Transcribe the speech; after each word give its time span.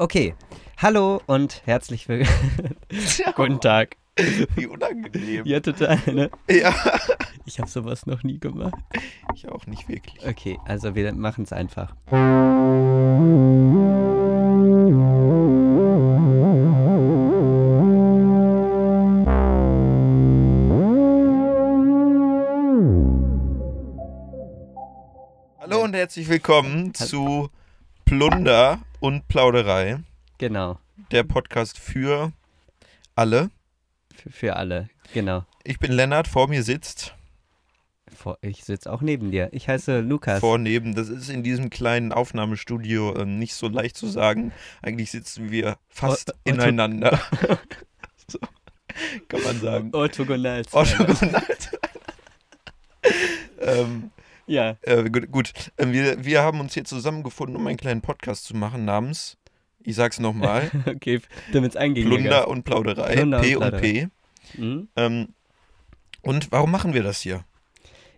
Okay, 0.00 0.34
hallo 0.78 1.20
und 1.26 1.60
herzlich 1.66 2.08
willkommen. 2.08 2.74
Guten 3.36 3.60
Tag. 3.60 3.98
Wie 4.56 4.66
unangenehm. 4.66 5.44
Ja, 5.44 5.60
total, 5.60 5.98
ne? 6.06 6.30
Ja. 6.48 6.74
Ich 7.44 7.58
habe 7.60 7.68
sowas 7.68 8.06
noch 8.06 8.22
nie 8.22 8.38
gemacht. 8.38 8.80
Ich 9.34 9.46
auch 9.46 9.66
nicht 9.66 9.90
wirklich. 9.90 10.26
Okay, 10.26 10.58
also 10.64 10.94
wir 10.94 11.12
machen 11.12 11.44
es 11.44 11.52
einfach. 11.52 11.94
Hallo 25.58 25.84
und 25.84 25.92
herzlich 25.92 26.26
willkommen 26.30 26.94
zu 26.94 27.50
Plunder 28.06 28.80
und 29.00 29.28
Plauderei, 29.28 29.98
Genau, 30.38 30.78
der 31.10 31.22
Podcast 31.24 31.78
für 31.78 32.32
alle. 33.14 33.50
für, 34.14 34.30
für 34.30 34.56
alle. 34.56 34.88
Genau. 35.12 35.44
Ich 35.64 35.78
bin 35.78 35.92
Lennart, 35.92 36.28
vor 36.28 36.48
mir 36.48 36.62
sitzt 36.62 37.14
Vor, 38.16 38.38
ich 38.42 38.64
sitze 38.64 38.90
auch 38.92 39.00
neben 39.02 39.30
dir. 39.30 39.48
Ich 39.52 39.68
heiße 39.68 40.00
Lukas. 40.00 40.40
vorneben. 40.40 40.94
Das 40.94 41.08
ist 41.08 41.28
in 41.28 41.42
diesem 41.42 41.70
kleinen 41.70 42.12
Aufnahmestudio 42.12 43.16
ähm, 43.18 43.38
nicht 43.38 43.54
so 43.54 43.68
leicht 43.68 43.96
zu 43.96 44.06
sagen. 44.06 44.52
Eigentlich 44.82 45.10
sitzen 45.10 45.50
wir 45.50 45.76
fast 45.88 46.30
Otto- 46.30 46.38
ineinander. 46.44 47.20
so, 48.28 48.38
kann 49.28 49.42
man 49.42 49.60
sagen. 49.60 49.90
Orthogonal. 49.94 50.62
Orthogonal. 50.72 51.42
ähm, 53.60 54.10
Ja, 54.50 54.76
Äh, 54.82 55.08
gut, 55.10 55.30
gut. 55.30 55.52
Äh, 55.76 55.92
wir, 55.92 56.24
wir 56.24 56.42
haben 56.42 56.58
uns 56.58 56.74
hier 56.74 56.84
zusammengefunden, 56.84 57.54
um 57.54 57.64
einen 57.68 57.76
kleinen 57.76 58.00
Podcast 58.00 58.46
zu 58.46 58.56
machen 58.56 58.84
namens, 58.84 59.38
ich 59.78 59.94
sag's 59.94 60.18
nochmal, 60.18 60.68
okay, 60.86 61.20
damit 61.52 61.70
es 61.70 61.76
einging. 61.76 62.08
Plunder 62.08 62.48
und 62.48 62.64
Plauderei, 62.64 63.14
Plunder 63.14 63.38
und 63.38 63.44
P 63.44 63.56
und. 63.56 63.80
P. 63.80 64.08
Mhm. 64.58 64.88
Ähm, 64.96 65.28
und 66.22 66.50
warum 66.50 66.72
machen 66.72 66.94
wir 66.94 67.04
das 67.04 67.20
hier? 67.20 67.44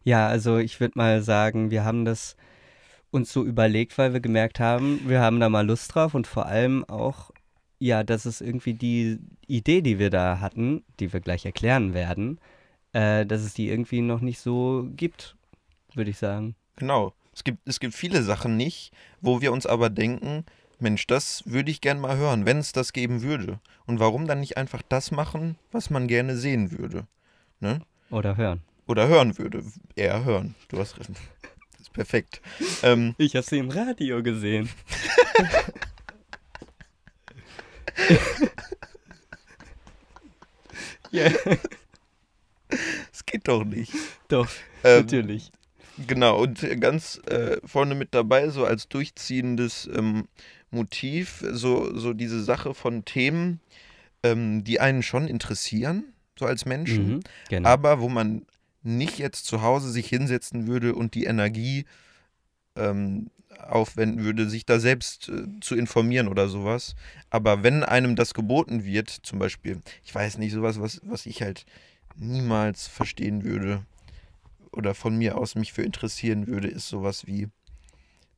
Ja, 0.05 0.27
also 0.27 0.57
ich 0.57 0.81
würde 0.81 0.95
mal 0.97 1.23
sagen, 1.23 1.71
wir 1.71 1.85
haben 1.85 2.07
das 2.07 2.35
uns 3.11 3.31
so 3.31 3.45
überlegt, 3.45 3.99
weil 3.99 4.15
wir 4.15 4.21
gemerkt 4.21 4.59
haben, 4.59 5.03
wir 5.07 5.21
haben 5.21 5.39
da 5.39 5.51
mal 5.51 5.67
Lust 5.67 5.95
drauf 5.95 6.15
und 6.15 6.27
vor 6.27 6.47
allem 6.47 6.83
auch, 6.89 7.31
ja, 7.79 8.05
dass 8.05 8.25
es 8.25 8.41
irgendwie 8.41 8.73
die 8.73 9.19
Idee, 9.47 9.83
die 9.83 9.99
wir 9.99 10.09
da 10.09 10.41
hatten, 10.41 10.83
die 10.99 11.13
wir 11.13 11.21
gleich 11.21 11.45
erklären 11.45 11.93
werden, 11.93 12.41
äh, 12.95 13.27
dass 13.27 13.43
es 13.43 13.53
die 13.53 13.69
irgendwie 13.69 14.01
noch 14.01 14.23
nicht 14.23 14.41
so 14.41 14.89
gibt, 14.97 15.37
würde 15.97 16.11
ich 16.11 16.19
sagen. 16.19 16.55
Genau. 16.77 17.15
Es 17.35 17.45
gibt, 17.45 17.67
es 17.67 17.81
gibt 17.81 17.95
viele 17.95 18.23
Sachen 18.23 18.57
nicht, 18.57 18.93
wo 19.21 19.41
wir 19.41 19.53
uns 19.53 19.65
aber 19.67 19.89
denken, 19.91 20.45
Mensch, 20.79 21.07
das 21.07 21.45
würde 21.47 21.71
ich 21.71 21.81
gern 21.81 22.01
mal 22.01 22.17
hören, 22.17 22.45
wenn 22.45 22.59
es 22.59 22.73
das 22.73 22.93
geben 22.93 23.23
würde. 23.23 23.61
Und 23.87 24.01
warum 24.01 24.27
dann 24.27 24.41
nicht 24.41 24.57
einfach 24.57 24.83
das 24.89 25.11
machen, 25.13 25.57
was 25.71 25.89
man 25.91 26.09
gerne 26.09 26.37
sehen 26.37 26.73
würde? 26.77 27.07
Ne? 27.61 27.81
Oder 28.11 28.37
hören. 28.37 28.63
Oder 28.87 29.09
hören 29.09 29.39
würde. 29.39 29.63
Eher 29.95 30.25
hören. 30.25 30.55
Du 30.69 30.79
hast 30.79 30.99
recht. 30.99 31.11
Das 31.11 31.81
ist 31.81 31.93
perfekt. 31.93 32.43
Ähm, 32.83 33.15
Ich 33.19 33.35
habe 33.37 33.47
sie 33.47 33.59
im 33.59 33.71
Radio 33.71 34.23
gesehen. 34.23 34.69
ja, 41.11 41.31
es 43.13 43.25
geht 43.27 43.47
doch 43.49 43.65
nicht. 43.65 43.93
doch, 44.29 44.49
Ähm, 44.85 45.03
natürlich. 45.03 45.53
Genau, 46.07 46.41
und 46.41 46.81
ganz 46.81 47.21
äh, 47.27 47.59
vorne 47.65 47.95
mit 47.95 48.15
dabei, 48.15 48.49
so 48.49 48.65
als 48.65 48.89
durchziehendes 48.89 49.89
ähm, 49.95 50.29
Motiv, 50.71 51.45
so, 51.51 51.97
so 51.97 52.13
diese 52.13 52.43
Sache 52.43 52.75
von 52.75 53.05
Themen, 53.05 53.61
ähm, 54.23 54.65
die 54.65 54.81
einen 54.81 55.03
schon 55.03 55.29
interessieren, 55.29 56.05
so 56.39 56.47
als 56.47 56.65
Menschen, 56.65 57.09
Mhm, 57.09 57.21
genau. 57.49 57.69
aber 57.69 58.01
wo 58.01 58.09
man 58.09 58.47
nicht 58.83 59.19
jetzt 59.19 59.45
zu 59.47 59.63
Hause 59.63 59.91
sich 59.91 60.09
hinsetzen 60.09 60.67
würde 60.67 60.95
und 60.95 61.15
die 61.15 61.25
Energie 61.25 61.85
ähm, 62.75 63.31
aufwenden 63.59 64.25
würde, 64.25 64.49
sich 64.49 64.65
da 64.65 64.81
selbst 64.81 65.29
äh, 65.29 65.45
zu 65.61 65.77
informieren 65.77 66.27
oder 66.27 66.49
sowas. 66.49 66.97
Aber 67.31 67.63
wenn 67.63 67.85
einem 67.85 68.17
das 68.17 68.35
geboten 68.35 68.85
wird, 68.85 69.11
zum 69.11 69.39
Beispiel, 69.39 69.81
ich 70.05 70.15
weiß 70.15 70.39
nicht, 70.39 70.53
sowas, 70.53 70.81
was, 70.81 71.01
was 71.05 71.27
ich 71.27 71.43
halt 71.43 71.65
niemals 72.17 72.89
verstehen 72.89 73.45
würde 73.45 73.85
oder 74.73 74.95
von 74.95 75.17
mir 75.17 75.37
aus 75.39 75.55
mich 75.55 75.73
für 75.73 75.83
interessieren 75.83 76.47
würde, 76.47 76.69
ist 76.69 76.89
sowas 76.89 77.27
wie 77.27 77.49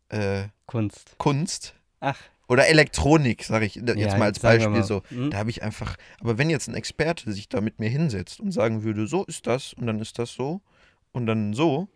äh, 0.09 0.45
Kunst. 0.67 1.17
Kunst 1.19 1.75
Ach, 2.01 2.19
oder 2.47 2.69
Elektronik, 2.69 3.45
sage 3.45 3.65
ich 3.65 3.77
jetzt 3.77 3.97
ja, 3.97 4.19
mal 4.19 4.27
als 4.27 4.41
Beispiel 4.41 4.69
mal. 4.69 4.85
so. 4.85 5.03
Mhm. 5.11 5.31
Da 5.31 5.39
habe 5.39 5.51
ich 5.51 5.63
einfach, 5.63 5.97
aber 6.21 6.37
wenn 6.37 6.51
jetzt 6.51 6.69
ein 6.69 6.75
Experte 6.75 7.33
sich 7.33 7.49
da 7.49 7.61
mit 7.61 7.79
mir 7.81 7.89
hinsetzt 7.89 8.41
und 8.41 8.53
sagen 8.53 8.83
würde, 8.83 9.07
so 9.07 9.25
ist 9.25 9.47
das 9.47 9.73
und 9.73 9.87
dann 9.87 9.99
ist 10.01 10.19
das 10.19 10.33
so 10.33 10.61
und 11.13 11.27
dann 11.27 11.55
so, 11.55 11.89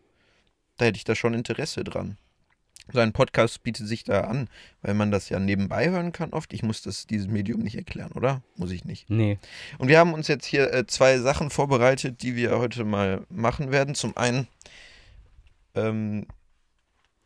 da 0.78 0.86
hätte 0.86 0.96
ich 0.96 1.04
da 1.04 1.14
schon 1.14 1.34
Interesse 1.34 1.84
dran. 1.84 2.16
So 2.92 3.00
ein 3.00 3.12
Podcast 3.12 3.62
bietet 3.62 3.86
sich 3.86 4.04
da 4.04 4.22
an, 4.22 4.48
weil 4.82 4.94
man 4.94 5.10
das 5.10 5.28
ja 5.28 5.38
nebenbei 5.38 5.90
hören 5.90 6.12
kann 6.12 6.32
oft. 6.32 6.52
Ich 6.54 6.62
muss 6.62 6.82
das 6.82 7.06
dieses 7.06 7.28
Medium 7.28 7.60
nicht 7.60 7.76
erklären, 7.76 8.12
oder? 8.12 8.42
Muss 8.56 8.70
ich 8.70 8.84
nicht. 8.84 9.10
Nee. 9.10 9.38
Und 9.78 9.88
wir 9.88 9.98
haben 9.98 10.14
uns 10.14 10.28
jetzt 10.28 10.46
hier 10.46 10.72
äh, 10.72 10.86
zwei 10.86 11.18
Sachen 11.18 11.50
vorbereitet, 11.50 12.22
die 12.22 12.34
wir 12.34 12.58
heute 12.58 12.84
mal 12.84 13.26
machen 13.28 13.70
werden. 13.70 13.94
Zum 13.94 14.16
einen, 14.16 14.48
ähm, 15.74 16.26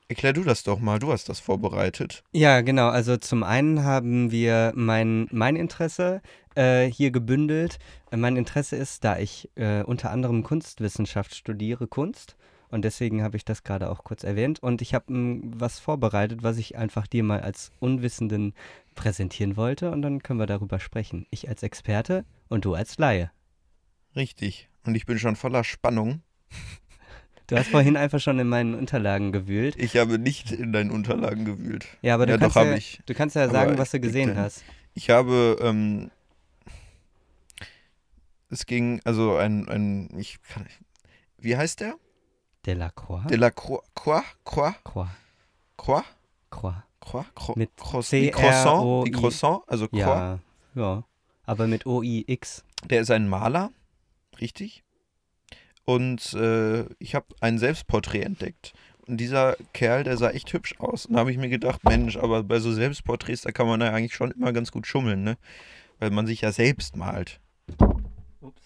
erklär 0.09 0.33
du 0.33 0.43
das 0.43 0.65
doch 0.65 0.81
mal, 0.81 0.99
du 0.99 1.13
hast 1.13 1.29
das 1.29 1.39
vorbereitet. 1.39 2.25
Ja, 2.33 2.61
genau. 2.61 2.89
Also 2.89 3.17
zum 3.17 3.45
einen 3.45 3.85
haben 3.85 4.33
wir 4.33 4.73
mein, 4.75 5.29
mein 5.31 5.55
Interesse 5.55 6.23
äh, 6.57 6.87
hier 6.87 7.13
gebündelt. 7.13 7.79
Mein 8.11 8.37
Interesse 8.37 8.77
ist, 8.77 9.05
da 9.05 9.19
ich 9.19 9.49
äh, 9.55 9.83
unter 9.83 10.11
anderem 10.11 10.43
Kunstwissenschaft 10.43 11.35
studiere, 11.37 11.87
Kunst. 11.87 12.37
Und 12.73 12.83
deswegen 12.85 13.23
habe 13.23 13.37
ich 13.37 13.45
das 13.45 13.63
gerade 13.63 13.89
auch 13.91 14.03
kurz 14.03 14.25
erwähnt. 14.25 14.61
Und 14.61 14.83
ich 14.83 14.95
habe 14.95 15.13
m, 15.13 15.53
was 15.55 15.79
vorbereitet, 15.79 16.43
was 16.43 16.57
ich 16.59 16.77
einfach 16.77 17.07
dir 17.07 17.23
mal 17.23 17.41
als 17.41 17.71
Unwissenden 17.79 18.55
präsentieren 18.97 19.57
wollte. 19.57 19.91
Und 19.93 20.03
dann 20.03 20.23
können 20.23 20.41
wir 20.41 20.47
darüber 20.47 20.81
sprechen. 20.81 21.27
Ich 21.31 21.49
als 21.49 21.63
Experte 21.63 22.25
und 22.49 22.65
du 22.65 22.75
als 22.75 22.99
Laie. 22.99 23.31
Richtig. 24.17 24.69
Und 24.85 24.95
ich 24.97 25.07
bin 25.07 25.19
schon 25.19 25.37
voller 25.37 25.63
Spannung. 25.65 26.23
Du 27.49 27.59
hast 27.59 27.69
vorhin 27.69 27.99
einfach 27.99 28.21
schon 28.21 28.39
in 28.39 28.49
meinen 28.49 28.75
Unterlagen 28.75 29.31
gewühlt. 29.31 29.75
Ich 29.77 29.97
habe 29.99 30.19
nicht 30.19 30.53
in 30.53 30.73
deinen 30.73 30.91
Unterlagen 30.91 31.45
gewühlt. 31.45 31.87
Ja, 32.01 32.15
aber 32.15 32.25
du, 32.25 32.33
Ja, 32.33 32.37
doch, 32.39 32.45
kannst, 32.45 32.57
hab 32.57 32.65
ja, 32.67 32.75
ich. 32.77 33.01
du 33.05 33.13
kannst 33.15 33.37
ja 33.37 33.43
Aber 33.43 33.53
sagen, 33.53 33.77
was 33.79 33.91
du 33.91 34.01
gesehen 34.01 34.31
ich- 34.31 34.37
hast. 34.39 34.65
Ich 34.95 35.11
habe, 35.11 35.59
ähm, 35.61 36.11
es 38.49 38.65
ging, 38.65 39.01
also 39.05 39.37
ein, 39.37 39.69
ein, 39.69 40.09
ich 40.19 40.41
kann, 40.43 40.67
wie 41.39 41.57
heißt 41.57 41.81
der? 41.81 41.97
Delacroix? 42.67 43.25
De 43.27 43.37
la 43.37 43.51
Croix, 43.51 43.83
Croix, 43.95 44.25
Croix, 44.45 44.75
Croix. 44.85 45.09
Croix, 45.77 46.05
Croix. 46.51 46.85
Croix, 47.01 47.27
Croix, 47.35 47.57
Mit 47.57 47.71
Croix, 47.77 48.13
wie 48.13 48.31
Croissant, 48.31 49.05
wie 49.05 49.11
C-R-O-I. 49.11 49.11
Croissant, 49.11 49.63
also 49.67 49.89
Croix. 49.89 49.99
Ja, 49.99 50.39
ja. 50.77 51.05
Aber 51.45 51.67
mit 51.67 51.85
O-I-X. 51.85 52.65
Der 52.89 53.01
ist 53.01 53.11
ein 53.11 53.29
Maler, 53.29 53.73
richtig? 54.41 54.85
Und 55.85 56.33
äh, 56.35 56.85
ich 57.01 57.17
habe 57.17 57.27
ein 57.41 57.59
Selbstporträt 57.59 58.23
entdeckt. 58.23 58.73
Und 59.09 59.17
dieser 59.17 59.57
Kerl, 59.73 60.05
der 60.05 60.17
sah 60.17 60.31
echt 60.31 60.53
hübsch 60.53 60.77
aus. 60.79 61.07
Und 61.07 61.15
da 61.15 61.21
habe 61.21 61.33
ich 61.33 61.39
mir 61.39 61.49
gedacht, 61.49 61.83
Mensch, 61.83 62.17
aber 62.17 62.45
bei 62.45 62.61
so 62.61 62.73
Selbstporträts, 62.73 63.43
da 63.43 63.51
kann 63.51 63.67
man 63.67 63.81
ja 63.81 63.91
eigentlich 63.91 64.15
schon 64.15 64.31
immer 64.31 64.53
ganz 64.53 64.71
gut 64.71 64.87
schummeln, 64.87 65.25
ne? 65.25 65.37
Weil 65.99 66.11
man 66.11 66.29
sich 66.29 66.43
ja 66.43 66.53
selbst 66.53 66.97
malt. 66.97 67.41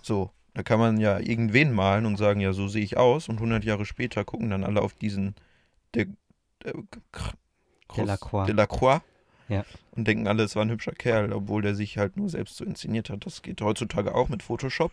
So, 0.02 0.30
da 0.56 0.62
kann 0.62 0.78
man 0.78 0.96
ja 0.98 1.18
irgendwen 1.18 1.70
malen 1.74 2.06
und 2.06 2.16
sagen, 2.16 2.40
ja, 2.40 2.54
so 2.54 2.66
sehe 2.66 2.82
ich 2.82 2.96
aus. 2.96 3.28
Und 3.28 3.34
100 3.36 3.62
Jahre 3.62 3.84
später 3.84 4.24
gucken 4.24 4.48
dann 4.48 4.64
alle 4.64 4.80
auf 4.80 4.94
diesen 4.94 5.34
De, 5.94 6.06
De, 6.64 6.72
Delacroix. 7.94 8.46
Delacroix 8.46 9.02
Ja. 9.50 9.66
und 9.90 10.08
denken 10.08 10.26
alle, 10.26 10.44
es 10.44 10.56
war 10.56 10.64
ein 10.64 10.70
hübscher 10.70 10.92
Kerl, 10.92 11.34
obwohl 11.34 11.60
der 11.60 11.74
sich 11.74 11.98
halt 11.98 12.16
nur 12.16 12.30
selbst 12.30 12.56
so 12.56 12.64
inszeniert 12.64 13.10
hat. 13.10 13.26
Das 13.26 13.42
geht 13.42 13.60
heutzutage 13.60 14.14
auch 14.14 14.30
mit 14.30 14.42
Photoshop. 14.42 14.92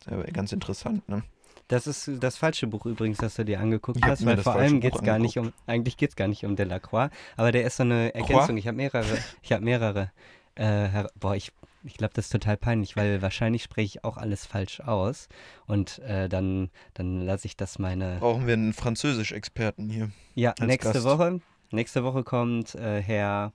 Ist 0.00 0.10
ja 0.10 0.22
ganz 0.32 0.52
interessant, 0.52 1.06
ne? 1.06 1.22
Das 1.68 1.86
ist 1.86 2.10
das 2.20 2.38
falsche 2.38 2.66
Buch 2.66 2.86
übrigens, 2.86 3.18
das 3.18 3.34
du 3.34 3.44
dir 3.44 3.60
angeguckt 3.60 3.98
Ich 3.98 4.04
hast, 4.04 4.24
weil 4.24 4.36
das 4.36 4.44
vor 4.44 4.54
allem 4.54 4.80
geht 4.80 4.94
es 4.94 5.02
gar 5.02 5.18
nicht 5.18 5.38
um, 5.38 5.52
eigentlich 5.66 5.98
geht 5.98 6.10
es 6.10 6.16
gar 6.16 6.28
nicht 6.28 6.46
um 6.46 6.56
Delacroix, 6.56 7.10
aber 7.36 7.52
der 7.52 7.64
ist 7.64 7.76
so 7.76 7.82
eine 7.82 8.14
Ergänzung. 8.14 8.56
Ich 8.56 8.66
habe 8.66 8.76
mehrere, 8.78 9.18
ich 9.42 9.52
habe 9.52 9.62
mehrere. 9.62 10.10
Äh, 10.54 11.04
boah, 11.20 11.36
ich, 11.36 11.52
ich 11.84 11.96
glaube, 11.96 12.14
das 12.14 12.26
ist 12.26 12.32
total 12.32 12.56
peinlich, 12.56 12.96
weil 12.96 13.22
wahrscheinlich 13.22 13.62
spreche 13.62 13.98
ich 13.98 14.04
auch 14.04 14.16
alles 14.16 14.46
falsch 14.46 14.80
aus 14.80 15.28
und 15.66 15.98
äh, 16.00 16.28
dann, 16.28 16.70
dann 16.94 17.20
lasse 17.20 17.46
ich 17.46 17.56
das 17.56 17.78
meine. 17.78 18.16
Brauchen 18.20 18.46
wir 18.46 18.54
einen 18.54 18.72
Französisch-Experten 18.72 19.88
hier. 19.88 20.10
Ja, 20.34 20.54
nächste 20.60 20.92
Gast. 20.94 21.04
Woche, 21.04 21.40
nächste 21.70 22.04
Woche 22.04 22.24
kommt 22.24 22.74
äh, 22.74 23.02
Herr. 23.02 23.52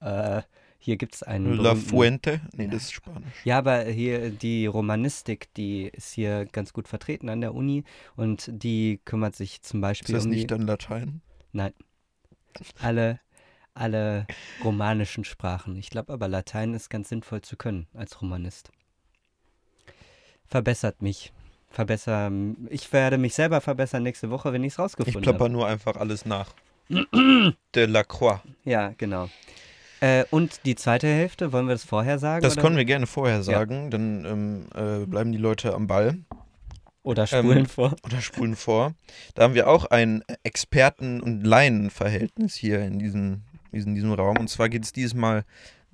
Äh, 0.00 0.42
hier 0.78 0.96
gibt 0.98 1.14
es 1.14 1.22
einen. 1.22 1.54
La 1.54 1.74
Fuente? 1.74 2.42
Nee, 2.52 2.68
das 2.68 2.82
ist 2.84 2.92
Spanisch. 2.92 3.44
Ja, 3.44 3.58
aber 3.58 3.84
hier 3.84 4.30
die 4.30 4.66
Romanistik, 4.66 5.52
die 5.54 5.88
ist 5.88 6.12
hier 6.12 6.44
ganz 6.44 6.74
gut 6.74 6.88
vertreten 6.88 7.30
an 7.30 7.40
der 7.40 7.54
Uni 7.54 7.84
und 8.16 8.50
die 8.52 9.00
kümmert 9.04 9.34
sich 9.34 9.62
zum 9.62 9.80
Ist 9.80 9.82
Beispiel 9.82 10.14
das 10.14 10.24
um 10.26 10.30
nicht 10.30 10.50
dann 10.50 10.62
Latein? 10.62 11.22
Nein. 11.52 11.72
Alle, 12.80 13.18
alle 13.74 14.26
romanischen 14.62 15.24
Sprachen. 15.24 15.76
Ich 15.76 15.90
glaube 15.90 16.12
aber, 16.12 16.28
Latein 16.28 16.74
ist 16.74 16.90
ganz 16.90 17.08
sinnvoll 17.08 17.42
zu 17.42 17.56
können 17.56 17.86
als 17.94 18.20
Romanist. 18.20 18.70
Verbessert 20.46 21.02
mich. 21.02 21.32
Verbessere, 21.70 22.30
ich 22.70 22.92
werde 22.92 23.18
mich 23.18 23.34
selber 23.34 23.60
verbessern 23.60 24.04
nächste 24.04 24.30
Woche, 24.30 24.52
wenn 24.52 24.62
ich 24.62 24.68
es 24.68 24.74
Ich 24.74 24.78
rausgefunden 24.78 25.34
habe. 25.34 25.50
nur 25.50 25.66
einfach 25.66 25.96
alles 25.96 26.24
nach. 26.24 26.50
De 26.88 27.86
la 27.86 28.04
Croix. 28.04 28.40
Ja, 28.64 28.92
genau. 28.96 29.28
Äh, 30.00 30.24
und 30.30 30.60
die 30.66 30.74
zweite 30.74 31.06
Hälfte, 31.06 31.52
wollen 31.52 31.66
wir 31.66 31.74
das 31.74 31.84
vorher 31.84 32.18
sagen? 32.18 32.42
Das 32.42 32.54
oder? 32.54 32.62
können 32.62 32.76
wir 32.76 32.84
gerne 32.84 33.06
vorher 33.06 33.42
sagen, 33.42 33.90
dann 33.90 34.24
ähm, 34.24 34.66
äh, 34.74 35.06
bleiben 35.06 35.32
die 35.32 35.38
Leute 35.38 35.72
am 35.74 35.86
Ball 35.86 36.18
Oder 37.02 37.26
spulen 37.26 37.58
ähm, 37.58 37.66
vor. 37.66 37.96
oder 38.04 38.20
spulen 38.20 38.54
vor. 38.54 38.92
Da 39.34 39.44
haben 39.44 39.54
wir 39.54 39.66
auch 39.68 39.86
ein 39.86 40.22
Experten- 40.42 41.20
und 41.20 41.44
Laienverhältnis 41.44 42.54
hier 42.54 42.80
in 42.82 42.98
diesem, 42.98 43.42
in 43.74 43.94
diesem 43.94 44.12
Raum. 44.12 44.38
Und 44.38 44.48
zwar 44.48 44.68
geht 44.68 44.84
es 44.84 44.92
dieses 44.92 45.14
Mal 45.14 45.44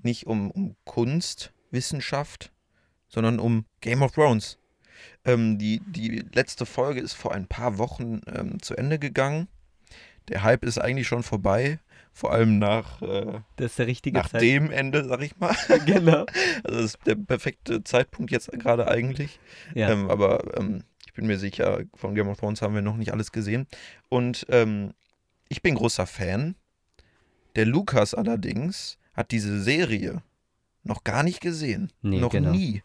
nicht 0.03 0.27
um, 0.27 0.51
um 0.51 0.77
Kunst, 0.85 1.53
Wissenschaft, 1.71 2.53
sondern 3.09 3.39
um 3.39 3.65
Game 3.81 4.03
of 4.03 4.13
Thrones. 4.13 4.59
Ähm, 5.25 5.59
die, 5.59 5.81
die 5.87 6.25
letzte 6.33 6.67
Folge 6.67 7.01
ist 7.01 7.15
vor 7.15 7.33
ein 7.33 7.47
paar 7.47 7.79
Wochen 7.79 8.21
ähm, 8.27 8.61
zu 8.63 8.77
Ende 8.77 8.99
gegangen. 8.99 9.49
Der 10.29 10.43
Hype 10.43 10.65
ist 10.65 10.79
eigentlich 10.79 11.09
schon 11.09 11.23
vorbei. 11.23 11.79
Vor 12.13 12.33
allem 12.33 12.59
nach, 12.59 13.01
äh, 13.03 13.41
Das 13.57 13.73
ist 13.73 13.79
der 13.79 13.87
richtige 13.87 14.19
nach 14.19 14.29
Zeit. 14.29 14.43
dem 14.43 14.71
Ende, 14.71 15.05
sag 15.05 15.23
ich 15.23 15.39
mal. 15.39 15.55
Genau. 15.87 16.27
Also 16.65 16.77
das 16.83 16.85
ist 16.85 16.99
der 17.07 17.15
perfekte 17.15 17.83
Zeitpunkt 17.85 18.31
jetzt 18.31 18.51
gerade 18.53 18.89
eigentlich. 18.89 19.39
Ja. 19.75 19.91
Ähm, 19.91 20.11
aber 20.11 20.57
ähm, 20.59 20.85
ich 21.07 21.15
bin 21.15 21.27
mir 21.27 21.39
sicher, 21.39 21.83
von 21.95 22.15
Game 22.15 22.29
of 22.29 22.39
Thrones 22.39 22.63
haben 22.63 22.75
wir 22.75 22.83
noch 22.83 22.97
nicht 22.97 23.13
alles 23.13 23.33
gesehen. 23.33 23.67
Und 24.09 24.47
ähm, 24.49 24.93
ich 25.49 25.63
bin 25.63 25.75
großer 25.75 26.07
Fan. 26.07 26.57
Der 27.61 27.67
Lukas 27.67 28.15
allerdings 28.15 28.97
hat 29.13 29.33
diese 29.33 29.61
Serie 29.61 30.23
noch 30.83 31.05
gar 31.05 31.23
nicht 31.23 31.43
gesehen. 31.43 31.93
Nee, 32.01 32.19
noch 32.19 32.31
genau. 32.31 32.53
nie. 32.53 32.83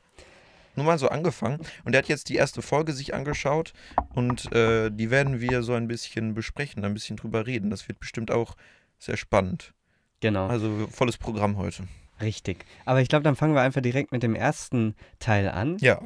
Nur 0.75 0.85
mal 0.85 0.99
so 0.99 1.07
angefangen. 1.07 1.61
Und 1.85 1.95
er 1.95 1.99
hat 1.99 2.09
jetzt 2.09 2.27
die 2.27 2.35
erste 2.35 2.61
Folge 2.61 2.91
sich 2.91 3.13
angeschaut 3.13 3.71
und 4.15 4.51
äh, 4.51 4.91
die 4.91 5.11
werden 5.11 5.39
wir 5.39 5.63
so 5.63 5.75
ein 5.75 5.87
bisschen 5.87 6.33
besprechen, 6.33 6.83
ein 6.83 6.93
bisschen 6.93 7.15
drüber 7.15 7.47
reden. 7.47 7.69
Das 7.69 7.87
wird 7.87 8.01
bestimmt 8.01 8.31
auch 8.31 8.57
sehr 8.99 9.15
spannend. 9.15 9.73
genau. 10.19 10.47
Also 10.47 10.87
volles 10.91 11.17
Programm 11.17 11.55
heute. 11.55 11.83
Richtig. 12.21 12.65
Aber 12.85 13.01
ich 13.01 13.09
glaube, 13.09 13.23
dann 13.23 13.35
fangen 13.35 13.55
wir 13.55 13.61
einfach 13.61 13.81
direkt 13.81 14.11
mit 14.11 14.23
dem 14.23 14.35
ersten 14.35 14.95
Teil 15.19 15.49
an, 15.49 15.77
Ja. 15.81 15.99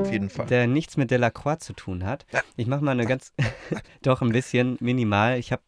Auf 0.00 0.12
jeden 0.12 0.28
Fall. 0.30 0.46
der 0.46 0.66
nichts 0.66 0.96
mit 0.96 1.10
Delacroix 1.10 1.58
zu 1.64 1.72
tun 1.72 2.04
hat. 2.04 2.26
Ich 2.56 2.66
mache 2.66 2.84
mal 2.84 2.90
eine 2.92 3.06
ganz, 3.06 3.32
doch 4.02 4.20
ein 4.22 4.32
bisschen 4.32 4.76
minimal. 4.80 5.38
Ich 5.38 5.52
habe 5.52 5.62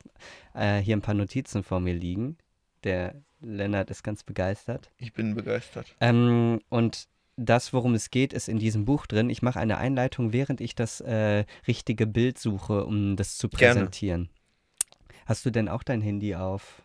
äh, 0.54 0.78
hier 0.78 0.96
ein 0.96 1.02
paar 1.02 1.14
Notizen 1.14 1.62
vor 1.62 1.80
mir 1.80 1.94
liegen. 1.94 2.36
Der 2.84 3.14
Lennart 3.40 3.90
ist 3.90 4.02
ganz 4.02 4.22
begeistert. 4.24 4.90
Ich 4.98 5.12
bin 5.12 5.34
begeistert. 5.34 5.94
Ähm, 6.00 6.60
und 6.68 7.08
das, 7.36 7.72
worum 7.72 7.94
es 7.94 8.10
geht, 8.10 8.32
ist 8.32 8.48
in 8.48 8.58
diesem 8.58 8.84
Buch 8.86 9.06
drin. 9.06 9.28
Ich 9.30 9.42
mache 9.42 9.60
eine 9.60 9.76
Einleitung, 9.78 10.32
während 10.32 10.60
ich 10.60 10.74
das 10.74 11.00
äh, 11.00 11.44
richtige 11.66 12.06
Bild 12.06 12.38
suche, 12.38 12.84
um 12.84 13.16
das 13.16 13.36
zu 13.36 13.48
Gerne. 13.48 13.74
präsentieren. 13.74 14.30
Hast 15.26 15.44
du 15.44 15.50
denn 15.50 15.68
auch 15.68 15.82
dein 15.82 16.00
Handy 16.00 16.34
auf 16.34 16.82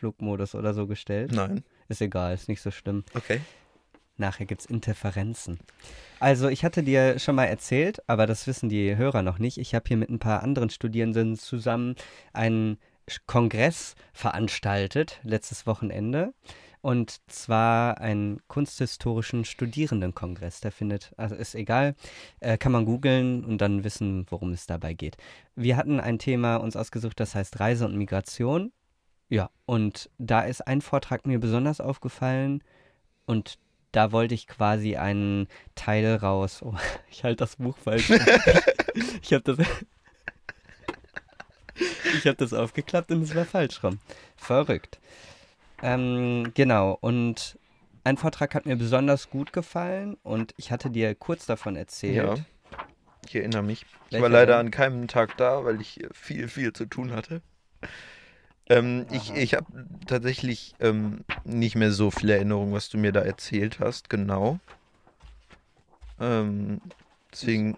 Flugmodus 0.00 0.54
oder 0.54 0.72
so 0.72 0.86
gestellt? 0.86 1.32
Nein. 1.32 1.62
Ist 1.88 2.00
egal, 2.00 2.32
ist 2.32 2.48
nicht 2.48 2.62
so 2.62 2.70
schlimm. 2.70 3.04
Okay. 3.14 3.40
Nachher 4.16 4.46
gibt 4.46 4.62
es 4.62 4.66
Interferenzen. 4.66 5.58
Also, 6.20 6.48
ich 6.48 6.64
hatte 6.64 6.82
dir 6.82 7.18
schon 7.18 7.34
mal 7.34 7.44
erzählt, 7.44 8.02
aber 8.08 8.26
das 8.26 8.46
wissen 8.46 8.70
die 8.70 8.96
Hörer 8.96 9.22
noch 9.22 9.38
nicht. 9.38 9.58
Ich 9.58 9.74
habe 9.74 9.84
hier 9.88 9.96
mit 9.98 10.08
ein 10.10 10.18
paar 10.18 10.42
anderen 10.42 10.70
Studierenden 10.70 11.36
zusammen 11.36 11.96
einen 12.32 12.78
Kongress 13.26 13.94
veranstaltet, 14.12 15.20
letztes 15.22 15.66
Wochenende. 15.66 16.32
Und 16.82 17.20
zwar 17.30 18.00
einen 18.00 18.40
kunsthistorischen 18.48 19.44
Studierendenkongress. 19.44 20.60
Der 20.60 20.72
findet, 20.72 21.12
also 21.18 21.34
ist 21.34 21.54
egal, 21.54 21.94
äh, 22.40 22.56
kann 22.56 22.72
man 22.72 22.86
googeln 22.86 23.44
und 23.44 23.58
dann 23.58 23.84
wissen, 23.84 24.24
worum 24.30 24.52
es 24.52 24.66
dabei 24.66 24.94
geht. 24.94 25.18
Wir 25.56 25.76
hatten 25.76 26.00
ein 26.00 26.18
Thema 26.18 26.56
uns 26.56 26.76
ausgesucht, 26.76 27.20
das 27.20 27.34
heißt 27.34 27.60
Reise 27.60 27.84
und 27.84 27.98
Migration. 27.98 28.72
Ja, 29.30 29.48
und 29.64 30.10
da 30.18 30.42
ist 30.42 30.66
ein 30.66 30.82
Vortrag 30.82 31.24
mir 31.24 31.38
besonders 31.38 31.80
aufgefallen 31.80 32.62
und 33.26 33.58
da 33.92 34.12
wollte 34.12 34.34
ich 34.34 34.48
quasi 34.48 34.96
einen 34.96 35.46
Teil 35.76 36.16
raus. 36.16 36.62
Oh, 36.62 36.74
ich 37.10 37.24
halte 37.24 37.36
das 37.36 37.56
Buch 37.56 37.78
falsch. 37.78 38.10
ich 39.22 39.32
habe 39.32 39.42
das. 39.44 39.58
ich 42.18 42.26
habe 42.26 42.36
das 42.36 42.52
aufgeklappt 42.52 43.12
und 43.12 43.22
es 43.22 43.34
war 43.34 43.44
falsch 43.44 43.82
rum. 43.84 44.00
Verrückt. 44.36 44.98
Ähm, 45.80 46.50
genau, 46.54 46.98
und 47.00 47.56
ein 48.02 48.16
Vortrag 48.16 48.54
hat 48.56 48.66
mir 48.66 48.76
besonders 48.76 49.30
gut 49.30 49.52
gefallen 49.52 50.16
und 50.24 50.54
ich 50.56 50.72
hatte 50.72 50.90
dir 50.90 51.14
kurz 51.14 51.46
davon 51.46 51.76
erzählt. 51.76 52.16
Ja. 52.16 52.34
Ich 53.28 53.36
erinnere 53.36 53.62
mich. 53.62 53.86
Ich 54.08 54.20
war 54.20 54.28
leider 54.28 54.58
an 54.58 54.72
keinem 54.72 55.06
Tag 55.06 55.36
da, 55.36 55.64
weil 55.64 55.80
ich 55.80 56.00
viel, 56.12 56.48
viel 56.48 56.72
zu 56.72 56.86
tun 56.86 57.12
hatte. 57.12 57.42
Ähm, 58.70 59.04
ich 59.10 59.34
ich 59.34 59.54
habe 59.54 59.66
tatsächlich 60.06 60.74
ähm, 60.80 61.24
nicht 61.44 61.74
mehr 61.74 61.90
so 61.90 62.10
viele 62.10 62.34
Erinnerungen, 62.34 62.72
was 62.72 62.88
du 62.88 62.98
mir 62.98 63.12
da 63.12 63.20
erzählt 63.20 63.80
hast, 63.80 64.08
genau. 64.08 64.60
Ähm, 66.20 66.80
deswegen 67.32 67.76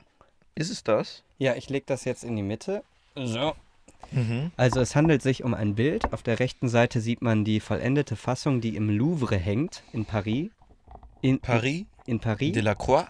ist 0.55 0.71
es 0.71 0.85
das. 0.85 1.23
Ja, 1.39 1.55
ich 1.55 1.71
lege 1.71 1.87
das 1.87 2.05
jetzt 2.05 2.25
in 2.25 2.37
die 2.37 2.43
Mitte. 2.43 2.85
So. 3.15 3.55
Mhm. 4.11 4.51
Also 4.59 4.81
es 4.81 4.95
handelt 4.95 5.23
sich 5.23 5.43
um 5.43 5.55
ein 5.55 5.75
Bild. 5.75 6.13
Auf 6.13 6.23
der 6.23 6.39
rechten 6.39 6.69
Seite 6.69 7.01
sieht 7.01 7.23
man 7.23 7.45
die 7.45 7.61
vollendete 7.61 8.15
Fassung, 8.15 8.61
die 8.61 8.77
im 8.77 8.91
Louvre 8.91 9.37
hängt, 9.37 9.83
in 9.93 10.05
Paris. 10.05 10.51
In, 11.23 11.39
Paris, 11.39 11.85
In 12.05 12.21
Paris. 12.21 12.53
Delacroix. 12.53 13.07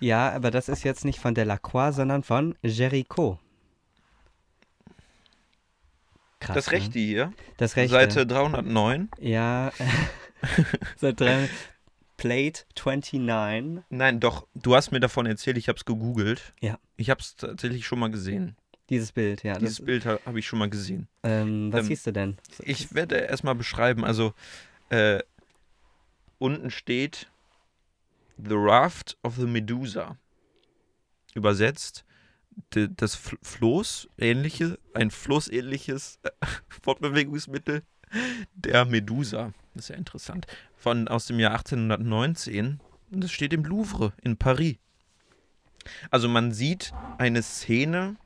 Ja, 0.00 0.30
aber 0.30 0.50
das 0.50 0.68
ist 0.68 0.84
jetzt 0.84 1.04
nicht 1.04 1.18
von 1.18 1.34
Delacroix, 1.34 1.94
sondern 1.94 2.22
von 2.22 2.54
Géricault. 2.64 3.38
Krass, 6.44 6.54
Das 6.54 6.66
ne? 6.66 6.72
rechte 6.72 6.98
hier, 6.98 7.32
Das 7.56 7.76
rechte. 7.76 7.92
Seite 7.92 8.26
309. 8.26 9.08
Ja. 9.20 9.72
Seit 10.96 11.20
drei. 11.20 11.48
Plate 12.16 12.64
29. 12.76 13.82
Nein, 13.90 14.20
doch, 14.20 14.46
du 14.54 14.74
hast 14.76 14.92
mir 14.92 15.00
davon 15.00 15.26
erzählt, 15.26 15.56
ich 15.58 15.68
habe 15.68 15.76
es 15.76 15.84
gegoogelt. 15.84 16.54
Ja. 16.60 16.78
Ich 16.96 17.10
habe 17.10 17.20
es 17.20 17.34
tatsächlich 17.36 17.86
schon 17.86 17.98
mal 17.98 18.10
gesehen. 18.10 18.56
Dieses 18.90 19.12
Bild, 19.12 19.42
ja. 19.42 19.54
Dieses 19.58 19.78
das, 19.78 19.86
Bild 19.86 20.04
ha 20.06 20.18
habe 20.26 20.38
ich 20.38 20.46
schon 20.46 20.58
mal 20.58 20.68
gesehen. 20.68 21.08
ähm, 21.22 21.72
was 21.72 21.80
ähm, 21.80 21.86
siehst 21.86 22.06
du 22.06 22.12
denn? 22.12 22.36
Ich 22.60 22.94
werde 22.94 23.16
erstmal 23.16 23.54
beschreiben. 23.54 24.04
Also, 24.04 24.34
äh, 24.90 25.20
unten 26.38 26.70
steht 26.70 27.30
The 28.36 28.54
Raft 28.54 29.16
of 29.22 29.36
the 29.36 29.46
Medusa. 29.46 30.18
Übersetzt 31.34 32.04
das 32.70 33.14
Floß, 33.42 34.08
ähnliche, 34.18 34.78
ein 34.94 35.10
floßähnliches 35.10 36.18
äh, 36.22 36.30
Fortbewegungsmittel 36.82 37.82
der 38.54 38.84
Medusa. 38.84 39.52
Das 39.74 39.84
ist 39.84 39.88
ja 39.88 39.96
interessant. 39.96 40.46
Von 40.76 41.08
aus 41.08 41.26
dem 41.26 41.40
Jahr 41.40 41.52
1819. 41.52 42.80
Und 43.10 43.24
das 43.24 43.32
steht 43.32 43.52
im 43.52 43.64
Louvre 43.64 44.12
in 44.22 44.36
Paris. 44.36 44.76
Also 46.10 46.28
man 46.28 46.52
sieht 46.52 46.92
eine 47.18 47.42
Szene 47.42 48.16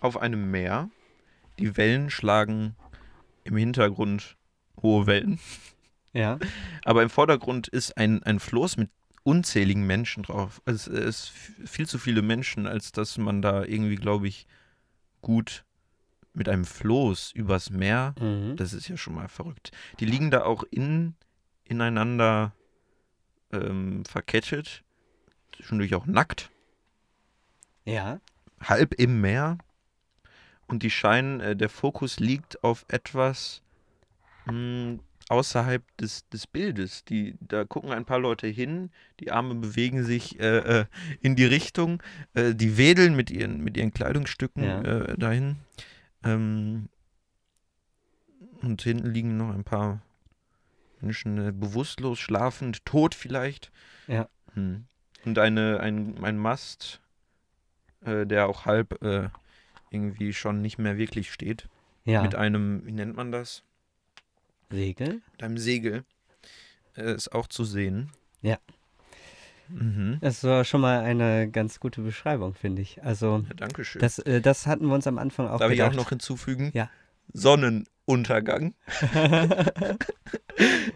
auf 0.00 0.16
einem 0.16 0.50
Meer. 0.50 0.90
Die 1.58 1.76
Wellen 1.76 2.10
schlagen 2.10 2.76
im 3.44 3.56
Hintergrund 3.56 4.36
hohe 4.82 5.06
Wellen. 5.06 5.40
Ja. 6.12 6.38
Aber 6.84 7.02
im 7.02 7.10
Vordergrund 7.10 7.68
ist 7.68 7.96
ein, 7.96 8.22
ein 8.22 8.40
Floß 8.40 8.76
mit 8.76 8.90
unzähligen 9.26 9.84
Menschen 9.86 10.22
drauf. 10.22 10.62
Also 10.64 10.92
es 10.92 11.04
ist 11.04 11.28
viel 11.68 11.86
zu 11.88 11.98
viele 11.98 12.22
Menschen, 12.22 12.66
als 12.68 12.92
dass 12.92 13.18
man 13.18 13.42
da 13.42 13.64
irgendwie, 13.64 13.96
glaube 13.96 14.28
ich, 14.28 14.46
gut 15.20 15.64
mit 16.32 16.48
einem 16.48 16.64
Floß 16.64 17.32
übers 17.32 17.70
Meer, 17.70 18.14
Mhm. 18.20 18.54
das 18.56 18.72
ist 18.72 18.86
ja 18.88 18.96
schon 18.96 19.14
mal 19.14 19.26
verrückt. 19.28 19.72
Die 19.98 20.04
liegen 20.04 20.30
da 20.30 20.44
auch 20.44 20.62
in, 20.70 21.14
ineinander 21.64 22.52
ähm, 23.52 24.04
verkettet, 24.04 24.84
zwischendurch 25.56 25.94
auch 25.96 26.06
nackt, 26.06 26.50
Ja. 27.84 28.20
halb 28.60 28.94
im 28.94 29.20
Meer. 29.20 29.58
Und 30.68 30.82
die 30.82 30.90
scheinen, 30.90 31.40
äh, 31.40 31.56
der 31.56 31.68
Fokus 31.68 32.20
liegt 32.20 32.62
auf 32.62 32.84
etwas 32.88 33.62
mh, 34.46 34.98
außerhalb 35.28 35.82
des, 35.96 36.28
des 36.28 36.46
Bildes. 36.46 37.04
Die, 37.04 37.36
da 37.40 37.64
gucken 37.64 37.90
ein 37.92 38.04
paar 38.04 38.18
Leute 38.18 38.46
hin, 38.46 38.90
die 39.20 39.30
Arme 39.32 39.54
bewegen 39.54 40.04
sich 40.04 40.38
äh, 40.40 40.58
äh, 40.80 40.84
in 41.20 41.36
die 41.36 41.44
Richtung, 41.44 42.02
äh, 42.34 42.54
die 42.54 42.76
wedeln 42.76 43.16
mit 43.16 43.30
ihren, 43.30 43.62
mit 43.62 43.76
ihren 43.76 43.92
Kleidungsstücken 43.92 44.62
Ja. 44.62 44.82
äh, 44.82 45.18
dahin. 45.18 45.56
Ähm, 46.24 46.88
und 48.62 48.82
hinten 48.82 49.10
liegen 49.10 49.36
noch 49.36 49.52
ein 49.52 49.64
paar 49.64 50.00
Menschen 51.00 51.38
äh, 51.48 51.52
bewusstlos, 51.52 52.18
schlafend, 52.18 52.84
tot 52.84 53.14
vielleicht. 53.14 53.70
Ja. 54.06 54.28
Hm. 54.54 54.86
Und 55.24 55.38
eine, 55.38 55.80
ein, 55.80 56.22
ein 56.24 56.38
Mast, 56.38 57.00
äh, 58.04 58.26
der 58.26 58.48
auch 58.48 58.64
halb 58.64 58.98
irgendwie 59.90 60.32
schon 60.32 60.62
nicht 60.62 60.78
mehr 60.78 60.98
wirklich 60.98 61.32
steht. 61.32 61.68
Ja. 62.04 62.22
mit 62.22 62.36
einem, 62.36 62.86
wie 62.86 62.92
nennt 62.92 63.16
man 63.16 63.32
das? 63.32 63.64
Segel? 64.70 65.22
Mit 65.32 65.42
einem 65.42 65.58
Segel. 65.58 66.04
Äh, 66.96 67.14
ist 67.14 67.32
auch 67.32 67.46
zu 67.46 67.64
sehen. 67.64 68.10
Ja. 68.42 68.58
Mhm. 69.68 70.18
Das 70.20 70.44
war 70.44 70.64
schon 70.64 70.80
mal 70.80 71.00
eine 71.00 71.50
ganz 71.50 71.80
gute 71.80 72.00
Beschreibung, 72.00 72.54
finde 72.54 72.82
ich. 72.82 73.02
Also, 73.02 73.44
Ja, 73.48 73.54
Dankeschön. 73.54 74.00
das, 74.00 74.18
äh, 74.20 74.40
das 74.40 74.66
hatten 74.66 74.86
wir 74.86 74.94
uns 74.94 75.06
am 75.06 75.18
Anfang 75.18 75.48
auch 75.48 75.58
Darf 75.58 75.70
ich 75.72 75.78
gedacht. 75.78 75.92
auch 75.92 75.96
noch 75.96 76.08
hinzufügen? 76.10 76.70
Ja. 76.74 76.88
Sonnenuntergang. 77.32 78.74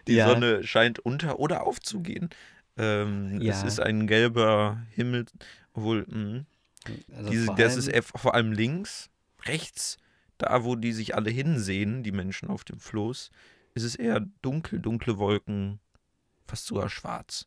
Die 0.07 0.15
Ja. 0.15 0.29
Sonne 0.29 0.63
scheint 0.65 0.99
unter 1.01 1.39
oder 1.39 1.67
aufzugehen. 1.67 2.31
Ähm, 2.79 3.39
Es 3.41 3.63
Ja. 3.63 3.67
ist 3.67 3.81
ein 3.81 4.07
gelber 4.07 4.81
Himmel, 4.91 5.27
obwohl 5.75 6.07
mh, 6.09 6.45
Also 7.17 7.31
diese, 7.31 7.55
das 7.57 7.77
ist 7.77 7.91
vor 8.17 8.35
allem 8.35 8.53
links, 8.53 9.11
rechts, 9.45 9.99
da 10.39 10.65
wo 10.65 10.77
die 10.77 10.93
sich 10.93 11.15
alle 11.15 11.31
hinsehen, 11.31 12.03
die 12.03 12.13
Menschen 12.13 12.49
auf 12.49 12.65
dem 12.65 12.79
Floß, 12.79 13.31
ist 13.75 13.85
es 13.85 13.95
eher 13.95 14.21
dunkel, 14.43 14.81
dunkle 14.81 15.19
Wolken, 15.19 15.81
fast 16.47 16.67
sogar 16.67 16.89
schwarz. 16.89 17.47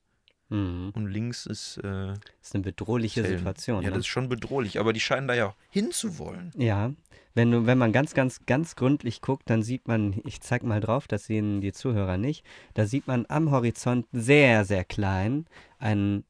Mhm. 0.49 0.91
Und 0.93 1.07
links 1.07 1.45
ist, 1.45 1.77
äh, 1.77 1.81
Das 1.81 2.19
ist 2.41 2.55
eine 2.55 2.63
bedrohliche 2.63 3.23
Zellen. 3.23 3.37
Situation. 3.37 3.81
ja, 3.81 3.89
ne? 3.89 3.95
das 3.95 4.01
ist 4.01 4.07
schon 4.07 4.29
bedrohlich, 4.29 4.79
aber 4.79 4.93
die 4.93 4.99
scheinen 4.99 5.27
da 5.27 5.33
ja 5.33 5.55
hinzuwollen. 5.69 6.51
Ja, 6.57 6.91
wenn, 7.33 7.49
du, 7.49 7.65
wenn 7.65 7.77
man 7.77 7.91
ganz, 7.91 8.13
ganz, 8.13 8.45
ganz 8.45 8.75
gründlich 8.75 9.21
guckt, 9.21 9.49
dann 9.49 9.63
sieht 9.63 9.87
man, 9.87 10.21
ich 10.25 10.41
zeig 10.41 10.63
mal 10.63 10.79
drauf, 10.79 11.07
das 11.07 11.25
sehen 11.25 11.61
die 11.61 11.73
Zuhörer 11.73 12.17
nicht, 12.17 12.45
da 12.75 12.85
sieht 12.85 13.07
man 13.07 13.25
am 13.29 13.49
Horizont 13.49 14.05
sehr, 14.11 14.65
sehr 14.65 14.85
klein 14.85 15.45
ein, 15.79 16.23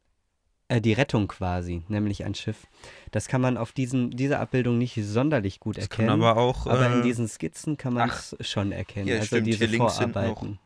äh, 0.73 0.81
die 0.81 0.93
Rettung 0.93 1.27
quasi, 1.27 1.83
nämlich 1.87 2.23
ein 2.25 2.35
Schiff. 2.35 2.67
Das 3.11 3.27
kann 3.27 3.41
man 3.41 3.57
auf 3.57 3.71
diesen, 3.71 4.11
dieser 4.11 4.39
Abbildung 4.39 4.77
nicht 4.77 4.97
sonderlich 5.03 5.59
gut 5.59 5.77
Das 5.77 5.83
erkennen. 5.85 6.09
aber 6.09 6.37
auch, 6.37 6.65
aber 6.67 6.89
äh, 6.89 6.93
in 6.93 7.01
diesen 7.03 7.27
Skizzen 7.27 7.77
kann 7.77 7.93
man 7.93 8.09
es 8.09 8.35
schon 8.41 8.71
erkennen. 8.71 9.07
Ja, 9.07 9.15
also 9.15 9.27
stimmt, 9.27 9.47
diese 9.47 9.65
hier 9.65 9.77
links 9.77 9.97
sind 9.97 10.15
noch- 10.15 10.21
Vorarbeiten. 10.23 10.59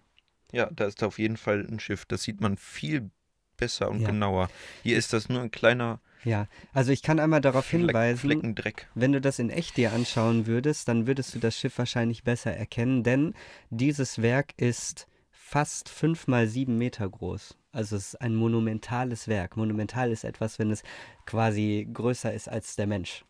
ja, 0.51 0.69
da 0.73 0.85
ist 0.85 1.03
auf 1.03 1.19
jeden 1.19 1.37
Fall 1.37 1.65
ein 1.69 1.79
Schiff. 1.79 2.05
Das 2.05 2.23
sieht 2.23 2.41
man 2.41 2.57
viel 2.57 3.09
besser 3.57 3.89
und 3.89 4.01
Ja. 4.01 4.07
genauer. 4.09 4.49
Hier 4.83 4.97
ist 4.97 5.13
das 5.13 5.29
nur 5.29 5.41
ein 5.41 5.49
kleiner 5.51 5.99
Ja, 6.23 6.47
also 6.73 6.91
ich 6.91 7.01
kann 7.03 7.19
einmal 7.19 7.41
darauf 7.41 7.65
Fleck, 7.65 7.81
hinweisen. 7.81 8.55
Wenn 8.95 9.11
du 9.13 9.19
das 9.21 9.39
in 9.39 9.49
echt 9.49 9.77
dir 9.77 9.93
anschauen 9.93 10.45
würdest, 10.45 10.87
dann 10.87 11.07
würdest 11.07 11.33
du 11.35 11.39
das 11.39 11.57
Schiff 11.57 11.77
wahrscheinlich 11.77 12.23
besser 12.23 12.51
erkennen, 12.55 13.03
denn 13.03 13.33
dieses 13.69 14.21
Werk 14.21 14.53
ist 14.57 15.07
fast 15.31 15.89
fünf 15.89 16.27
mal 16.27 16.47
sieben 16.47 16.77
Meter 16.77 17.07
groß. 17.09 17.55
Also 17.77 17.95
es 17.95 18.07
ist 18.15 18.21
ein 18.21 18.35
monumentales 18.35 19.27
Werk. 19.27 19.55
Monumental 19.55 20.11
ist 20.11 20.23
etwas, 20.23 20.57
wenn 20.57 20.71
es 20.71 20.81
quasi 21.27 21.87
größer 21.93 22.33
ist 22.33 22.49
als 22.49 22.75
der 22.75 22.87
Mensch. 22.87 23.23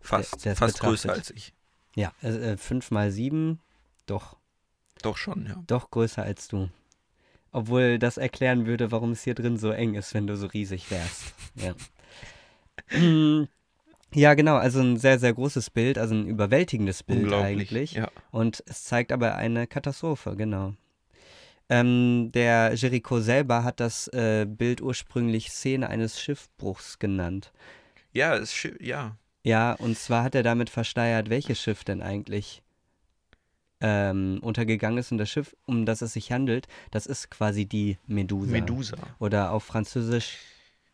Fast, 0.00 0.44
der 0.44 0.56
fast 0.56 0.80
größer 0.80 1.12
als 1.12 1.30
ich. 1.30 1.54
Ja, 1.94 2.12
äh, 2.24 2.54
äh, 2.54 2.56
fünf 2.56 2.90
mal 2.90 3.12
sieben, 3.12 3.60
doch, 4.06 4.36
Doch 5.00 5.16
schon, 5.16 5.46
ja. 5.46 5.62
doch 5.68 5.92
größer 5.92 6.24
als 6.24 6.48
du. 6.48 6.70
Obwohl 7.52 8.00
das 8.00 8.16
erklären 8.16 8.66
würde, 8.66 8.90
warum 8.90 9.12
es 9.12 9.22
hier 9.22 9.36
drin 9.36 9.58
so 9.58 9.70
eng 9.70 9.94
ist, 9.94 10.12
wenn 10.12 10.26
du 10.26 10.36
so 10.36 10.48
riesig 10.48 10.90
wärst. 10.90 11.34
Ja. 11.54 11.74
Ja, 14.16 14.34
genau, 14.34 14.54
also 14.54 14.80
ein 14.80 14.96
sehr, 14.96 15.18
sehr 15.18 15.34
großes 15.34 15.70
Bild, 15.70 15.98
also 15.98 16.14
ein 16.14 16.28
überwältigendes 16.28 17.02
Bild 17.02 17.32
eigentlich. 17.32 17.94
Ja. 17.94 18.12
Und 18.30 18.62
es 18.66 18.84
zeigt 18.84 19.10
aber 19.10 19.34
eine 19.34 19.66
Katastrophe, 19.66 20.36
genau. 20.36 20.74
Ähm, 21.68 22.30
der 22.32 22.74
Jericho 22.74 23.20
selber 23.20 23.64
hat 23.64 23.80
das 23.80 24.08
äh, 24.08 24.46
Bild 24.46 24.80
ursprünglich 24.82 25.50
Szene 25.50 25.88
eines 25.88 26.20
Schiffbruchs 26.20 26.98
genannt. 26.98 27.52
Ja, 28.12 28.36
es, 28.36 28.68
ja. 28.80 29.16
Ja, 29.42 29.72
und 29.72 29.98
zwar 29.98 30.24
hat 30.24 30.34
er 30.34 30.42
damit 30.42 30.70
versteuert, 30.70 31.30
welches 31.30 31.60
Schiff 31.60 31.84
denn 31.84 32.02
eigentlich 32.02 32.62
ähm, 33.80 34.38
untergegangen 34.42 34.98
ist. 34.98 35.12
Und 35.12 35.18
das 35.18 35.30
Schiff, 35.30 35.54
um 35.66 35.84
das 35.84 36.00
es 36.02 36.14
sich 36.14 36.32
handelt, 36.32 36.66
das 36.90 37.06
ist 37.06 37.30
quasi 37.30 37.66
die 37.66 37.98
Medusa. 38.06 38.50
Medusa. 38.50 38.96
Oder 39.18 39.52
auf 39.52 39.64
Französisch 39.64 40.38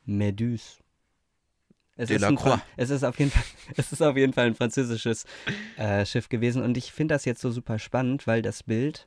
Méduse. 0.07 0.79
Es 1.97 2.09
De 2.09 2.17
ist, 2.17 2.25
ein 2.25 2.39
es, 2.77 2.91
ist 2.91 3.05
auf 3.05 3.19
jeden 3.19 3.31
Fall, 3.31 3.45
es 3.77 3.93
ist 3.93 4.03
auf 4.03 4.17
jeden 4.17 4.33
Fall 4.33 4.47
ein 4.47 4.55
französisches 4.55 5.27
äh, 5.77 6.07
Schiff 6.07 6.29
gewesen. 6.29 6.62
Und 6.62 6.77
ich 6.77 6.93
finde 6.93 7.15
das 7.15 7.25
jetzt 7.27 7.43
so 7.43 7.50
super 7.50 7.79
spannend, 7.79 8.27
weil 8.27 8.43
das 8.43 8.62
Bild, 8.62 9.07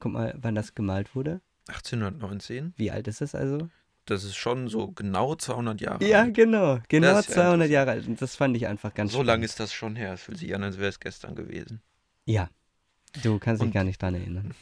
guck 0.00 0.12
mal, 0.12 0.34
wann 0.40 0.54
das 0.56 0.74
gemalt 0.74 1.14
wurde. 1.14 1.40
1819. 1.68 2.74
Wie 2.76 2.90
alt 2.90 3.06
ist 3.08 3.20
es 3.20 3.34
also? 3.34 3.68
Das 4.06 4.24
ist 4.24 4.34
schon 4.34 4.66
so 4.68 4.88
genau 4.90 5.36
200 5.36 5.80
Jahre 5.80 6.04
Ja, 6.04 6.22
alt. 6.22 6.34
genau. 6.34 6.80
Genau 6.88 7.06
Das 7.12 7.28
ist 7.28 7.28
ja 7.28 7.34
200 7.42 7.66
interessant. 7.66 7.70
Jahre 7.72 7.90
alt. 7.92 8.06
Und 8.08 8.20
das 8.22 8.34
fand 8.34 8.56
ich 8.56 8.66
einfach 8.66 8.92
ganz 8.94 9.12
So 9.12 9.16
spannend. 9.18 9.26
lange 9.28 9.44
ist 9.44 9.60
das 9.60 9.72
schon 9.72 9.94
her. 9.94 10.14
Es 10.14 10.22
fühlt 10.22 10.38
sich 10.38 10.52
an, 10.54 10.64
als 10.64 10.78
wäre 10.78 10.88
es 10.88 10.98
gestern 10.98 11.36
gewesen. 11.36 11.80
Ja. 12.24 12.48
Du 13.22 13.38
kannst 13.38 13.60
dich 13.62 13.66
Und- 13.68 13.72
gar 13.74 13.84
nicht 13.84 14.00
dran 14.02 14.14
erinnern. 14.14 14.54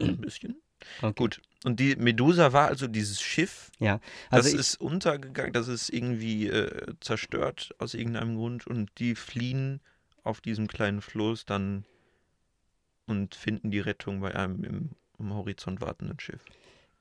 Ein 0.00 0.16
bisschen. 0.18 0.56
Okay. 1.00 1.12
Gut. 1.16 1.40
Und 1.64 1.78
die 1.78 1.94
Medusa 1.94 2.52
war 2.52 2.66
also 2.68 2.88
dieses 2.88 3.20
Schiff, 3.20 3.70
Also 3.78 4.00
das 4.30 4.46
ich, 4.48 4.54
ist 4.58 4.80
untergegangen, 4.80 5.52
das 5.52 5.68
ist 5.68 5.90
irgendwie 5.90 6.48
äh, 6.48 6.94
zerstört 7.00 7.72
aus 7.78 7.94
irgendeinem 7.94 8.34
Grund 8.36 8.66
und 8.66 8.90
die 8.98 9.14
fliehen 9.14 9.80
auf 10.24 10.40
diesem 10.40 10.66
kleinen 10.66 11.00
Floß 11.00 11.44
dann 11.44 11.84
und 13.06 13.34
finden 13.34 13.70
die 13.70 13.80
Rettung 13.80 14.20
bei 14.20 14.34
einem 14.34 14.64
im, 14.64 14.90
am 15.18 15.34
Horizont 15.34 15.80
wartenden 15.80 16.18
Schiff. 16.20 16.44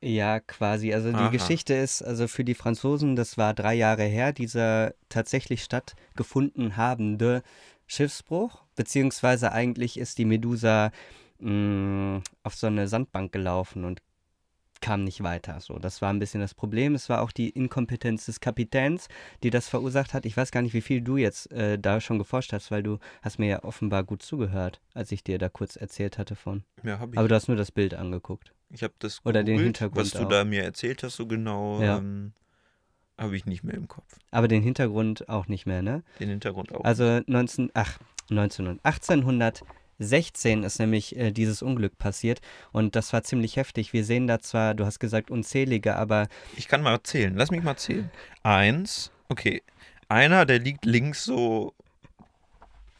Ja, 0.03 0.39
quasi. 0.39 0.93
Also 0.93 1.13
die 1.13 1.15
Aha. 1.15 1.29
Geschichte 1.29 1.75
ist, 1.75 2.01
also 2.01 2.27
für 2.27 2.43
die 2.43 2.55
Franzosen, 2.55 3.15
das 3.15 3.37
war 3.37 3.53
drei 3.53 3.75
Jahre 3.75 4.03
her, 4.03 4.33
dieser 4.33 4.95
tatsächlich 5.09 5.63
stattgefunden 5.63 6.75
habende 6.75 7.43
Schiffsbruch, 7.85 8.63
beziehungsweise 8.75 9.51
eigentlich 9.51 9.99
ist 9.99 10.17
die 10.17 10.25
Medusa 10.25 10.91
mh, 11.39 12.21
auf 12.43 12.55
so 12.55 12.67
eine 12.67 12.87
Sandbank 12.87 13.31
gelaufen 13.31 13.85
und 13.85 14.01
kam 14.81 15.03
nicht 15.03 15.23
weiter. 15.23 15.59
So, 15.59 15.79
das 15.79 16.01
war 16.01 16.11
ein 16.11 16.19
bisschen 16.19 16.41
das 16.41 16.53
Problem. 16.53 16.95
Es 16.95 17.07
war 17.09 17.21
auch 17.21 17.31
die 17.31 17.49
Inkompetenz 17.49 18.25
des 18.25 18.39
Kapitäns, 18.39 19.07
die 19.43 19.49
das 19.49 19.69
verursacht 19.69 20.13
hat. 20.13 20.25
Ich 20.25 20.35
weiß 20.35 20.51
gar 20.51 20.61
nicht, 20.61 20.73
wie 20.73 20.81
viel 20.81 21.01
du 21.01 21.17
jetzt 21.17 21.51
äh, 21.51 21.79
da 21.79 22.01
schon 22.01 22.19
geforscht 22.19 22.53
hast, 22.53 22.71
weil 22.71 22.83
du 22.83 22.99
hast 23.21 23.39
mir 23.39 23.47
ja 23.47 23.63
offenbar 23.63 24.03
gut 24.03 24.21
zugehört, 24.21 24.81
als 24.93 25.11
ich 25.11 25.23
dir 25.23 25.37
da 25.37 25.49
kurz 25.49 25.75
erzählt 25.75 26.17
hatte 26.17 26.35
von. 26.35 26.63
Ja, 26.83 26.99
habe 26.99 27.13
ich. 27.13 27.19
Aber 27.19 27.27
du 27.27 27.35
hast 27.35 27.47
nur 27.47 27.57
das 27.57 27.71
Bild 27.71 27.93
angeguckt. 27.93 28.53
Ich 28.69 28.83
habe 28.83 28.93
das 28.99 29.25
Oder 29.25 29.43
den 29.43 29.59
Hintergrund 29.59 29.97
was 29.97 30.11
du 30.11 30.25
auch. 30.25 30.29
da 30.29 30.43
mir 30.43 30.63
erzählt 30.63 31.03
hast, 31.03 31.15
so 31.15 31.27
genau. 31.27 31.81
Ja. 31.81 31.97
Ähm 31.97 32.33
habe 33.17 33.35
ich 33.35 33.45
nicht 33.45 33.63
mehr 33.63 33.75
im 33.75 33.87
Kopf. 33.87 34.17
Aber 34.31 34.47
den 34.47 34.63
Hintergrund 34.63 35.29
auch 35.29 35.47
nicht 35.47 35.67
mehr, 35.67 35.83
ne? 35.83 36.03
Den 36.19 36.29
Hintergrund 36.29 36.73
auch. 36.73 36.83
Also 36.83 37.21
19, 37.27 37.69
ach, 37.75 37.99
19, 38.29 38.79
1800 38.83 39.63
16 40.01 40.63
ist 40.63 40.79
nämlich 40.79 41.15
äh, 41.15 41.31
dieses 41.31 41.61
Unglück 41.61 41.97
passiert 41.97 42.41
und 42.71 42.95
das 42.95 43.13
war 43.13 43.23
ziemlich 43.23 43.55
heftig. 43.55 43.93
Wir 43.93 44.03
sehen 44.03 44.27
da 44.27 44.39
zwar, 44.39 44.73
du 44.73 44.85
hast 44.85 44.99
gesagt 44.99 45.31
unzählige, 45.31 45.95
aber... 45.95 46.27
Ich 46.57 46.67
kann 46.67 46.81
mal 46.81 47.01
zählen, 47.03 47.35
lass 47.35 47.51
mich 47.51 47.63
mal 47.63 47.77
zählen. 47.77 48.09
Eins, 48.43 49.11
okay. 49.29 49.61
Einer, 50.09 50.45
der 50.45 50.59
liegt 50.59 50.85
links 50.85 51.23
so 51.23 51.73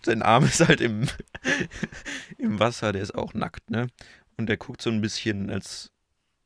sein 0.05 0.21
Arm 0.21 0.43
ist 0.45 0.67
halt 0.67 0.81
im, 0.81 1.07
im 2.37 2.59
Wasser, 2.59 2.91
der 2.91 3.01
ist 3.01 3.15
auch 3.15 3.33
nackt, 3.33 3.69
ne? 3.69 3.87
Und 4.37 4.47
der 4.47 4.57
guckt 4.57 4.81
so 4.81 4.89
ein 4.89 5.01
bisschen, 5.01 5.49
als 5.49 5.91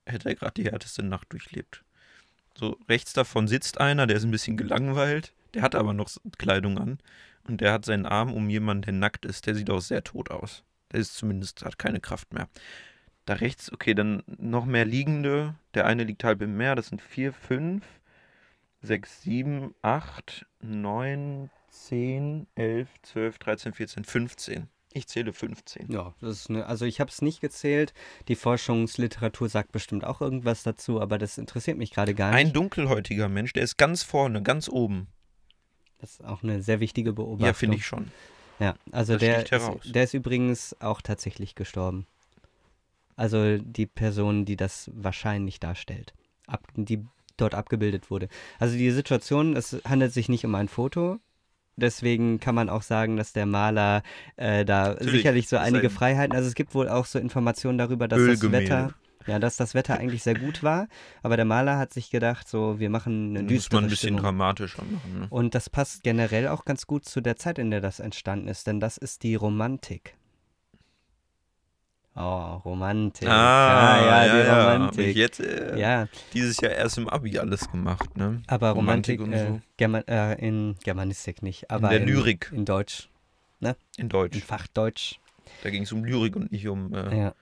hätte 0.06 0.30
er 0.30 0.36
gerade 0.36 0.54
die 0.62 0.70
härteste 0.70 1.04
Nacht 1.04 1.32
durchlebt. 1.32 1.84
So 2.58 2.78
rechts 2.90 3.14
davon 3.14 3.48
sitzt 3.48 3.80
einer, 3.80 4.08
der 4.08 4.18
ist 4.18 4.24
ein 4.24 4.32
bisschen 4.32 4.58
gelangweilt, 4.58 5.34
der 5.54 5.62
hat 5.62 5.76
aber 5.76 5.94
noch 5.94 6.10
Kleidung 6.38 6.78
an. 6.78 7.00
Und 7.48 7.62
der 7.62 7.74
hat 7.74 7.86
seinen 7.86 8.06
Arm 8.06 8.34
um 8.34 8.50
jemanden, 8.50 8.84
der 8.84 8.94
nackt 8.94 9.26
ist. 9.26 9.46
Der 9.46 9.56
sieht 9.56 9.70
auch 9.70 9.82
sehr 9.82 10.04
tot 10.04 10.32
aus. 10.32 10.64
Der 10.92 11.00
ist 11.00 11.16
zumindest, 11.16 11.64
hat 11.64 11.78
keine 11.78 12.00
Kraft 12.00 12.34
mehr. 12.34 12.48
Da 13.26 13.34
rechts, 13.36 13.72
okay, 13.72 13.94
dann 13.94 14.24
noch 14.26 14.66
mehr 14.66 14.86
Liegende. 14.86 15.56
Der 15.74 15.86
eine 15.86 16.04
liegt 16.04 16.24
halb 16.24 16.42
im 16.42 16.58
Meer. 16.58 16.76
Das 16.76 16.88
sind 16.88 17.02
vier, 17.02 17.34
fünf, 17.34 17.84
sechs, 18.82 19.22
sieben, 19.22 19.74
acht, 19.82 20.46
neun, 20.62 21.50
zehn, 21.70 22.48
elf, 22.56 22.90
zwölf, 23.02 23.38
dreizehn, 23.38 23.74
vierzehn, 23.74 24.04
fünfzehn. 24.04 24.70
Ich 24.94 25.08
zähle 25.08 25.34
15. 25.34 25.92
ja, 25.92 26.14
das 26.22 26.40
ist 26.40 26.50
eine, 26.50 26.68
also 26.68 26.86
ich 26.86 27.02
habe 27.02 27.12
es 27.12 27.22
nicht 27.22 27.42
gezählt. 27.42 27.94
Die 28.30 28.36
Forschungsliteratur 28.36 29.50
sagt 29.50 29.74
bestimmt 29.74 30.06
auch 30.06 30.22
irgendwas 30.22 30.64
dazu, 30.64 31.02
aber 31.02 31.18
das 31.18 31.38
interessiert 31.38 31.78
mich 31.78 31.92
gerade 31.92 32.16
gar 32.16 32.32
Ein 32.32 32.46
nicht. 32.46 32.56
dunkelhäutiger 32.56 33.28
Mensch, 33.28 33.52
der 33.52 33.64
ist 33.64 33.78
ganz 33.78 34.04
vorne, 34.04 34.42
ganz 34.42 34.70
oben. 34.70 35.08
Das 36.06 36.20
ist 36.20 36.24
auch 36.24 36.44
eine 36.44 36.62
sehr 36.62 36.80
wichtige 36.80 37.14
Beobachtung. 37.14 37.48
Ja, 37.48 37.54
finde 37.54 37.78
ich 37.78 37.86
schon. 37.88 38.12
Ja, 38.60 38.76
also 38.92 39.14
Das 39.14 39.22
der 39.22 39.52
ist, 39.52 39.96
der 39.96 40.04
ist 40.04 40.14
übrigens 40.14 40.80
auch 40.80 41.02
tatsächlich 41.02 41.56
gestorben. 41.56 42.06
Also 43.16 43.58
die 43.58 43.88
Person, 43.88 44.46
die 44.46 44.56
das 44.56 44.92
wahrscheinlich 44.94 45.60
darstellt, 45.60 46.14
ab, 46.46 46.62
die 46.76 47.04
dort 47.38 47.56
abgebildet 47.56 48.12
wurde. 48.12 48.28
Also 48.60 48.78
die 48.78 48.92
Situation, 48.92 49.56
es 49.56 49.82
handelt 49.84 50.14
sich 50.14 50.30
nicht 50.30 50.46
um 50.46 50.54
ein 50.54 50.68
Foto. 50.68 51.18
Deswegen 51.76 52.40
kann 52.40 52.54
man 52.54 52.70
auch 52.70 52.84
sagen, 52.84 53.18
dass 53.18 53.34
der 53.34 53.48
Maler 53.48 54.04
äh, 54.36 54.64
da 54.64 54.90
Natürlich, 54.90 55.12
sicherlich 55.12 55.48
so 55.50 55.58
einige 55.58 55.88
ein 55.88 55.90
Freiheiten, 55.90 56.36
also 56.36 56.48
es 56.48 56.54
gibt 56.54 56.76
wohl 56.76 56.88
auch 56.88 57.08
so 57.08 57.18
Informationen 57.18 57.80
darüber, 57.80 58.08
dass 58.08 58.24
das. 58.24 58.52
Wetter, 58.52 58.94
Ja, 59.28 59.40
dass 59.40 59.58
das 59.58 59.74
Wetter 59.74 59.98
eigentlich 59.98 60.22
sehr 60.24 60.36
gut 60.36 60.62
war, 60.62 60.88
aber 61.24 61.36
der 61.36 61.46
Maler 61.46 61.78
hat 61.80 61.92
sich 61.94 62.12
gedacht, 62.12 62.48
so, 62.48 62.80
wir 62.80 62.90
machen 62.92 63.32
eine 63.32 63.42
Muss 63.44 63.50
düstere 63.54 63.78
man 63.78 63.84
ein 63.86 63.90
bisschen 63.90 64.08
Stimmung. 64.10 64.22
dramatischer 64.22 64.84
machen. 64.84 65.20
Ne? 65.22 65.28
Und 65.32 65.56
das 65.56 65.70
passt 65.70 66.04
generell 66.04 66.48
auch 66.48 66.64
ganz 66.66 66.86
gut 66.86 67.06
zu 67.06 67.22
der 67.22 67.36
Zeit, 67.36 67.58
in 67.58 67.72
der 67.72 67.82
das 67.82 68.00
entstanden 68.00 68.48
ist, 68.48 68.68
denn 68.68 68.80
das 68.80 68.98
ist 68.98 69.24
die 69.24 69.34
Romantik. 69.36 70.16
Oh, 72.18 72.62
Romantik. 72.64 73.28
Ah, 73.28 74.26
ja, 74.26 74.44
die 74.44 74.50
Hab 74.50 74.74
Romantik. 74.76 75.16
jetzt 75.18 75.42
äh, 75.42 75.78
Ja, 75.78 76.08
dieses 76.34 76.62
Jahr 76.62 76.72
erst 76.72 76.98
im 76.98 77.10
Abi 77.10 77.38
alles 77.38 77.70
gemacht, 77.70 78.16
ne? 78.16 78.42
aber 78.48 78.70
Romantik 78.72 79.20
Romantik, 79.20 79.22
und 79.22 79.34
äh, 79.34 79.48
so. 79.58 79.62
German, 79.76 80.08
äh, 80.08 80.36
in 80.36 80.76
Germanistik 80.84 81.42
nicht, 81.42 81.70
aber 81.70 81.90
der 81.90 82.02
in, 82.02 82.08
Lyrik. 82.08 82.52
In 82.56 82.64
Deutsch, 82.64 83.10
In 83.60 83.76
im 83.98 84.08
Deutsch. 84.10 84.40
Fach 84.44 84.66
Deutsch. 84.68 85.20
Da 85.64 85.70
ging 85.72 85.84
es 85.84 85.92
um 85.92 86.06
Lyrik 86.06 86.38
und 86.38 86.54
nicht 86.54 86.68
um 86.70 86.94
äh, 86.94 87.18
Ja. 87.20 87.34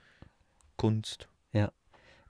Kunst. 0.76 1.28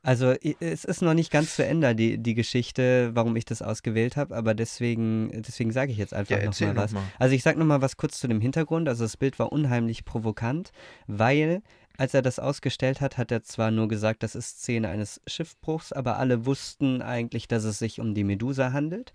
Also 0.04 0.34
es 0.60 0.84
ist 0.84 1.02
noch 1.02 1.14
nicht 1.14 1.30
ganz 1.32 1.56
zu 1.56 1.64
Ende, 1.64 1.94
die, 1.94 2.18
die 2.18 2.34
Geschichte, 2.34 3.10
warum 3.14 3.34
ich 3.36 3.46
das 3.46 3.62
ausgewählt 3.62 4.16
habe, 4.16 4.36
aber 4.36 4.54
deswegen, 4.54 5.30
deswegen 5.42 5.72
sage 5.72 5.92
ich 5.92 5.98
jetzt 5.98 6.12
Ja, 6.12 6.18
einfach 6.18 6.36
erzähl 6.36 6.68
nochmal 6.68 6.84
was. 6.84 6.92
nochmal. 6.92 7.10
Also 7.18 7.34
ich 7.34 7.42
sage 7.42 7.58
nochmal 7.58 7.80
was 7.80 7.96
kurz 7.96 8.20
zu 8.20 8.28
dem 8.28 8.40
Hintergrund. 8.40 8.86
Also 8.88 9.04
das 9.04 9.16
Bild 9.16 9.38
war 9.38 9.50
unheimlich 9.50 10.04
provokant, 10.04 10.72
weil 11.06 11.62
als 11.96 12.12
er 12.12 12.22
das 12.22 12.38
ausgestellt 12.38 13.00
hat, 13.00 13.18
hat 13.18 13.30
er 13.30 13.42
zwar 13.44 13.70
nur 13.70 13.88
gesagt, 13.88 14.22
das 14.22 14.34
ist 14.34 14.58
Szene 14.60 14.88
eines 14.88 15.20
Schiffbruchs, 15.26 15.92
aber 15.92 16.18
alle 16.18 16.44
wussten 16.44 17.02
eigentlich, 17.02 17.48
dass 17.48 17.64
es 17.64 17.78
sich 17.78 18.00
um 18.00 18.14
die 18.14 18.24
Medusa 18.24 18.72
handelt. 18.72 19.12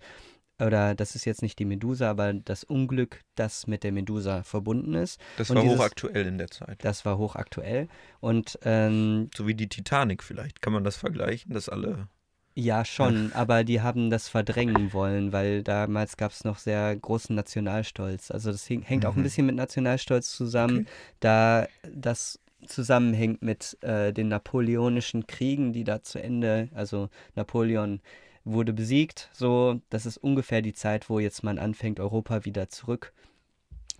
Oder 0.60 0.94
das 0.94 1.14
ist 1.14 1.24
jetzt 1.24 1.42
nicht 1.42 1.58
die 1.58 1.64
Medusa, 1.64 2.10
aber 2.10 2.32
das 2.34 2.64
Unglück, 2.64 3.20
das 3.34 3.66
mit 3.66 3.82
der 3.84 3.92
Medusa 3.92 4.42
verbunden 4.42 4.94
ist. 4.94 5.20
Das 5.36 5.50
Und 5.50 5.56
war 5.56 5.62
dieses- 5.62 5.78
hochaktuell 5.78 6.26
in 6.26 6.38
der 6.38 6.48
Zeit. 6.50 6.84
Das 6.84 7.04
war 7.04 7.18
hochaktuell. 7.18 7.88
Und 8.20 8.58
ähm, 8.64 9.30
So 9.34 9.46
wie 9.46 9.54
die 9.54 9.68
Titanic 9.68 10.22
vielleicht. 10.22 10.60
Kann 10.62 10.72
man 10.72 10.84
das 10.84 10.96
vergleichen, 10.96 11.52
dass 11.54 11.68
alle. 11.68 12.08
Ja, 12.56 12.84
schon, 12.84 13.32
aber 13.32 13.62
die 13.64 13.80
haben 13.80 14.10
das 14.10 14.28
verdrängen 14.28 14.92
wollen, 14.92 15.32
weil 15.32 15.62
damals 15.62 16.16
gab 16.16 16.32
es 16.32 16.42
noch 16.44 16.58
sehr 16.58 16.94
großen 16.96 17.34
Nationalstolz. 17.34 18.30
Also 18.32 18.50
das 18.50 18.68
hängt 18.68 19.06
auch 19.06 19.14
ein 19.14 19.20
Mhm. 19.20 19.22
bisschen 19.22 19.46
mit 19.46 19.54
Nationalstolz 19.54 20.32
zusammen, 20.34 20.80
Okay. 20.80 20.86
da 21.20 21.66
das 21.94 22.40
zusammenhängt 22.66 23.40
mit 23.40 23.78
äh, 23.82 24.12
den 24.12 24.28
napoleonischen 24.28 25.26
Kriegen, 25.26 25.72
die 25.72 25.84
da 25.84 26.02
zu 26.02 26.20
Ende, 26.22 26.68
also 26.74 27.08
Napoleon 27.34 28.00
wurde 28.44 28.72
besiegt, 28.72 29.28
so, 29.32 29.80
das 29.90 30.06
ist 30.06 30.16
ungefähr 30.16 30.62
die 30.62 30.72
Zeit, 30.72 31.08
wo 31.10 31.18
jetzt 31.18 31.42
man 31.42 31.58
anfängt, 31.58 32.00
Europa 32.00 32.44
wieder 32.44 32.68
zurück 32.68 33.12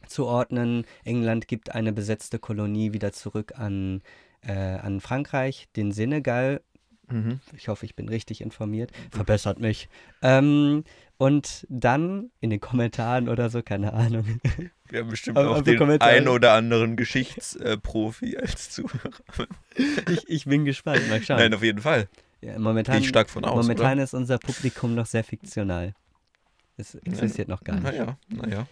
zu 0.07 0.27
ordnen. 0.27 0.85
England 1.05 1.47
gibt 1.47 1.75
eine 1.75 1.93
besetzte 1.93 2.39
Kolonie 2.39 2.93
wieder 2.93 3.13
zurück 3.13 3.53
an, 3.57 4.03
äh, 4.43 4.53
an 4.53 5.01
Frankreich, 5.01 5.69
den 5.77 5.93
Senegal 5.93 6.61
Mhm. 7.13 7.41
ich 7.57 7.67
hoffe, 7.67 7.85
ich 7.87 7.97
bin 7.97 8.09
richtig 8.09 8.41
informiert. 8.41 8.93
Verbessert 9.11 9.59
mich. 9.59 9.89
Ähm, 10.23 10.85
und 11.19 11.67
dann 11.69 12.31
in 12.39 12.51
den 12.51 12.61
Kommentaren 12.61 13.29
oder 13.29 13.51
so, 13.51 13.63
keine 13.65 13.93
Ahnung. 13.95 14.41
Wir 14.89 15.01
haben 15.01 15.09
bestimmt 15.11 15.37
auch 15.37 15.61
den 15.61 15.77
Kommentare- 15.77 16.09
einen 16.09 16.29
oder 16.29 16.53
anderen 16.53 16.95
Geschichtsprofi 16.95 18.37
als 18.37 18.71
Zuhörer. 18.71 19.11
Ich, 20.09 20.29
ich 20.29 20.45
bin 20.45 20.65
gespannt. 20.65 21.09
Mal 21.09 21.21
schauen. 21.21 21.39
Nein, 21.39 21.53
auf 21.55 21.65
jeden 21.65 21.81
Fall. 21.81 22.09
Ja, 22.43 22.53
Gehe 22.53 22.59
momentan 22.61 22.99
ich 22.99 23.09
stark 23.09 23.31
von 23.31 23.45
aus. 23.45 23.63
momentan 23.67 23.99
ist 23.99 24.15
unser 24.15 24.39
Publikum 24.39 24.95
noch 24.95 25.07
sehr 25.07 25.25
fiktional. 25.25 25.95
Es 26.77 26.95
existiert 26.95 27.49
noch 27.49 27.63
gar 27.63 27.75
nicht. 27.75 27.85
Naja, 27.85 28.17
naja. 28.29 28.67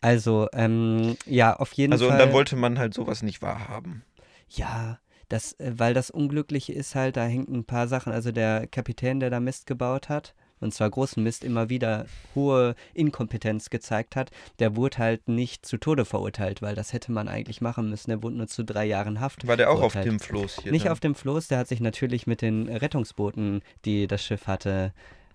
Also, 0.00 0.48
ähm, 0.52 1.16
ja, 1.24 1.54
auf 1.56 1.72
jeden 1.72 1.92
Also, 1.92 2.06
Fall. 2.08 2.14
und 2.14 2.18
dann 2.26 2.32
wollte 2.34 2.56
man 2.56 2.78
halt 2.78 2.92
sowas 2.94 3.22
nicht 3.22 3.40
wahrhaben. 3.42 4.04
Ja, 4.50 4.98
das, 5.28 5.52
äh, 5.60 5.72
weil 5.76 5.94
das 5.94 6.10
Unglückliche 6.10 6.72
ist 6.72 6.94
halt, 6.94 7.16
da 7.16 7.24
hängt 7.24 7.48
ein 7.48 7.64
paar 7.64 7.88
Sachen. 7.88 8.12
Also 8.12 8.30
der 8.32 8.66
Kapitän, 8.66 9.20
der 9.20 9.30
da 9.30 9.40
Mist 9.40 9.66
gebaut 9.66 10.08
hat, 10.08 10.34
und 10.60 10.72
zwar 10.72 10.88
großen 10.90 11.22
Mist, 11.22 11.44
immer 11.44 11.68
wieder 11.68 12.06
hohe 12.34 12.74
Inkompetenz 12.94 13.70
gezeigt 13.70 14.16
hat, 14.16 14.30
der 14.58 14.76
wurde 14.76 14.98
halt 14.98 15.28
nicht 15.28 15.66
zu 15.66 15.76
Tode 15.78 16.04
verurteilt, 16.04 16.62
weil 16.62 16.74
das 16.74 16.92
hätte 16.92 17.12
man 17.12 17.28
eigentlich 17.28 17.60
machen 17.60 17.90
müssen. 17.90 18.10
Der 18.10 18.22
wurde 18.22 18.36
nur 18.36 18.46
zu 18.46 18.64
drei 18.64 18.84
Jahren 18.86 19.20
Haft. 19.20 19.46
War 19.46 19.56
der 19.56 19.70
auch 19.70 19.82
auf 19.82 19.92
verurteilt. 19.92 20.06
dem 20.06 20.20
Floß 20.20 20.60
hier? 20.62 20.72
Nicht 20.72 20.86
dann? 20.86 20.92
auf 20.92 21.00
dem 21.00 21.14
Floß, 21.14 21.48
der 21.48 21.58
hat 21.58 21.68
sich 21.68 21.80
natürlich 21.80 22.26
mit 22.26 22.40
den 22.42 22.68
Rettungsbooten, 22.68 23.62
die 23.84 24.06
das 24.06 24.24
Schiff 24.24 24.46
hatte, 24.46 24.92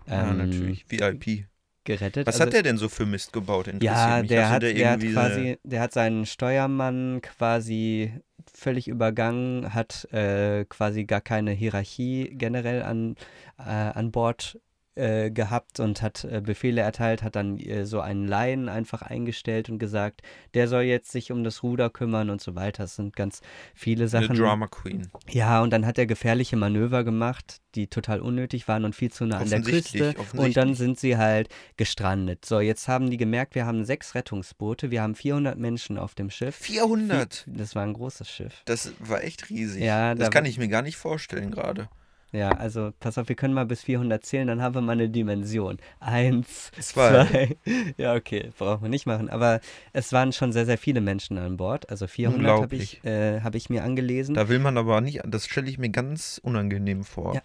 Ja, 0.08 0.30
ähm, 0.32 0.38
natürlich. 0.38 0.86
VIP. 0.90 1.46
gerettet. 1.86 2.28
Was 2.28 2.36
Also- 2.36 2.46
hat 2.48 2.54
der 2.54 2.62
denn 2.64 2.78
so 2.78 2.88
für 2.88 3.06
Mist 3.08 3.34
gebaut? 3.34 3.68
Ja, 3.82 4.22
der 4.22 4.42
du 4.44 4.50
hat, 4.50 4.64
da 4.64 4.72
der 4.74 4.92
hat 4.92 5.00
quasi, 5.02 5.58
der 5.64 5.82
hat 5.82 5.92
seinen 5.94 6.26
Steuermann 6.28 7.20
quasi 7.24 8.14
völlig 8.54 8.88
übergangen, 8.88 9.74
hat 9.74 10.06
äh, 10.12 10.66
quasi 10.66 11.06
gar 11.06 11.22
keine 11.22 11.52
Hierarchie 11.52 12.30
generell 12.34 12.84
an, 12.84 13.16
äh, 13.58 13.64
an 13.64 14.12
Bord 14.12 14.60
äh, 15.00 15.32
gehabt 15.32 15.80
und 15.80 16.02
hat 16.02 16.26
äh, 16.26 16.42
Befehle 16.42 16.82
erteilt, 16.82 17.24
hat 17.24 17.36
dann 17.36 17.58
äh, 17.58 17.86
so 17.86 18.02
einen 18.02 18.28
Laien 18.28 18.68
einfach 18.70 19.02
eingestellt 19.02 19.70
und 19.70 19.80
gesagt, 19.80 20.22
der 20.54 20.68
soll 20.68 20.84
jetzt 20.84 21.12
sich 21.12 21.32
um 21.32 21.44
das 21.44 21.64
Ruder 21.64 21.90
kümmern 21.90 22.30
und 22.30 22.42
so 22.42 22.56
weiter. 22.56 22.84
Das 22.84 22.96
sind 22.96 23.16
ganz 23.16 23.42
viele 23.74 24.06
eine, 24.06 24.18
eine 24.18 24.28
Sachen. 24.28 24.36
Drama 24.38 24.68
Queen. 24.68 25.08
Ja, 25.30 25.62
und 25.62 25.72
dann 25.72 25.86
hat 25.86 25.98
er 25.98 26.06
gefährliche 26.06 26.58
Manöver 26.58 27.04
gemacht, 27.04 27.62
die 27.76 27.88
total 27.88 28.20
unnötig 28.20 28.68
waren 28.68 28.84
und 28.84 28.96
viel 28.96 29.12
zu 29.12 29.26
nah 29.26 29.38
an 29.38 29.50
der 29.50 29.62
Küste. 29.62 30.16
Und 30.34 30.58
dann 30.58 30.74
sind 30.74 31.00
sie 31.00 31.18
halt 31.18 31.50
gestrandet. 31.78 32.46
So, 32.46 32.60
jetzt 32.60 32.88
haben 32.88 33.10
die 33.10 33.18
gemerkt, 33.18 33.56
wir 33.56 33.66
haben 33.66 33.86
sechs 33.86 34.16
Rettungsboote, 34.16 34.92
wir 34.92 35.02
haben 35.02 35.16
400 35.16 35.58
Menschen 35.58 35.98
auf 35.98 36.16
dem 36.16 36.30
Schiff. 36.30 36.56
400! 36.56 37.46
Das 37.48 37.76
war 37.76 37.84
ein 37.84 37.94
großes 37.94 38.30
Schiff. 38.30 38.62
Das 38.66 38.92
war 39.00 39.24
echt 39.24 39.50
riesig. 39.50 39.84
Ja, 39.84 40.16
das 40.16 40.26
da- 40.26 40.32
kann 40.32 40.46
ich 40.46 40.58
mir 40.58 40.68
gar 40.68 40.82
nicht 40.82 40.98
vorstellen 40.98 41.52
gerade. 41.52 41.90
Ja, 42.32 42.50
also 42.52 42.92
pass 43.00 43.18
auf, 43.18 43.28
wir 43.28 43.36
können 43.36 43.56
mal 43.56 43.66
bis 43.66 43.82
400 43.82 44.24
zählen, 44.24 44.48
dann 44.48 44.62
haben 44.62 44.76
wir 44.76 44.82
mal 44.82 44.92
eine 44.92 45.10
Dimension. 45.10 45.78
Eins, 46.00 46.72
Zwei. 46.80 47.26
zwei. 47.26 47.58
Ja, 47.98 48.14
okay, 48.14 48.52
brauchen 48.58 48.84
wir 48.84 48.90
nicht 48.90 49.08
machen. 49.08 49.30
Aber 49.30 49.62
es 49.94 50.14
waren 50.14 50.32
schon 50.32 50.52
sehr, 50.54 50.66
sehr 50.68 50.78
viele 50.78 51.02
Menschen 51.02 51.38
an 51.40 51.58
Bord. 51.58 51.90
Also 51.90 52.06
400 52.06 52.62
habe 52.62 52.76
ich, 52.76 53.04
äh, 53.04 53.42
hab 53.42 53.56
ich 53.56 53.70
mir 53.72 53.84
angelesen. 53.84 54.36
Da 54.36 54.48
will 54.48 54.60
man 54.60 54.78
aber 54.78 55.02
nicht, 55.02 55.22
das 55.26 55.46
stelle 55.48 55.70
ich 55.70 55.80
mir 55.80 55.90
ganz 55.90 56.40
unangenehm 56.44 57.04
vor. 57.04 57.34
Ja. 57.34 57.42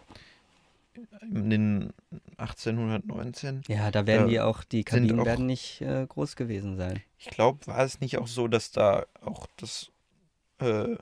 In 1.22 1.50
den 1.50 1.92
1819, 2.36 3.62
ja, 3.68 3.90
da 3.90 4.06
werden 4.06 4.24
da 4.24 4.28
die 4.28 4.40
auch, 4.40 4.62
die 4.64 4.84
Kabinen 4.84 5.18
auch- 5.20 5.24
werden 5.24 5.46
nicht 5.46 5.80
äh, 5.80 6.06
groß 6.06 6.36
gewesen 6.36 6.76
sein. 6.76 7.00
ich 7.18 7.26
glaube, 7.30 7.66
war 7.66 7.80
es 7.84 8.00
nicht 8.00 8.18
auch 8.18 8.26
so, 8.28 8.48
dass 8.48 8.70
da 8.70 9.06
auch 9.22 9.46
das 9.56 9.90
äh, 10.60 10.94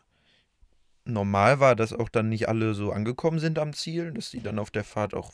normal 1.04 1.60
war, 1.60 1.76
dass 1.76 1.92
auch 1.92 2.08
dann 2.08 2.28
nicht 2.28 2.48
alle 2.48 2.74
so 2.74 2.92
angekommen 2.92 3.38
sind 3.38 3.58
am 3.58 3.72
Ziel, 3.72 4.12
dass 4.12 4.30
die 4.30 4.42
dann 4.42 4.58
auf 4.58 4.70
der 4.70 4.84
Fahrt 4.84 5.14
auch, 5.14 5.32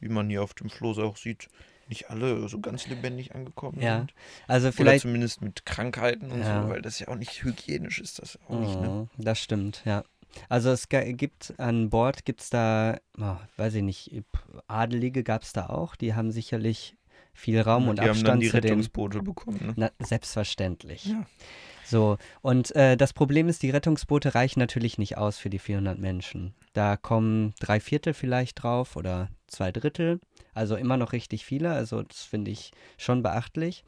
wie 0.00 0.08
man 0.08 0.28
hier 0.28 0.42
auf 0.42 0.54
dem 0.54 0.70
Floß 0.70 0.98
auch 0.98 1.16
sieht, 1.16 1.48
nicht 1.88 2.10
alle 2.10 2.48
so 2.48 2.60
ganz 2.60 2.86
lebendig 2.86 3.34
angekommen 3.34 3.80
Ja, 3.80 3.98
sind. 3.98 4.14
Also 4.46 4.68
Oder 4.68 4.72
vielleicht 4.76 5.02
zumindest 5.02 5.42
mit 5.42 5.66
Krankheiten 5.66 6.30
und 6.30 6.40
Ja. 6.40 6.62
so, 6.62 6.68
weil 6.70 6.80
das 6.82 6.98
ja 6.98 7.08
auch 7.08 7.16
nicht 7.16 7.42
hygienisch 7.44 7.98
ist, 7.98 8.20
das 8.20 8.38
auch 8.48 8.58
nicht, 8.58 8.80
ne? 8.80 8.88
Mhm, 8.88 9.22
Das 9.22 9.38
stimmt, 9.38 9.82
ja. 9.84 10.04
Also 10.48 10.70
es 10.70 10.88
gibt 10.88 11.54
an 11.58 11.90
Bord, 11.90 12.24
gibt 12.24 12.40
es 12.40 12.50
da, 12.50 12.98
oh, 13.18 13.36
weiß 13.56 13.74
ich 13.74 13.82
nicht, 13.82 14.10
Adelige 14.66 15.22
gab 15.22 15.42
es 15.42 15.52
da 15.52 15.68
auch, 15.68 15.94
die 15.94 16.14
haben 16.14 16.32
sicherlich 16.32 16.96
viel 17.34 17.60
Raum 17.60 17.88
und 17.88 17.98
die 17.98 18.02
haben 18.02 18.08
dann 18.24 18.38
Abstand 18.38 18.42
die 18.42 18.46
zu 18.48 18.60
den... 18.60 18.70
Rettungsboote 18.70 19.22
bekommen, 19.22 19.60
ne? 19.60 19.72
Na, 19.76 19.90
selbstverständlich. 20.04 21.04
Ja. 21.06 21.26
So, 21.84 22.16
und 22.40 22.74
äh, 22.76 22.96
das 22.96 23.12
Problem 23.12 23.48
ist, 23.48 23.62
die 23.62 23.70
Rettungsboote 23.70 24.34
reichen 24.34 24.58
natürlich 24.58 24.98
nicht 24.98 25.18
aus 25.18 25.38
für 25.38 25.50
die 25.50 25.58
400 25.58 25.98
Menschen. 25.98 26.54
Da 26.72 26.96
kommen 26.96 27.54
drei 27.60 27.80
Viertel 27.80 28.14
vielleicht 28.14 28.62
drauf 28.62 28.96
oder 28.96 29.28
zwei 29.46 29.70
Drittel, 29.70 30.20
also 30.54 30.76
immer 30.76 30.96
noch 30.96 31.12
richtig 31.12 31.44
viele, 31.44 31.72
also 31.72 32.02
das 32.02 32.22
finde 32.22 32.50
ich 32.50 32.72
schon 32.96 33.22
beachtlich. 33.22 33.84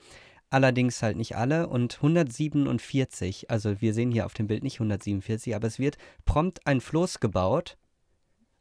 Allerdings 0.49 1.03
halt 1.03 1.17
nicht 1.17 1.37
alle 1.37 1.67
und 1.67 1.97
147, 1.97 3.51
also 3.51 3.81
wir 3.81 3.93
sehen 3.93 4.13
hier 4.13 4.27
auf 4.27 4.35
dem 4.35 4.47
Bild 4.47 4.63
nicht 4.63 4.77
147, 4.77 5.57
aber 5.57 5.67
es 5.67 5.81
wird 5.81 5.99
prompt 6.25 6.67
ein 6.67 6.81
Floß 6.81 7.19
gebaut, 7.19 7.77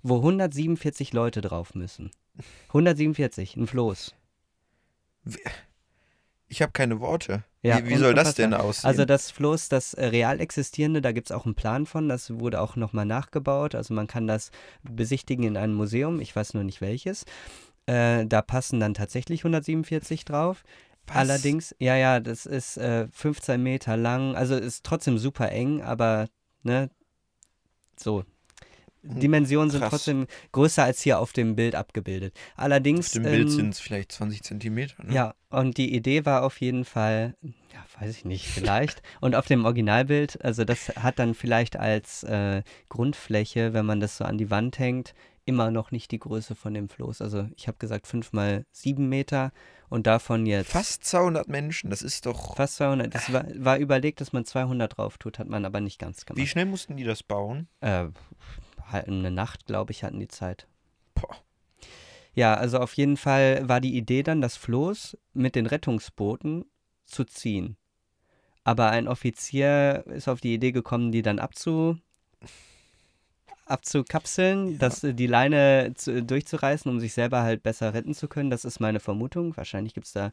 wo 0.02 0.18
147 0.18 1.14
Leute 1.14 1.42
drauf 1.42 1.76
müssen. 1.76 2.10
147, 2.70 3.56
ein 3.56 3.68
Floß. 3.68 4.16
Ich 6.48 6.62
habe 6.62 6.72
keine 6.72 7.00
Worte. 7.00 7.44
Ja, 7.64 7.84
wie 7.84 7.90
wie 7.90 7.96
soll 7.96 8.14
das 8.14 8.36
denn 8.36 8.54
aussehen? 8.54 8.88
Also 8.88 9.06
das 9.06 9.32
Floß, 9.32 9.70
das 9.70 9.96
äh, 9.96 10.06
real 10.06 10.40
existierende, 10.40 11.02
da 11.02 11.12
gibt 11.12 11.30
es 11.30 11.36
auch 11.36 11.46
einen 11.46 11.56
Plan 11.56 11.88
von, 11.88 12.08
das 12.08 12.30
wurde 12.40 12.62
auch 12.62 12.76
nochmal 12.76 13.06
nachgebaut. 13.06 13.74
Also 13.74 13.94
man 13.94 14.06
kann 14.06 14.28
das 14.28 14.52
besichtigen 14.84 15.46
in 15.46 15.58
einem 15.58 15.74
Museum, 15.74 16.20
ich 16.20 16.36
weiß 16.36 16.54
nur 16.54 16.64
nicht 16.64 16.82
welches. 16.82 17.26
Äh, 17.88 18.26
da 18.28 18.42
passen 18.42 18.80
dann 18.80 18.94
tatsächlich 18.94 19.42
147 19.42 20.26
drauf. 20.26 20.64
Was? 21.08 21.16
Allerdings, 21.18 21.76
ja, 21.80 21.96
ja, 21.96 22.20
das 22.20 22.46
ist 22.46 22.78
äh, 22.78 23.08
15 23.12 23.62
Meter 23.62 23.98
lang, 23.98 24.36
also 24.36 24.56
ist 24.56 24.84
trotzdem 24.84 25.18
super 25.18 25.52
eng, 25.52 25.82
aber 25.82 26.28
ne, 26.64 26.90
so. 27.96 28.24
Dimensionen 29.06 29.70
sind 29.70 29.82
Krass. 29.82 29.92
trotzdem 29.92 30.28
größer 30.52 30.84
als 30.84 31.02
hier 31.02 31.20
auf 31.20 31.34
dem 31.34 31.56
Bild 31.56 31.76
abgebildet. 31.76 32.36
Allerdings. 32.56 33.08
Auf 33.08 33.14
dem 33.14 33.24
Bild 33.24 33.44
ähm, 33.44 33.50
sind 33.50 33.70
es 33.70 33.80
vielleicht 33.80 34.12
20 34.12 34.44
Zentimeter. 34.44 35.04
Ne? 35.04 35.14
ja, 35.14 35.36
und 35.50 35.78
die 35.78 35.96
Idee 35.96 36.26
war 36.26 36.44
auf 36.44 36.60
jeden 36.60 36.86
Fall, 36.86 37.36
Ja, 37.42 38.02
weiß 38.02 38.10
ich 38.12 38.26
nicht, 38.26 38.48
vielleicht. 38.48 39.02
Und 39.22 39.36
auf 39.36 39.46
dem 39.48 39.66
Originalbild, 39.66 40.44
also 40.44 40.66
das 40.66 40.90
hat 40.96 41.20
dann 41.20 41.34
vielleicht 41.34 41.78
als 41.78 42.24
äh, 42.24 42.64
Grundfläche, 42.90 43.74
wenn 43.74 43.86
man 43.86 44.00
das 44.00 44.18
so 44.18 44.26
an 44.26 44.38
die 44.38 44.50
Wand 44.50 44.80
hängt, 44.80 45.14
immer 45.46 45.72
noch 45.72 45.92
nicht 45.92 46.12
die 46.12 46.20
Größe 46.20 46.56
von 46.56 46.74
dem 46.74 46.90
Floß. 46.90 47.22
Also 47.22 47.48
ich 47.56 47.68
habe 47.68 47.78
gesagt 47.78 48.08
5 48.08 48.34
mal 48.34 48.66
7 48.72 49.08
Meter 49.08 49.52
und 49.90 50.08
davon 50.08 50.46
jetzt... 50.46 50.72
Fast 50.72 51.06
200 51.06 51.48
Menschen, 51.48 51.90
das 51.90 52.02
ist 52.02 52.26
doch... 52.26 52.56
Fast 52.56 52.78
200. 52.78 53.14
Das 53.14 53.32
war, 53.32 53.46
war 53.56 53.78
überlegt, 53.78 54.22
dass 54.22 54.34
man 54.34 54.46
200 54.46 54.98
drauf 54.98 55.18
tut, 55.18 55.38
hat 55.40 55.48
man 55.48 55.64
aber 55.64 55.82
nicht 55.82 56.00
ganz 56.00 56.26
gemacht. 56.26 56.42
Wie 56.42 56.48
schnell 56.48 56.66
mussten 56.66 56.98
die 56.98 57.04
das 57.04 57.22
bauen? 57.22 57.68
Äh, 57.82 58.08
eine 58.92 59.32
Nacht, 59.32 59.66
glaube 59.66 59.92
ich, 59.92 60.04
hatten 60.04 60.20
die 60.20 60.28
Zeit. 60.28 60.68
Boah. 61.14 61.36
Ja, 62.34 62.56
also 62.56 62.80
auf 62.80 62.94
jeden 62.94 63.18
Fall 63.18 63.68
war 63.68 63.80
die 63.80 63.96
Idee 63.96 64.24
dann, 64.24 64.42
das 64.42 64.58
Floß 64.58 65.18
mit 65.34 65.56
den 65.56 65.66
Rettungsbooten 65.66 66.66
zu 67.06 67.24
ziehen. 67.24 67.78
Aber 68.64 68.90
ein 68.90 69.08
Offizier 69.08 70.04
ist 70.08 70.28
auf 70.28 70.42
die 70.42 70.54
Idee 70.54 70.72
gekommen, 70.72 71.12
die 71.12 71.22
dann 71.22 71.40
abzu, 71.40 71.98
abzukapseln, 73.66 74.72
Ja. 74.72 74.78
das, 74.80 75.02
die 75.02 75.28
Leine 75.28 75.94
zu, 75.96 76.22
durchzureißen, 76.24 76.92
um 76.92 77.00
sich 77.00 77.14
selber 77.14 77.42
halt 77.44 77.64
besser 77.64 77.94
retten 77.94 78.14
zu 78.14 78.28
können. 78.28 78.50
Das 78.50 78.66
ist 78.66 78.80
meine 78.80 79.00
Vermutung. 79.00 79.56
Wahrscheinlich 79.58 79.94
gibt 79.94 80.08
es 80.08 80.14
da 80.14 80.32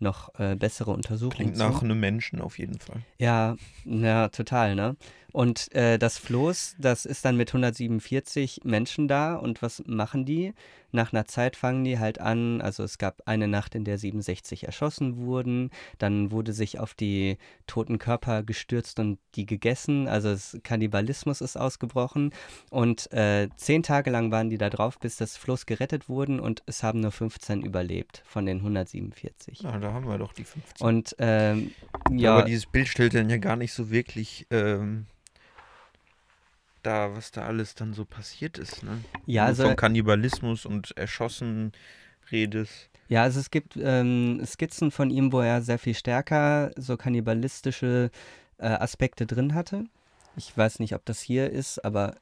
noch 0.00 0.34
äh, 0.38 0.56
bessere 0.56 0.90
Untersuchungen. 0.90 1.30
Klingt 1.30 1.56
zu. 1.56 1.62
nach 1.62 1.82
einem 1.82 2.00
Menschen 2.00 2.40
auf 2.40 2.58
jeden 2.58 2.78
Fall. 2.78 3.02
Ja, 3.18 3.56
ja, 3.84 4.28
total, 4.28 4.74
ne? 4.74 4.96
Und 5.32 5.72
äh, 5.74 5.98
das 5.98 6.18
Floß, 6.18 6.76
das 6.78 7.04
ist 7.04 7.24
dann 7.24 7.36
mit 7.36 7.50
147 7.50 8.62
Menschen 8.64 9.08
da 9.08 9.34
und 9.34 9.60
was 9.60 9.82
machen 9.86 10.24
die? 10.24 10.54
Nach 10.90 11.12
einer 11.12 11.26
Zeit 11.26 11.54
fangen 11.54 11.84
die 11.84 11.98
halt 11.98 12.18
an, 12.18 12.62
also 12.62 12.82
es 12.82 12.96
gab 12.96 13.20
eine 13.26 13.46
Nacht, 13.46 13.74
in 13.74 13.84
der 13.84 13.98
67 13.98 14.64
erschossen 14.64 15.18
wurden, 15.18 15.70
dann 15.98 16.32
wurde 16.32 16.54
sich 16.54 16.78
auf 16.78 16.94
die 16.94 17.36
toten 17.66 17.98
Körper 17.98 18.42
gestürzt 18.42 18.98
und 18.98 19.18
die 19.34 19.44
gegessen, 19.44 20.08
also 20.08 20.34
Kannibalismus 20.62 21.42
ist 21.42 21.58
ausgebrochen 21.58 22.32
und 22.70 23.12
äh, 23.12 23.48
zehn 23.56 23.82
Tage 23.82 24.10
lang 24.10 24.30
waren 24.30 24.48
die 24.48 24.56
da 24.56 24.70
drauf, 24.70 24.98
bis 24.98 25.18
das 25.18 25.36
Floß 25.36 25.66
gerettet 25.66 26.08
wurden 26.08 26.40
und 26.40 26.62
es 26.64 26.82
haben 26.82 27.00
nur 27.00 27.12
15 27.12 27.62
überlebt 27.62 28.22
von 28.24 28.46
den 28.46 28.58
147. 28.58 29.60
Na, 29.62 29.78
da 29.88 29.94
haben 29.94 30.06
wir 30.06 30.18
doch 30.18 30.34
die 30.34 30.44
15. 30.44 30.86
Und 30.86 31.16
ähm, 31.18 31.72
Ja, 32.10 32.34
aber 32.34 32.44
dieses 32.44 32.66
Bild 32.66 32.88
stellt 32.88 33.14
dann 33.14 33.30
ja 33.30 33.38
gar 33.38 33.56
nicht 33.56 33.72
so 33.72 33.90
wirklich 33.90 34.46
ähm, 34.50 35.06
da, 36.82 37.14
was 37.16 37.30
da 37.30 37.46
alles 37.46 37.74
dann 37.74 37.94
so 37.94 38.04
passiert 38.04 38.58
ist. 38.58 38.82
Ne? 38.82 39.02
ja, 39.24 39.46
also 39.46 39.64
Von 39.64 39.76
Kannibalismus 39.76 40.66
und 40.66 40.96
Erschossen 40.96 41.72
redest. 42.30 42.90
Ja, 43.08 43.22
also 43.22 43.40
es 43.40 43.50
gibt 43.50 43.78
ähm, 43.80 44.42
Skizzen 44.44 44.90
von 44.90 45.08
ihm, 45.08 45.32
wo 45.32 45.40
er 45.40 45.62
sehr 45.62 45.78
viel 45.78 45.94
stärker 45.94 46.70
so 46.76 46.98
kannibalistische 46.98 48.10
äh, 48.58 48.66
Aspekte 48.66 49.26
drin 49.26 49.54
hatte. 49.54 49.86
Ich 50.36 50.54
weiß 50.54 50.80
nicht, 50.80 50.94
ob 50.94 51.04
das 51.06 51.20
hier 51.22 51.50
ist, 51.50 51.82
aber 51.82 52.14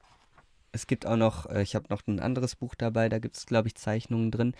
es 0.70 0.86
gibt 0.86 1.04
auch 1.04 1.16
noch, 1.16 1.46
äh, 1.46 1.62
ich 1.62 1.74
habe 1.74 1.86
noch 1.90 2.06
ein 2.06 2.20
anderes 2.20 2.54
Buch 2.54 2.76
dabei, 2.76 3.08
da 3.08 3.18
gibt 3.18 3.36
es, 3.36 3.46
glaube 3.46 3.66
ich, 3.66 3.74
Zeichnungen 3.74 4.30
drin. 4.30 4.54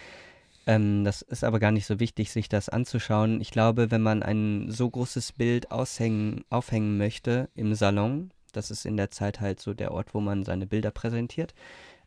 Ähm, 0.66 1.04
das 1.04 1.22
ist 1.22 1.44
aber 1.44 1.60
gar 1.60 1.70
nicht 1.70 1.86
so 1.86 2.00
wichtig, 2.00 2.30
sich 2.30 2.48
das 2.48 2.68
anzuschauen. 2.68 3.40
Ich 3.40 3.50
glaube, 3.50 3.90
wenn 3.90 4.02
man 4.02 4.22
ein 4.22 4.70
so 4.70 4.90
großes 4.90 5.32
Bild 5.32 5.70
aushängen, 5.70 6.44
aufhängen 6.50 6.98
möchte 6.98 7.48
im 7.54 7.74
Salon, 7.74 8.32
das 8.52 8.70
ist 8.70 8.84
in 8.84 8.96
der 8.96 9.10
Zeit 9.10 9.40
halt 9.40 9.60
so 9.60 9.74
der 9.74 9.92
Ort, 9.92 10.14
wo 10.14 10.20
man 10.20 10.44
seine 10.44 10.66
Bilder 10.66 10.90
präsentiert, 10.90 11.54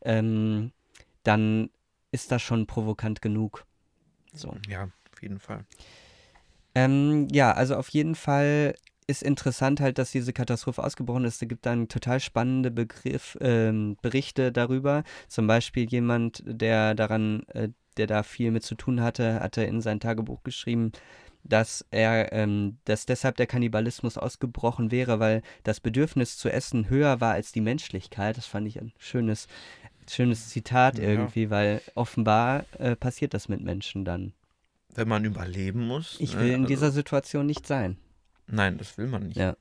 ähm, 0.02 0.72
dann 1.24 1.70
ist 2.12 2.32
das 2.32 2.42
schon 2.42 2.68
provokant 2.68 3.22
genug. 3.22 3.66
So. 4.34 4.56
Ja, 4.68 4.90
auf 5.14 5.22
jeden 5.22 5.40
Fall. 5.40 5.66
Ähm, 6.76 7.28
ja, 7.32 7.52
also 7.52 7.76
auf 7.76 7.90
jeden 7.90 8.16
Fall 8.16 8.76
ist 9.08 9.24
interessant 9.24 9.82
halt, 9.82 9.98
dass 9.98 10.12
diese 10.12 10.34
Katastrophe 10.34 10.84
ausgebrochen 10.84 11.26
ist. 11.26 11.42
Es 11.42 11.48
gibt 11.48 11.66
dann 11.66 11.88
total 11.88 12.20
spannende 12.20 12.70
Begriff, 12.70 13.38
ähm, 13.42 13.98
Berichte 14.02 14.52
darüber. 14.52 15.04
Zum 15.28 15.48
Beispiel 15.48 15.90
jemand, 15.90 16.44
der 16.46 16.94
daran, 16.94 17.44
äh, 17.48 17.70
der 18.00 18.08
da 18.08 18.24
viel 18.24 18.50
mit 18.52 18.64
zu 18.64 18.74
tun 18.76 19.02
hatte, 19.02 19.40
hatte 19.42 19.64
in 19.64 19.82
sein 19.82 20.00
Tagebuch 20.00 20.42
geschrieben, 20.44 20.92
dass 21.44 21.86
er, 21.92 22.34
ähm, 22.34 22.78
dass 22.86 23.06
deshalb 23.06 23.38
der 23.38 23.48
Kannibalismus 23.48 24.18
ausgebrochen 24.18 24.92
wäre, 24.92 25.20
weil 25.20 25.42
das 25.64 25.80
Bedürfnis 25.80 26.38
zu 26.38 26.50
essen 26.50 26.90
höher 26.90 27.22
war 27.22 27.34
als 27.34 27.52
die 27.52 27.62
Menschlichkeit. 27.62 28.38
Das 28.38 28.46
fand 28.46 28.68
ich 28.68 28.80
ein 28.80 28.92
schönes, 28.98 29.48
schönes 30.10 30.50
Zitat 30.50 30.98
Ja. 30.98 31.06
irgendwie, 31.06 31.50
weil 31.50 31.82
offenbar 31.96 32.66
äh, 32.78 32.96
passiert 32.96 33.34
das 33.34 33.48
mit 33.48 33.62
Menschen 33.62 34.04
dann. 34.04 34.34
Wenn 34.96 35.08
man 35.08 35.24
überleben 35.24 35.88
muss. 35.88 36.18
Ich 36.20 36.34
ne, 36.34 36.42
will 36.42 36.48
in 36.50 36.56
also- 36.62 36.68
dieser 36.68 36.92
Situation 36.92 37.46
nicht 37.46 37.68
sein. 37.68 37.98
Nein, 38.48 38.78
das 38.78 38.98
will 38.98 39.08
man 39.08 39.28
nicht. 39.28 39.38
Ja. 39.38 39.56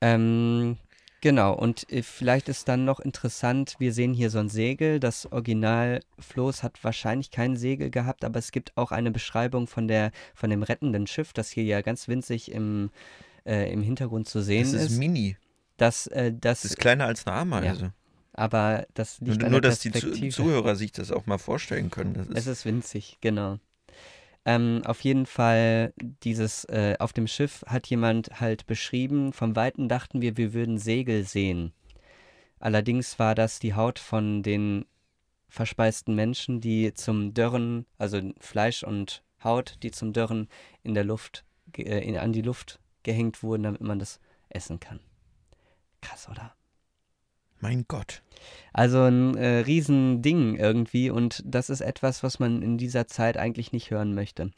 Ähm, 0.00 0.76
genau, 1.22 1.54
und 1.54 1.90
äh, 1.90 2.02
vielleicht 2.02 2.50
ist 2.50 2.68
dann 2.68 2.84
noch 2.84 3.00
interessant, 3.00 3.76
wir 3.78 3.94
sehen 3.94 4.12
hier 4.12 4.28
so 4.28 4.38
ein 4.38 4.50
Segel. 4.50 5.00
Das 5.00 5.24
Originalfloß 5.32 6.62
hat 6.62 6.82
wahrscheinlich 6.84 7.30
kein 7.30 7.56
Segel 7.56 7.90
gehabt, 7.90 8.24
aber 8.24 8.38
es 8.38 8.52
gibt 8.52 8.76
auch 8.76 8.92
eine 8.92 9.10
Beschreibung 9.10 9.66
von, 9.66 9.88
der, 9.88 10.10
von 10.34 10.50
dem 10.50 10.62
rettenden 10.62 11.06
Schiff, 11.06 11.32
das 11.32 11.48
hier 11.48 11.64
ja 11.64 11.80
ganz 11.80 12.08
winzig 12.08 12.52
im, 12.52 12.90
äh, 13.46 13.72
im 13.72 13.82
Hintergrund 13.82 14.28
zu 14.28 14.42
sehen 14.42 14.64
Das 14.70 14.74
ist 14.82 14.90
ist. 14.92 14.98
mini. 14.98 15.36
dass, 15.78 16.06
äh, 16.08 16.32
das, 16.32 16.62
Das 16.62 16.72
ist 16.72 16.78
kleiner 16.78 17.06
als 17.06 17.26
eine 17.26 17.36
Ameise. 17.36 17.92
aber 18.34 18.86
das 18.94 19.20
Nur, 19.20 19.30
liegt 19.32 19.44
an 19.44 19.50
nur 19.52 19.60
der 19.62 19.70
dass 19.70 19.80
die. 19.80 20.28
Zuhörer 20.30 20.76
sich 20.76 20.92
das 20.92 21.10
auch 21.10 21.26
mal 21.26 21.38
vorstellen 21.38 21.90
können. 21.90 22.14
Das 22.14 22.28
Es 22.28 22.36
ist, 22.46 22.46
ist 22.60 22.64
winzig, 22.66 23.18
genau. 23.20 23.58
Ähm, 24.44 24.82
auf 24.84 25.00
jeden 25.02 25.26
Fall, 25.26 25.92
dieses, 26.24 26.64
äh, 26.64 26.96
auf 26.98 27.12
dem 27.12 27.26
Schiff 27.26 27.64
hat 27.66 27.86
jemand 27.86 28.40
halt 28.40 28.66
beschrieben, 28.66 29.32
vom 29.32 29.54
Weiten 29.54 29.88
dachten 29.88 30.20
wir, 30.20 30.36
wir 30.36 30.52
würden 30.52 30.78
Segel 30.78 31.24
sehen. 31.24 31.72
Allerdings 32.58 33.18
war 33.18 33.34
das 33.34 33.60
die 33.60 33.74
Haut 33.74 33.98
von 33.98 34.42
den 34.42 34.84
verspeisten 35.48 36.14
Menschen, 36.14 36.60
die 36.60 36.94
zum 36.94 37.34
Dörren, 37.34 37.86
also 37.98 38.20
Fleisch 38.40 38.82
und 38.82 39.22
Haut, 39.44 39.78
die 39.82 39.90
zum 39.90 40.12
Dörren 40.12 40.48
in 40.82 40.94
der 40.94 41.04
Luft, 41.04 41.44
äh, 41.76 42.00
in, 42.00 42.16
an 42.16 42.32
die 42.32 42.42
Luft 42.42 42.80
gehängt 43.02 43.42
wurden, 43.42 43.64
damit 43.64 43.80
man 43.80 43.98
das 43.98 44.20
essen 44.48 44.80
kann. 44.80 45.00
Krass, 46.00 46.28
oder? 46.28 46.54
Mein 47.62 47.84
Gott. 47.88 48.22
Also 48.72 49.02
ein 49.04 49.36
äh, 49.36 49.58
Riesending 49.60 50.56
irgendwie 50.56 51.08
und 51.10 51.42
das 51.46 51.70
ist 51.70 51.80
etwas, 51.80 52.22
was 52.22 52.38
man 52.38 52.60
in 52.62 52.76
dieser 52.76 53.06
Zeit 53.06 53.36
eigentlich 53.38 53.72
nicht 53.72 53.90
hören 53.90 54.14
möchte. 54.14 54.50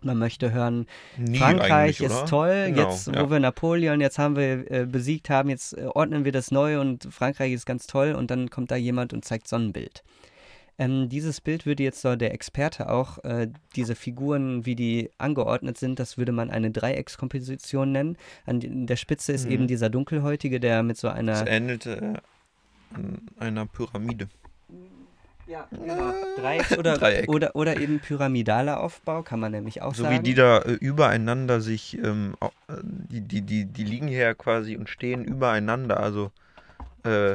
Man 0.00 0.16
möchte 0.18 0.52
hören, 0.52 0.86
Nie 1.16 1.38
Frankreich 1.38 2.00
ist 2.00 2.26
toll, 2.28 2.66
Genau, 2.72 2.88
jetzt 2.88 3.08
ja. 3.08 3.20
wo 3.20 3.30
wir 3.30 3.40
Napoleon, 3.40 4.00
jetzt 4.00 4.18
haben 4.18 4.36
wir 4.36 4.70
äh, 4.70 4.86
besiegt 4.86 5.28
haben, 5.28 5.48
jetzt 5.50 5.76
äh, 5.76 5.86
ordnen 5.92 6.24
wir 6.24 6.30
das 6.32 6.50
neu 6.52 6.80
und 6.80 7.08
Frankreich 7.12 7.52
ist 7.52 7.66
ganz 7.66 7.86
toll 7.88 8.12
und 8.12 8.30
dann 8.30 8.48
kommt 8.48 8.70
da 8.70 8.76
jemand 8.76 9.12
und 9.12 9.24
zeigt 9.24 9.48
so 9.48 9.56
ein 9.56 9.72
Bild. 9.72 10.04
Ähm, 10.78 11.08
dieses 11.08 11.40
Bild 11.40 11.66
würde 11.66 11.82
jetzt 11.82 12.00
so 12.00 12.14
der 12.14 12.32
Experte 12.32 12.88
auch, 12.88 13.18
äh, 13.24 13.48
diese 13.74 13.96
Figuren, 13.96 14.64
wie 14.64 14.76
die 14.76 15.10
angeordnet 15.18 15.76
sind, 15.76 15.98
das 15.98 16.16
würde 16.16 16.30
man 16.30 16.50
eine 16.52 16.70
Dreieckskomposition 16.70 17.90
nennen. 17.90 18.16
An 18.46 18.86
der 18.86 18.94
Spitze 18.94 19.32
ist 19.32 19.46
Mhm. 19.46 19.50
eben 19.52 19.66
dieser 19.66 19.90
Dunkelhäutige, 19.90 20.60
der 20.60 20.84
mit 20.84 20.96
so 20.96 21.08
einer 21.08 21.32
Es 21.32 21.42
ähnelte 21.48 21.96
äh, 21.96 22.12
einer 23.38 23.66
Pyramide. 23.66 24.28
Ja, 25.46 25.66
genau. 25.70 26.12
Dreieck 26.36 26.70
oder, 26.78 26.98
Dreieck. 26.98 27.28
oder, 27.28 27.56
oder 27.56 27.80
eben 27.80 28.00
pyramidaler 28.00 28.80
Aufbau, 28.80 29.22
kann 29.22 29.40
man 29.40 29.52
nämlich 29.52 29.80
auch 29.80 29.94
So 29.94 30.02
sagen. 30.02 30.16
wie 30.16 30.20
die 30.20 30.34
da 30.34 30.58
äh, 30.58 30.72
übereinander 30.72 31.60
sich, 31.62 31.96
ähm, 31.96 32.36
äh, 32.40 32.74
die, 32.82 33.22
die, 33.22 33.40
die, 33.40 33.64
die 33.64 33.84
liegen 33.84 34.08
hier 34.08 34.18
ja 34.18 34.34
quasi 34.34 34.76
und 34.76 34.90
stehen 34.90 35.24
übereinander. 35.24 36.00
Also 36.00 36.30
äh, 37.04 37.32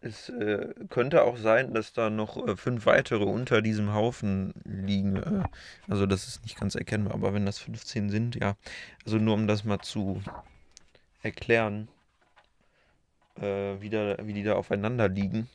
es 0.00 0.30
äh, 0.30 0.72
könnte 0.88 1.22
auch 1.24 1.36
sein, 1.36 1.74
dass 1.74 1.92
da 1.92 2.08
noch 2.08 2.36
äh, 2.48 2.56
fünf 2.56 2.86
weitere 2.86 3.24
unter 3.24 3.60
diesem 3.60 3.92
Haufen 3.92 4.54
liegen. 4.64 5.16
Äh, 5.16 5.42
also 5.88 6.06
das 6.06 6.26
ist 6.26 6.42
nicht 6.42 6.58
ganz 6.58 6.74
erkennbar, 6.74 7.14
aber 7.14 7.34
wenn 7.34 7.44
das 7.44 7.58
15 7.58 8.08
sind, 8.08 8.34
ja. 8.36 8.56
Also 9.04 9.18
nur 9.18 9.34
um 9.34 9.46
das 9.46 9.64
mal 9.64 9.80
zu 9.80 10.22
erklären, 11.22 11.88
äh, 13.42 13.80
wie, 13.80 13.90
da, 13.90 14.16
wie 14.22 14.32
die 14.32 14.42
da 14.42 14.54
aufeinander 14.54 15.08
liegen. 15.08 15.48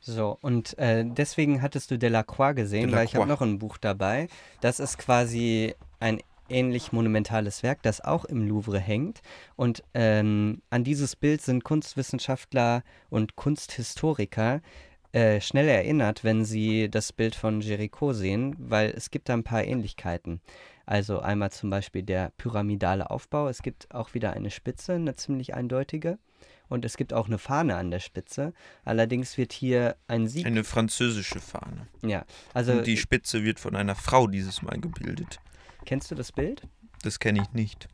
So, 0.00 0.38
und 0.40 0.78
äh, 0.78 1.04
deswegen 1.04 1.62
hattest 1.62 1.90
du 1.90 1.98
Delacroix 1.98 2.54
gesehen, 2.54 2.92
weil 2.92 3.06
ich 3.06 3.14
habe 3.14 3.24
Delacroix. 3.24 3.28
noch 3.28 3.40
ein 3.40 3.58
Buch 3.58 3.76
dabei. 3.76 4.28
Das 4.60 4.78
ist 4.78 4.98
quasi 4.98 5.74
ein 5.98 6.20
ähnlich 6.48 6.92
monumentales 6.92 7.62
Werk, 7.62 7.82
das 7.82 8.00
auch 8.00 8.24
im 8.24 8.46
Louvre 8.46 8.78
hängt. 8.78 9.20
Und 9.56 9.82
ähm, 9.94 10.62
an 10.70 10.84
dieses 10.84 11.16
Bild 11.16 11.42
sind 11.42 11.64
Kunstwissenschaftler 11.64 12.82
und 13.10 13.34
Kunsthistoriker 13.36 14.60
äh, 15.12 15.40
schnell 15.40 15.68
erinnert, 15.68 16.24
wenn 16.24 16.44
sie 16.44 16.88
das 16.90 17.12
Bild 17.12 17.34
von 17.34 17.60
Géricault 17.60 18.14
sehen, 18.14 18.54
weil 18.58 18.90
es 18.90 19.10
gibt 19.10 19.28
da 19.28 19.32
ein 19.32 19.44
paar 19.44 19.64
Ähnlichkeiten. 19.64 20.40
Also 20.86 21.20
einmal 21.20 21.50
zum 21.50 21.68
Beispiel 21.68 22.02
der 22.02 22.32
pyramidale 22.38 23.10
Aufbau. 23.10 23.48
Es 23.48 23.62
gibt 23.62 23.92
auch 23.92 24.14
wieder 24.14 24.32
eine 24.32 24.50
Spitze, 24.50 24.94
eine 24.94 25.16
ziemlich 25.16 25.54
eindeutige. 25.54 26.18
Und 26.68 26.84
es 26.84 26.96
gibt 26.96 27.12
auch 27.12 27.26
eine 27.26 27.38
Fahne 27.38 27.76
an 27.76 27.90
der 27.90 28.00
Spitze. 28.00 28.52
Allerdings 28.84 29.36
wird 29.36 29.52
hier 29.52 29.96
ein 30.08 30.26
Sieg. 30.28 30.46
Eine 30.46 30.64
französische 30.64 31.40
Fahne. 31.40 31.86
ja, 32.02 32.24
also 32.54 32.72
Und 32.72 32.86
die 32.86 32.96
Spitze 32.96 33.44
wird 33.44 33.60
von 33.60 33.76
einer 33.76 33.94
Frau 33.94 34.26
dieses 34.26 34.62
Mal 34.62 34.80
gebildet. 34.80 35.40
Kennst 35.84 36.10
du 36.10 36.14
das 36.14 36.32
Bild? 36.32 36.62
Das 37.02 37.18
kenne 37.20 37.42
ich 37.42 37.52
nicht. 37.52 37.88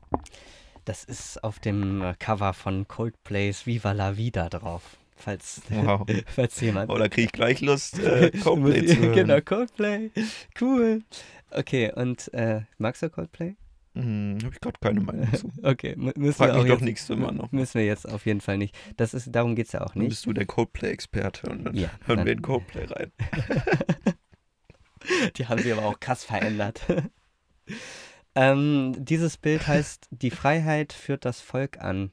Das 0.85 1.05
ist 1.05 1.43
auf 1.45 1.59
dem 1.59 2.15
Cover 2.19 2.55
von 2.55 2.89
Coldplays 2.89 3.67
Viva 3.67 3.93
la 3.93 4.17
Vida 4.17 4.49
drauf. 4.49 4.97
Falls, 5.25 5.63
Wow. 5.71 6.05
falls 6.27 6.61
jemand. 6.61 6.91
Oh, 6.91 6.97
da 6.99 7.09
kriege 7.09 7.27
ich 7.27 7.33
gleich 7.33 7.61
Lust, 7.61 7.99
äh, 8.01 8.31
Coldplay 8.43 8.85
zu 8.87 8.97
hören. 8.99 9.13
genau, 9.15 9.41
Coldplay. 9.41 10.11
Cool. 10.61 11.03
Okay, 11.51 11.93
und 11.95 12.33
äh, 12.35 12.63
magst 12.79 13.03
du 13.03 13.11
Coldplay? 13.11 13.55
Hm, 13.95 14.39
Habe 14.43 14.55
ich 14.55 14.61
gerade 14.61 14.79
keine 14.81 15.01
Meinung 15.01 15.33
zu. 15.35 15.53
Okay, 15.63 15.93
mü- 15.99 16.19
müssen 16.19 16.33
Frag 16.35 16.49
wir 16.49 16.55
mich 16.55 16.63
auch 16.63 16.67
doch 16.67 16.81
jetzt, 16.81 16.85
nächstes 16.85 17.17
Mal 17.17 17.31
noch. 17.33 17.53
Müssen 17.53 17.75
wir 17.79 17.85
jetzt 17.87 18.09
auf 18.11 18.25
jeden 18.27 18.41
Fall 18.41 18.57
nicht. 18.59 18.75
Das 18.97 19.13
ist, 19.15 19.29
darum 19.31 19.55
geht 19.55 19.67
es 19.67 19.73
ja 19.73 19.83
auch 19.83 19.93
Dann 19.93 19.99
nicht. 20.05 20.09
bist 20.09 20.27
du 20.27 20.33
der 20.33 20.47
Coldplay-Experte 20.47 21.49
und 21.51 21.65
dann 21.65 21.77
Ja, 21.77 21.91
hören 22.07 22.17
dann- 22.19 22.27
wir 22.27 22.33
in 22.33 22.43
Coldplay 22.43 22.85
rein. 22.87 23.13
Die 25.37 25.47
haben 25.47 25.61
sie 25.63 25.73
aber 25.73 25.85
auch 25.85 26.01
krass 26.01 26.25
verändert. 26.25 26.81
ähm, 28.35 28.95
dieses 28.99 29.37
Bild 29.37 29.67
heißt, 29.67 30.07
die 30.11 30.31
Freiheit 30.31 30.93
führt 30.93 31.25
das 31.25 31.41
Volk 31.41 31.79
an. 31.81 32.13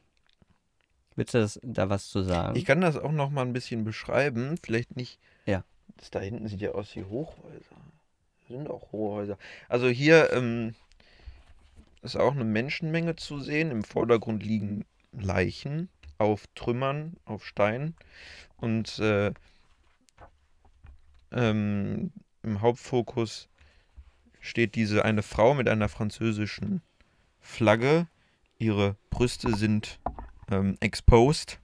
Willst 1.20 1.34
du 1.34 1.40
das, 1.40 1.60
da 1.64 1.90
was 1.90 2.08
zu 2.08 2.24
sagen? 2.24 2.56
Ich 2.56 2.64
kann 2.64 2.80
das 2.80 2.96
auch 2.96 3.12
noch 3.12 3.30
mal 3.30 3.42
ein 3.42 3.52
bisschen 3.52 3.84
beschreiben. 3.84 4.56
Vielleicht 4.64 4.96
nicht. 4.96 5.20
Ja. 5.46 5.66
Das 5.98 6.12
da 6.12 6.22
hinten 6.22 6.48
sieht 6.48 6.62
ja 6.62 6.72
aus 6.72 6.96
wie 6.96 7.04
Hochhäuser. 7.04 7.76
Das 8.40 8.58
sind 8.58 8.70
auch 8.70 8.94
Hochhäuser. 8.94 9.38
Also 9.68 9.90
hier 9.90 10.32
ähm, 10.32 10.76
ist 12.04 12.16
auch 12.16 12.32
eine 12.32 12.46
Menschenmenge 12.46 13.18
zu 13.18 13.42
sehen. 13.42 13.70
Im 13.70 13.84
Vordergrund 13.84 14.44
liegen 14.44 14.86
Leichen 15.12 15.90
auf 16.20 16.48
Trümmern, 16.56 17.18
auf 17.26 17.46
Steinen. 17.46 17.98
Und 18.56 18.98
äh, 19.00 19.34
ähm, 21.34 22.14
im 22.44 22.62
Hauptfokus 22.62 23.50
steht 24.40 24.76
diese 24.76 25.04
eine 25.04 25.22
Frau 25.22 25.54
mit 25.54 25.68
einer 25.68 25.90
französischen 25.90 26.82
Flagge. 27.42 28.08
Ihre 28.58 28.96
Brüste 29.10 29.54
sind 29.58 30.00
ähm, 30.50 30.78
exposed, 30.80 31.60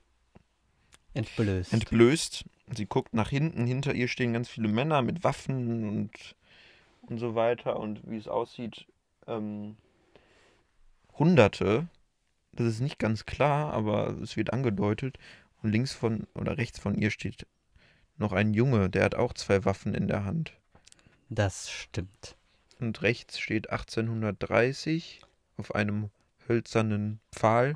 Entblößt. 1.14 1.74
entblößt. 1.74 2.46
Sie 2.76 2.86
guckt 2.86 3.14
nach 3.14 3.30
hinten, 3.30 3.66
hinter 3.66 3.94
ihr 3.94 4.08
stehen 4.08 4.34
ganz 4.34 4.50
viele 4.50 4.68
Männer 4.68 5.02
mit 5.02 5.24
Waffen 5.24 5.88
und, 5.88 6.36
und 7.04 7.20
so 7.20 7.36
weiter. 7.36 7.80
Und 7.80 8.02
wie 8.10 8.18
es 8.18 8.28
aussieht, 8.28 8.86
ähm, 9.28 9.78
Hunderte. 11.18 11.88
Das 12.52 12.68
ist 12.68 12.80
nicht 12.80 13.00
ganz 13.00 13.26
klar, 13.26 13.74
aber 13.74 14.18
es 14.22 14.38
wird 14.38 14.54
angedeutet. 14.54 15.18
Und 15.62 15.72
links 15.72 15.94
von 15.94 16.28
oder 16.36 16.58
rechts 16.58 16.80
von 16.80 16.96
ihr 16.96 17.12
steht 17.12 17.46
noch 18.18 18.32
ein 18.32 18.54
Junge, 18.54 18.90
der 18.90 19.04
hat 19.04 19.16
auch 19.16 19.34
zwei 19.34 19.66
Waffen 19.66 19.94
in 19.94 20.08
der 20.08 20.26
Hand. 20.26 20.54
das 21.30 21.70
stimmt. 21.70 22.38
Und 22.80 23.02
rechts 23.02 23.40
steht 23.40 23.70
1830 23.70 25.22
auf 25.58 25.74
einem 25.74 26.10
hölzernen 26.48 27.20
Pfahl. 27.32 27.76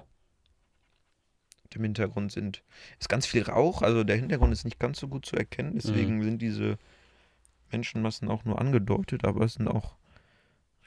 Im 1.75 1.83
Hintergrund 1.83 2.31
sind 2.31 2.63
ist 2.99 3.09
ganz 3.09 3.25
viel 3.25 3.43
Rauch, 3.43 3.81
also 3.81 4.03
der 4.03 4.17
Hintergrund 4.17 4.53
ist 4.53 4.65
nicht 4.65 4.79
ganz 4.79 4.99
so 4.99 5.07
gut 5.07 5.25
zu 5.25 5.35
erkennen, 5.35 5.73
deswegen 5.75 6.23
sind 6.23 6.41
diese 6.41 6.77
Menschenmassen 7.71 8.29
auch 8.29 8.45
nur 8.45 8.59
angedeutet, 8.59 9.25
aber 9.25 9.45
es 9.45 9.55
sind 9.55 9.67
auch 9.67 9.95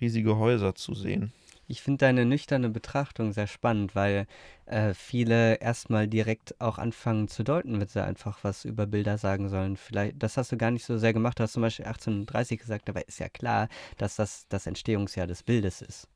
riesige 0.01 0.37
Häuser 0.37 0.75
zu 0.75 0.95
sehen. 0.95 1.33
Ich 1.69 1.81
finde 1.81 1.99
deine 1.99 2.27
nüchterne 2.27 2.69
Betrachtung 2.69 3.33
sehr 3.33 3.47
spannend, 3.47 3.95
weil 3.95 4.27
äh, 4.67 4.93
viele 4.95 5.55
erstmal 5.55 6.09
direkt 6.09 6.61
auch 6.61 6.77
anfangen 6.77 7.29
zu 7.29 7.45
deuten, 7.45 7.81
wenn 7.81 7.89
sie 7.89 8.05
einfach 8.05 8.43
was 8.43 8.65
über 8.65 8.87
Bilder 8.87 9.17
sagen 9.17 9.49
sollen. 9.49 9.77
Vielleicht, 9.77 10.23
das 10.23 10.37
hast 10.37 10.53
du 10.53 10.57
gar 10.57 10.71
nicht 10.71 10.85
so 10.85 10.99
sehr 10.99 11.13
gemacht. 11.13 11.39
Du 11.39 11.45
hast 11.45 11.53
zum 11.53 11.63
Beispiel 11.63 11.87
1830 11.87 12.59
gesagt, 12.59 12.91
aber 12.91 13.07
ist 13.07 13.21
ja 13.21 13.29
klar, 13.29 13.69
dass 13.97 14.17
das 14.17 14.47
das 14.49 14.67
Entstehungsjahr 14.67 15.27
des 15.27 15.45
Bildes 15.45 15.81
ist. 15.81 16.09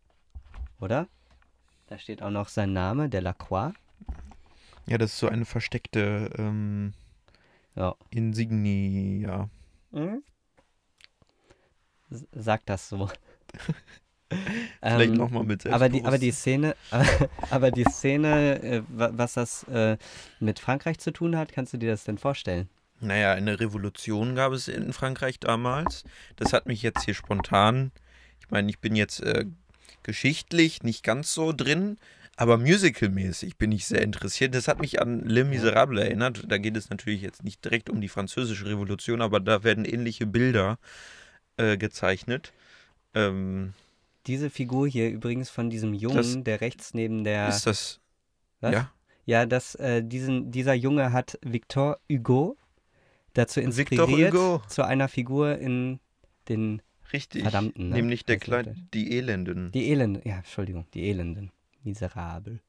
Oder? 0.81 1.07
Da 1.87 1.96
steht 1.98 2.22
auch 2.22 2.31
noch 2.31 2.48
sein 2.48 2.72
Name, 2.72 3.09
Delacroix. 3.09 3.72
Ja, 4.88 4.99
das 4.99 5.12
ist 5.12 5.18
so 5.18 5.29
eine 5.29 5.44
versteckte 5.44 6.31
ähm, 6.38 6.92
Ja. 7.75 7.94
Insignia. 8.11 9.49
Mhm. 9.90 10.22
Sag 12.33 12.64
das 12.66 12.88
so. 12.88 13.11
Vielleicht 14.81 15.12
Ähm, 15.12 15.18
nochmal 15.18 15.44
mit 15.44 15.66
Aber 15.66 15.88
die, 15.88 16.05
aber 16.05 16.18
die. 16.18 16.33
Szene, 16.33 16.75
aber 17.51 17.70
die 17.70 17.85
Szene, 17.85 18.62
äh, 18.62 18.83
wa- 18.88 19.11
was 19.12 19.35
das 19.35 19.62
äh, 19.64 19.96
mit 20.40 20.59
Frankreich 20.59 20.99
zu 20.99 21.12
tun 21.12 21.37
hat, 21.37 21.53
kannst 21.53 21.72
du 21.72 21.77
dir 21.79 21.90
das 21.90 22.05
denn 22.05 22.18
vorstellen? 22.18 22.68
Naja, 23.01 23.33
eine 23.33 23.61
Revolution 23.61 24.35
gab 24.35 24.53
es 24.53 24.68
in 24.68 24.92
Frankreich 24.92 25.38
damals. 25.38 26.05
Das 26.37 26.53
hat 26.53 26.66
mich 26.66 26.83
jetzt 26.83 27.05
hier 27.05 27.14
spontan. 27.14 27.92
Ich 28.40 28.51
meine, 28.51 28.68
ich 28.70 28.79
bin 28.81 28.96
jetzt 28.96 29.20
äh, 29.22 29.44
geschichtlich 30.03 30.83
nicht 30.83 31.03
ganz 31.05 31.33
so 31.35 31.53
drin, 31.53 31.99
aber 32.37 32.59
musicalmäßig 32.59 33.57
bin 33.57 33.72
ich 33.72 33.87
sehr 33.87 34.03
interessiert. 34.03 34.55
Das 34.55 34.68
hat 34.68 34.81
mich 34.81 35.01
an 35.01 35.20
Les 35.25 35.46
Miserables 35.46 36.05
erinnert. 36.05 36.44
Da 36.49 36.59
geht 36.59 36.77
es 36.77 36.90
natürlich 36.90 37.22
jetzt 37.22 37.42
nicht 37.44 37.64
direkt 37.64 37.88
um 37.90 38.01
die 38.01 38.09
französische 38.09 38.66
Revolution, 38.66 39.22
aber 39.22 39.40
da 39.40 39.64
werden 39.64 39.85
ähnliche 39.85 40.27
Bilder 40.27 40.79
äh, 41.57 41.77
gezeichnet. 41.79 42.53
Ähm, 43.14 43.72
Diese 44.27 44.51
Figur 44.51 44.87
hier 44.88 45.11
übrigens 45.11 45.49
von 45.51 45.70
diesem 45.70 45.94
Jungen, 45.94 46.16
Das- 46.16 46.42
der 46.44 46.61
rechts 46.61 46.92
neben 46.94 47.25
der. 47.25 47.49
ist 47.49 47.66
das. 47.66 48.01
Was? 48.61 48.72
Ja, 48.72 48.92
Ja, 49.25 49.44
das, 49.46 49.75
äh, 49.77 50.03
diesen, 50.05 50.51
dieser 50.53 50.75
Junge 50.75 51.12
hat 51.12 51.38
Victor 51.42 51.99
Hugo 52.11 52.57
dazu 53.35 53.61
Victor 53.61 54.05
inspiriert 54.07 54.33
Hugo. 54.35 54.62
zu 54.68 54.85
einer 54.85 55.09
Figur 55.09 55.59
in 55.59 55.99
den 56.49 56.81
richtig. 57.12 57.42
Verdammten, 57.42 57.88
ne? 57.88 57.96
Nämlich 57.96 58.25
der 58.25 58.38
Kleine, 58.38 58.77
die 58.94 59.16
Elenden. 59.18 59.72
die 59.72 59.90
Elenden, 59.90 60.22
ja, 60.25 60.37
Entschuldigung, 60.38 60.87
die 60.94 61.09
Elenden, 61.09 61.51
miserabel. 61.87 62.61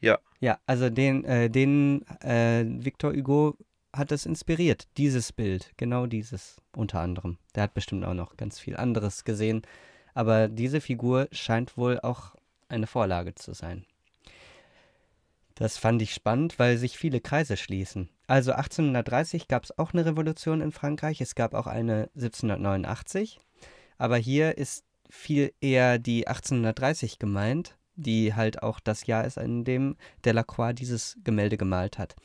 Ja. 0.00 0.18
Ja, 0.40 0.58
also 0.66 0.90
den, 0.90 1.24
äh, 1.24 1.48
den 1.48 2.06
äh, 2.20 2.64
Victor 2.66 3.14
Hugo 3.14 3.56
hat 3.94 4.12
es 4.12 4.26
inspiriert, 4.26 4.88
dieses 4.98 5.32
Bild, 5.32 5.72
genau 5.76 6.06
dieses 6.06 6.60
unter 6.76 7.00
anderem. 7.00 7.38
Der 7.54 7.62
hat 7.62 7.74
bestimmt 7.74 8.04
auch 8.04 8.14
noch 8.14 8.36
ganz 8.36 8.58
viel 8.58 8.76
anderes 8.76 9.24
gesehen, 9.24 9.62
aber 10.12 10.48
diese 10.48 10.80
Figur 10.80 11.28
scheint 11.32 11.76
wohl 11.78 12.00
auch 12.00 12.34
eine 12.68 12.86
Vorlage 12.86 13.34
zu 13.34 13.54
sein. 13.54 13.86
Das 15.54 15.78
fand 15.78 16.02
ich 16.02 16.12
spannend, 16.12 16.58
weil 16.58 16.76
sich 16.76 16.98
viele 16.98 17.20
Kreise 17.20 17.56
schließen. 17.56 18.10
Also 18.26 18.52
1830 18.52 19.46
gab 19.46 19.64
es 19.64 19.78
auch 19.78 19.92
eine 19.92 20.04
Revolution 20.04 20.60
in 20.60 20.72
Frankreich, 20.72 21.20
es 21.20 21.34
gab 21.34 21.54
auch 21.54 21.68
eine 21.68 22.10
1789, 22.16 23.40
aber 23.96 24.16
hier 24.16 24.58
ist 24.58 24.84
viel 25.14 25.52
eher 25.60 25.98
die 25.98 26.26
1830 26.26 27.18
gemeint, 27.18 27.76
die 27.96 28.34
halt 28.34 28.62
auch 28.62 28.80
das 28.80 29.06
Jahr 29.06 29.24
ist, 29.24 29.38
in 29.38 29.64
dem 29.64 29.96
Delacroix 30.24 30.74
dieses 30.74 31.16
Gemälde 31.24 31.56
gemalt 31.56 31.98
hat. 31.98 32.16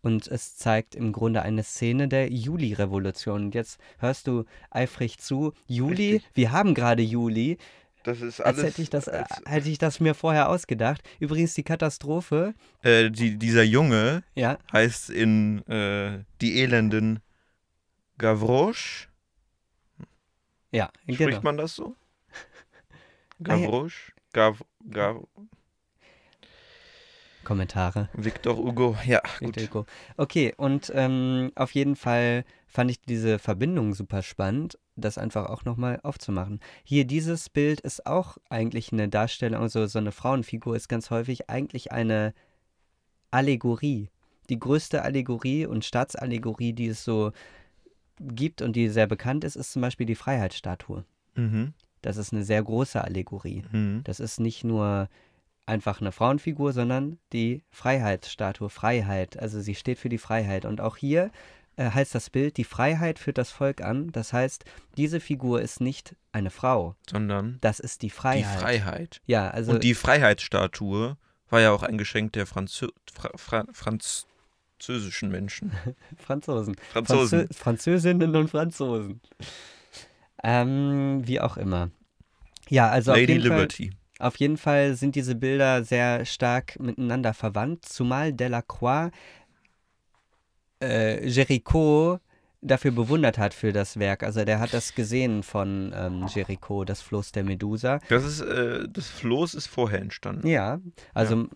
Und 0.00 0.28
es 0.28 0.56
zeigt 0.56 0.94
im 0.94 1.12
Grunde 1.12 1.42
eine 1.42 1.64
Szene 1.64 2.06
der 2.06 2.30
Juli-Revolution. 2.32 3.46
Und 3.46 3.54
jetzt 3.54 3.78
hörst 3.98 4.28
du 4.28 4.44
eifrig 4.70 5.18
zu. 5.18 5.52
Juli, 5.66 6.12
Richtig. 6.12 6.30
wir 6.34 6.52
haben 6.52 6.74
gerade 6.74 7.02
Juli. 7.02 7.58
Das 8.04 8.20
ist 8.20 8.40
Als 8.40 8.58
alles. 8.58 8.70
hätte 8.70 8.82
ich 8.82 8.90
das, 8.90 9.08
äh, 9.08 9.24
als, 9.28 9.42
hätte 9.44 9.68
ich 9.68 9.78
das 9.78 9.98
mir 9.98 10.14
vorher 10.14 10.48
ausgedacht. 10.48 11.02
Übrigens 11.18 11.54
die 11.54 11.64
Katastrophe, 11.64 12.54
äh, 12.82 13.10
die, 13.10 13.36
dieser 13.36 13.64
Junge 13.64 14.22
ja, 14.36 14.56
heißt 14.72 15.10
in 15.10 15.66
äh, 15.66 16.24
Die 16.40 16.62
Elenden 16.62 17.18
Gavroche. 18.18 19.08
ja, 20.70 20.90
Spricht 21.02 21.18
genau. 21.18 21.40
man 21.42 21.56
das 21.56 21.74
so? 21.74 21.96
Gavroche? 23.40 24.12
Gav, 24.32 24.64
Gav, 24.90 25.26
Kommentare. 27.48 28.10
Victor 28.12 28.58
Hugo. 28.58 28.94
Ja, 29.06 29.22
gut. 29.40 29.56
Victor 29.56 29.62
Hugo. 29.64 29.86
Okay, 30.18 30.52
und 30.58 30.92
ähm, 30.94 31.50
auf 31.54 31.72
jeden 31.72 31.96
Fall 31.96 32.44
fand 32.66 32.90
ich 32.90 33.00
diese 33.00 33.38
Verbindung 33.38 33.94
super 33.94 34.20
spannend, 34.20 34.78
das 34.96 35.16
einfach 35.16 35.46
auch 35.46 35.64
nochmal 35.64 35.98
aufzumachen. 36.02 36.60
Hier, 36.84 37.06
dieses 37.06 37.48
Bild 37.48 37.80
ist 37.80 38.04
auch 38.04 38.36
eigentlich 38.50 38.92
eine 38.92 39.08
Darstellung, 39.08 39.62
also 39.62 39.86
so 39.86 39.98
eine 39.98 40.12
Frauenfigur 40.12 40.76
ist 40.76 40.88
ganz 40.88 41.10
häufig 41.10 41.48
eigentlich 41.48 41.90
eine 41.90 42.34
Allegorie. 43.30 44.10
Die 44.50 44.58
größte 44.58 45.00
Allegorie 45.00 45.64
und 45.64 45.86
Staatsallegorie, 45.86 46.74
die 46.74 46.88
es 46.88 47.02
so 47.02 47.32
gibt 48.20 48.60
und 48.60 48.76
die 48.76 48.90
sehr 48.90 49.06
bekannt 49.06 49.44
ist, 49.44 49.56
ist 49.56 49.72
zum 49.72 49.80
Beispiel 49.80 50.04
die 50.04 50.16
Freiheitsstatue. 50.16 51.04
Mhm. 51.34 51.72
Das 52.02 52.16
ist 52.16 52.32
eine 52.32 52.44
sehr 52.44 52.62
große 52.62 53.02
Allegorie. 53.02 53.64
Mhm. 53.72 54.02
Das 54.04 54.20
ist 54.20 54.40
nicht 54.40 54.64
nur 54.64 55.08
einfach 55.66 56.00
eine 56.00 56.12
Frauenfigur, 56.12 56.72
sondern 56.72 57.18
die 57.32 57.62
Freiheitsstatue, 57.70 58.70
Freiheit. 58.70 59.38
Also 59.38 59.60
sie 59.60 59.74
steht 59.74 59.98
für 59.98 60.08
die 60.08 60.18
Freiheit. 60.18 60.64
Und 60.64 60.80
auch 60.80 60.96
hier 60.96 61.30
äh, 61.76 61.90
heißt 61.90 62.14
das 62.14 62.30
Bild, 62.30 62.56
die 62.56 62.64
Freiheit 62.64 63.18
führt 63.18 63.38
das 63.38 63.50
Volk 63.50 63.82
an. 63.82 64.10
Das 64.12 64.32
heißt, 64.32 64.64
diese 64.96 65.20
Figur 65.20 65.60
ist 65.60 65.80
nicht 65.80 66.16
eine 66.32 66.50
Frau, 66.50 66.96
Sondern 67.08 67.58
das 67.60 67.80
ist 67.80 68.02
die 68.02 68.10
Freiheit. 68.10 68.56
die 68.56 68.62
Freiheit. 68.62 69.20
Ja, 69.26 69.50
also 69.50 69.72
Und 69.72 69.84
die 69.84 69.94
Freiheitsstatue 69.94 71.16
war 71.50 71.60
ja 71.60 71.70
auch 71.70 71.82
ein 71.82 71.98
Geschenk 71.98 72.32
der 72.32 72.46
Franzö 72.46 72.88
Fra 73.12 73.30
Fra 73.36 73.64
französischen 73.72 75.30
Menschen. 75.30 75.72
Franzosen. 76.16 76.76
Franzosen. 76.92 77.40
Franzö 77.48 77.54
Französinnen 77.54 78.36
und 78.36 78.48
Franzosen. 78.48 79.20
Ähm, 80.42 81.22
wie 81.24 81.40
auch 81.40 81.56
immer. 81.56 81.90
Ja, 82.68 82.88
also 82.88 83.12
auf 83.12 83.18
Lady 83.18 83.32
jeden, 83.32 83.48
Fall, 83.48 83.58
Liberty. 83.58 83.90
auf 84.18 84.36
jeden 84.36 84.56
Fall 84.56 84.94
sind 84.94 85.14
diese 85.14 85.34
Bilder 85.34 85.84
sehr 85.84 86.24
stark 86.24 86.78
miteinander 86.78 87.34
verwandt, 87.34 87.84
zumal 87.84 88.32
Delacroix 88.32 89.10
äh, 90.80 91.26
Géricault 91.28 92.20
dafür 92.60 92.90
bewundert 92.90 93.38
hat 93.38 93.54
für 93.54 93.72
das 93.72 93.98
Werk. 93.98 94.22
Also 94.22 94.44
der 94.44 94.58
hat 94.60 94.74
das 94.74 94.94
gesehen 94.94 95.42
von 95.42 95.92
ähm, 95.94 96.26
Géricault, 96.26 96.86
das 96.86 97.02
Floß 97.02 97.32
der 97.32 97.44
Medusa. 97.44 98.00
Das 98.08 98.24
ist, 98.24 98.40
äh, 98.40 98.88
das 98.88 99.08
Floß 99.08 99.54
ist 99.54 99.66
vorher 99.68 100.00
entstanden. 100.00 100.46
Ja, 100.46 100.80
also 101.14 101.48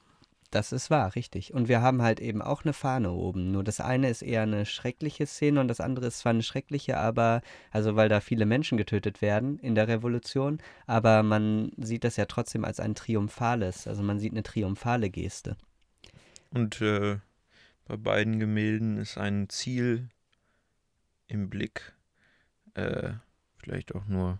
das 0.55 0.71
ist 0.73 0.91
wahr, 0.91 1.15
richtig. 1.15 1.55
Und 1.55 1.69
wir 1.69 1.81
haben 1.81 2.03
halt 2.03 2.21
eben 2.21 2.43
auch 2.43 2.65
eine 2.65 2.73
Fahne 2.73 3.11
oben. 3.11 3.51
Nur 3.53 3.65
das 3.65 3.81
eine 3.81 4.11
ist 4.11 4.23
eher 4.23 4.43
eine 4.43 4.67
schreckliche 4.67 5.27
Szene 5.27 5.61
und 5.61 5.69
das 5.69 5.81
andere 5.81 6.07
ist 6.07 6.19
zwar 6.19 6.31
eine 6.31 6.43
schreckliche, 6.43 6.99
aber, 6.99 7.43
also 7.71 7.97
weil 7.97 8.09
da 8.09 8.21
viele 8.21 8.47
Menschen 8.47 8.79
getötet 8.79 9.23
werden 9.23 9.59
in 9.59 9.75
der 9.75 9.88
Revolution, 9.88 10.59
aber 10.87 11.23
man 11.23 11.73
sieht 11.79 12.05
das 12.05 12.17
ja 12.17 12.27
trotzdem 12.27 12.65
als 12.65 12.81
ein 12.81 12.95
triumphales, 12.95 13.87
also 13.87 14.03
man 14.03 14.19
sieht 14.19 14.33
eine 14.33 14.43
triumphale 14.43 15.11
Geste. 15.11 15.57
Und 16.51 16.81
äh, 16.83 17.19
bei 17.87 17.97
beiden 17.97 18.38
Gemälden 18.38 18.99
ist 18.99 19.17
ein 19.17 19.49
Ziel 19.49 20.11
im 21.29 21.49
Blick. 21.49 21.95
Äh, 22.75 23.15
vielleicht 23.57 23.95
auch 23.95 24.07
nur 24.07 24.38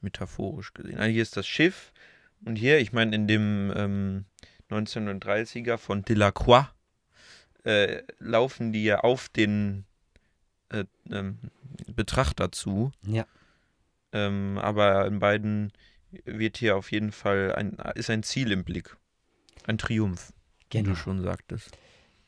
metaphorisch 0.00 0.74
gesehen. 0.74 0.98
Also 0.98 1.10
hier 1.10 1.22
ist 1.22 1.36
das 1.36 1.46
Schiff 1.46 1.92
und 2.44 2.56
hier, 2.56 2.78
ich 2.78 2.92
meine, 2.92 3.16
in 3.16 3.26
dem 3.26 3.72
ähm, 3.74 4.24
1930er 4.74 5.76
von 5.78 6.02
Delacroix 6.04 6.66
äh, 7.64 8.02
laufen 8.18 8.72
die 8.72 8.84
ja 8.84 9.00
auf 9.00 9.28
den 9.28 9.84
äh, 10.70 10.84
ähm, 11.10 11.38
Betrachter 11.86 12.52
zu. 12.52 12.92
Ja. 13.06 13.26
Ähm, 14.12 14.58
aber 14.58 15.06
in 15.06 15.18
beiden 15.18 15.72
wird 16.24 16.58
hier 16.58 16.76
auf 16.76 16.92
jeden 16.92 17.10
Fall 17.12 17.54
ein, 17.54 17.76
ist 17.94 18.10
ein 18.10 18.22
Ziel 18.22 18.52
im 18.52 18.64
Blick. 18.64 18.96
Ein 19.66 19.78
Triumph, 19.78 20.32
wie 20.70 20.78
Genau. 20.78 20.90
du 20.90 20.96
schon 20.96 21.22
sagtest. 21.22 21.76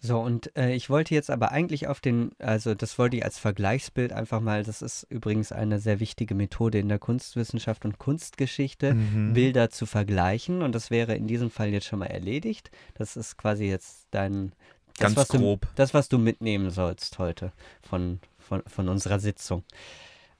So, 0.07 0.21
und 0.21 0.57
äh, 0.57 0.73
ich 0.75 0.89
wollte 0.89 1.15
jetzt 1.15 1.31
aber 1.31 1.51
eigentlich 1.51 1.89
auf 1.89 2.01
den, 2.01 2.31
also 2.39 2.75
das 2.75 2.99
wollte 2.99 3.17
ich 3.17 3.25
als 3.25 3.39
Vergleichsbild 3.39 4.13
einfach 4.13 4.41
mal, 4.41 4.63
das 4.63 4.81
ist 4.83 5.05
übrigens 5.11 5.51
eine 5.53 5.81
sehr 5.81 5.99
wichtige 6.01 6.35
Methode 6.35 6.79
in 6.79 6.89
der 6.89 6.99
Kunstwissenschaft 6.99 7.85
und 7.85 7.99
Kunstgeschichte, 7.99 8.95
Mhm. 8.95 9.33
Bilder 9.35 9.71
zu 9.71 9.85
vergleichen. 9.87 10.63
Und 10.63 10.75
das 10.75 10.91
wäre 10.91 11.17
in 11.17 11.27
diesem 11.27 11.51
Fall 11.51 11.71
jetzt 11.71 11.87
schon 11.87 11.99
mal 11.99 12.07
erledigt. 12.07 12.71
Das 12.95 13.17
ist 13.17 13.37
quasi 13.37 13.65
jetzt 13.65 14.07
dein, 14.13 14.53
das, 14.99 15.15
Ganz 15.15 15.17
was 15.17 15.29
du, 15.29 15.39
grob. 15.39 15.67
das, 15.75 15.93
was 15.93 16.09
du 16.09 16.19
mitnehmen 16.19 16.71
sollst 16.71 17.19
heute 17.19 17.53
von, 17.83 18.21
von, 18.39 18.63
von 18.67 18.89
unserer 18.89 19.19
Sitzung. 19.19 19.65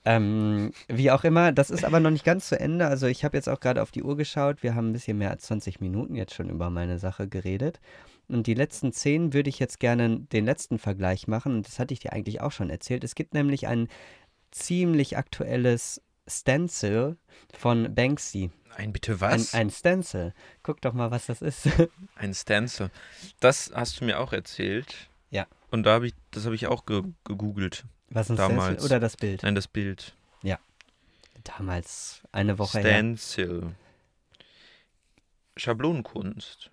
Ähm, 0.05 0.71
wie 0.87 1.11
auch 1.11 1.25
immer, 1.25 1.51
das 1.51 1.69
ist 1.69 1.83
aber 1.83 1.99
noch 1.99 2.11
nicht 2.11 2.23
ganz 2.23 2.47
zu 2.47 2.57
Ende. 2.57 2.87
Also 2.87 3.07
ich 3.07 3.25
habe 3.25 3.35
jetzt 3.35 3.49
auch 3.49 3.59
gerade 3.59 3.81
auf 3.81 3.91
die 3.91 4.03
Uhr 4.03 4.15
geschaut. 4.15 4.63
Wir 4.63 4.73
haben 4.75 4.89
ein 4.89 4.93
bisschen 4.93 5.17
mehr 5.17 5.31
als 5.31 5.43
20 5.43 5.81
Minuten 5.81 6.15
jetzt 6.15 6.33
schon 6.33 6.49
über 6.49 6.69
meine 6.69 6.97
Sache 6.97 7.27
geredet. 7.27 7.81
Und 8.27 8.47
die 8.47 8.53
letzten 8.53 8.91
zehn 8.91 9.33
würde 9.33 9.49
ich 9.49 9.59
jetzt 9.59 9.79
gerne 9.79 10.19
den 10.19 10.45
letzten 10.45 10.79
Vergleich 10.79 11.27
machen. 11.27 11.53
Und 11.55 11.67
das 11.67 11.79
hatte 11.79 11.93
ich 11.93 11.99
dir 11.99 12.13
eigentlich 12.13 12.41
auch 12.41 12.51
schon 12.51 12.69
erzählt. 12.69 13.03
Es 13.03 13.15
gibt 13.15 13.33
nämlich 13.33 13.67
ein 13.67 13.87
ziemlich 14.51 15.17
aktuelles 15.17 16.01
Stencil 16.27 17.17
von 17.57 17.93
Banksy. 17.95 18.51
Ein 18.75 18.91
bitte 18.91 19.13
Ein, 19.13 19.21
was? 19.21 19.53
ein 19.53 19.69
Stencil. 19.69 20.33
Guck 20.61 20.81
doch 20.81 20.93
mal, 20.93 21.09
was 21.09 21.27
das 21.27 21.41
ist. 21.41 21.67
Ein 22.15 22.33
Stencil. 22.33 22.91
Das 23.39 23.71
hast 23.73 23.99
du 23.99 24.05
mir 24.05 24.19
auch 24.19 24.33
erzählt. 24.33 25.09
Ja. 25.31 25.47
Und 25.71 25.83
da 25.83 25.93
habe 25.93 26.07
ich, 26.07 26.13
das 26.31 26.45
habe 26.45 26.53
ich 26.53 26.67
auch 26.67 26.85
ge 26.85 27.01
gegoogelt. 27.23 27.85
Was 28.09 28.29
ein 28.29 28.35
Damals. 28.35 28.65
Stencil 28.65 28.85
oder 28.85 28.99
das 28.99 29.17
Bild? 29.17 29.41
Nein, 29.43 29.55
das 29.55 29.67
Bild. 29.67 30.15
Damals, 31.47 32.23
eine 32.31 32.59
Woche 32.59 32.79
her. 32.79 32.97
Stencil. 32.97 33.75
Schablonenkunst. 35.55 36.69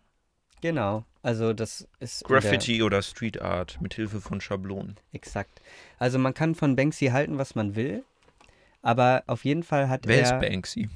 Genau. 0.61 1.05
Also 1.25 1.55
das 1.55 1.89
ist 2.01 2.21
der- 2.21 2.29
Graffiti 2.29 2.83
oder 2.83 3.01
Street 3.01 3.41
Art 3.41 3.81
mit 3.81 3.95
Hilfe 3.95 4.21
von 4.21 4.41
Schablonen. 4.43 4.97
Exakt. 5.13 5.63
Also 5.99 6.19
man 6.19 6.35
kann 6.35 6.55
von 6.55 6.77
Banksy 6.77 7.07
halten, 7.07 7.39
was 7.39 7.55
man 7.55 7.75
will, 7.77 8.05
aber 8.83 9.25
auf 9.27 9.45
jeden 9.47 9.63
Fall 9.63 9.89
hat 9.89 10.07
Wer 10.07 10.19
er. 10.19 10.23
ist 10.23 10.41
Banksy? 10.41 10.91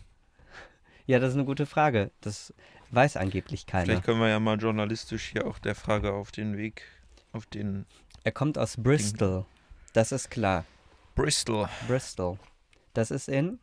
Ja, 1.07 1.19
das 1.19 1.31
ist 1.31 1.37
eine 1.37 1.47
gute 1.47 1.65
Frage. 1.65 2.11
Das 2.21 2.53
weiß 2.91 3.17
angeblich 3.17 3.65
keiner. 3.65 3.87
Vielleicht 3.87 4.05
können 4.05 4.21
wir 4.21 4.29
ja 4.29 4.39
mal 4.39 4.59
journalistisch 4.59 5.31
hier 5.33 5.47
auch 5.47 5.59
der 5.59 5.75
Frage 5.75 6.13
auf 6.13 6.31
den 6.31 6.59
Weg, 6.59 6.83
auf 7.33 7.47
den 7.47 7.87
Er 8.25 8.33
kommt 8.33 8.59
aus 8.59 8.77
Bristol. 8.77 9.47
Das 9.95 10.13
ist 10.13 10.31
klar. 10.31 10.67
Bristol. 11.15 11.71
Bristol. 11.87 12.39
Das 12.93 13.11
ist 13.11 13.29
in 13.31 13.59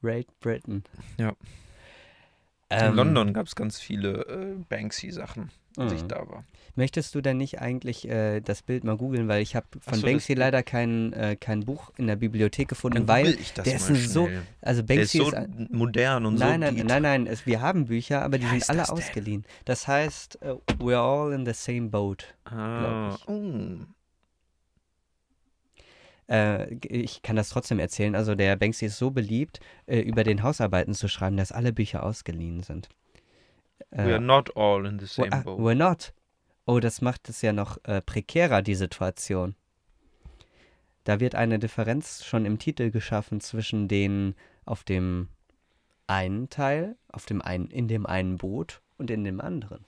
Great 0.00 0.26
Britain. 0.40 0.82
Ja. 1.16 1.32
In 2.80 2.88
Ähm, 2.88 2.94
London 2.94 3.32
gab 3.32 3.46
es 3.46 3.54
ganz 3.54 3.78
viele 3.80 4.26
äh, 4.26 4.54
Banksy-Sachen, 4.68 5.50
als 5.76 5.92
ich 5.92 6.02
mhm. 6.02 6.08
da 6.08 6.16
war. 6.28 6.44
Möchtest 6.76 7.14
du 7.14 7.20
denn 7.20 7.36
nicht 7.36 7.60
eigentlich 7.60 8.08
äh, 8.08 8.40
das 8.40 8.62
Bild 8.62 8.82
mal 8.82 8.96
googeln, 8.96 9.28
weil 9.28 9.42
ich 9.42 9.54
habe 9.54 9.66
von 9.80 10.00
so, 10.00 10.06
Banksy 10.06 10.34
leider 10.34 10.62
kein, 10.64 11.12
äh, 11.12 11.36
kein 11.36 11.60
Buch 11.64 11.92
in 11.96 12.08
der 12.08 12.16
Bibliothek 12.16 12.66
gefunden, 12.68 13.06
weil 13.06 13.28
ich 13.28 13.52
der 13.52 13.76
ist 13.76 13.86
so- 14.12 14.28
also 14.60 14.82
Der 14.82 14.96
ist 15.02 15.12
Banksy 15.12 15.18
so 15.18 15.30
ist 15.30 15.70
modern 15.70 16.26
und 16.26 16.34
Nein, 16.34 16.62
so 16.62 16.70
nein, 16.72 16.86
nein, 16.86 17.02
nein, 17.02 17.26
es, 17.28 17.46
wir 17.46 17.60
haben 17.60 17.84
Bücher, 17.86 18.22
aber 18.22 18.38
die 18.38 18.46
sind 18.46 18.68
alle 18.70 18.88
ausgeliehen. 18.90 19.44
Das 19.64 19.86
heißt, 19.86 20.42
äh, 20.42 20.54
we're 20.80 20.98
all 20.98 21.32
in 21.32 21.46
the 21.46 21.52
same 21.54 21.90
boat. 21.90 22.34
Ah, 22.44 23.14
ich. 23.16 23.28
oh. 23.28 23.76
Äh, 26.28 26.74
ich 26.86 27.22
kann 27.22 27.36
das 27.36 27.48
trotzdem 27.50 27.78
erzählen. 27.78 28.14
Also 28.14 28.34
der 28.34 28.56
Banksy 28.56 28.86
ist 28.86 28.98
so 28.98 29.10
beliebt, 29.10 29.60
äh, 29.86 30.00
über 30.00 30.24
den 30.24 30.42
Hausarbeiten 30.42 30.94
zu 30.94 31.08
schreiben, 31.08 31.36
dass 31.36 31.52
alle 31.52 31.72
Bücher 31.72 32.02
ausgeliehen 32.02 32.62
sind. 32.62 32.88
We 33.90 34.02
are 34.02 34.16
Äh, 34.16 34.20
not 34.20 34.56
all 34.56 34.86
in 34.86 34.98
the 34.98 35.06
same 35.06 35.32
ah, 35.32 35.42
boat. 35.42 35.58
we're 35.60 35.74
not. 35.74 36.12
Oh, 36.66 36.80
das 36.80 37.02
macht 37.02 37.28
es 37.28 37.42
ja 37.42 37.52
noch 37.52 37.78
äh, 37.84 38.00
prekärer, 38.00 38.62
die 38.62 38.74
Situation. 38.74 39.54
Da 41.04 41.20
wird 41.20 41.34
eine 41.34 41.58
Differenz 41.58 42.24
schon 42.24 42.46
im 42.46 42.58
Titel 42.58 42.90
geschaffen 42.90 43.40
zwischen 43.40 43.88
den 43.88 44.34
auf 44.64 44.84
dem 44.84 45.28
einen 46.06 46.48
Teil, 46.48 46.96
auf 47.08 47.26
dem 47.26 47.42
einen, 47.42 47.66
in 47.70 47.88
dem 47.88 48.06
einen 48.06 48.38
Boot 48.38 48.80
und 48.96 49.10
in 49.10 49.24
dem 49.24 49.40
anderen. 49.42 49.84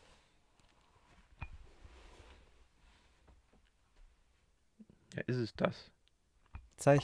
Ja, 5.14 5.22
ist 5.26 5.36
es 5.38 5.54
das? 5.56 5.90
Zeig. 6.76 7.00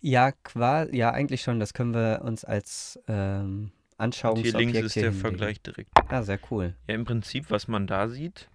Ja, 0.00 0.32
quasi, 0.32 0.96
ja, 0.96 1.10
eigentlich 1.10 1.42
schon. 1.42 1.58
Das 1.60 1.74
können 1.74 1.92
wir 1.94 2.20
uns 2.24 2.44
als 2.44 2.98
ähm, 3.08 3.64
Und 3.64 3.70
hier 3.70 3.94
Anschauungsobjekt 3.98 4.56
links 4.58 4.78
ist 4.78 4.96
der 4.96 5.02
hinlegen. 5.04 5.20
Vergleich 5.20 5.60
direkt. 5.60 5.90
Ah, 6.08 6.22
sehr 6.22 6.38
cool. 6.50 6.74
Ja, 6.86 6.94
im 6.94 7.04
Prinzip, 7.04 7.50
was 7.50 7.66
man 7.68 7.86
da 7.86 8.08
sieht, 8.08 8.48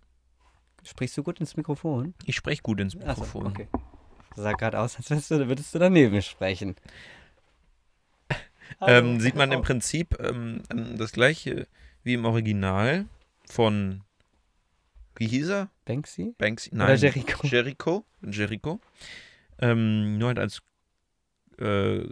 Sprichst 0.86 1.18
du 1.18 1.24
gut 1.24 1.40
ins 1.40 1.56
Mikrofon? 1.56 2.14
ich 2.26 2.36
spreche 2.36 2.62
gut 2.62 2.80
ins 2.82 2.94
Mikrofon. 2.96 3.48
okay. 3.48 3.68
Das 4.36 4.44
sah 4.44 4.52
gerade 4.52 4.80
aus, 4.80 4.98
als 4.98 5.10
würdest 5.10 5.32
du, 5.32 5.48
würdest 5.48 5.74
du 5.76 5.80
daneben 5.80 6.22
sprechen. 6.22 6.76
Ähm, 8.82 9.20
sieht 9.20 9.36
man 9.36 9.52
im 9.52 9.62
Prinzip 9.62 10.18
ähm, 10.20 10.64
das 10.98 11.12
gleiche 11.12 11.68
wie 12.04 12.16
im 12.16 12.26
Original 12.26 13.06
von, 13.48 14.02
wie 15.16 15.28
hieß 15.28 15.50
er? 15.50 15.70
Banksy? 15.86 16.34
Banksy? 16.38 16.72
Oder 16.72 16.88
Nein, 16.88 16.98
Jericho? 16.98 17.48
Jericho. 17.48 18.04
Jericho. 18.24 18.80
Ähm, 19.64 20.18
nur 20.18 20.28
halt 20.28 20.40
als 20.40 20.62
äh, 21.58 22.04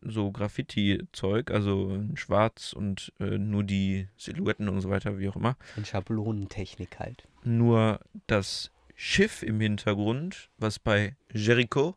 so 0.00 0.30
Graffiti-Zeug, 0.30 1.50
also 1.50 1.90
in 1.94 2.16
schwarz 2.16 2.72
und 2.72 3.12
äh, 3.18 3.38
nur 3.38 3.64
die 3.64 4.08
Silhouetten 4.16 4.68
und 4.68 4.80
so 4.80 4.90
weiter, 4.90 5.18
wie 5.18 5.28
auch 5.28 5.36
immer. 5.36 5.56
In 5.76 5.84
Schablonentechnik 5.84 6.98
halt. 7.00 7.26
Nur 7.42 8.00
das 8.26 8.70
Schiff 8.94 9.42
im 9.42 9.60
Hintergrund, 9.60 10.50
was 10.58 10.78
bei 10.78 11.16
Jericho 11.32 11.96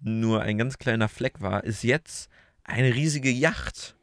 nur 0.00 0.42
ein 0.42 0.58
ganz 0.58 0.78
kleiner 0.78 1.08
Fleck 1.08 1.40
war, 1.40 1.64
ist 1.64 1.82
jetzt 1.82 2.28
eine 2.64 2.94
riesige 2.94 3.30
Yacht. 3.30 3.96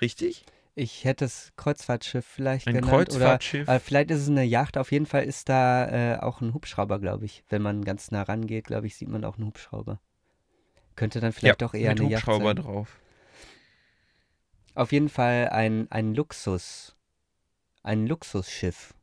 Richtig? 0.00 0.44
Ich 0.76 1.04
hätte 1.04 1.24
es 1.24 1.52
Kreuzfahrtschiff 1.56 2.26
vielleicht 2.26 2.66
Ein 2.66 2.74
genannt. 2.74 2.92
Kreuzfahrtschiff. 2.92 3.68
Oder 3.68 3.76
äh, 3.76 3.80
vielleicht 3.80 4.10
ist 4.10 4.22
es 4.22 4.28
eine 4.28 4.42
Yacht. 4.42 4.76
Auf 4.76 4.90
jeden 4.90 5.06
Fall 5.06 5.24
ist 5.24 5.48
da 5.48 6.14
äh, 6.14 6.18
auch 6.18 6.40
ein 6.40 6.52
Hubschrauber, 6.52 6.98
glaube 6.98 7.24
ich. 7.24 7.44
Wenn 7.48 7.62
man 7.62 7.84
ganz 7.84 8.10
nah 8.10 8.22
rangeht, 8.22 8.66
glaube 8.66 8.88
ich, 8.88 8.96
sieht 8.96 9.08
man 9.08 9.24
auch 9.24 9.36
einen 9.36 9.46
Hubschrauber. 9.46 10.00
Könnte 10.96 11.20
dann 11.20 11.32
vielleicht 11.32 11.62
auch 11.62 11.74
eher 11.74 11.90
mit 11.90 12.00
eine 12.00 12.10
Yacht 12.10 12.26
Hubschrauber 12.26 12.54
sein. 12.54 12.56
drauf. 12.56 13.00
Auf 14.74 14.90
jeden 14.90 15.08
Fall 15.08 15.50
ein, 15.50 15.90
ein 15.90 16.14
Luxus. 16.14 16.96
Ein 17.84 18.06
Luxusschiff. 18.06 18.94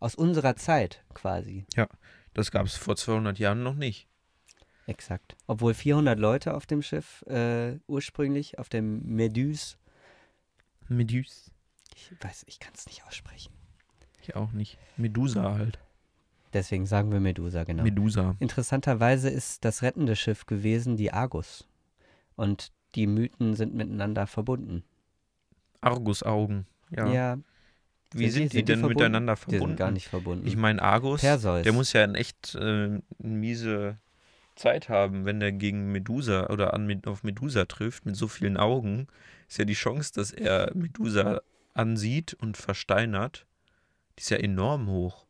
Aus 0.00 0.14
unserer 0.14 0.56
Zeit 0.56 1.02
quasi. 1.14 1.64
Das 2.34 2.50
gab 2.50 2.66
es 2.66 2.76
vor 2.76 2.96
200 2.96 3.38
Jahren 3.38 3.62
noch 3.62 3.74
nicht. 3.74 4.08
Exakt. 4.86 5.36
Obwohl 5.46 5.72
400 5.72 6.18
Leute 6.18 6.52
auf 6.54 6.66
dem 6.66 6.82
Schiff 6.82 7.22
äh, 7.22 7.78
ursprünglich, 7.86 8.58
auf 8.58 8.68
dem 8.68 9.02
Meduse. 9.06 9.76
Medus. 10.88 11.50
Ich 11.94 12.10
weiß, 12.20 12.44
ich 12.46 12.58
kann 12.60 12.72
es 12.74 12.86
nicht 12.86 13.04
aussprechen. 13.06 13.52
Ich 14.22 14.36
auch 14.36 14.52
nicht. 14.52 14.78
Medusa 14.96 15.54
halt. 15.54 15.78
Deswegen 16.52 16.86
sagen 16.86 17.10
wir 17.12 17.20
Medusa, 17.20 17.64
genau. 17.64 17.82
Medusa. 17.82 18.36
Interessanterweise 18.38 19.28
ist 19.28 19.64
das 19.64 19.82
rettende 19.82 20.14
Schiff 20.16 20.46
gewesen 20.46 20.96
die 20.96 21.12
Argus. 21.12 21.66
Und 22.36 22.72
die 22.94 23.06
Mythen 23.06 23.54
sind 23.54 23.74
miteinander 23.74 24.26
verbunden. 24.26 24.84
Argusaugen. 25.80 26.66
Ja. 26.90 27.12
Ja, 27.12 27.38
Wie 28.12 28.30
sind, 28.30 28.52
die, 28.52 28.64
denn 28.64 28.78
verbunden? 28.78 28.98
miteinander 28.98 29.34
die 29.34 29.40
verbunden? 29.40 29.66
sind 29.66 29.76
gar 29.76 29.90
nicht 29.90 30.08
verbunden. 30.08 30.46
Ich 30.46 30.56
meine, 30.56 30.80
Argus, 30.80 31.20
Perseus. 31.22 31.64
der 31.64 31.72
muss 31.72 31.92
ja 31.92 32.04
eine 32.04 32.16
echt 32.16 32.54
äh, 32.54 33.00
miese 33.18 33.98
Zeit 34.54 34.88
haben, 34.88 35.24
wenn 35.24 35.42
er 35.42 35.50
gegen 35.50 35.90
Medusa 35.90 36.48
oder 36.48 36.72
an, 36.74 37.02
auf 37.06 37.24
Medusa 37.24 37.64
trifft, 37.64 38.06
mit 38.06 38.16
so 38.16 38.28
vielen 38.28 38.56
Augen. 38.56 39.08
Ist 39.54 39.58
ja 39.58 39.64
die 39.66 39.74
Chance, 39.74 40.10
dass 40.16 40.32
er 40.32 40.72
Medusa 40.74 41.40
ansieht 41.74 42.34
und 42.34 42.56
versteinert, 42.56 43.46
die 44.18 44.22
ist 44.22 44.30
ja 44.30 44.36
enorm 44.38 44.88
hoch. 44.88 45.26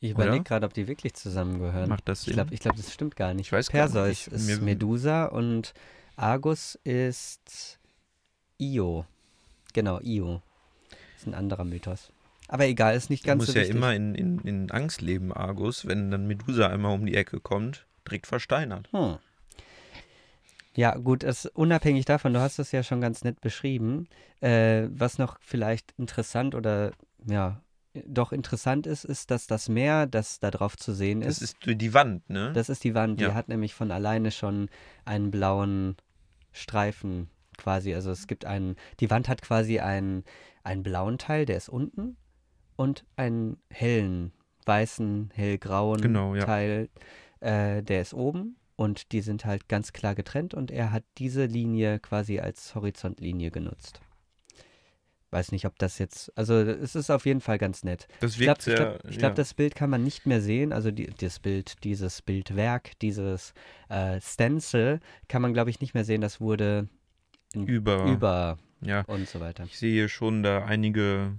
ich 0.00 0.10
überlege 0.10 0.42
gerade, 0.42 0.66
ob 0.66 0.74
die 0.74 0.88
wirklich 0.88 1.14
zusammengehören. 1.14 1.88
Macht 1.88 2.08
das 2.08 2.22
Ich 2.22 2.24
Sinn? 2.24 2.34
glaube, 2.34 2.52
ich 2.54 2.58
glaub, 2.58 2.74
das 2.74 2.92
stimmt 2.92 3.14
gar 3.14 3.34
nicht. 3.34 3.46
Ich 3.46 3.52
weiß 3.52 3.68
gar 3.70 3.84
nicht. 3.84 3.92
Perseus 3.94 4.26
Ich- 4.26 4.32
ist 4.50 4.62
Medusa 4.62 5.26
und 5.26 5.74
Argus 6.16 6.74
ist 6.82 7.78
Io. 8.58 9.06
Genau, 9.72 10.00
Io. 10.00 10.42
ist 11.16 11.28
ein 11.28 11.34
anderer 11.34 11.62
Mythos. 11.62 12.10
Aber 12.48 12.66
egal, 12.66 12.96
ist 12.96 13.10
nicht 13.10 13.22
ganz 13.24 13.38
muss 13.38 13.46
so 13.46 13.52
ja 13.54 13.60
wichtig. 13.60 13.76
immer 13.76 13.94
in, 13.94 14.16
in, 14.16 14.40
in 14.40 14.70
Angst 14.72 15.02
leben, 15.02 15.32
Argus, 15.32 15.86
wenn 15.86 16.10
dann 16.10 16.26
Medusa 16.26 16.66
einmal 16.66 16.94
um 16.96 17.06
die 17.06 17.14
Ecke 17.14 17.38
kommt, 17.38 17.86
direkt 18.08 18.26
versteinert. 18.26 18.88
Hm. 18.92 19.18
Ja, 20.76 20.96
gut, 20.96 21.22
es, 21.22 21.46
unabhängig 21.46 22.06
davon, 22.06 22.32
du 22.32 22.40
hast 22.40 22.58
es 22.58 22.72
ja 22.72 22.82
schon 22.82 23.00
ganz 23.00 23.24
nett 23.24 23.40
beschrieben. 23.40 24.08
Äh, 24.40 24.88
was 24.90 25.18
noch 25.18 25.38
vielleicht 25.40 25.92
interessant 25.98 26.54
oder 26.54 26.92
ja, 27.26 27.60
doch 28.06 28.32
interessant 28.32 28.86
ist, 28.86 29.04
ist, 29.04 29.30
dass 29.30 29.46
das 29.46 29.68
Meer, 29.68 30.06
das 30.06 30.40
da 30.40 30.50
drauf 30.50 30.76
zu 30.76 30.94
sehen 30.94 31.20
Das 31.20 31.42
ist, 31.42 31.56
ist 31.64 31.80
die 31.80 31.92
Wand, 31.92 32.28
ne? 32.30 32.52
das 32.54 32.70
ist 32.70 32.84
die 32.84 32.94
Wand. 32.94 33.20
Die 33.20 33.24
Ja. 33.24 33.34
hat 33.34 33.48
nämlich 33.48 33.74
von 33.74 33.90
alleine 33.90 34.30
schon 34.30 34.70
einen 35.04 35.30
blauen 35.30 35.96
Streifen 36.52 37.28
quasi. 37.58 37.94
Also 37.94 38.10
es 38.10 38.26
gibt 38.26 38.46
einen, 38.46 38.76
die 39.00 39.10
Wand 39.10 39.28
hat 39.28 39.42
quasi 39.42 39.78
einen, 39.78 40.24
einen 40.64 40.82
blauen 40.82 41.18
Teil, 41.18 41.44
der 41.44 41.58
ist 41.58 41.68
unten 41.68 42.16
und 42.76 43.04
einen 43.16 43.58
hellen, 43.70 44.32
weißen, 44.64 45.30
hellgrauen 45.34 46.00
Genau, 46.00 46.34
ja. 46.34 46.44
Teil, 46.46 46.88
äh, 47.40 47.82
der 47.82 48.00
ist 48.00 48.14
oben. 48.14 48.56
Und 48.82 49.12
die 49.12 49.20
sind 49.20 49.44
halt 49.44 49.68
ganz 49.68 49.92
klar 49.92 50.16
getrennt 50.16 50.54
und 50.54 50.72
er 50.72 50.90
hat 50.90 51.04
diese 51.18 51.44
Linie 51.44 52.00
quasi 52.00 52.40
als 52.40 52.74
Horizontlinie 52.74 53.52
genutzt. 53.52 54.00
Weiß 55.30 55.52
nicht, 55.52 55.66
ob 55.66 55.78
das 55.78 55.98
jetzt, 55.98 56.36
also 56.36 56.54
es 56.54 56.96
ist 56.96 57.08
auf 57.08 57.24
jeden 57.24 57.40
Fall 57.40 57.58
ganz 57.58 57.84
nett. 57.84 58.08
das 58.18 58.32
Ich 58.32 58.38
glaube, 58.40 58.48
wirkt 58.48 58.58
ich 58.58 58.64
sehr. 58.64 58.74
glaub, 58.74 59.04
ich 59.08 59.18
glaub, 59.18 59.30
ja. 59.30 59.34
das 59.36 59.54
Bild 59.54 59.76
kann 59.76 59.88
man 59.88 60.02
nicht 60.02 60.26
mehr 60.26 60.40
sehen. 60.40 60.72
Also 60.72 60.90
die, 60.90 61.06
das 61.06 61.38
Bild, 61.38 61.84
dieses 61.84 62.22
Bildwerk, 62.22 62.98
dieses 62.98 63.54
äh, 63.88 64.20
Stencil 64.20 64.98
kann 65.28 65.42
man, 65.42 65.52
glaube 65.52 65.70
ich, 65.70 65.80
nicht 65.80 65.94
mehr 65.94 66.04
sehen. 66.04 66.20
Das 66.20 66.40
wurde 66.40 66.88
über. 67.54 68.04
über 68.06 68.58
Ja. 68.80 69.02
und 69.02 69.28
so 69.28 69.38
weiter. 69.38 69.62
Ich 69.62 69.78
sehe 69.78 70.08
schon 70.08 70.42
da 70.42 70.64
einige 70.64 71.38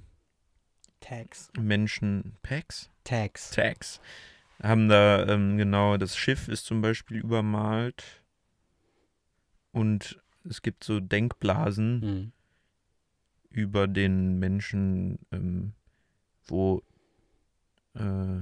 Tags. 1.02 1.52
Menschen. 1.60 2.38
Packs? 2.42 2.90
Tags. 3.04 3.52
Tags. 3.52 4.00
Haben 4.64 4.88
da, 4.88 5.28
ähm, 5.28 5.58
genau, 5.58 5.98
das 5.98 6.16
Schiff 6.16 6.48
ist 6.48 6.66
zum 6.66 6.82
Beispiel 6.82 7.18
übermalt. 7.18 8.24
Und 9.72 10.22
es 10.46 10.62
gibt 10.62 10.84
so 10.84 11.00
Denkblasen 11.00 12.02
Hm. 12.02 12.32
über 13.50 13.88
den 13.88 14.40
Menschen, 14.40 15.20
ähm, 15.32 15.74
wo 16.46 16.82
äh, 17.96 18.42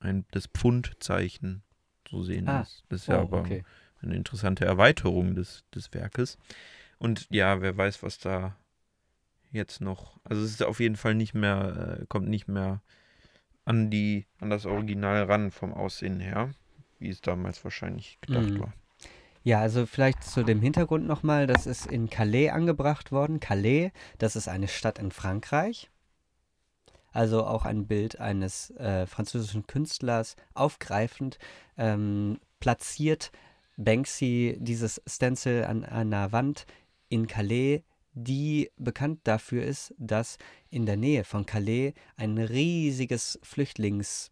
ein, 0.00 0.24
das 0.30 0.46
Pfundzeichen 0.46 1.62
zu 2.04 2.22
sehen 2.22 2.48
Ah. 2.48 2.62
ist. 2.62 2.84
Das 2.88 3.02
ist 3.02 3.08
Oh, 3.08 3.12
ja 3.12 3.20
aber 3.20 3.40
okay. 3.40 3.64
eine 4.02 4.14
interessante 4.14 4.64
Erweiterung 4.64 5.34
des, 5.34 5.64
des 5.74 5.92
Werkes. 5.92 6.38
Und 6.98 7.26
ja, 7.30 7.60
wer 7.60 7.76
weiß, 7.76 8.02
was 8.02 8.18
da 8.18 8.56
jetzt 9.50 9.80
noch. 9.80 10.20
Also 10.24 10.42
es 10.44 10.50
ist 10.52 10.62
auf 10.62 10.80
jeden 10.80 10.96
Fall 10.96 11.14
nicht 11.14 11.34
mehr, 11.34 11.98
äh, 12.02 12.06
kommt 12.06 12.28
nicht 12.28 12.46
mehr 12.46 12.80
an 13.70 13.88
die, 13.88 14.26
an 14.40 14.50
das 14.50 14.66
Original 14.66 15.22
ran 15.22 15.52
vom 15.52 15.72
Aussehen 15.72 16.18
her, 16.18 16.50
wie 16.98 17.08
es 17.08 17.20
damals 17.20 17.62
wahrscheinlich 17.62 18.18
gedacht 18.20 18.50
Mhm. 18.50 18.58
war. 18.58 18.72
Ja, 19.44 19.60
also 19.60 19.86
vielleicht 19.86 20.24
zu 20.24 20.42
dem 20.42 20.60
Hintergrund 20.60 21.06
nochmal. 21.06 21.46
Das 21.46 21.68
ist 21.68 21.86
in 21.86 22.10
Calais 22.10 22.50
angebracht 22.50 23.12
worden. 23.12 23.38
Calais, 23.38 23.92
das 24.18 24.34
ist 24.34 24.48
eine 24.48 24.66
Stadt 24.66 24.98
in 24.98 25.12
Frankreich. 25.12 25.88
Also 27.12 27.44
auch 27.46 27.64
ein 27.64 27.86
Bild 27.86 28.18
eines 28.20 28.70
äh, 28.72 29.06
französischen 29.06 29.68
Künstlers 29.68 30.34
aufgreifend 30.54 31.38
ähm, 31.78 32.40
platziert 32.58 33.30
Banksy 33.76 34.56
dieses 34.60 35.00
Stencil 35.06 35.64
an 35.64 35.84
einer 35.84 36.32
Wand 36.32 36.66
in 37.08 37.28
Calais, 37.28 37.82
die 38.12 38.70
bekannt 38.76 39.20
dafür 39.24 39.64
ist, 39.64 39.94
dass 39.98 40.36
in 40.68 40.86
der 40.86 40.96
Nähe 40.96 41.24
von 41.24 41.46
Calais 41.46 41.92
ein 42.16 42.38
riesiges 42.38 43.38
Flüchtlings, 43.42 44.30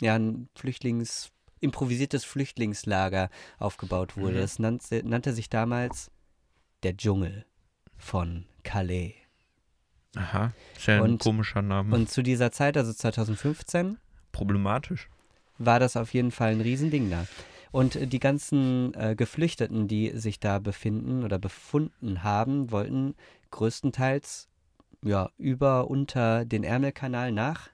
ja, 0.00 0.14
ein 0.14 0.48
Flüchtlings, 0.54 1.30
improvisiertes 1.60 2.24
Flüchtlingslager 2.24 3.30
aufgebaut 3.58 4.16
wurde. 4.16 4.34
Mhm. 4.36 4.40
Das 4.40 4.58
nannte, 4.58 5.02
nannte 5.04 5.32
sich 5.32 5.48
damals 5.48 6.10
der 6.82 6.96
Dschungel 6.96 7.44
von 7.96 8.46
Calais. 8.64 9.14
Aha, 10.16 10.52
ist 10.76 10.86
ja 10.86 10.96
ein 10.96 11.12
Und- 11.12 11.22
komischer 11.22 11.62
Name. 11.62 11.94
Und 11.94 12.10
zu 12.10 12.22
dieser 12.22 12.52
Zeit, 12.52 12.76
also 12.76 12.92
2015, 12.92 13.98
Problematisch. 14.32 15.08
war 15.58 15.78
das 15.80 15.96
auf 15.96 16.12
jeden 16.12 16.30
Fall 16.32 16.52
ein 16.52 16.60
Riesending 16.60 17.10
da. 17.10 17.26
Und 17.72 17.96
äh, 17.96 18.06
die 18.06 18.20
ganzen 18.20 18.94
äh, 18.94 19.14
Geflüchteten, 19.16 19.88
die 19.88 20.10
sich 20.16 20.38
da 20.38 20.58
befinden 20.60 21.24
oder 21.24 21.38
befunden 21.38 22.22
haben, 22.22 22.70
wollten 22.70 23.14
größtenteils 23.50 24.48
ja, 25.04 25.30
über 25.38 25.90
unter 25.90 26.44
den 26.44 26.62
Ärmelkanal 26.62 27.32
nach 27.32 27.70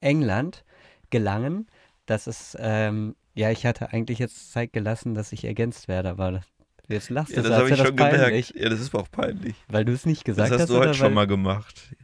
England 0.00 0.64
gelangen. 1.10 1.66
Das 2.04 2.26
ist, 2.26 2.56
ähm, 2.60 3.16
ja, 3.34 3.50
ich 3.50 3.64
hatte 3.66 3.92
eigentlich 3.92 4.18
jetzt 4.18 4.52
Zeit 4.52 4.72
gelassen, 4.72 5.14
dass 5.14 5.32
ich 5.32 5.44
ergänzt 5.44 5.88
werde, 5.88 6.10
aber 6.10 6.32
das- 6.32 6.44
jetzt 6.88 7.10
lachst 7.10 7.32
Ja, 7.32 7.42
du, 7.42 7.48
das 7.48 7.52
als 7.52 7.58
habe 7.60 7.70
ich 7.70 7.76
wäre 7.78 7.86
schon 7.88 7.96
peinlich, 7.96 8.48
gemerkt. 8.48 8.54
Ja, 8.54 8.68
das 8.68 8.80
ist 8.80 8.94
auch 8.94 9.10
peinlich. 9.10 9.56
weil 9.68 9.84
du 9.84 9.92
es 9.92 10.06
nicht 10.06 10.24
gesagt 10.24 10.50
das 10.50 10.54
hast 10.54 10.60
hast 10.62 10.70
du 10.70 10.78
heute 10.78 10.94
schon 10.94 11.14
mal 11.14 11.26
gemacht. 11.26 11.94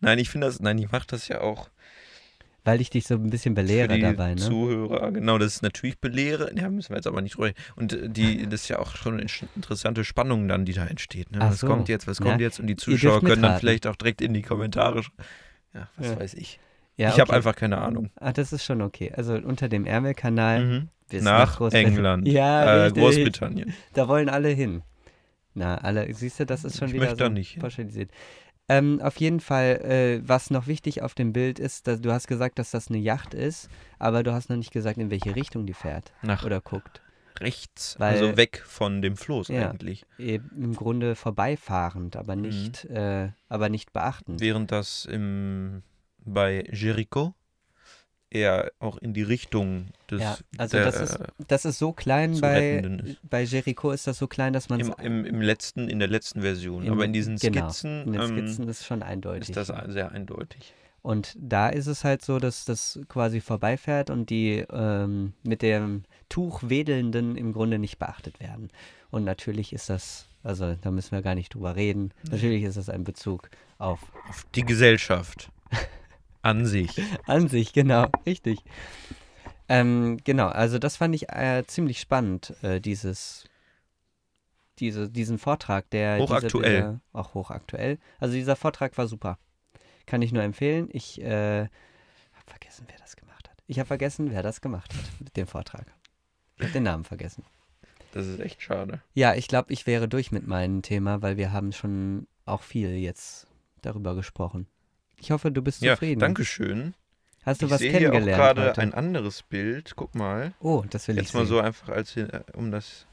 Nein, 0.00 0.18
ich 0.18 0.30
finde 0.30 0.46
das, 0.46 0.60
nein, 0.60 0.78
ich 0.78 0.90
mache 0.90 1.06
das 1.08 1.28
ja 1.28 1.40
auch 1.42 1.68
weil 2.64 2.80
ich 2.80 2.90
dich 2.90 3.06
so 3.06 3.14
ein 3.14 3.30
bisschen 3.30 3.54
belehre 3.54 3.88
für 3.88 3.94
die 3.96 4.02
dabei, 4.02 4.30
ne? 4.34 4.36
Zuhörer. 4.40 5.12
Genau, 5.12 5.38
das 5.38 5.54
ist 5.56 5.62
natürlich 5.62 5.98
belehre. 5.98 6.52
Ja, 6.56 6.68
müssen 6.68 6.90
wir 6.90 6.96
jetzt 6.96 7.06
aber 7.06 7.22
nicht 7.22 7.36
drüber. 7.36 7.50
Und 7.76 7.92
äh, 7.92 8.08
die, 8.08 8.44
das 8.48 8.62
ist 8.62 8.68
ja 8.68 8.78
auch 8.78 8.94
schon 8.96 9.14
eine 9.20 9.26
interessante 9.56 10.04
Spannung 10.04 10.46
dann, 10.48 10.64
die 10.64 10.72
da 10.72 10.86
entsteht. 10.86 11.30
Ne? 11.32 11.38
Was 11.40 11.60
so. 11.60 11.66
kommt 11.66 11.88
jetzt, 11.88 12.06
was 12.06 12.18
Ja. 12.18 12.24
kommt 12.26 12.40
jetzt? 12.40 12.60
Und 12.60 12.66
die 12.66 12.76
Zuschauer 12.76 13.20
können 13.22 13.42
dann 13.42 13.58
vielleicht 13.58 13.86
auch 13.86 13.96
direkt 13.96 14.20
in 14.20 14.34
die 14.34 14.42
Kommentare. 14.42 15.02
Ja, 15.74 15.88
was 15.96 16.06
Ja. 16.08 16.20
weiß 16.20 16.34
ich. 16.34 16.58
Ja, 16.96 17.08
ich 17.08 17.14
habe 17.14 17.30
okay. 17.30 17.36
einfach 17.36 17.56
keine 17.56 17.78
Ahnung. 17.78 18.10
Ah, 18.16 18.32
das 18.32 18.52
ist 18.52 18.64
schon 18.64 18.82
okay. 18.82 19.12
Also 19.16 19.34
unter 19.34 19.68
dem 19.68 19.86
Ärmelkanal 19.86 20.64
Mhm. 20.64 20.88
bis 21.08 21.22
Nach 21.24 21.56
Großbritannien. 21.56 21.96
England. 21.96 22.28
Ja, 22.28 22.86
äh. 22.86 22.90
Großbritannien. 22.92 23.72
Da 23.94 24.06
wollen 24.08 24.28
alle 24.28 24.48
hin. 24.50 24.82
Na, 25.54 25.78
alle, 25.78 26.12
siehst 26.14 26.38
du, 26.40 26.46
das 26.46 26.64
ist 26.64 26.78
schon 26.78 26.88
Ich 26.88 26.94
wieder 26.94 27.04
möchte 27.06 27.16
so 27.18 27.24
da 27.24 27.30
nicht 27.30 27.52
hin. 27.52 28.08
Ähm, 28.70 29.00
auf 29.02 29.16
jeden 29.18 29.40
Fall, 29.40 29.80
äh, 29.82 30.28
was 30.28 30.50
noch 30.50 30.66
wichtig 30.68 31.02
auf 31.02 31.14
dem 31.14 31.32
Bild 31.32 31.58
ist, 31.58 31.86
dass, 31.88 32.00
du 32.00 32.12
hast 32.12 32.28
gesagt, 32.28 32.58
dass 32.60 32.70
das 32.70 32.88
eine 32.88 32.98
Yacht 32.98 33.34
ist, 33.34 33.68
aber 33.98 34.22
du 34.22 34.32
hast 34.32 34.48
noch 34.48 34.56
nicht 34.56 34.72
gesagt, 34.72 34.96
in 34.98 35.10
welche 35.10 35.34
Richtung 35.34 35.66
die 35.66 35.74
fährt 35.74 36.12
Nach 36.22 36.44
oder 36.44 36.60
guckt. 36.60 37.02
rechts. 37.40 37.96
Weil- 37.98 38.12
also 38.22 38.36
weg 38.36 38.62
von 38.64 39.02
dem 39.02 39.16
Floß 39.16 39.48
Ja. 39.48 39.70
eigentlich. 39.70 40.04
Im 40.18 40.74
Grunde 40.76 41.16
vorbeifahrend, 41.16 42.14
aber 42.16 42.36
Mhm. 42.36 42.42
nicht, 42.42 42.84
äh, 42.84 43.30
aber 43.48 43.68
nicht 43.70 43.92
beachtend. 43.92 44.40
Während 44.40 44.70
das 44.70 45.04
im, 45.06 45.82
bei 46.24 46.62
Jericho 46.70 47.34
eher 48.30 48.70
auch 48.78 48.96
in 48.98 49.12
die 49.12 49.22
Richtung 49.22 49.86
des 50.10 50.20
Ja, 50.22 50.38
also 50.56 50.76
der, 50.76 50.86
das 50.86 51.00
ist- 51.00 51.18
Das 51.48 51.64
ist 51.64 51.78
so 51.78 51.92
klein 51.92 52.40
bei, 52.40 52.82
bei 53.28 53.42
Jericho 53.42 53.90
ist 53.90 54.06
das 54.06 54.18
so 54.18 54.26
klein, 54.28 54.52
dass 54.52 54.68
man 54.68 54.80
Im, 54.80 54.94
im, 55.02 55.24
im 55.24 55.40
letzten, 55.42 55.88
in 55.88 55.98
der 55.98 56.08
letzten 56.08 56.40
Version. 56.42 56.84
Im- 56.84 56.92
Aber 56.92 57.04
in 57.04 57.12
diesen 57.12 57.36
genau, 57.36 57.68
Skizzen, 57.70 58.04
in 58.06 58.12
den 58.12 58.22
ähm, 58.22 58.28
Skizzen 58.38 58.68
ist 58.68 58.86
schon 58.86 59.02
eindeutig. 59.02 59.50
ist 59.50 59.56
das 59.56 59.66
sehr 59.92 60.12
eindeutig. 60.12 60.72
Und 61.02 61.34
da 61.38 61.70
ist 61.70 61.86
es 61.86 62.04
halt 62.04 62.22
so, 62.22 62.38
dass 62.38 62.64
das 62.66 63.00
quasi 63.08 63.40
vorbeifährt 63.40 64.10
und 64.10 64.28
die 64.30 64.64
ähm, 64.70 65.32
mit 65.42 65.62
dem 65.62 66.04
Tuch 66.28 66.62
wedelnden 66.68 67.36
im 67.36 67.52
Grunde 67.52 67.78
nicht 67.78 67.98
beachtet 67.98 68.38
werden. 68.38 68.70
Und 69.10 69.24
natürlich 69.24 69.72
ist 69.72 69.88
das, 69.88 70.26
also 70.44 70.76
da 70.80 70.90
müssen 70.90 71.12
wir 71.12 71.22
gar 71.22 71.34
nicht 71.34 71.54
drüber 71.54 71.74
reden, 71.74 72.12
natürlich 72.30 72.62
ist 72.64 72.76
das 72.76 72.88
ein 72.90 73.02
Bezug 73.04 73.48
auf 73.78 74.00
Auf 74.28 74.46
die 74.54 74.62
Gesellschaft 74.62 75.50
an 76.42 76.66
sich. 76.66 77.00
an 77.26 77.48
sich, 77.48 77.72
genau, 77.72 78.08
richtig. 78.26 78.58
Ähm, 79.68 80.18
genau, 80.24 80.48
also 80.48 80.78
das 80.78 80.96
fand 80.96 81.14
ich 81.14 81.28
äh, 81.30 81.62
ziemlich 81.66 82.00
spannend, 82.00 82.54
äh, 82.62 82.80
dieses, 82.80 83.44
diese, 84.78 85.08
diesen 85.10 85.38
Vortrag, 85.38 85.88
der 85.90 86.18
diese 86.18 86.28
Hochaktuell. 86.28 86.82
Bilder- 86.82 87.00
auch 87.12 87.34
hochaktuell. 87.34 87.98
Also 88.18 88.34
dieser 88.34 88.56
Vortrag 88.56 88.96
war 88.98 89.06
super. 89.06 89.38
Kann 90.06 90.22
ich 90.22 90.32
nur 90.32 90.42
empfehlen. 90.42 90.88
Ich 90.92 91.20
äh, 91.20 91.60
habe 91.62 91.70
vergessen, 92.46 92.86
wer 92.88 92.98
das 92.98 93.14
gemacht 93.16 93.48
hat. 93.48 93.58
Ich 93.66 93.78
habe 93.78 93.86
vergessen, 93.86 94.30
wer 94.32 94.42
das 94.42 94.60
gemacht 94.60 94.92
hat 94.92 95.20
mit 95.20 95.36
dem 95.36 95.46
Vortrag. 95.46 95.86
Ich 96.56 96.62
habe 96.64 96.72
den 96.72 96.82
Namen 96.82 97.04
vergessen. 97.04 97.44
Das 98.12 98.26
ist 98.26 98.40
echt 98.40 98.60
schade. 98.60 99.00
Ja, 99.14 99.34
ich 99.34 99.46
glaube, 99.46 99.72
ich 99.72 99.86
wäre 99.86 100.08
durch 100.08 100.32
mit 100.32 100.46
meinem 100.46 100.82
Thema, 100.82 101.22
weil 101.22 101.36
wir 101.36 101.52
haben 101.52 101.72
schon 101.72 102.26
auch 102.44 102.62
viel 102.62 102.90
jetzt 102.96 103.46
darüber 103.82 104.16
gesprochen. 104.16 104.66
Ich 105.20 105.30
hoffe, 105.30 105.50
du 105.52 105.62
bist 105.62 105.82
Ja, 105.82 105.94
zufrieden. 105.94 106.20
danke 106.20 106.44
schön. 106.44 106.94
Hast 107.44 107.62
du 107.62 107.66
ich 107.66 107.72
was 107.72 107.78
sehe 107.80 107.90
hier 107.90 108.08
auch 108.08 108.12
kennengelernt 108.12 108.38
gerade 108.42 108.64
heute? 108.70 108.80
ein 108.82 108.94
anderes 108.94 109.42
Bild. 109.42 109.92
Guck 109.96 110.14
mal. 110.14 110.52
oh, 110.60 110.84
das 110.90 111.08
will 111.08 111.16
ich 111.16 111.22
Jetzt 111.22 111.34
mal 111.34 111.40
sehen. 111.40 111.48
so 111.48 111.60
einfach 111.60 111.88
als 111.88 112.12
hin- 112.12 112.30
äh, 112.30 112.42
um 112.54 112.70
das. 112.70 113.06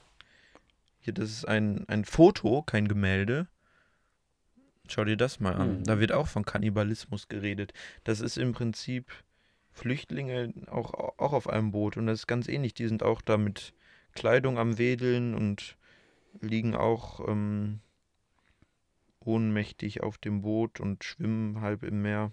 Hier, 1.00 1.14
das 1.14 1.30
ist 1.30 1.46
ein, 1.48 1.86
ein 1.88 2.04
Foto, 2.06 2.62
kein 2.64 2.88
Gemälde. 2.88 3.48
Schau 4.90 5.04
dir 5.06 5.18
das 5.18 5.40
mal 5.40 5.54
an. 5.56 5.80
Mhm. 5.80 5.84
Da 5.84 6.00
wird 6.00 6.12
auch 6.12 6.28
von 6.28 6.44
Kannibalismus 6.46 7.28
geredet. 7.28 7.74
Das 8.04 8.20
ist 8.22 8.38
im 8.38 8.54
Prinzip 8.54 9.12
Flüchtlinge 9.72 10.54
auch, 10.68 10.94
auch 11.18 11.34
auf 11.34 11.50
einem 11.50 11.72
Boot 11.72 11.98
und 11.98 12.08
das 12.08 12.20
ist 12.20 12.28
ganz 12.28 12.48
ähnlich. 12.48 12.74
Die 12.74 12.88
sind 12.88 13.04
auch 13.04 13.22
da 13.22 13.38
mit 13.38 13.74
Kleidung 14.14 14.58
am 14.58 14.78
Wedeln 14.78 15.36
und 15.36 15.78
liegen 16.42 16.76
auch 16.76 17.26
ähm, 17.28 17.80
ohnmächtig 19.28 20.02
auf 20.02 20.18
dem 20.18 20.42
Boot 20.42 20.80
und 20.80 21.04
schwimmen 21.04 21.62
halb 21.62 21.84
im 21.84 22.02
Meer. 22.02 22.32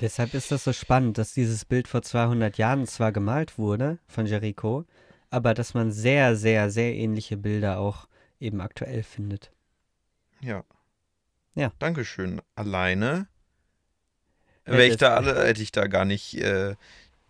Deshalb 0.00 0.34
ist 0.34 0.50
das 0.50 0.64
so 0.64 0.72
spannend, 0.72 1.18
dass 1.18 1.34
dieses 1.34 1.64
Bild 1.64 1.86
vor 1.86 2.02
200 2.02 2.58
Jahren 2.58 2.86
zwar 2.86 3.12
gemalt 3.12 3.58
wurde 3.58 3.98
von 4.08 4.26
Jericho, 4.26 4.84
aber 5.30 5.54
dass 5.54 5.74
man 5.74 5.92
sehr, 5.92 6.34
sehr, 6.34 6.70
sehr 6.70 6.94
ähnliche 6.94 7.36
Bilder 7.36 7.78
auch 7.78 8.08
eben 8.40 8.60
aktuell 8.60 9.04
findet. 9.04 9.52
Ja. 10.40 10.64
Ja. 11.54 11.72
Dankeschön. 11.78 12.42
Alleine 12.56 13.28
Hätte 14.64 14.78
wäre 14.78 14.88
ich 14.88 14.96
da 14.96 15.14
alle, 15.14 15.44
hätte 15.44 15.62
ich 15.62 15.72
da 15.72 15.86
gar 15.86 16.04
nicht 16.04 16.34
äh, 16.34 16.74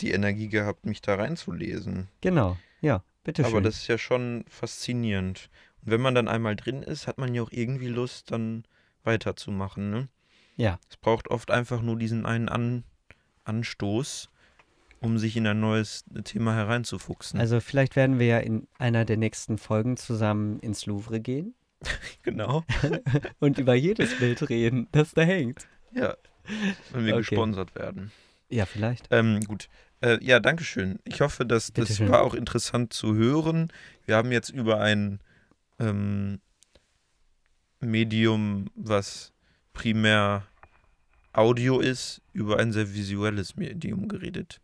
die 0.00 0.12
Energie 0.12 0.48
gehabt, 0.48 0.86
mich 0.86 1.02
da 1.02 1.16
reinzulesen. 1.16 2.08
Genau, 2.20 2.56
ja, 2.80 3.02
bitteschön. 3.24 3.52
Aber 3.52 3.60
das 3.60 3.76
ist 3.76 3.88
ja 3.88 3.98
schon 3.98 4.44
faszinierend. 4.48 5.50
Und 5.82 5.92
wenn 5.92 6.00
man 6.00 6.14
dann 6.14 6.28
einmal 6.28 6.56
drin 6.56 6.82
ist, 6.82 7.06
hat 7.06 7.18
man 7.18 7.34
ja 7.34 7.42
auch 7.42 7.52
irgendwie 7.52 7.88
Lust, 7.88 8.30
dann 8.30 8.64
weiterzumachen. 9.04 9.90
Ne? 9.90 10.08
Ja. 10.56 10.78
Es 10.90 10.96
braucht 10.96 11.28
oft 11.28 11.50
einfach 11.50 11.82
nur 11.82 11.96
diesen 11.96 12.26
einen 12.26 12.48
An 12.48 12.84
Anstoß, 13.44 14.30
um 15.00 15.18
sich 15.18 15.36
in 15.36 15.46
ein 15.46 15.60
neues 15.60 16.04
Thema 16.24 16.54
hereinzufuchsen. 16.54 17.38
Also 17.38 17.60
vielleicht 17.60 17.94
werden 17.94 18.18
wir 18.18 18.26
ja 18.26 18.38
in 18.38 18.66
einer 18.78 19.04
der 19.04 19.18
nächsten 19.18 19.58
Folgen 19.58 19.96
zusammen 19.98 20.58
ins 20.60 20.86
Louvre 20.86 21.20
gehen 21.20 21.54
genau. 22.22 22.64
und 23.40 23.58
über 23.58 23.74
jedes 23.74 24.18
Bild 24.18 24.48
reden, 24.48 24.88
das 24.92 25.12
da 25.12 25.22
hängt. 25.22 25.66
Ja. 25.92 26.16
Wenn 26.92 27.04
wir 27.06 27.14
Okay. 27.14 27.20
gesponsert 27.22 27.74
werden. 27.74 28.12
Ja, 28.48 28.66
vielleicht. 28.66 29.08
Ähm, 29.10 29.40
gut. 29.40 29.68
Äh, 30.00 30.18
ja, 30.22 30.40
danke 30.40 30.64
schön. 30.64 30.98
Ich 31.04 31.20
hoffe, 31.20 31.44
dass 31.46 31.66
das 31.72 31.88
Bitteschön. 31.88 32.08
war 32.10 32.22
auch 32.22 32.34
interessant 32.34 32.92
zu 32.92 33.14
hören. 33.14 33.72
Wir 34.06 34.16
haben 34.16 34.32
jetzt 34.32 34.50
über 34.50 34.80
ein 34.80 35.20
ähm, 35.78 36.40
Medium, 37.90 38.66
was 38.74 39.32
primär 39.72 40.44
Audio 41.32 41.80
ist, 41.80 42.22
über 42.32 42.58
ein 42.58 42.72
sehr 42.72 42.94
visuelles 42.94 43.56
Medium 43.56 44.08
geredet. 44.08 44.60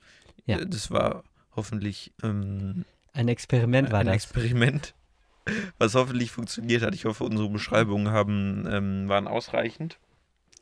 Ja. 0.47 0.59
Äh, 0.59 0.67
Das 0.67 0.91
war 0.91 1.25
hoffentlich 1.57 2.13
ähm, 2.23 2.85
Ein 3.13 3.29
Experiment 3.29 3.91
war 3.91 4.01
ein 4.01 4.07
das. 4.07 4.15
Experiment, 4.17 4.95
was 5.79 5.95
hoffentlich 5.95 6.31
funktioniert 6.31 6.83
hat. 6.83 6.95
Ich 6.95 7.05
hoffe, 7.07 7.25
unsere 7.25 7.49
Beschreibungen 7.51 8.11
haben, 8.11 8.67
ähm, 8.71 9.09
waren 9.09 9.27
ausreichend. 9.27 9.99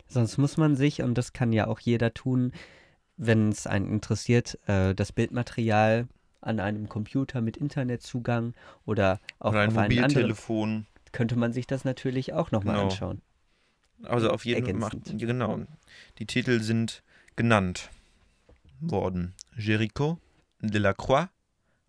Sonst 0.07 0.39
muss 0.39 0.57
man 0.57 0.75
sich, 0.77 1.03
und 1.03 1.17
das 1.19 1.35
kann 1.35 1.53
ja 1.53 1.67
auch 1.67 1.81
jeder 1.81 2.15
tun, 2.15 2.53
wenn 3.19 3.51
es 3.51 3.67
einen 3.67 3.91
interessiert, 3.93 4.59
äh, 4.67 4.95
das 4.95 5.13
Bildmaterial 5.13 6.09
an 6.41 6.61
einem 6.61 6.89
Computer 6.89 7.41
mit 7.43 7.57
Internetzugang 7.59 8.55
oder 8.87 9.19
auch 9.41 9.51
Oder 9.51 9.61
ein 9.63 9.69
auf 9.71 9.77
einem 9.77 9.91
anderen, 9.91 10.03
Mobiltelefon. 10.13 10.87
Könnte 11.19 11.35
man 11.35 11.53
sich 11.53 11.67
das 11.67 11.85
natürlich 11.85 12.33
auch 12.33 12.53
nochmal 12.53 12.77
Genau. 12.77 12.85
anschauen. 12.91 13.23
Also 14.05 14.31
auf 14.31 14.45
jeden 14.45 14.65
Fall 14.65 14.75
macht, 14.75 15.19
genau. 15.19 15.67
Die 16.19 16.27
Titel 16.27 16.63
sind 16.63 17.03
genannt 17.35 17.91
worden. 18.79 19.35
Jericho, 19.57 20.21
Delacroix, 20.61 21.27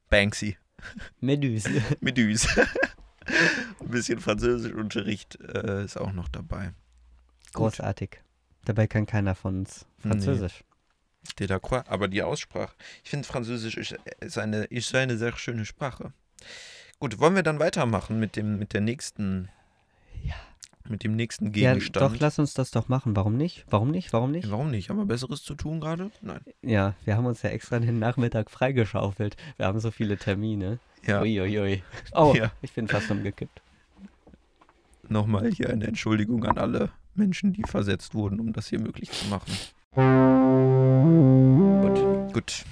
Banksy, 0.10 0.58
Meduse. 1.20 1.70
Meduse. 2.00 2.50
Ein 3.80 3.90
bisschen 3.90 4.20
Französischunterricht 4.20 5.40
äh, 5.42 5.86
ist 5.86 5.98
auch 5.98 6.12
noch 6.12 6.30
dabei. 6.30 6.74
Großartig. 7.54 8.22
Dabei 8.66 8.88
kann 8.88 9.06
keiner 9.06 9.36
von 9.36 9.60
uns 9.60 9.86
Französisch. 10.00 10.64
Delacroix, 11.38 11.88
aber 11.88 12.08
die 12.08 12.24
Aussprache. 12.24 12.74
Ich 13.04 13.12
finde 13.12 13.28
Französisch 13.28 13.78
ist, 13.78 13.96
ist, 14.22 14.40
eine, 14.40 14.64
ist 14.64 14.96
eine 14.96 15.20
sehr 15.20 15.38
schöne 15.38 15.66
Sprache. 15.66 16.14
Gut, 17.00 17.20
wollen 17.20 17.36
wir 17.36 17.44
dann 17.44 17.60
weitermachen 17.60 18.20
mit 18.20 18.36
dem 18.36 18.60
mit 18.60 18.74
der 18.74 18.82
nächsten 18.82 19.48
Ja. 20.24 20.34
mit 20.88 21.04
dem 21.04 21.16
nächsten 21.16 21.46
Ja, 21.54 21.72
Gegenstand? 21.74 22.14
doch, 22.16 22.20
lass 22.20 22.40
uns 22.40 22.54
das 22.54 22.72
doch 22.72 22.90
machen. 22.90 23.16
Warum 23.16 23.38
nicht? 23.38 23.66
Warum 23.70 23.92
nicht? 23.92 24.12
Warum 24.12 24.32
nicht? 24.32 24.52
Warum 24.52 24.70
nicht? 24.70 24.90
Haben 24.90 24.98
wir 24.98 25.06
Besseres 25.06 25.42
zu 25.44 25.56
tun 25.56 25.80
gerade? 25.80 26.12
Nein. 26.22 26.42
Ja, 26.62 26.96
wir 27.06 27.16
haben 27.16 27.26
uns 27.26 27.42
ja 27.42 27.52
extra 27.52 27.80
den 27.80 28.00
Nachmittag 28.00 28.52
freigeschaufelt. 28.52 29.38
Wir 29.58 29.66
haben 29.68 29.80
so 29.80 29.92
viele 29.92 30.18
Termine. 30.18 30.80
Ja, 31.06 31.22
Uiuiui. 31.22 31.84
Oh, 32.14 32.34
Ja. 32.36 32.52
ich 32.62 32.74
bin 32.74 32.88
fast 32.90 33.10
umgekippt. 33.10 33.62
nochmal 35.08 35.50
hier 35.52 35.70
eine 35.70 35.88
Entschuldigung 35.88 36.44
an 36.46 36.58
alle 36.60 36.90
Menschen, 37.16 37.52
die 37.54 37.64
versetzt 37.64 38.14
wurden, 38.14 38.40
um 38.40 38.54
das 38.54 38.68
hier 38.68 38.80
möglich 38.80 39.10
zu 39.10 39.26
machen. 39.28 39.52
Gut. 41.82 42.34
Gut. 42.34 42.66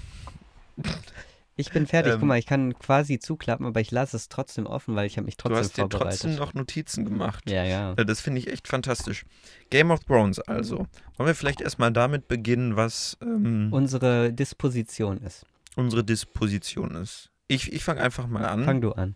Ich 1.57 1.71
bin 1.71 1.87
fertig. 1.87 2.13
Ähm, 2.13 2.19
Guck 2.19 2.27
mal, 2.27 2.37
ich 2.37 2.45
kann 2.45 2.77
quasi 2.77 3.17
zuklappen, 3.19 3.65
aber 3.65 3.81
ich 3.81 3.89
lasse 3.91 4.15
es 4.15 4.29
trotzdem 4.29 4.65
offen, 4.67 4.95
weil 4.95 5.07
ich 5.07 5.17
habe 5.17 5.25
mich 5.25 5.35
Du 5.37 5.43
trotzdem 5.49 5.57
hast 5.59 5.77
dir 5.77 5.81
vorbereitet. 5.81 6.21
trotzdem 6.21 6.35
noch 6.35 6.53
Notizen 6.53 7.03
gemacht. 7.03 7.49
ja, 7.49 7.63
ja. 7.65 7.93
Äh, 7.93 8.05
Das 8.05 8.21
finde 8.21 8.39
ich 8.39 8.47
echt 8.47 8.67
fantastisch. 8.67 9.25
Game 9.71 9.89
of 9.91 10.03
Thrones 10.05 10.39
also. 10.39 10.85
Wollen 11.17 11.27
wir 11.27 11.35
vielleicht 11.35 11.59
erstmal 11.61 11.91
damit 11.91 12.27
beginnen, 12.27 12.75
was 12.75 13.17
ähm, 13.21 13.69
Unsere 13.73 14.31
Disposition 14.31 15.17
ist. 15.17 15.45
unsere 15.75 16.03
Disposition 16.03 16.95
ist? 16.95 17.31
Ich, 17.47 17.73
ich 17.73 17.83
fange 17.83 18.01
einfach 18.01 18.27
mal 18.27 18.45
an. 18.45 18.63
Fang 18.63 18.79
du 18.81 18.91
an. 18.91 19.15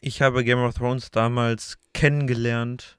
Ich 0.00 0.22
habe 0.22 0.44
Game 0.44 0.58
of 0.58 0.74
Thrones 0.74 1.10
damals 1.10 1.78
kennengelernt. 1.94 2.98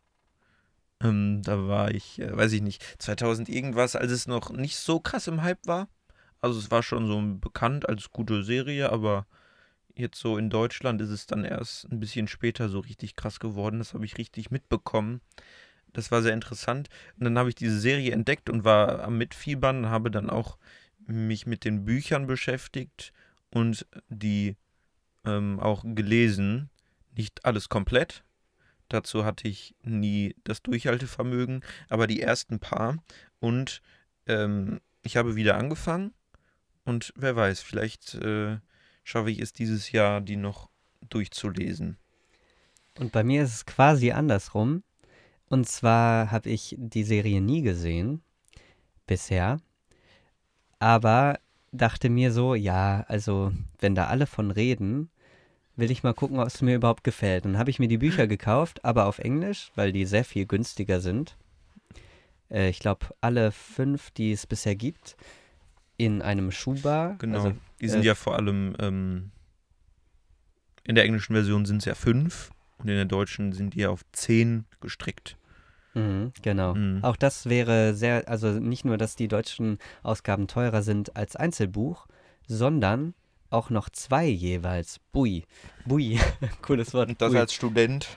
Ähm, 1.02 1.42
da 1.44 1.68
war 1.68 1.92
ich, 1.92 2.20
äh, 2.20 2.36
weiß 2.36 2.52
ich 2.54 2.62
nicht, 2.62 2.84
2000 3.00 3.50
irgendwas, 3.50 3.96
als 3.96 4.12
es 4.12 4.28
noch 4.28 4.50
nicht 4.52 4.78
so 4.78 5.00
krass 5.00 5.28
im 5.28 5.44
Hype 5.44 5.66
war. 5.68 5.88
Also 6.42 6.60
es 6.60 6.72
war 6.72 6.84
schon 6.84 7.08
so 7.08 7.22
bekannt 7.40 7.88
als 7.88 8.12
gute 8.12 8.44
Serie, 8.44 8.92
aber 8.92 9.26
jetzt 9.96 10.20
so 10.20 10.38
in 10.38 10.50
Deutschland 10.50 11.02
ist 11.02 11.10
es 11.10 11.26
dann 11.26 11.44
erst 11.44 11.92
ein 11.92 12.00
bisschen 12.00 12.28
später 12.28 12.70
so 12.70 12.80
richtig 12.80 13.16
krass 13.16 13.40
geworden. 13.40 13.80
Das 13.80 13.94
habe 13.94 14.06
ich 14.06 14.18
richtig 14.18 14.52
mitbekommen. 14.52 15.22
Das 15.94 16.12
war 16.12 16.22
sehr 16.22 16.34
interessant. 16.34 16.90
Und 17.18 17.26
dann 17.26 17.38
habe 17.40 17.50
ich 17.50 17.56
diese 17.56 17.80
Serie 17.80 18.12
entdeckt 18.12 18.50
und 18.50 18.64
war 18.64 19.04
am 19.04 19.18
Mitfiebern, 19.18 19.90
habe 19.90 20.12
dann 20.12 20.30
auch 20.30 20.58
mich 21.08 21.48
mit 21.48 21.64
den 21.66 21.86
Büchern 21.86 22.28
beschäftigt 22.28 23.14
und 23.50 23.88
die 24.10 24.58
ähm, 25.26 25.60
auch 25.60 25.84
gelesen. 25.84 26.70
Nicht 27.16 27.46
alles 27.46 27.70
komplett. 27.70 28.24
Dazu 28.90 29.26
hatte 29.26 29.48
ich 29.48 29.76
nie 29.82 30.36
das 30.44 30.62
Durchhaltevermögen, 30.62 31.64
aber 31.90 32.08
die 32.08 32.22
ersten 32.22 32.60
paar. 32.60 32.98
Und 33.40 33.82
ähm, 34.28 34.80
ich 35.04 35.18
habe 35.18 35.36
wieder 35.36 35.58
angefangen. 35.58 36.14
Und 36.88 37.12
wer 37.18 37.36
weiß, 37.36 37.60
vielleicht 37.60 38.16
äh, 38.16 38.60
schaffe 39.04 39.30
ich 39.30 39.40
es 39.40 39.52
dieses 39.52 39.92
Jahr, 39.92 40.22
die 40.22 40.38
noch 40.38 40.70
durchzulesen. 41.10 41.98
Und 42.98 43.12
bei 43.12 43.26
mir 43.26 43.44
ist 43.44 43.54
es 43.54 43.66
quasi 43.66 44.12
andersrum. 44.12 44.84
Und 45.50 45.68
zwar 45.68 46.32
habe 46.32 46.50
ich 46.50 46.78
die 46.80 47.04
Serie 47.04 47.42
nie 47.42 47.62
gesehen 47.62 48.22
bisher. 49.06 49.60
Aber 50.80 51.40
dachte 51.74 52.10
mir 52.10 52.32
so, 52.32 52.56
ja, 52.56 53.04
also 53.10 53.52
wenn 53.80 53.94
da 53.94 54.08
alle 54.08 54.26
von 54.26 54.50
reden, 54.50 55.10
will 55.76 55.92
ich 55.92 56.04
mal 56.04 56.14
gucken, 56.14 56.38
was 56.38 56.62
mir 56.62 56.76
überhaupt 56.76 57.04
gefällt. 57.04 57.44
Dann 57.44 57.58
habe 57.58 57.70
ich 57.70 57.80
mir 57.80 57.90
die 57.90 57.98
Bücher 57.98 58.28
gekauft, 58.28 58.86
aber 58.86 59.08
auf 59.08 59.20
Englisch, 59.20 59.74
weil 59.76 59.92
die 59.92 60.06
sehr 60.06 60.24
viel 60.24 60.46
günstiger 60.46 61.02
sind. 61.02 61.36
Äh, 62.50 62.70
ich 62.70 62.80
glaube, 62.80 63.08
alle 63.20 63.52
fünf, 63.52 64.10
die 64.12 64.32
es 64.32 64.48
bisher 64.48 64.78
gibt, 64.78 65.18
in 65.98 66.22
einem 66.22 66.52
Schuhbar. 66.52 67.16
Genau. 67.20 67.38
Also, 67.38 67.54
die 67.82 67.90
sind 67.90 68.04
äh, 68.04 68.08
ja 68.08 68.16
vor 68.16 68.36
allem, 68.36 68.76
ähm, 68.80 69.32
in 70.84 70.96
der 70.96 71.04
englischen 71.04 71.34
Version 71.34 71.66
sind 71.66 71.78
es 71.78 71.86
ja 71.86 71.96
fünf 71.96 72.52
und 72.78 72.88
in 72.88 72.96
der 72.96 73.06
deutschen 73.06 73.52
sind 73.52 73.74
die 73.74 73.80
ja 73.80 73.90
auf 73.90 74.02
zehn 74.12 74.66
gestrickt. 74.80 75.38
Mhm, 75.94 76.32
genau. 76.44 76.76
Mhm. 76.76 77.04
Auch 77.04 77.16
das 77.16 77.48
wäre 77.48 77.96
sehr, 77.96 78.28
also 78.28 78.52
nicht 78.52 78.86
nur, 78.86 78.98
dass 78.98 79.16
die 79.16 79.28
deutschen 79.28 79.80
Ausgaben 80.04 80.48
teurer 80.48 80.84
sind 80.84 81.16
als 81.16 81.36
Einzelbuch, 81.36 82.08
sondern 82.48 83.16
auch 83.50 83.70
noch 83.70 83.90
zwei 83.90 84.26
jeweils. 84.26 85.00
Bui. 85.12 85.46
Bui. 85.86 86.20
Cooles 86.62 86.94
Wort. 86.94 87.10
Und 87.10 87.22
das 87.22 87.32
Bui. 87.32 87.40
als 87.40 87.54
Student. 87.54 88.08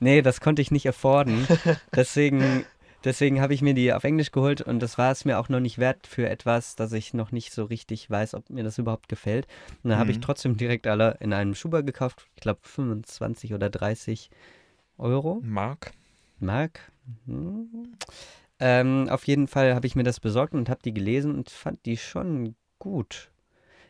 Nee, 0.00 0.22
das 0.22 0.40
konnte 0.40 0.62
ich 0.62 0.70
nicht 0.70 0.88
afforden. 0.88 1.46
Deswegen 1.94 2.64
Deswegen 3.04 3.40
habe 3.40 3.54
ich 3.54 3.62
mir 3.62 3.74
die 3.74 3.92
auf 3.92 4.02
Englisch 4.04 4.32
geholt 4.32 4.60
und 4.60 4.80
das 4.80 4.98
war 4.98 5.12
es 5.12 5.24
mir 5.24 5.38
auch 5.38 5.48
noch 5.48 5.60
nicht 5.60 5.78
wert 5.78 6.06
für 6.06 6.28
etwas, 6.28 6.74
dass 6.74 6.92
ich 6.92 7.14
noch 7.14 7.30
nicht 7.30 7.52
so 7.52 7.64
richtig 7.64 8.10
weiß, 8.10 8.34
ob 8.34 8.50
mir 8.50 8.64
das 8.64 8.78
überhaupt 8.78 9.08
gefällt. 9.08 9.46
Und 9.84 9.90
dann 9.90 9.98
habe 9.98 10.10
ich 10.10 10.16
Mhm. 10.18 10.22
trotzdem 10.22 10.56
direkt 10.56 10.86
alle 10.88 11.16
in 11.20 11.32
einem 11.32 11.54
Schuber 11.54 11.82
gekauft. 11.84 12.26
Ich 12.34 12.40
glaube 12.42 12.60
25 12.64 13.54
oder 13.54 13.70
30 13.70 14.30
Euro. 14.98 15.38
Mark. 15.42 15.92
Mark. 16.40 16.90
Mhm. 17.26 17.94
Ähm, 18.60 19.08
auf 19.08 19.24
jeden 19.28 19.46
Fall 19.46 19.76
habe 19.76 19.86
ich 19.86 19.94
mir 19.94 20.02
das 20.02 20.18
besorgt 20.18 20.52
und 20.54 20.68
habe 20.68 20.80
die 20.84 20.92
gelesen 20.92 21.34
und 21.36 21.50
fand 21.50 21.86
die 21.86 21.96
schon 21.96 22.56
gut. 22.80 23.30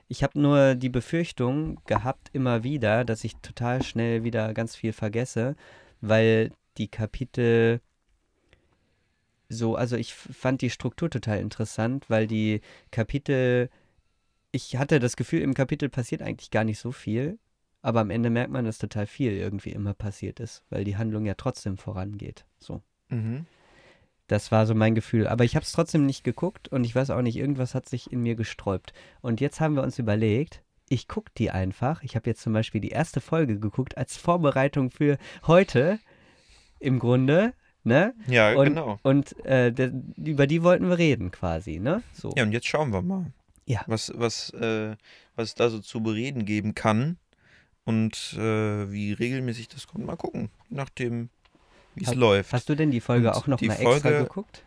Ich 0.08 0.22
habe 0.22 0.38
nur 0.38 0.74
die 0.74 0.90
Befürchtung 0.90 1.80
gehabt 1.86 2.28
immer 2.34 2.62
wieder, 2.62 3.04
dass 3.04 3.24
ich 3.24 3.36
total 3.36 3.82
schnell 3.82 4.24
wieder 4.24 4.52
ganz 4.54 4.76
viel 4.76 4.92
vergesse, 4.92 5.56
weil 6.02 6.50
die 6.76 6.88
Kapitel 6.88 7.80
so, 9.48 9.76
also 9.76 9.96
ich 9.96 10.14
fand 10.14 10.60
die 10.60 10.70
Struktur 10.70 11.10
total 11.10 11.40
interessant, 11.40 12.08
weil 12.10 12.26
die 12.26 12.60
Kapitel, 12.90 13.70
ich 14.52 14.76
hatte 14.76 14.98
das 14.98 15.16
Gefühl, 15.16 15.40
im 15.40 15.54
Kapitel 15.54 15.88
passiert 15.88 16.22
eigentlich 16.22 16.50
gar 16.50 16.64
nicht 16.64 16.78
so 16.78 16.92
viel, 16.92 17.38
aber 17.80 18.00
am 18.00 18.10
Ende 18.10 18.30
merkt 18.30 18.52
man, 18.52 18.64
dass 18.64 18.78
total 18.78 19.06
viel 19.06 19.32
irgendwie 19.32 19.70
immer 19.70 19.94
passiert 19.94 20.40
ist, 20.40 20.62
weil 20.68 20.84
die 20.84 20.96
Handlung 20.96 21.24
ja 21.24 21.34
trotzdem 21.34 21.78
vorangeht. 21.78 22.44
So. 22.58 22.82
Mhm. 23.08 23.46
Das 24.26 24.52
war 24.52 24.66
so 24.66 24.74
mein 24.74 24.94
Gefühl. 24.94 25.26
Aber 25.26 25.44
ich 25.44 25.56
habe 25.56 25.64
es 25.64 25.72
trotzdem 25.72 26.04
nicht 26.04 26.22
geguckt 26.22 26.68
und 26.68 26.84
ich 26.84 26.94
weiß 26.94 27.10
auch 27.10 27.22
nicht, 27.22 27.36
irgendwas 27.36 27.74
hat 27.74 27.88
sich 27.88 28.12
in 28.12 28.20
mir 28.20 28.34
gesträubt. 28.34 28.92
Und 29.22 29.40
jetzt 29.40 29.60
haben 29.60 29.74
wir 29.74 29.82
uns 29.82 29.98
überlegt, 29.98 30.62
ich 30.90 31.08
gucke 31.08 31.32
die 31.36 31.50
einfach. 31.50 32.02
Ich 32.02 32.14
habe 32.14 32.28
jetzt 32.28 32.42
zum 32.42 32.52
Beispiel 32.52 32.80
die 32.80 32.90
erste 32.90 33.20
Folge 33.20 33.58
geguckt 33.58 33.96
als 33.96 34.16
Vorbereitung 34.16 34.90
für 34.90 35.16
heute 35.46 35.98
im 36.78 36.98
Grunde. 36.98 37.54
Ne? 37.88 38.14
Ja, 38.28 38.54
Und, 38.54 38.64
genau. 38.68 38.98
und 39.02 39.44
äh, 39.44 39.72
der, 39.72 39.90
über 40.16 40.46
die 40.46 40.62
wollten 40.62 40.88
wir 40.88 40.98
reden 40.98 41.30
quasi. 41.30 41.80
Ne? 41.80 42.02
So. 42.12 42.32
Ja, 42.36 42.44
und 42.44 42.52
jetzt 42.52 42.66
schauen 42.66 42.92
wir 42.92 43.02
mal. 43.02 43.32
Ja. 43.66 43.82
Was, 43.86 44.12
was, 44.14 44.50
äh, 44.50 44.94
was 45.34 45.48
es 45.48 45.54
da 45.54 45.68
so 45.70 45.80
zu 45.80 46.00
bereden 46.02 46.44
geben 46.44 46.74
kann 46.74 47.16
und 47.84 48.34
äh, 48.38 48.90
wie 48.92 49.12
regelmäßig 49.12 49.68
das 49.68 49.86
kommt. 49.86 50.06
Mal 50.06 50.16
gucken, 50.16 50.50
nachdem, 50.70 51.30
wie 51.94 52.04
es 52.04 52.14
läuft. 52.14 52.52
Hast 52.52 52.68
du 52.68 52.74
denn 52.76 52.90
die 52.90 53.00
Folge 53.00 53.28
Und 53.28 53.34
auch 53.34 53.46
noch 53.46 53.60
mal 53.60 53.72
extra 53.72 53.90
Folge- 54.00 54.18
geguckt? 54.24 54.62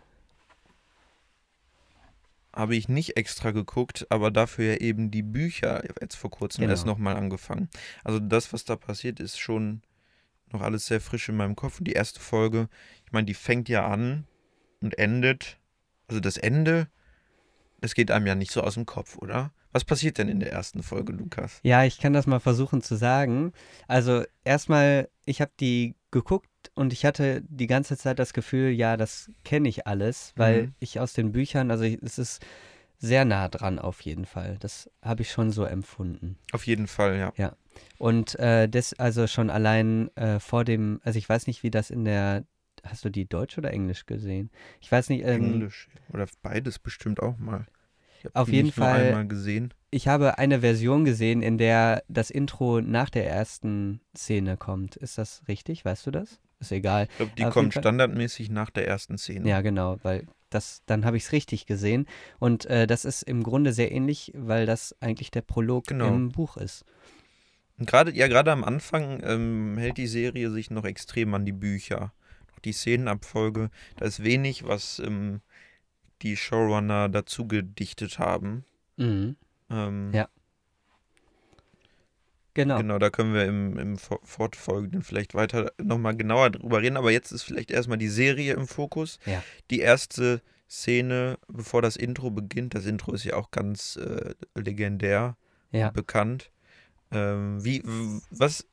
Habe 2.54 2.76
ich 2.76 2.90
nicht 2.90 3.16
extra 3.16 3.52
geguckt, 3.52 4.06
aber 4.10 4.30
dafür 4.30 4.74
ja 4.74 4.78
eben 4.82 5.10
die 5.10 5.22
Bücher 5.24 5.84
jetzt 6.02 6.16
vor 6.16 6.30
kurzem 6.30 6.62
Genau. 6.64 6.72
erst 6.74 6.86
nochmal 6.86 7.16
angefangen. 7.16 7.70
Also 8.04 8.20
das, 8.20 8.52
was 8.52 8.66
da 8.66 8.76
passiert, 8.76 9.22
ist 9.22 9.40
schon 9.40 9.82
noch 10.54 10.62
alles 10.62 10.86
sehr 10.86 11.02
frisch 11.02 11.30
in 11.30 11.38
meinem 11.38 11.56
Kopf. 11.56 11.80
Und 11.80 11.86
die 11.88 11.94
erste 11.94 12.20
Folge, 12.20 12.68
ich 13.06 13.12
meine, 13.12 13.26
die 13.26 13.34
fängt 13.34 13.70
ja 13.70 13.88
an 13.88 14.26
und 14.82 14.98
endet. 14.98 15.60
Also 16.08 16.20
das 16.20 16.38
Ende, 16.38 16.88
das 17.80 17.94
geht 17.94 18.12
einem 18.12 18.28
ja 18.28 18.36
nicht 18.36 18.52
so 18.52 18.62
aus 18.62 18.74
dem 18.76 18.86
Kopf, 18.86 19.18
oder? 19.18 19.54
Was 19.72 19.86
passiert 19.86 20.18
denn 20.18 20.28
in 20.28 20.42
der 20.42 20.52
ersten 20.52 20.84
Folge, 20.84 21.14
Lukas? 21.14 21.62
Ja, 21.64 21.86
ich 21.86 21.98
kann 22.00 22.12
das 22.12 22.28
mal 22.28 22.40
versuchen 22.42 22.82
zu 22.82 22.96
sagen. 22.96 23.54
Also 23.88 24.24
erstmal, 24.44 25.10
ich 25.26 25.40
habe 25.40 25.52
die 25.60 25.96
geguckt 26.12 26.50
und 26.76 26.92
ich 26.92 27.06
hatte 27.06 27.42
die 27.48 27.68
ganze 27.68 27.96
Zeit 27.98 28.20
das 28.20 28.34
Gefühl, 28.34 28.72
ja, 28.72 28.98
das 28.98 29.32
kenne 29.46 29.70
ich 29.70 29.88
alles, 29.88 30.34
weil 30.36 30.64
Mhm. 30.64 30.76
ich 30.80 31.00
aus 31.00 31.14
den 31.14 31.32
Büchern, 31.32 31.72
also 31.72 31.86
es 31.86 32.20
ist 32.20 32.46
sehr 33.04 33.26
nah 33.26 33.50
dran 33.50 33.80
auf 33.80 34.02
jeden 34.02 34.26
Fall. 34.26 34.58
Das 34.60 34.90
habe 35.02 35.24
ich 35.24 35.32
schon 35.32 35.52
so 35.52 35.64
empfunden. 35.66 36.38
Auf 36.52 36.68
jeden 36.68 36.86
Fall, 36.88 37.34
ja. 37.36 37.56
Und 37.98 38.38
äh, 38.40 38.70
das 38.70 38.94
also 38.94 39.26
schon 39.26 39.50
allein 39.50 40.16
äh, 40.16 40.40
vor 40.40 40.64
dem, 40.64 41.02
also 41.04 41.18
ich 41.18 41.28
weiß 41.28 41.48
nicht, 41.48 41.64
wie 41.64 41.72
das 41.72 41.90
in 41.90 42.06
der, 42.06 42.46
hast 42.86 43.04
du 43.04 43.10
die 43.10 43.28
Deutsch 43.28 43.58
oder 43.58 43.72
Englisch 43.72 44.06
gesehen? 44.06 44.52
Ich 44.82 44.92
weiß 44.92 45.10
nicht, 45.10 45.26
ähm, 45.26 45.44
Englisch. 45.46 45.90
Oder 46.14 46.28
beides 46.44 46.78
bestimmt 46.78 47.20
auch 47.22 47.38
mal. 47.40 47.66
Auf 48.34 48.50
jeden 48.50 48.72
Fall- 48.72 49.08
einmal 49.08 49.28
gesehen. 49.28 49.74
ich 49.90 50.08
habe 50.08 50.38
eine 50.38 50.60
Version 50.60 51.04
gesehen, 51.04 51.42
in 51.42 51.58
der 51.58 52.04
das 52.08 52.30
Intro 52.30 52.82
nach 52.82 53.10
der 53.10 53.28
ersten 53.28 54.00
Szene 54.16 54.58
kommt. 54.58 54.96
Ist 54.96 55.18
das 55.18 55.42
richtig? 55.48 55.84
Weißt 55.86 56.06
du 56.06 56.12
das? 56.12 56.40
Ist 56.62 56.72
egal. 56.72 57.08
Ich 57.12 57.18
glaube, 57.18 57.32
die 57.38 57.44
Auf 57.46 57.54
kommt 57.54 57.74
standardmäßig 57.74 58.50
nach 58.50 58.70
der 58.70 58.88
ersten 58.88 59.18
Szene. 59.18 59.50
Ja, 59.50 59.60
genau, 59.62 59.98
weil 60.04 60.28
das, 60.52 60.84
dann 60.86 61.04
habe 61.06 61.18
ich 61.18 61.24
es 61.24 61.32
richtig 61.34 61.66
gesehen. 61.66 62.06
Und 62.40 62.66
äh, 62.68 62.86
das 62.88 63.04
ist 63.04 63.24
im 63.24 63.42
Grunde 63.44 63.74
sehr 63.74 63.92
ähnlich, 63.92 64.32
weil 64.36 64.66
das 64.66 64.96
eigentlich 65.02 65.32
der 65.32 65.42
Prolog 65.42 65.88
Genau. 65.88 66.08
im 66.08 66.30
Buch 66.30 66.56
ist. 66.58 66.86
Gerade, 67.80 68.16
ja, 68.16 68.28
gerade 68.28 68.52
am 68.52 68.64
Anfang 68.64 69.22
ähm, 69.24 69.76
hält 69.78 69.98
die 69.98 70.08
Serie 70.08 70.52
sich 70.52 70.70
noch 70.70 70.86
extrem 70.86 71.34
an 71.34 71.46
die 71.46 71.52
Bücher. 71.52 72.14
Die 72.64 72.74
Szenenabfolge, 72.74 73.72
da 73.98 74.06
ist 74.06 74.24
wenig, 74.24 74.68
was 74.68 75.00
ähm, 75.00 75.42
die 76.22 76.38
Showrunner 76.38 77.10
dazu 77.10 77.48
gedichtet 77.48 78.20
haben. 78.20 78.66
Mhm. 78.98 79.36
Ähm, 79.72 80.12
Ja. 80.14 80.28
Genau. 82.54 82.78
Genau, 82.78 83.00
da 83.00 83.10
können 83.10 83.34
wir 83.34 83.46
im, 83.46 83.78
im 83.78 83.98
For- 83.98 84.20
Fortfolgenden 84.24 85.04
vielleicht 85.04 85.34
weiter 85.34 85.72
nochmal 85.82 86.16
genauer 86.16 86.50
drüber 86.50 86.82
reden. 86.82 86.98
Aber 86.98 87.12
jetzt 87.12 87.32
ist 87.32 87.44
vielleicht 87.44 87.72
erstmal 87.72 87.98
die 87.98 88.10
Serie 88.10 88.54
im 88.54 88.68
Fokus. 88.68 89.20
Ja. 89.26 89.42
Die 89.70 89.80
erste 89.80 90.42
Szene, 90.70 91.38
bevor 91.48 91.82
das 91.82 91.96
Intro 91.96 92.30
beginnt, 92.30 92.76
das 92.76 92.86
Intro 92.86 93.14
ist 93.14 93.24
ja 93.24 93.36
auch 93.36 93.52
ganz 93.52 93.96
äh, 93.98 94.34
legendär 94.56 95.38
Ja. 95.72 95.90
bekannt. 95.92 96.52
Ähm, 97.12 97.64
wie, 97.64 97.84
was, 98.32 98.66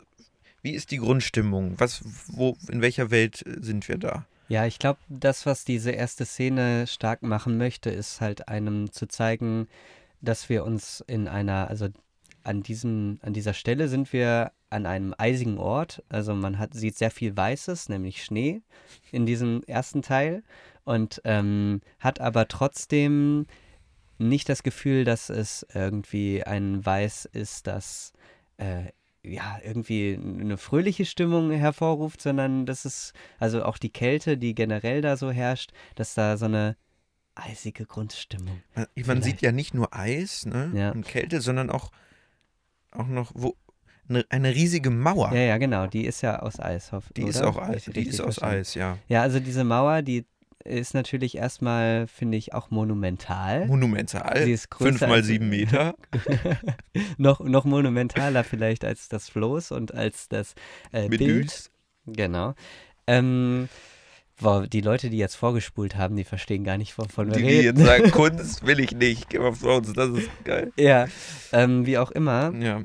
wie 0.63 0.73
ist 0.73 0.91
die 0.91 0.99
Grundstimmung? 0.99 1.75
Was, 1.79 2.03
wo, 2.29 2.57
in 2.71 2.83
welcher 2.83 3.11
Welt 3.11 3.45
sind 3.61 3.89
wir 3.89 3.99
da? 3.99 4.27
Ja, 4.49 4.65
ich 4.65 4.79
glaube, 4.79 4.99
das, 5.09 5.45
was 5.45 5.65
diese 5.65 5.91
erste 5.91 6.25
Szene 6.25 6.87
stark 6.87 7.23
machen 7.23 7.59
möchte, 7.59 7.91
ist 7.91 8.21
halt 8.21 8.49
einem 8.49 8.91
zu 8.93 9.07
zeigen, 9.07 9.69
dass 10.21 10.49
wir 10.49 10.65
uns 10.65 11.05
in 11.07 11.29
einer, 11.29 11.69
also 11.69 11.89
an 12.49 12.63
diesem, 12.63 13.19
an 13.23 13.35
dieser 13.35 13.53
Stelle 13.53 13.89
sind 13.89 14.13
wir 14.13 14.53
an 14.71 14.87
einem 14.87 15.15
eisigen 15.19 15.59
Ort. 15.59 16.03
Also 16.09 16.35
man 16.35 16.59
hat, 16.59 16.73
sieht 16.73 16.97
sehr 16.97 17.11
viel 17.11 17.37
Weißes, 17.37 17.91
nämlich 17.91 18.25
Schnee 18.25 18.63
in 19.13 19.27
diesem 19.27 19.63
ersten 19.67 20.01
Teil 20.03 20.43
und 20.85 21.21
ähm, 21.25 21.83
hat 21.99 22.21
aber 22.21 22.49
trotzdem 22.49 23.47
nicht 24.17 24.49
das 24.49 24.63
Gefühl, 24.63 25.05
dass 25.05 25.29
es 25.29 25.67
irgendwie 25.75 26.43
ein 26.43 26.85
Weiß 26.85 27.27
ist, 27.27 27.67
das 27.67 28.13
äh, 28.57 28.87
ja 29.23 29.59
irgendwie 29.63 30.19
eine 30.19 30.57
fröhliche 30.57 31.05
Stimmung 31.05 31.51
hervorruft, 31.51 32.23
sondern 32.23 32.65
das 32.65 32.87
ist 32.87 33.13
also 33.39 33.63
auch 33.65 33.77
die 33.77 33.91
Kälte, 33.91 34.39
die 34.39 34.55
generell 34.55 35.03
da 35.03 35.17
so 35.19 35.31
herrscht, 35.31 35.73
dass 35.97 36.15
da 36.15 36.39
so 36.39 36.47
eine 36.47 36.77
eisige 37.35 37.85
Grundstimmung. 37.85 38.63
Man, 38.75 38.87
man 39.07 39.23
sieht 39.23 39.43
ja 39.43 39.53
nicht 39.53 39.75
nur 39.75 39.95
Eis 39.95 40.47
ne, 40.47 40.73
Ja. 40.75 40.91
und 40.93 41.07
Kälte, 41.07 41.41
sondern 41.41 41.71
auch, 41.71 41.91
auch 42.99 43.09
noch 43.09 43.33
wo, 43.35 43.57
eine, 44.09 44.25
eine 44.31 44.55
riesige 44.55 44.91
Mauer. 44.91 45.33
Ja, 45.33 45.41
ja, 45.41 45.59
genau, 45.59 45.87
die 45.87 46.07
ist 46.07 46.23
ja 46.23 46.41
aus 46.41 46.61
Eis. 46.61 46.93
Hoff, 46.93 47.05
die 47.17 47.23
ist 47.23 47.39
oder? 47.39 47.49
auch 47.49 47.57
Hab 47.57 47.77
ich 47.77 47.89
Eis. 47.89 47.95
Die 47.95 48.03
ist 48.03 48.21
aus 48.21 48.37
verstanden? 48.37 48.61
Eis, 48.61 48.75
ja. 48.75 48.99
Ja, 49.09 49.23
also 49.23 49.41
diese 49.41 49.65
Mauer, 49.65 50.03
die 50.03 50.25
ist 50.65 50.95
natürlich 50.95 51.37
erstmal, 51.37 52.07
finde 52.07 52.37
ich, 52.37 52.53
auch 52.53 52.71
monumental. 52.71 53.67
Monumental. 53.67 54.45
Sie 54.45 54.53
ist 54.53 54.71
größer 54.71 54.99
Fünf 54.99 55.01
mal 55.09 55.23
sieben 55.23 55.49
Meter. 55.51 55.95
noch, 57.17 57.41
noch 57.41 57.65
monumentaler 57.65 58.45
vielleicht 58.45 58.85
als 58.85 59.09
das 59.09 59.29
Floß 59.29 59.73
und 59.73 59.95
als 59.95 60.29
das 60.29 60.55
äh, 60.93 61.09
Bild. 61.09 61.71
Genau. 62.07 62.55
Ähm, 63.07 63.69
boah, 64.41 64.67
die 64.67 64.81
Leute, 64.81 65.11
die 65.11 65.19
jetzt 65.19 65.35
vorgespult 65.37 65.97
haben, 65.97 66.17
die 66.17 66.25
verstehen 66.25 66.65
gar 66.65 66.79
nicht, 66.79 66.97
wovon 66.99 67.29
wir 67.29 67.35
Die, 67.37 67.43
die 67.43 67.49
reden. 67.49 67.79
jetzt 67.79 67.87
sagen, 67.87 68.11
Kunst 68.13 68.67
will 68.67 68.81
ich 68.81 68.93
nicht. 68.93 69.29
Game 69.31 69.43
of 69.43 69.61
Thrones, 69.61 69.93
das 69.93 70.11
ist 70.11 70.31
geil. 70.45 70.73
ja, 70.77 71.07
ähm, 71.53 71.87
wie 71.87 71.99
auch 71.99 72.11
immer. 72.11 72.53
Ja. 72.59 72.83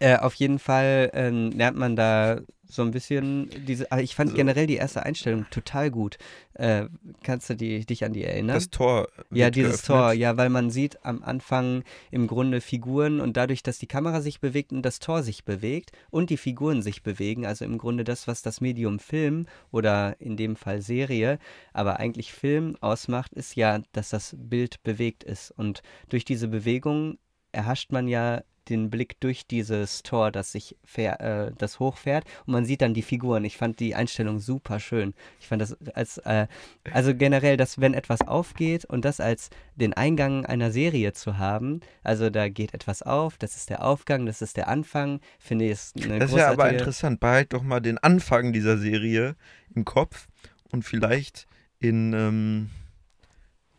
Äh, 0.00 0.16
auf 0.16 0.34
jeden 0.34 0.58
Fall 0.58 1.10
ähm, 1.14 1.50
lernt 1.52 1.76
man 1.78 1.96
da 1.96 2.40
so 2.74 2.82
ein 2.82 2.90
bisschen 2.90 3.48
diese. 3.66 3.90
Aber 3.90 4.02
ich 4.02 4.14
fand 4.14 4.30
So. 4.30 4.36
generell 4.36 4.66
die 4.66 4.76
erste 4.76 5.04
Einstellung 5.04 5.46
total 5.50 5.90
gut. 5.90 6.18
Äh, 6.54 6.86
kannst 7.22 7.50
du 7.50 7.54
die, 7.56 7.84
dich 7.84 8.04
an 8.04 8.12
die 8.12 8.24
erinnern? 8.24 8.54
Das 8.54 8.70
Tor. 8.70 9.08
ja, 9.30 9.50
dieses 9.50 9.82
geöffnet. 9.82 9.86
Tor, 9.86 10.12
ja, 10.12 10.36
weil 10.36 10.50
man 10.50 10.70
sieht 10.70 11.04
am 11.04 11.22
Anfang 11.22 11.84
im 12.10 12.26
Grunde 12.26 12.60
Figuren 12.60 13.20
und 13.20 13.36
dadurch, 13.36 13.62
dass 13.62 13.78
die 13.78 13.86
Kamera 13.86 14.20
sich 14.20 14.40
bewegt 14.40 14.72
und 14.72 14.82
das 14.82 14.98
Tor 14.98 15.22
sich 15.22 15.44
bewegt 15.44 15.92
und 16.10 16.30
die 16.30 16.36
Figuren 16.36 16.82
sich 16.82 17.02
bewegen, 17.02 17.46
also 17.46 17.64
im 17.64 17.78
Grunde 17.78 18.04
das, 18.04 18.26
was 18.28 18.42
das 18.42 18.60
Medium 18.60 18.98
Film 18.98 19.46
oder 19.70 20.16
in 20.20 20.36
dem 20.36 20.56
Fall 20.56 20.82
Serie, 20.82 21.38
aber 21.72 21.98
eigentlich 22.00 22.32
Film 22.32 22.76
ausmacht, 22.80 23.32
ist 23.34 23.56
ja, 23.56 23.80
dass 23.92 24.10
das 24.10 24.36
Bild 24.38 24.82
bewegt 24.82 25.24
ist. 25.24 25.50
Und 25.50 25.82
durch 26.08 26.24
diese 26.24 26.48
Bewegung 26.48 27.18
erhascht 27.52 27.92
man 27.92 28.08
ja 28.08 28.42
den 28.68 28.90
Blick 28.90 29.20
durch 29.20 29.46
dieses 29.46 30.02
Tor, 30.02 30.30
das 30.30 30.52
sich 30.52 30.76
fähr, 30.84 31.20
äh, 31.20 31.52
das 31.56 31.80
hochfährt 31.80 32.24
und 32.46 32.52
man 32.52 32.64
sieht 32.64 32.82
dann 32.82 32.94
die 32.94 33.02
Figuren. 33.02 33.44
Ich 33.44 33.56
fand 33.56 33.80
die 33.80 33.94
Einstellung 33.94 34.40
super 34.40 34.80
schön. 34.80 35.14
Ich 35.40 35.48
fand 35.48 35.62
das 35.62 35.76
als 35.94 36.18
äh, 36.18 36.46
also 36.92 37.14
generell, 37.14 37.56
dass 37.56 37.80
wenn 37.80 37.94
etwas 37.94 38.20
aufgeht 38.22 38.84
und 38.84 39.04
das 39.04 39.20
als 39.20 39.50
den 39.76 39.92
Eingang 39.92 40.46
einer 40.46 40.70
Serie 40.70 41.12
zu 41.12 41.38
haben, 41.38 41.80
also 42.02 42.30
da 42.30 42.48
geht 42.48 42.74
etwas 42.74 43.02
auf, 43.02 43.38
das 43.38 43.56
ist 43.56 43.70
der 43.70 43.84
Aufgang, 43.84 44.26
das 44.26 44.42
ist 44.42 44.56
der 44.56 44.68
Anfang, 44.68 45.20
finde 45.38 45.66
ich 45.66 45.72
ist 45.72 46.02
eine 46.02 46.18
Das 46.18 46.30
ist 46.30 46.36
ja 46.36 46.50
aber 46.50 46.70
interessant. 46.70 47.20
Behalt 47.20 47.52
doch 47.52 47.62
mal 47.62 47.80
den 47.80 47.98
Anfang 47.98 48.52
dieser 48.52 48.78
Serie 48.78 49.36
im 49.74 49.84
Kopf 49.84 50.28
und 50.70 50.84
vielleicht 50.84 51.46
in 51.78 52.12
ähm, 52.12 52.70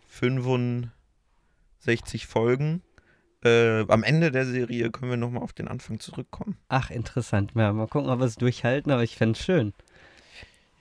65 0.09 2.27
Folgen. 2.27 2.81
Äh, 3.45 3.85
am 3.87 4.03
Ende 4.03 4.31
der 4.31 4.45
Serie 4.45 4.89
können 4.89 5.11
wir 5.11 5.17
nochmal 5.17 5.43
auf 5.43 5.53
den 5.53 5.67
Anfang 5.67 5.99
zurückkommen. 5.99 6.57
Ach, 6.67 6.89
interessant. 6.89 7.51
Ja, 7.55 7.71
mal 7.71 7.87
gucken, 7.87 8.09
ob 8.09 8.19
wir 8.19 8.25
es 8.25 8.35
durchhalten, 8.35 8.91
aber 8.91 9.03
ich 9.03 9.15
fände 9.15 9.37
es 9.37 9.45
schön. 9.45 9.73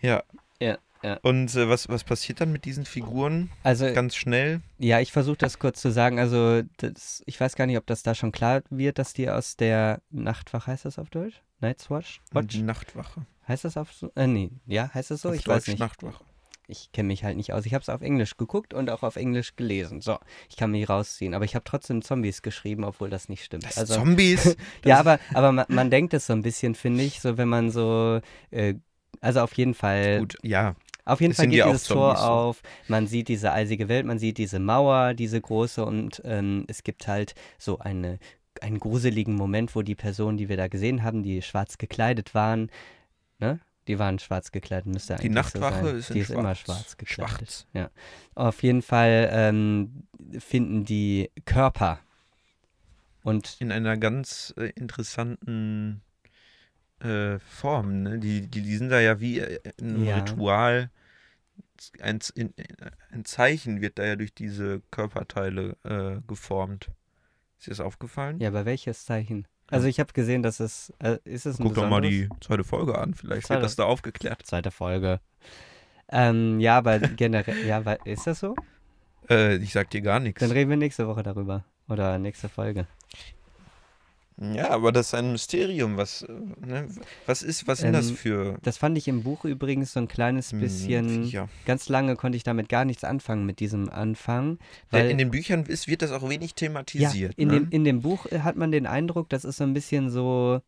Ja. 0.01 0.23
Ja, 0.61 0.79
ja. 1.03 1.19
Und 1.23 1.55
äh, 1.55 1.69
was, 1.69 1.89
was 1.89 2.05
passiert 2.05 2.41
dann 2.41 2.53
mit 2.53 2.65
diesen 2.65 2.87
Figuren? 2.87 3.51
Also, 3.63 3.93
Ganz 3.93 4.15
schnell. 4.17 4.63
ja, 4.79 5.01
ich 5.01 5.13
versuche 5.13 5.37
das 5.37 5.59
kurz 5.59 5.81
zu 5.81 5.91
sagen. 5.91 6.19
Also, 6.19 6.63
das, 6.79 7.23
ich 7.27 7.39
weiß 7.39 7.57
gar 7.57 7.67
nicht, 7.67 7.77
ob 7.77 7.87
das 7.87 8.03
da 8.03 8.15
schon 8.15 8.33
klar 8.33 8.63
wird, 8.71 8.99
dass 8.99 9.13
die 9.13 9.29
aus 9.29 9.57
der 9.57 10.01
Nachtwache, 10.11 10.71
heißt 10.71 10.87
das 10.87 10.99
auf 10.99 11.11
Deutsch? 11.11 11.43
Night's 11.61 11.91
Watch? 11.91 12.23
Watch? 12.33 12.57
Nachtwache. 12.59 13.27
Heißt 13.47 13.65
das 13.65 13.77
auf 13.77 13.93
so? 13.93 14.11
Äh, 14.15 14.27
nee. 14.27 14.51
Ja, 14.67 14.91
heißt 14.95 15.11
das 15.11 15.21
so? 15.21 15.29
auf 15.29 15.35
ich 15.35 15.45
Deutsch 15.45 15.57
weiß 15.57 15.69
nicht. 15.69 15.81
Nachtwache. 15.81 16.25
Ich 16.67 16.93
kenne 16.93 17.09
mich 17.09 17.25
halt 17.25 17.37
nicht 17.37 17.53
aus. 17.53 17.67
Ich 17.67 17.75
habe 17.75 17.83
es 17.83 17.89
auf 17.89 18.01
Englisch 18.01 18.37
geguckt 18.37 18.73
und 18.73 18.89
auch 18.89 19.03
auf 19.03 19.17
Englisch 19.17 19.55
gelesen. 19.57 20.01
So, 20.01 20.19
ich 20.49 20.57
kann 20.57 20.71
mich 20.71 20.89
rausziehen. 20.89 21.35
Aber 21.35 21.45
ich 21.45 21.55
habe 21.55 21.65
trotzdem 21.65 22.01
Zombies 22.01 22.41
geschrieben, 22.41 22.85
obwohl 22.85 23.11
das 23.11 23.29
nicht 23.29 23.45
stimmt. 23.45 23.65
Das 23.65 23.77
also, 23.77 23.95
Zombies. 23.95 24.57
ja, 24.85 24.99
aber, 24.99 25.19
aber 25.35 25.53
man, 25.53 25.67
man 25.69 25.91
denkt 25.91 26.15
es 26.15 26.27
so 26.27 26.33
ein 26.33 26.43
bisschen, 26.43 26.75
finde 26.75 27.05
ich, 27.05 27.21
so 27.21 27.37
wenn 27.37 27.49
man 27.49 27.71
so, 27.71 28.21
äh, 28.51 28.75
also 29.21 29.41
auf 29.41 29.53
jeden 29.55 29.75
Fall, 29.75 30.21
Gut, 30.21 30.37
ja. 30.43 30.75
auf 31.05 31.21
jeden 31.21 31.35
Fall 31.35 31.49
geht 31.49 31.67
dieses 31.67 31.85
Tor 31.85 32.17
so. 32.17 32.23
auf, 32.23 32.63
man 32.89 33.07
sieht 33.07 33.29
diese 33.29 33.53
eisige 33.53 33.89
Welt, 33.89 34.07
man 34.07 34.19
sieht 34.19 34.39
diese 34.39 34.59
Mauer, 34.59 35.13
diese 35.13 35.41
große 35.41 35.85
und 35.85 36.23
ähm, 36.25 36.65
es 36.69 36.83
gibt 36.83 37.07
halt 37.09 37.35
so 37.59 37.79
eine, 37.79 38.19
einen 38.63 38.79
gruseligen 38.79 39.35
Moment, 39.35 39.77
wo 39.77 39.83
die 39.83 39.95
Personen, 39.95 40.39
die 40.39 40.49
wir 40.49 40.57
da 40.57 40.69
gesehen 40.69 41.03
haben, 41.03 41.23
die 41.23 41.43
schwarz 41.43 41.77
gekleidet 41.77 42.35
waren, 42.35 42.71
ne? 43.39 43.61
Die 43.87 43.99
waren 43.99 44.19
schwarz 44.19 44.51
gekleidet, 44.53 44.87
müsste 44.87 45.15
Die 45.17 45.21
eigentlich 45.29 45.31
so 45.53 45.59
Nachtwache 45.59 45.85
sein. 45.87 45.97
ist 45.97 46.15
Die 46.15 46.19
ist 46.21 46.27
schwarz. 46.29 46.39
immer 46.39 46.55
schwarz 46.55 46.97
gekleidet. 46.97 47.67
Schwarz. 47.73 47.91
Auf 48.35 48.63
jeden 48.63 48.83
Fall 48.83 49.29
ähm, 49.33 50.05
finden 50.39 50.85
die 50.85 51.31
Körper. 51.45 52.01
Und 53.23 53.57
In 53.61 53.73
einer 53.73 53.97
ganz 53.97 54.55
äh, 54.57 54.71
interessanten 54.75 56.03
äh, 57.01 57.39
Form. 57.39 58.03
Ne? 58.03 58.19
Die, 58.19 58.43
die, 58.49 58.63
die 58.63 58.77
sind 58.77 58.89
da 58.91 59.01
ja 59.01 59.21
wie 59.21 59.41
äh, 59.41 59.61
in 59.79 59.91
einem 59.91 60.05
Ja. 60.05 60.17
Ritual. 60.17 60.91
Ein, 62.01 62.21
in, 62.35 62.55
ein 63.11 63.25
Zeichen 63.25 63.81
wird 63.81 63.99
da 63.99 64.05
ja 64.05 64.17
durch 64.17 64.33
diese 64.35 64.81
Körperteile 64.91 65.77
äh, 65.85 66.21
geformt. 66.27 66.91
Ist 67.59 67.67
dir 67.67 67.71
das 67.71 67.81
aufgefallen? 67.81 68.39
ja, 68.41 68.49
aber 68.49 68.65
welches 68.65 69.05
Zeichen? 69.05 69.47
Also 69.75 69.89
ich 69.89 70.01
habe 70.01 70.13
gesehen, 70.13 70.43
dass 70.43 70.61
es, 70.61 70.93
äh, 71.01 71.19
ist 71.25 71.47
es 71.47 71.59
ein 71.59 71.65
Guck 71.65 71.75
doch 71.75 71.89
mal 71.89 72.01
die 72.01 72.29
zweite 72.41 72.65
Folge 72.65 72.97
an. 72.99 73.15
Vielleicht 73.15 73.47
Zweite- 73.47 73.61
wird 73.61 73.65
das 73.65 73.77
da 73.77 73.85
aufgeklärt. 73.85 74.43
Zweite 74.45 74.71
Folge. 74.71 75.21
Ähm, 76.11 76.61
ja, 76.61 76.79
aber 76.79 76.99
generell, 77.01 77.67
ja, 77.67 77.85
wa- 77.85 77.99
ist 78.05 78.27
das 78.27 78.41
so? 78.41 78.55
Äh, 79.29 79.57
ich 79.57 79.73
sag 79.73 79.91
dir 79.91 80.01
gar 80.03 80.21
nichts. 80.21 80.41
Dann 80.41 80.51
reden 80.51 80.71
wir 80.71 80.77
nächste 80.77 81.07
Woche 81.09 81.23
darüber. 81.23 81.65
Oder 81.89 82.19
nächste 82.19 82.49
Folge. 82.49 82.87
Ja, 84.41 84.71
aber 84.71 84.91
das 84.91 85.09
ist 85.09 85.15
ein 85.15 85.31
Mysterium. 85.31 85.97
Was, 85.97 86.23
äh, 86.23 86.33
ne? 86.67 86.89
was 87.27 87.43
ist, 87.43 87.69
was 87.69 87.79
sind 87.79 87.93
das 87.93 88.11
Ähm, 88.11 88.17
für 88.17 88.59
Das 88.63 88.79
fand 88.79 88.99
ich 88.99 89.07
im 89.07 89.23
Buch 89.23 89.45
übrigens 89.45 89.93
so 89.93 90.01
ein 90.01 90.09
kleines 90.09 90.53
hm, 90.53 90.61
bisschen. 90.61 91.25
Viecher? 91.25 91.49
Ganz 91.67 91.89
lange 91.89 92.17
konnte 92.17 92.37
ich 92.37 92.43
damit 92.43 92.69
gar 92.69 92.85
nichts 92.85 93.05
anfangen 93.05 93.47
mit 93.47 93.61
diesem 93.61 93.89
Anfang. 93.89 94.59
Weil 94.91 95.09
in 95.09 95.19
den 95.19 95.31
Büchern 95.31 95.65
ist, 95.65 95.87
wird 95.87 96.03
das 96.03 96.11
auch 96.11 96.29
wenig 96.29 96.51
ja, 96.51 96.57
thematisiert. 96.57 97.35
in, 97.37 97.49
ne? 97.49 97.61
dem, 97.61 97.69
in 97.71 97.85
dem 97.85 98.03
Buch 98.03 98.27
äh, 98.27 98.41
hat 98.41 98.57
man 98.57 98.73
den 98.73 98.87
Eindruck, 98.87 99.29
das 99.29 99.45
ist 99.45 99.59
so 99.59 99.65
ein 99.65 99.73
bisschen 99.73 100.11
so 100.11 100.61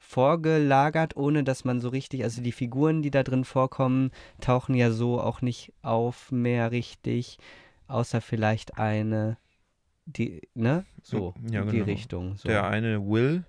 vorgelagert, 0.00 1.16
ohne 1.16 1.44
dass 1.44 1.64
man 1.64 1.80
so 1.80 1.88
richtig, 1.88 2.24
also 2.24 2.42
die 2.42 2.52
Figuren, 2.52 3.02
die 3.02 3.10
da 3.10 3.22
drin 3.22 3.44
vorkommen, 3.44 4.10
tauchen 4.40 4.74
ja 4.74 4.90
so 4.90 5.20
auch 5.20 5.42
nicht 5.42 5.72
auf 5.82 6.32
mehr 6.32 6.72
richtig, 6.72 7.38
außer 7.86 8.20
vielleicht 8.20 8.78
eine, 8.78 9.38
die, 10.06 10.42
ne? 10.54 10.84
So, 11.02 11.34
Ja, 11.50 11.62
in 11.62 11.66
die 11.68 11.72
genau. 11.78 11.84
Richtung. 11.86 12.36
So. 12.36 12.48
Der 12.48 12.64
eine 12.66 13.06
Will, 13.06 13.44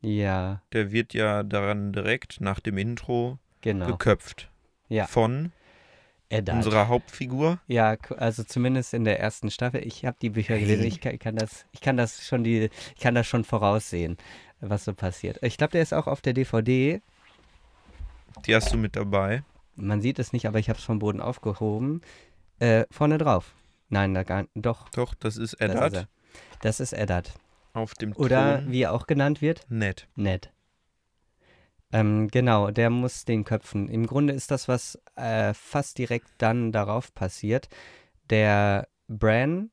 Ja, 0.00 0.62
der 0.72 0.92
wird 0.92 1.14
ja 1.14 1.42
daran 1.42 1.92
direkt 1.92 2.40
nach 2.40 2.60
dem 2.60 2.78
Intro 2.78 3.38
genau. 3.60 3.86
geköpft. 3.86 4.50
Ja. 4.88 5.06
Von 5.06 5.52
Eddard. 6.30 6.58
unserer 6.58 6.88
Hauptfigur. 6.88 7.58
Ja, 7.66 7.96
also 8.16 8.44
zumindest 8.44 8.94
in 8.94 9.04
der 9.04 9.18
ersten 9.20 9.50
Staffel. 9.50 9.84
Ich 9.86 10.04
habe 10.04 10.16
die 10.20 10.30
Bücher 10.30 10.58
gelesen. 10.58 10.84
Ich 10.84 11.00
kann, 11.00 11.14
ich 11.14 11.20
kann 11.20 11.36
das, 11.36 11.66
ich 11.72 11.80
kann 11.80 11.96
das 11.96 12.26
schon 12.26 12.44
die, 12.44 12.70
ich 12.96 13.00
kann 13.02 13.14
das 13.14 13.26
schon 13.26 13.44
voraussehen, 13.44 14.16
was 14.60 14.84
so 14.84 14.94
passiert. 14.94 15.38
Ich 15.42 15.56
glaube, 15.56 15.72
der 15.72 15.82
ist 15.82 15.94
auch 15.94 16.06
auf 16.06 16.20
der 16.20 16.32
DVD. 16.34 17.00
Die 18.46 18.54
hast 18.54 18.72
du 18.72 18.76
mit 18.78 18.94
dabei. 18.96 19.42
Man 19.74 20.00
sieht 20.00 20.18
es 20.18 20.32
nicht, 20.32 20.46
aber 20.46 20.58
ich 20.58 20.68
habe 20.68 20.78
es 20.78 20.84
vom 20.84 20.98
Boden 20.98 21.20
aufgehoben. 21.20 22.02
Äh, 22.60 22.84
vorne 22.90 23.18
drauf. 23.18 23.54
Nein, 23.88 24.14
da 24.14 24.22
gar 24.22 24.46
doch. 24.54 24.88
Doch, 24.90 25.14
das 25.14 25.36
ist 25.36 25.54
das 25.54 25.60
Eddard 25.70 25.92
ist 25.92 25.98
er. 26.00 26.08
Das 26.62 26.80
ist 26.80 26.92
Eddard. 26.92 27.34
auf 27.72 27.94
dem 27.94 28.12
Oder 28.14 28.58
Thron. 28.60 28.72
wie 28.72 28.82
er 28.82 28.92
auch 28.92 29.06
genannt 29.06 29.40
wird, 29.40 29.66
Ned. 29.70 30.08
Ned. 30.16 30.52
Ähm, 31.90 32.28
genau, 32.28 32.70
der 32.70 32.90
muss 32.90 33.24
den 33.24 33.44
köpfen. 33.44 33.88
Im 33.88 34.06
Grunde 34.06 34.34
ist 34.34 34.50
das, 34.50 34.68
was 34.68 34.98
äh, 35.16 35.54
fast 35.54 35.96
direkt 35.98 36.28
dann 36.38 36.70
darauf 36.70 37.14
passiert. 37.14 37.68
Der 38.28 38.88
Bran 39.08 39.70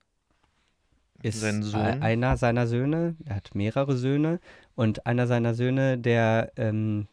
ist 1.22 1.42
Sein 1.42 1.62
Sohn. 1.62 1.82
e- 1.82 2.00
einer 2.02 2.38
seiner 2.38 2.68
Söhne, 2.68 3.18
er 3.26 3.36
hat 3.36 3.54
mehrere 3.54 3.98
Söhne 3.98 4.40
und 4.76 5.06
einer 5.06 5.28
seiner 5.28 5.54
Söhne, 5.56 5.98
der 5.98 6.54
ähm, 6.56 7.08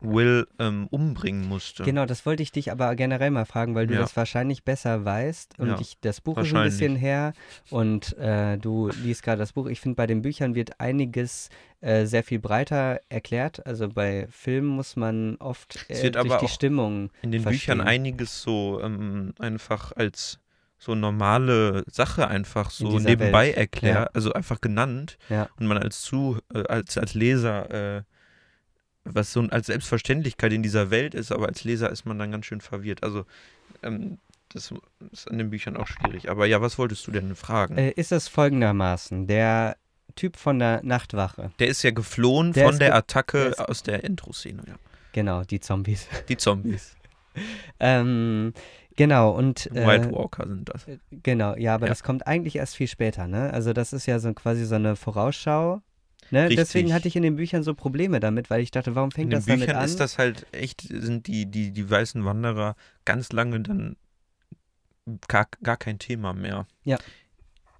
Will 0.00 0.46
ähm, 0.58 0.86
umbringen 0.90 1.46
musste. 1.48 1.82
Genau, 1.84 2.06
das 2.06 2.24
wollte 2.26 2.42
ich 2.42 2.52
dich 2.52 2.72
aber 2.72 2.94
generell 2.96 3.30
mal 3.30 3.44
fragen, 3.44 3.74
weil 3.74 3.86
du 3.86 3.94
Ja. 3.94 4.00
das 4.00 4.16
wahrscheinlich 4.16 4.64
besser 4.64 5.04
weißt. 5.04 5.58
Und 5.58 5.68
Ja, 5.68 5.78
ich, 5.80 5.98
das 6.00 6.20
Buch 6.20 6.38
ist 6.38 6.54
ein 6.54 6.62
bisschen 6.64 6.96
her 6.96 7.32
und 7.70 8.16
äh, 8.18 8.56
du 8.58 8.88
liest 9.02 9.22
gerade 9.22 9.38
das 9.38 9.52
Buch. 9.52 9.66
Ich 9.66 9.80
finde, 9.80 9.96
bei 9.96 10.06
den 10.06 10.22
Büchern 10.22 10.54
wird 10.54 10.80
einiges 10.80 11.50
äh, 11.80 12.06
sehr 12.06 12.24
viel 12.24 12.38
breiter 12.38 13.00
erklärt. 13.08 13.66
Also 13.66 13.88
bei 13.88 14.26
Filmen 14.30 14.68
muss 14.68 14.96
man 14.96 15.36
oft 15.36 15.78
Es 15.88 16.00
äh, 16.00 16.02
wird 16.04 16.14
durch 16.16 16.26
aber 16.32 16.38
die 16.38 16.48
Stimmung. 16.48 17.10
In 17.22 17.32
den 17.32 17.42
verstehen. 17.42 17.78
Büchern 17.78 17.80
einiges 17.86 18.42
so 18.42 18.80
ähm, 18.82 19.34
einfach 19.38 19.92
als 19.92 20.38
so 20.78 20.94
normale 20.94 21.84
Sache 21.90 22.28
einfach 22.28 22.70
so 22.70 22.98
nebenbei 22.98 23.50
erklärt, 23.52 23.94
Ja. 24.08 24.10
also 24.14 24.32
einfach 24.32 24.62
genannt 24.62 25.18
und 25.58 25.66
man 25.66 25.76
als 25.76 26.00
zu 26.00 26.38
äh, 26.54 26.62
als 26.68 26.96
als 26.96 27.12
Leser 27.12 27.98
äh, 27.98 28.02
was 29.14 29.32
so 29.32 29.40
als 29.50 29.66
Selbstverständlichkeit 29.66 30.52
in 30.52 30.62
dieser 30.62 30.90
Welt 30.90 31.14
ist, 31.14 31.32
aber 31.32 31.46
als 31.48 31.64
Leser 31.64 31.90
ist 31.90 32.04
man 32.06 32.18
dann 32.18 32.30
ganz 32.30 32.46
schön 32.46 32.60
verwirrt. 32.60 33.02
Also 33.02 33.24
ähm, 33.82 34.18
das 34.52 34.72
ist 35.12 35.30
an 35.30 35.38
den 35.38 35.50
Büchern 35.50 35.76
auch 35.76 35.86
schwierig. 35.86 36.28
Aber 36.30 36.46
ja, 36.46 36.60
was 36.60 36.78
wolltest 36.78 37.06
du 37.06 37.12
denn 37.12 37.34
fragen? 37.36 37.78
Äh, 37.78 37.90
ist 37.90 38.10
es 38.12 38.28
folgendermaßen: 38.28 39.26
Der 39.26 39.76
Typ 40.16 40.36
von 40.36 40.58
der 40.58 40.82
Nachtwache, 40.82 41.52
der 41.60 41.68
ist 41.68 41.82
ja 41.82 41.90
geflohen 41.92 42.52
Der 42.52 42.66
von 42.66 42.78
der 42.78 42.88
ge- 42.88 42.96
Attacke 42.98 43.50
der 43.56 43.68
aus 43.70 43.82
der 43.82 44.02
Intro-Szene. 44.04 44.62
Ja. 44.66 44.74
genau, 45.12 45.44
die 45.44 45.60
Zombies. 45.60 46.08
Die 46.28 46.36
Zombies. 46.36 46.96
ähm, 47.80 48.52
genau, 48.96 49.30
und. 49.30 49.66
Äh, 49.74 49.86
White 49.86 50.10
Walker 50.12 50.46
sind 50.48 50.68
das. 50.68 50.84
Genau, 51.10 51.54
ja, 51.56 51.74
aber 51.74 51.86
Ja. 51.86 51.90
das 51.90 52.02
kommt 52.02 52.26
eigentlich 52.26 52.56
erst 52.56 52.76
viel 52.76 52.88
später, 52.88 53.28
ne? 53.28 53.52
Also 53.52 53.72
das 53.72 53.92
ist 53.92 54.06
ja 54.06 54.18
so 54.18 54.32
quasi 54.34 54.64
so 54.64 54.74
eine 54.74 54.96
Vorausschau. 54.96 55.80
Ne? 56.30 56.42
Richtig. 56.44 56.56
Deswegen 56.58 56.94
hatte 56.94 57.08
ich 57.08 57.16
in 57.16 57.22
den 57.22 57.36
Büchern 57.36 57.62
so 57.62 57.74
Probleme 57.74 58.20
damit, 58.20 58.50
weil 58.50 58.60
ich 58.62 58.70
dachte, 58.70 58.94
warum 58.94 59.08
In 59.10 59.12
fängt 59.12 59.32
den 59.32 59.38
das 59.38 59.46
damit 59.46 59.60
Büchern 59.62 59.76
an? 59.76 59.84
ist 59.84 59.98
das 60.00 60.18
halt 60.18 60.46
echt, 60.52 60.82
sind 60.82 61.26
die, 61.26 61.46
die, 61.46 61.70
die 61.72 61.90
weißen 61.90 62.24
Wanderer 62.24 62.76
ganz 63.04 63.32
lange 63.32 63.60
dann 63.60 63.96
gar, 65.28 65.48
gar 65.62 65.76
kein 65.76 65.98
Thema 65.98 66.32
mehr. 66.32 66.66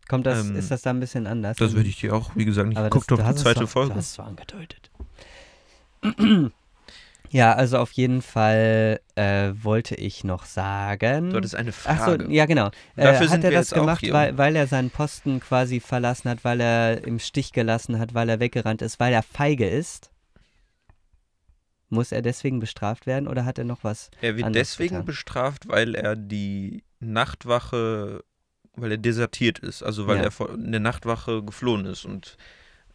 Kommt 0.09 0.27
das, 0.27 0.45
ähm, 0.49 0.57
ist 0.57 0.71
das 0.73 0.83
da 0.83 0.91
ein 0.91 0.99
bisschen 0.99 1.29
anders? 1.29 1.57
Das 1.59 1.73
würde 1.75 1.89
ich 1.89 2.01
dir 2.01 2.15
auch, 2.15 2.33
wie 2.35 2.45
gesagt, 2.45 2.69
nicht. 2.69 2.79
Aber 2.79 2.91
Guck 2.91 3.03
das, 3.07 3.19
doch 3.19 3.25
du 3.25 3.33
die 3.33 3.35
zweite 3.41 3.61
zwar- 3.61 3.67
Folge. 3.69 3.91
Du 3.93 3.97
hast 3.97 4.07
es 4.07 4.13
zwar 4.15 4.27
angedeutet. 4.27 4.91
Ja, 7.33 7.53
also 7.53 7.79
auf 7.79 7.93
jeden 7.93 8.23
Fall 8.23 9.01
äh, 9.15 9.53
wollte 9.55 9.95
ich 9.95 10.25
noch 10.25 10.45
sagen. 10.45 11.31
Du 11.31 11.37
hattest 11.37 11.55
eine 11.55 11.71
Ach 11.85 11.99
Frage. 12.05 12.25
so, 12.25 12.31
ja 12.31 12.47
genau. 12.47 12.69
Äh, 12.97 13.05
Dafür 13.05 13.21
hat 13.27 13.31
sind 13.31 13.45
er 13.45 13.51
wir 13.51 13.59
das 13.59 13.71
gemacht, 13.71 14.03
weil, 14.11 14.37
weil 14.37 14.57
er 14.57 14.67
seinen 14.67 14.91
Posten 14.91 15.39
quasi 15.41 15.79
verlassen 15.81 16.29
hat, 16.29 16.45
weil 16.45 16.61
er 16.61 17.05
im 17.05 17.19
Stich 17.21 17.53
gelassen 17.53 17.99
hat, 18.01 18.15
weil 18.15 18.29
er 18.29 18.41
weggerannt 18.41 18.83
ist, 18.83 18.99
weil 18.99 19.13
er 19.13 19.23
feige 19.23 19.69
ist? 19.69 20.11
Muss 21.89 22.13
er 22.13 22.23
deswegen 22.23 22.59
bestraft 22.61 23.07
werden 23.07 23.29
oder 23.29 23.45
hat 23.45 23.59
er 23.59 23.65
noch 23.65 23.83
was? 23.85 24.11
Er 24.21 24.37
wird 24.37 24.55
deswegen 24.55 24.91
getan. 24.91 25.07
bestraft, 25.07 25.69
weil 25.69 25.95
er 25.95 26.17
die 26.17 26.85
Nachtwache, 27.01 28.23
weil 28.75 28.93
er 28.93 28.99
desertiert 28.99 29.59
ist, 29.61 29.83
also 29.83 30.07
weil 30.07 30.19
Ja. 30.19 30.25
er 30.25 30.31
von 30.31 30.71
der 30.71 30.81
Nachtwache 30.81 31.43
geflohen 31.43 31.87
ist 31.87 32.05
und 32.05 32.37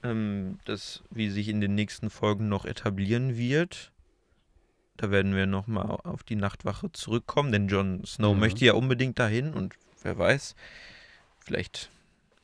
ähm, 0.04 0.60
das, 0.66 1.04
wie 1.10 1.30
sich 1.30 1.50
in 1.50 1.60
den 1.62 1.76
nächsten 1.76 2.10
Folgen 2.10 2.48
noch 2.48 2.64
etablieren 2.66 3.36
wird, 3.36 3.92
da 4.98 5.12
werden 5.12 5.36
wir 5.36 5.46
nochmal 5.46 5.86
auf 6.04 6.24
die 6.24 6.36
Nachtwache 6.36 6.92
zurückkommen, 6.92 7.52
denn 7.52 7.68
Jon 7.68 8.04
Snow 8.06 8.34
Mhm. 8.34 8.40
möchte 8.40 8.66
ja 8.66 8.74
unbedingt 8.74 9.20
dahin 9.20 9.54
und 9.54 9.74
wer 10.04 10.18
weiß, 10.18 10.56
vielleicht 11.40 11.90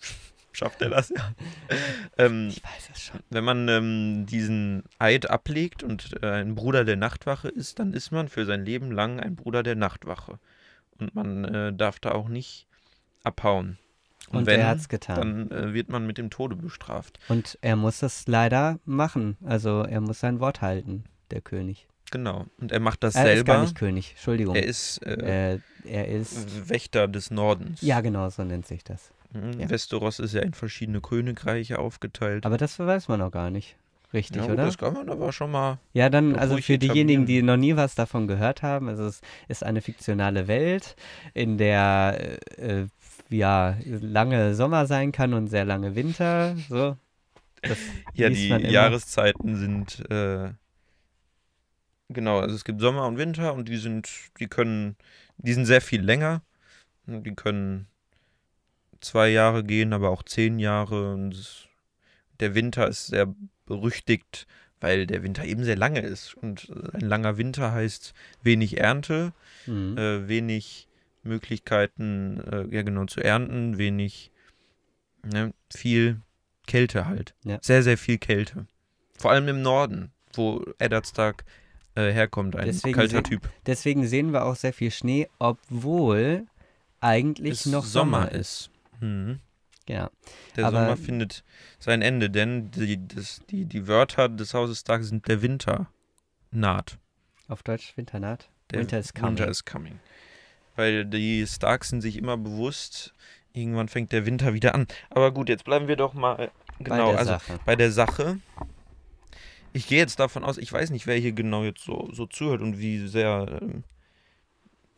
schafft 0.52 0.82
er 0.82 0.90
das 0.90 1.10
ja. 1.10 1.34
ähm, 2.18 2.50
Ich 2.50 2.64
weiß 2.64 2.90
es 2.94 3.02
schon. 3.02 3.20
wenn 3.30 3.44
man 3.44 3.68
ähm, 3.70 4.26
diesen 4.26 4.84
Eid 5.00 5.30
ablegt 5.30 5.84
und 5.84 6.22
äh, 6.22 6.28
ein 6.42 6.56
Bruder 6.56 6.84
der 6.86 6.98
Nachtwache 6.98 7.48
ist, 7.50 7.80
dann 7.80 7.94
ist 7.94 8.12
man 8.12 8.28
für 8.28 8.46
sein 8.46 8.66
Leben 8.66 8.92
lang 8.92 9.20
ein 9.20 9.36
Bruder 9.36 9.64
der 9.64 9.76
Nachtwache. 9.76 10.40
Und 11.00 11.16
man 11.16 11.46
äh, 11.46 11.74
darf 11.74 12.00
da 12.00 12.12
auch 12.12 12.28
nicht 12.28 12.68
abhauen. 13.24 13.78
Und, 14.30 14.40
Und 14.40 14.46
wenn, 14.46 14.60
er 14.60 14.68
hat's 14.68 14.88
getan. 14.88 15.48
dann 15.50 15.52
äh, 15.52 15.74
wird 15.74 15.90
man 15.90 16.06
mit 16.06 16.18
dem 16.18 16.30
Tode 16.30 16.56
bestraft. 16.56 17.20
Und 17.28 17.58
er 17.62 17.76
muss 17.76 18.02
es 18.04 18.28
leider 18.28 18.80
machen. 18.86 19.38
Also 19.44 19.82
er 19.84 20.00
muss 20.02 20.20
sein 20.20 20.40
Wort 20.40 20.62
halten, 20.62 21.06
der 21.32 21.42
König. 21.42 21.88
Genau. 22.12 22.46
Und 22.60 22.72
er 22.72 22.80
macht 22.80 23.04
das 23.04 23.16
Er 23.16 23.34
ist 23.34 23.46
gar 23.46 23.56
selber. 23.56 23.62
nicht 23.64 23.76
König, 23.76 24.12
Entschuldigung. 24.12 24.56
Er 24.56 24.64
ist 24.66 24.98
äh, 25.00 25.60
er 25.86 26.08
ist. 26.08 26.70
Wächter 26.70 27.08
des 27.08 27.32
Nordens. 27.32 27.82
Ja, 27.82 28.02
genau, 28.02 28.30
so 28.30 28.44
nennt 28.44 28.68
sich 28.68 28.84
das. 28.84 29.12
Mhm. 29.34 29.60
ja. 29.60 29.70
Westeros 29.70 30.20
ist 30.20 30.34
ja 30.34 30.42
in 30.42 30.54
verschiedene 30.54 31.02
Königreiche 31.02 31.80
aufgeteilt. 31.80 32.46
Aber 32.46 32.58
das 32.58 32.78
weiß 32.78 33.08
man 33.08 33.20
noch 33.20 33.32
gar 33.32 33.50
nicht. 33.50 33.78
Richtig, 34.14 34.38
ja, 34.38 34.42
gut, 34.44 34.54
oder? 34.56 34.66
Das 34.66 34.78
kann 34.78 34.94
man 34.94 35.08
aber 35.10 35.32
schon 35.32 35.52
mal. 35.52 35.80
Ja, 35.94 36.10
dann, 36.10 36.36
also 36.36 36.58
für 36.58 36.78
diejenigen, 36.78 37.26
die 37.26 37.42
noch 37.42 37.56
nie 37.56 37.78
was 37.78 37.96
davon 37.96 38.28
gehört 38.28 38.62
haben, 38.62 38.90
also 38.90 39.06
es 39.06 39.22
ist 39.48 39.64
eine 39.64 39.82
fiktionale 39.82 40.50
Welt, 40.50 40.98
in 41.34 41.58
der 41.58 42.38
äh, 42.58 42.88
ja 43.30 43.78
lange 43.86 44.54
Sommer 44.54 44.86
sein 44.86 45.14
kann 45.14 45.34
und 45.34 45.48
sehr 45.48 45.64
lange 45.64 45.96
Winter. 45.96 46.58
So. 46.68 46.98
Das 47.62 47.78
Ja, 48.14 48.30
die. 48.30 48.48
Jahreszeiten 48.50 49.56
sind 49.56 50.04
äh, 50.12 50.50
genau, 52.14 52.40
also 52.40 52.56
es 52.56 52.64
gibt 52.64 52.82
Sommer 52.82 53.08
und 53.08 53.18
Winter 53.18 53.54
und 53.54 53.68
die 53.70 53.78
sind, 53.78 54.10
die 54.40 54.48
können, 54.48 54.96
die 55.38 55.54
sind 55.54 55.66
sehr 55.66 55.82
viel 55.82 56.02
länger. 56.02 56.42
Und 57.08 57.24
Die 57.26 57.34
können 57.36 57.88
zwei 59.02 59.30
Jahre 59.30 59.64
gehen, 59.64 59.92
aber 59.94 60.10
auch 60.10 60.24
zehn 60.24 60.60
Jahre. 60.60 61.14
Und 61.14 61.68
der 62.40 62.54
Winter 62.56 62.88
ist 62.88 63.08
sehr 63.08 63.34
berüchtigt, 63.66 64.48
weil 64.80 65.08
der 65.08 65.24
Winter 65.24 65.44
eben 65.46 65.64
sehr 65.64 65.76
lange 65.76 66.02
ist. 66.02 66.36
Und 66.36 66.70
ein 66.94 67.02
langer 67.02 67.38
Winter 67.38 67.72
heißt 67.72 68.14
wenig 68.44 68.80
Ernte, 68.80 69.34
Mhm. 69.66 69.98
äh, 69.98 70.28
wenig 70.28 70.88
Möglichkeiten, 71.24 72.40
äh, 72.40 72.76
ja 72.76 72.82
genau, 72.84 73.06
zu 73.06 73.22
ernten, 73.24 73.78
wenig, 73.78 74.32
ne, 75.24 75.54
viel 75.76 76.22
Kälte 76.68 77.06
halt. 77.06 77.36
Ja. 77.44 77.60
Sehr, 77.62 77.84
sehr 77.84 77.98
viel 77.98 78.18
Kälte. 78.18 78.66
Vor 79.18 79.32
allem 79.32 79.48
im 79.48 79.62
Norden, 79.62 80.12
wo 80.34 80.64
Eddard 80.80 81.06
Stark 81.08 81.44
äh, 81.96 82.12
herkommt, 82.12 82.56
ein 82.56 82.66
Deswegen 82.66 82.96
kalter 82.96 83.24
Typ. 83.24 83.50
Deswegen 83.66 84.08
sehen 84.08 84.32
wir 84.34 84.46
auch 84.46 84.56
sehr 84.56 84.74
viel 84.74 84.92
Schnee, 84.92 85.28
obwohl 85.40 86.46
eigentlich 87.00 87.52
Es 87.62 87.66
noch 87.66 87.84
Sommer 87.86 88.32
ist. 88.32 88.70
Mhm. 89.00 89.40
Ja. 89.88 90.10
Der 90.56 90.66
Aber- 90.68 90.80
Sommer 90.82 90.98
findet 90.98 91.44
sein 91.80 92.02
Ende, 92.02 92.30
denn 92.30 92.72
die, 92.72 93.06
das, 93.08 93.42
die, 93.50 93.66
die 93.66 93.88
Wörter 93.88 94.30
des 94.30 94.54
Hauses 94.54 94.80
Stark 94.82 95.04
sind 95.04 95.28
der 95.28 95.42
Winter 95.42 95.88
naht. 96.52 96.98
Auf 97.48 97.64
Deutsch 97.64 97.98
Winternaht. 97.98 98.50
Der 98.72 98.80
Winter 98.80 99.00
is 99.00 99.14
coming. 99.14 99.30
Winter 99.32 99.48
is 99.50 99.66
coming. 99.66 100.00
Weil 100.76 101.06
die 101.06 101.46
Starks 101.46 101.90
sind 101.90 102.02
sich 102.02 102.16
immer 102.16 102.38
bewusst, 102.38 103.14
irgendwann 103.52 103.90
fängt 103.90 104.12
der 104.14 104.26
Winter 104.26 104.54
wieder 104.54 104.74
an. 104.76 104.88
Aber 105.10 105.32
gut, 105.32 105.50
jetzt 105.50 105.66
bleiben 105.66 105.88
wir 105.90 105.98
doch 105.98 106.14
mal 106.14 106.52
genau, 106.80 107.08
bei 107.08 107.12
der 107.12 107.20
also 107.20 107.32
Sache. 107.32 107.60
bei 107.66 107.76
der 107.76 107.92
Sache. 107.92 108.40
Ich 109.74 109.88
gehe 109.88 110.00
jetzt 110.00 110.20
davon 110.20 110.44
aus, 110.44 110.58
ich 110.58 110.72
weiß 110.72 110.90
nicht, 110.90 111.08
wer 111.08 111.16
hier 111.18 111.32
genau 111.32 111.64
jetzt 111.64 111.84
so, 111.84 112.10
so 112.12 112.26
zuhört 112.26 112.62
und 112.62 112.80
wie 112.80 113.08
sehr 113.08 113.60
ähm, 113.62 113.84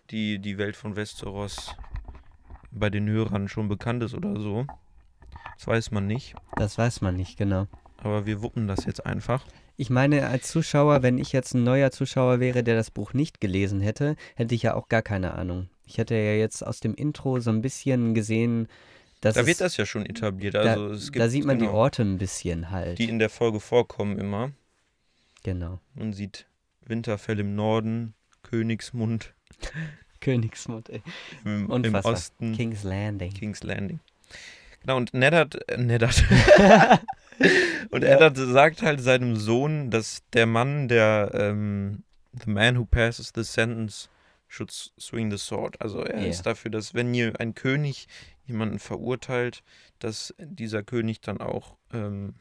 die, 0.10 0.40
die 0.40 0.58
Welt 0.58 0.76
von 0.76 0.96
Westeros 0.96 1.76
bei 2.72 2.90
den 2.90 3.08
Hörern 3.08 3.48
schon 3.48 3.68
bekannt 3.68 4.02
ist 4.04 4.16
oder 4.16 4.40
so. 4.40 4.66
Das 5.58 5.68
weiß 5.68 5.92
man 5.92 6.08
nicht. 6.08 6.36
Das 6.56 6.78
weiß 6.78 7.02
man 7.02 7.16
nicht 7.16 7.38
genau. 7.38 7.68
Aber 7.98 8.26
wir 8.26 8.42
wuppen 8.42 8.68
das 8.68 8.86
jetzt 8.86 9.06
einfach. 9.06 9.46
Ich 9.78 9.90
meine, 9.90 10.28
als 10.28 10.48
Zuschauer, 10.50 11.04
wenn 11.04 11.18
ich 11.18 11.32
jetzt 11.32 11.54
ein 11.54 11.64
neuer 11.64 11.92
Zuschauer 11.92 12.40
wäre, 12.40 12.64
der 12.64 12.76
das 12.76 12.92
Buch 12.92 13.14
nicht 13.14 13.40
gelesen 13.42 13.80
hätte, 13.82 14.16
hätte 14.36 14.56
ich 14.56 14.64
ja 14.64 14.74
auch 14.76 14.90
gar 14.90 15.02
keine 15.02 15.34
Ahnung. 15.36 15.70
Ich 15.86 15.98
hätte 15.98 16.16
ja 16.16 16.34
jetzt 16.34 16.66
aus 16.66 16.80
dem 16.80 16.96
Intro 16.96 17.40
so 17.40 17.50
ein 17.52 17.62
bisschen 17.62 18.14
gesehen, 18.14 18.68
dass 19.22 19.36
Da 19.36 19.42
es, 19.42 19.48
wird 19.48 19.62
das 19.62 19.78
ja 19.78 19.86
schon 19.86 20.06
etabliert. 20.06 20.56
da, 20.56 20.62
Also 20.62 20.88
es 20.92 21.12
gibt, 21.12 21.24
da 21.24 21.30
sieht 21.30 21.46
man 21.46 21.60
die 21.60 21.66
genau, 21.66 21.78
Orte 21.78 22.02
ein 22.04 22.18
bisschen 22.18 22.72
halt. 22.72 23.00
die 23.00 23.10
in 23.10 23.20
der 23.20 23.30
Folge 23.30 23.60
vorkommen 23.60 24.18
immer. 24.20 24.52
Genau. 25.44 25.80
Man 25.96 26.14
sieht 26.14 26.46
Winterfell 26.86 27.40
im 27.40 27.56
Norden, 27.56 28.14
Königsmund 28.44 29.34
Königsmund, 30.22 30.90
ey. 30.90 31.02
im, 31.44 31.70
im. 31.70 31.96
Osten, 31.96 32.54
King's 32.54 32.84
Landing. 32.84 33.34
King's 33.34 33.62
Landing. 33.64 34.00
Genau, 34.82 34.98
und 34.98 35.14
Neddard, 35.14 35.70
äh, 35.70 35.78
Neddard. 35.78 36.24
und 37.92 38.04
Eddard 38.04 38.38
sagt 38.38 38.82
halt 38.82 39.02
seinem 39.02 39.36
Sohn, 39.36 39.92
dass 39.92 40.22
der 40.34 40.46
Mann, 40.46 40.88
der 40.88 41.32
ähm, 41.34 42.04
The 42.44 42.50
man 42.50 42.78
who 42.78 42.86
passes 42.86 43.32
the 43.36 43.44
sentence 43.44 44.10
should 44.48 44.72
swing 44.72 45.30
the 45.30 45.38
sword. 45.38 45.80
Also 45.82 46.04
er 46.04 46.22
Ja. 46.22 46.28
ist 46.28 46.44
dafür, 46.46 46.72
dass 46.72 46.94
wenn 46.94 47.14
hier 47.14 47.40
ein 47.40 47.54
König 47.54 48.08
jemanden 48.46 48.80
verurteilt, 48.80 49.64
dass 50.00 50.34
dieser 50.40 50.84
König 50.84 51.22
dann 51.22 51.40
auch 51.42 51.76
ähm, 51.94 52.36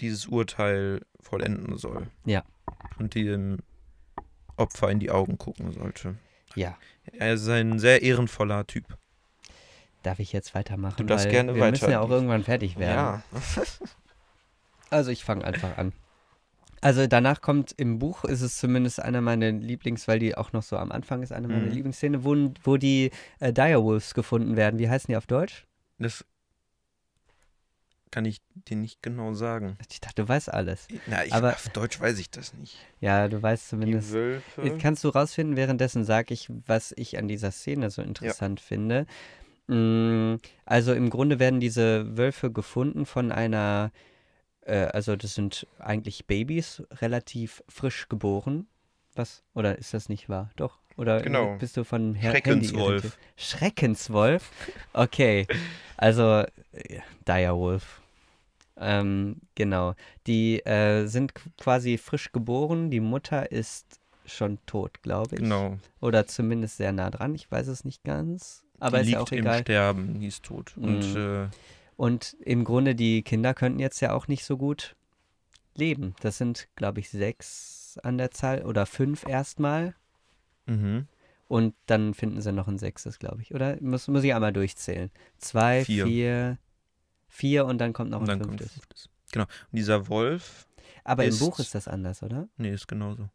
dieses 0.00 0.26
Urteil 0.26 1.00
vollenden 1.20 1.76
soll. 1.78 2.06
Ja. 2.24 2.44
Und 2.98 3.14
dem 3.14 3.58
Opfer 4.56 4.90
in 4.90 5.00
die 5.00 5.10
Augen 5.10 5.38
gucken 5.38 5.72
sollte. 5.72 6.16
Ja. 6.54 6.76
Er 7.12 7.34
ist 7.34 7.48
ein 7.48 7.78
sehr 7.78 8.02
ehrenvoller 8.02 8.66
Typ. 8.66 8.84
Darf 10.02 10.18
ich 10.18 10.32
jetzt 10.32 10.54
weitermachen? 10.54 10.96
Du 10.98 11.04
darfst 11.04 11.26
Weil 11.26 11.32
gerne 11.32 11.54
wir 11.54 11.70
müssen 11.70 11.84
ja 11.84 11.88
weiter. 11.98 12.02
auch 12.02 12.10
irgendwann 12.10 12.44
fertig 12.44 12.78
werden. 12.78 13.22
Also 14.90 15.10
ich 15.10 15.24
fange 15.24 15.44
einfach 15.44 15.76
an. 15.78 15.92
Also 16.80 17.06
danach 17.08 17.40
kommt 17.40 17.72
im 17.76 17.98
Buch, 17.98 18.24
ist 18.24 18.42
es 18.42 18.56
zumindest 18.58 19.00
einer 19.00 19.20
meiner 19.20 19.50
Lieblings, 19.50 20.06
weil 20.06 20.18
die 20.20 20.36
auch 20.36 20.52
noch 20.52 20.62
so 20.62 20.76
am 20.76 20.92
Anfang 20.92 21.22
ist, 21.22 21.32
eine 21.32 21.48
meiner 21.48 21.66
Mhm. 21.66 21.72
Lieblingsszene, 21.72 22.22
wo, 22.24 22.52
wo 22.62 22.76
die 22.76 23.10
äh, 23.40 23.52
Direwolves 23.52 24.14
gefunden 24.14 24.56
werden. 24.56 24.78
Wie 24.78 24.88
heißen 24.88 25.10
die 25.10 25.16
auf 25.16 25.26
Deutsch? 25.26 25.66
Das 25.98 26.24
kann 28.10 28.24
ich 28.24 28.40
dir 28.54 28.76
nicht 28.76 29.02
genau 29.02 29.34
sagen. 29.34 29.76
Ich 29.90 30.00
dachte, 30.00 30.22
du 30.22 30.28
weißt 30.28 30.52
alles. 30.52 30.86
Na, 31.06 31.24
ich, 31.24 31.32
Aber- 31.32 31.52
auf 31.54 31.68
Deutsch 31.70 32.00
weiß 32.00 32.18
ich 32.18 32.30
das 32.30 32.54
nicht. 32.54 32.76
Ja, 33.00 33.28
du 33.28 33.42
weißt 33.42 33.64
Die 33.64 33.68
zumindest. 33.70 34.12
Wölfe. 34.12 34.62
Jetzt 34.62 34.80
Kannst 34.80 35.04
du 35.04 35.08
rausfinden, 35.08 35.56
währenddessen 35.56 36.04
sage 36.04 36.32
ich, 36.32 36.48
was 36.66 36.92
ich 36.96 37.18
an 37.18 37.28
dieser 37.28 37.50
Szene 37.50 37.90
so 37.90 38.02
interessant 38.02 38.60
finde. 38.60 39.06
Mm, 39.66 40.36
Also 40.64 40.94
im 40.94 41.10
Grunde 41.10 41.38
werden 41.40 41.60
diese 41.60 42.16
Wölfe 42.16 42.50
gefunden 42.52 43.04
von 43.06 43.32
einer, 43.32 43.90
äh, 44.62 44.84
also 44.86 45.16
das 45.16 45.34
sind 45.34 45.66
eigentlich 45.78 46.26
Babys, 46.26 46.82
relativ 46.92 47.62
frisch 47.68 48.08
geboren. 48.08 48.66
Was? 49.14 49.42
Oder 49.54 49.78
ist 49.78 49.92
das 49.94 50.08
nicht 50.08 50.28
wahr? 50.28 50.50
Doch. 50.56 50.78
Oder 50.96 51.20
Genau. 51.20 51.56
bist 51.58 51.76
du 51.76 51.84
von 51.84 52.14
Her 52.14 52.30
Schreckenswolf. 52.30 53.18
Schreckenswolf? 53.36 54.50
Okay. 54.92 55.46
Also 55.96 56.44
äh, 56.72 57.00
Direwolf. 57.28 58.00
Ähm, 58.78 59.36
genau. 59.54 59.94
Die 60.26 60.60
äh, 60.66 61.06
sind 61.06 61.32
qu- 61.34 61.50
quasi 61.58 61.98
frisch 61.98 62.32
geboren. 62.32 62.90
Die 62.90 63.00
Mutter 63.00 63.50
ist 63.50 64.00
schon 64.26 64.58
tot, 64.66 65.02
glaube 65.02 65.36
ich. 65.36 65.40
Genau. 65.42 65.78
Oder 66.00 66.26
zumindest 66.26 66.76
sehr 66.78 66.92
nah 66.92 67.10
dran. 67.10 67.34
Ich 67.34 67.50
weiß 67.50 67.68
es 67.68 67.84
nicht 67.84 68.04
ganz. 68.04 68.62
Aber 68.80 68.98
die 68.98 69.04
ist 69.04 69.06
liegt 69.08 69.16
ja 69.16 69.22
auch 69.22 69.32
im 69.32 69.38
egal. 69.38 69.60
Sterben, 69.60 70.20
die 70.20 70.26
ist 70.26 70.42
tot. 70.44 70.76
Und 70.76 71.14
Mhm. 71.14 71.16
äh, 71.16 71.48
Und 71.96 72.36
im 72.40 72.64
Grunde, 72.64 72.94
die 72.94 73.22
Kinder 73.22 73.54
könnten 73.54 73.78
jetzt 73.78 74.00
ja 74.00 74.12
auch 74.12 74.28
nicht 74.28 74.44
so 74.44 74.58
gut 74.58 74.94
leben. 75.74 76.14
Das 76.20 76.36
sind, 76.36 76.68
glaube 76.76 77.00
ich, 77.00 77.08
sechs 77.08 77.98
an 78.02 78.18
der 78.18 78.30
Zahl 78.30 78.62
oder 78.66 78.84
fünf 78.84 79.26
erstmal. 79.26 79.94
Mhm. 80.66 81.06
Und 81.48 81.74
dann 81.86 82.12
finden 82.14 82.40
sie 82.40 82.50
noch 82.50 82.66
ein 82.66 82.76
sechstes, 82.78 83.20
glaube 83.20 83.40
ich. 83.40 83.54
Oder 83.54 83.80
muss, 83.80 84.08
muss 84.08 84.24
ich 84.24 84.34
einmal 84.34 84.52
durchzählen? 84.52 85.10
Zwei, 85.38 85.84
Vier. 85.84 86.04
vier, 86.06 86.58
vier 87.28 87.66
und 87.66 87.78
dann 87.78 87.92
kommt 87.92 88.10
noch 88.10 88.20
und 88.20 88.28
ein 88.28 88.42
fünftes. 88.42 88.72
fünftes. 88.72 89.08
Genau. 89.30 89.44
Und 89.44 89.76
dieser 89.76 90.08
Wolf, 90.08 90.66
Aber 91.04 91.22
im 91.22 91.28
ist- 91.30 91.38
Buch 91.38 91.60
ist 91.60 91.74
das 91.76 91.86
anders, 91.86 92.22
oder? 92.24 92.48
Nee, 92.56 92.72
ist 92.72 92.88
genauso. 92.88 93.28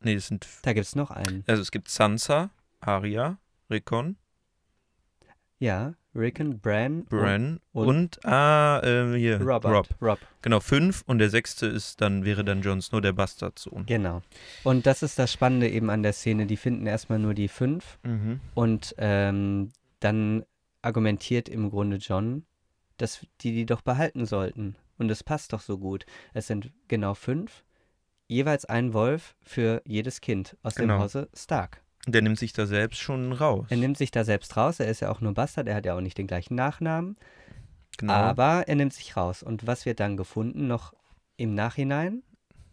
Nee, 0.00 0.14
es 0.14 0.28
sind. 0.28 0.46
Da 0.62 0.72
gibt 0.74 0.86
es 0.86 0.94
noch 0.94 1.10
einen. 1.10 1.42
Also 1.46 1.62
es 1.62 1.70
gibt 1.70 1.88
Sansa, 1.88 2.50
Arya, 2.80 3.38
Rickon, 3.70 4.16
Ja, 5.60 5.94
Rickon, 6.14 6.60
Bran, 6.60 7.04
Bran 7.06 7.60
und- 7.72 7.88
und, 7.88 8.24
ah, 8.24 8.80
ähm, 8.84 9.14
hier, 9.14 9.40
und 9.40 9.46
Robert. 9.46 9.72
Rob. 9.72 9.88
Rob. 10.02 10.18
Genau, 10.42 10.60
fünf 10.60 11.02
und 11.06 11.18
der 11.18 11.30
sechste 11.30 11.66
ist 11.66 12.00
dann, 12.00 12.24
wäre 12.24 12.44
dann 12.44 12.62
Jon 12.62 12.80
Snow, 12.80 13.00
der 13.00 13.12
Bastardsohn. 13.12 13.86
Genau. 13.86 14.22
Und 14.64 14.86
das 14.86 15.02
ist 15.02 15.18
das 15.18 15.32
Spannende 15.32 15.68
eben 15.68 15.90
an 15.90 16.02
der 16.02 16.12
Szene. 16.12 16.46
Die 16.46 16.56
finden 16.56 16.86
erstmal 16.86 17.18
nur 17.18 17.34
die 17.34 17.48
fünf 17.48 17.98
Mhm. 18.04 18.40
und 18.54 18.94
ähm, 18.98 19.70
dann 20.00 20.44
argumentiert 20.82 21.48
im 21.48 21.70
Grunde 21.70 21.96
John, 21.96 22.44
dass 22.96 23.26
die 23.40 23.52
die 23.52 23.66
doch 23.66 23.80
behalten 23.82 24.26
sollten. 24.26 24.76
Und 24.96 25.10
es 25.10 25.22
passt 25.24 25.52
doch 25.52 25.60
so 25.60 25.78
gut. 25.78 26.06
Es 26.34 26.46
sind 26.48 26.72
genau 26.88 27.14
fünf, 27.14 27.64
jeweils 28.26 28.64
ein 28.64 28.92
Wolf 28.92 29.34
für 29.42 29.82
jedes 29.84 30.20
Kind 30.20 30.56
aus 30.62 30.74
dem 30.74 30.82
Genau. 30.88 30.98
Hause 31.00 31.28
Stark. 31.34 31.82
Der 32.12 32.22
nimmt 32.22 32.38
sich 32.38 32.52
da 32.52 32.66
selbst 32.66 32.98
schon 33.00 33.32
raus. 33.32 33.66
Er 33.70 33.76
nimmt 33.76 33.98
sich 33.98 34.10
da 34.10 34.24
selbst 34.24 34.56
raus. 34.56 34.80
Er 34.80 34.88
ist 34.88 35.00
ja 35.00 35.10
auch 35.10 35.20
nur 35.20 35.34
Bastard. 35.34 35.68
Er 35.68 35.74
hat 35.74 35.86
ja 35.86 35.94
auch 35.96 36.00
nicht 36.00 36.18
den 36.18 36.26
gleichen 36.26 36.54
Nachnamen. 36.54 37.16
genau. 37.98 38.12
Aber 38.12 38.66
er 38.66 38.74
nimmt 38.76 38.92
sich 38.92 39.16
raus. 39.16 39.42
Und 39.42 39.66
was 39.66 39.84
wird 39.86 40.00
dann 40.00 40.16
gefunden? 40.16 40.66
Noch 40.66 40.94
im 41.36 41.54
Nachhinein? 41.54 42.22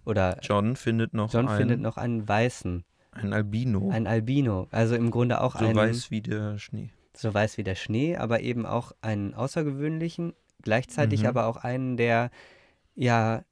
Oder 0.05 0.37
John 0.41 0.75
findet 0.75 1.13
noch 1.13 1.33
John 1.33 1.47
einen, 1.47 1.57
findet 1.57 1.79
noch 1.81 1.97
einen 1.97 2.27
Weißen, 2.27 2.83
ein 3.11 3.33
Albino. 3.33 3.89
einen 3.89 4.05
Albino. 4.07 4.67
Also 4.71 4.95
im 4.95 5.09
Grunde 5.11 5.41
auch 5.41 5.57
so 5.57 5.65
einen, 5.65 5.75
weiß 5.75 6.11
wie 6.11 6.21
der 6.21 6.59
Schnee. 6.59 6.91
so 7.15 7.33
weiß 7.33 7.57
wie 7.57 7.63
der 7.63 7.73
Schnee, 7.75 8.15
aber 8.15 8.41
eben 8.41 8.65
auch 8.67 8.91
einen 9.01 9.33
außergewöhnlichen, 9.33 10.33
gleichzeitig 10.61 11.21
Mhm. 11.21 11.27
aber 11.27 11.47
auch 11.47 11.57
einen, 11.57 11.97
der 11.97 12.29
ja 12.93 13.43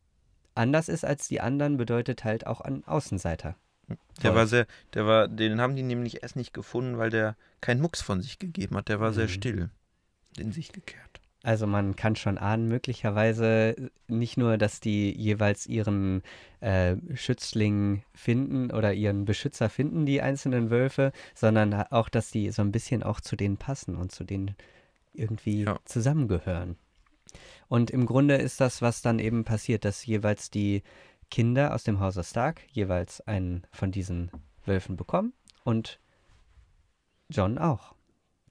anders 0.53 0.89
ist 0.89 1.05
als 1.05 1.27
die 1.27 1.41
anderen, 1.41 1.77
bedeutet 1.77 2.23
halt 2.23 2.45
auch 2.45 2.61
ein 2.61 2.83
Außenseiter. 2.85 3.55
Der 4.21 4.35
war 4.35 4.47
sehr, 4.47 4.67
der 4.93 5.05
war, 5.05 5.27
den 5.27 5.59
haben 5.59 5.75
die 5.75 5.83
nämlich 5.83 6.23
erst 6.23 6.35
nicht 6.35 6.53
gefunden, 6.53 6.97
weil 6.97 7.09
der 7.09 7.35
keinen 7.61 7.81
Mucks 7.81 8.01
von 8.01 8.21
sich 8.21 8.39
gegeben 8.39 8.75
hat. 8.77 8.89
Der 8.89 8.99
war 8.99 9.13
sehr 9.13 9.25
Mhm. 9.25 9.29
still. 9.29 9.69
In 10.37 10.51
sich 10.51 10.71
gekehrt. 10.71 11.21
Also 11.45 11.67
man 11.67 11.97
kann 11.97 12.15
schon 12.15 12.37
ahnen, 12.37 12.69
möglicherweise 12.69 13.75
nicht 14.07 14.37
nur, 14.37 14.57
dass 14.57 14.79
die 14.79 15.11
jeweils 15.11 15.67
ihren 15.67 16.23
äh, 16.61 16.95
Schützling 17.15 18.03
finden 18.13 18.71
oder 18.71 18.93
ihren 18.93 19.25
Beschützer 19.25 19.69
finden, 19.69 20.05
die 20.05 20.21
einzelnen 20.21 20.69
Wölfe, 20.69 21.11
sondern 21.35 21.73
auch, 21.73 22.07
dass 22.07 22.31
die 22.31 22.49
so 22.51 22.61
ein 22.61 22.71
bisschen 22.71 23.03
auch 23.03 23.19
zu 23.19 23.35
denen 23.35 23.57
passen 23.57 23.97
und 23.97 24.13
zu 24.13 24.23
denen 24.23 24.55
irgendwie 25.13 25.63
Ja. 25.63 25.79
zusammengehören. 25.83 26.77
Und 27.67 27.91
im 27.91 28.05
Grunde 28.05 28.35
ist 28.35 28.61
das, 28.61 28.81
was 28.81 29.01
dann 29.01 29.19
eben 29.19 29.43
passiert, 29.43 29.83
dass 29.83 30.05
jeweils 30.05 30.49
die 30.49 30.81
Kinder 31.29 31.73
aus 31.73 31.83
dem 31.83 31.99
Hause 31.99 32.23
Stark 32.23 32.61
jeweils 32.71 33.21
einen 33.21 33.65
von 33.71 33.91
diesen 33.91 34.31
Wölfen 34.65 34.95
bekommen 34.95 35.33
und 35.63 35.99
John 37.29 37.57
auch. 37.57 37.95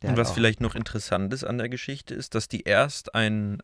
Der 0.03 0.11
Und 0.11 0.17
was 0.17 0.31
auch. 0.31 0.35
vielleicht 0.35 0.61
noch 0.61 0.75
interessant 0.75 1.33
ist 1.33 1.45
an 1.45 1.59
der 1.59 1.69
Geschichte, 1.69 2.15
ist, 2.15 2.35
dass 2.35 2.49
die 2.49 2.63
erst 2.63 3.15
ein 3.15 3.63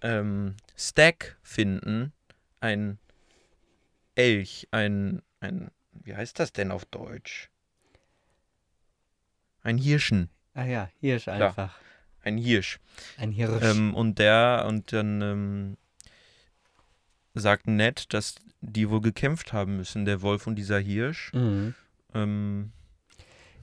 ähm, 0.00 0.56
Stack 0.76 1.36
finden, 1.42 2.12
ein 2.60 2.98
Elch, 4.14 4.68
ein, 4.70 5.22
ein, 5.40 5.70
wie 5.92 6.14
heißt 6.14 6.38
das 6.38 6.52
denn 6.52 6.70
auf 6.70 6.84
Deutsch? 6.84 7.50
Ein 9.62 9.78
Hirschen, 9.78 10.28
Ah 10.54 10.64
ja, 10.64 10.90
Hirsch 11.00 11.28
einfach. 11.28 11.74
ein 12.22 12.36
Hirsch. 12.36 12.78
Ein 13.16 13.32
Hirsch. 13.32 13.62
Ähm, 13.64 13.94
und 13.94 14.18
der, 14.18 14.64
und 14.68 14.92
dann 14.92 15.22
ähm, 15.22 15.76
sagt 17.34 17.66
Ned, 17.66 18.12
dass 18.12 18.36
die 18.60 18.88
wohl 18.90 19.00
gekämpft 19.00 19.52
haben 19.52 19.76
müssen, 19.76 20.04
der 20.04 20.22
Wolf 20.22 20.46
und 20.46 20.56
dieser 20.56 20.78
Hirsch. 20.78 21.32
Mhm. 21.32 21.74
Ähm, 22.14 22.72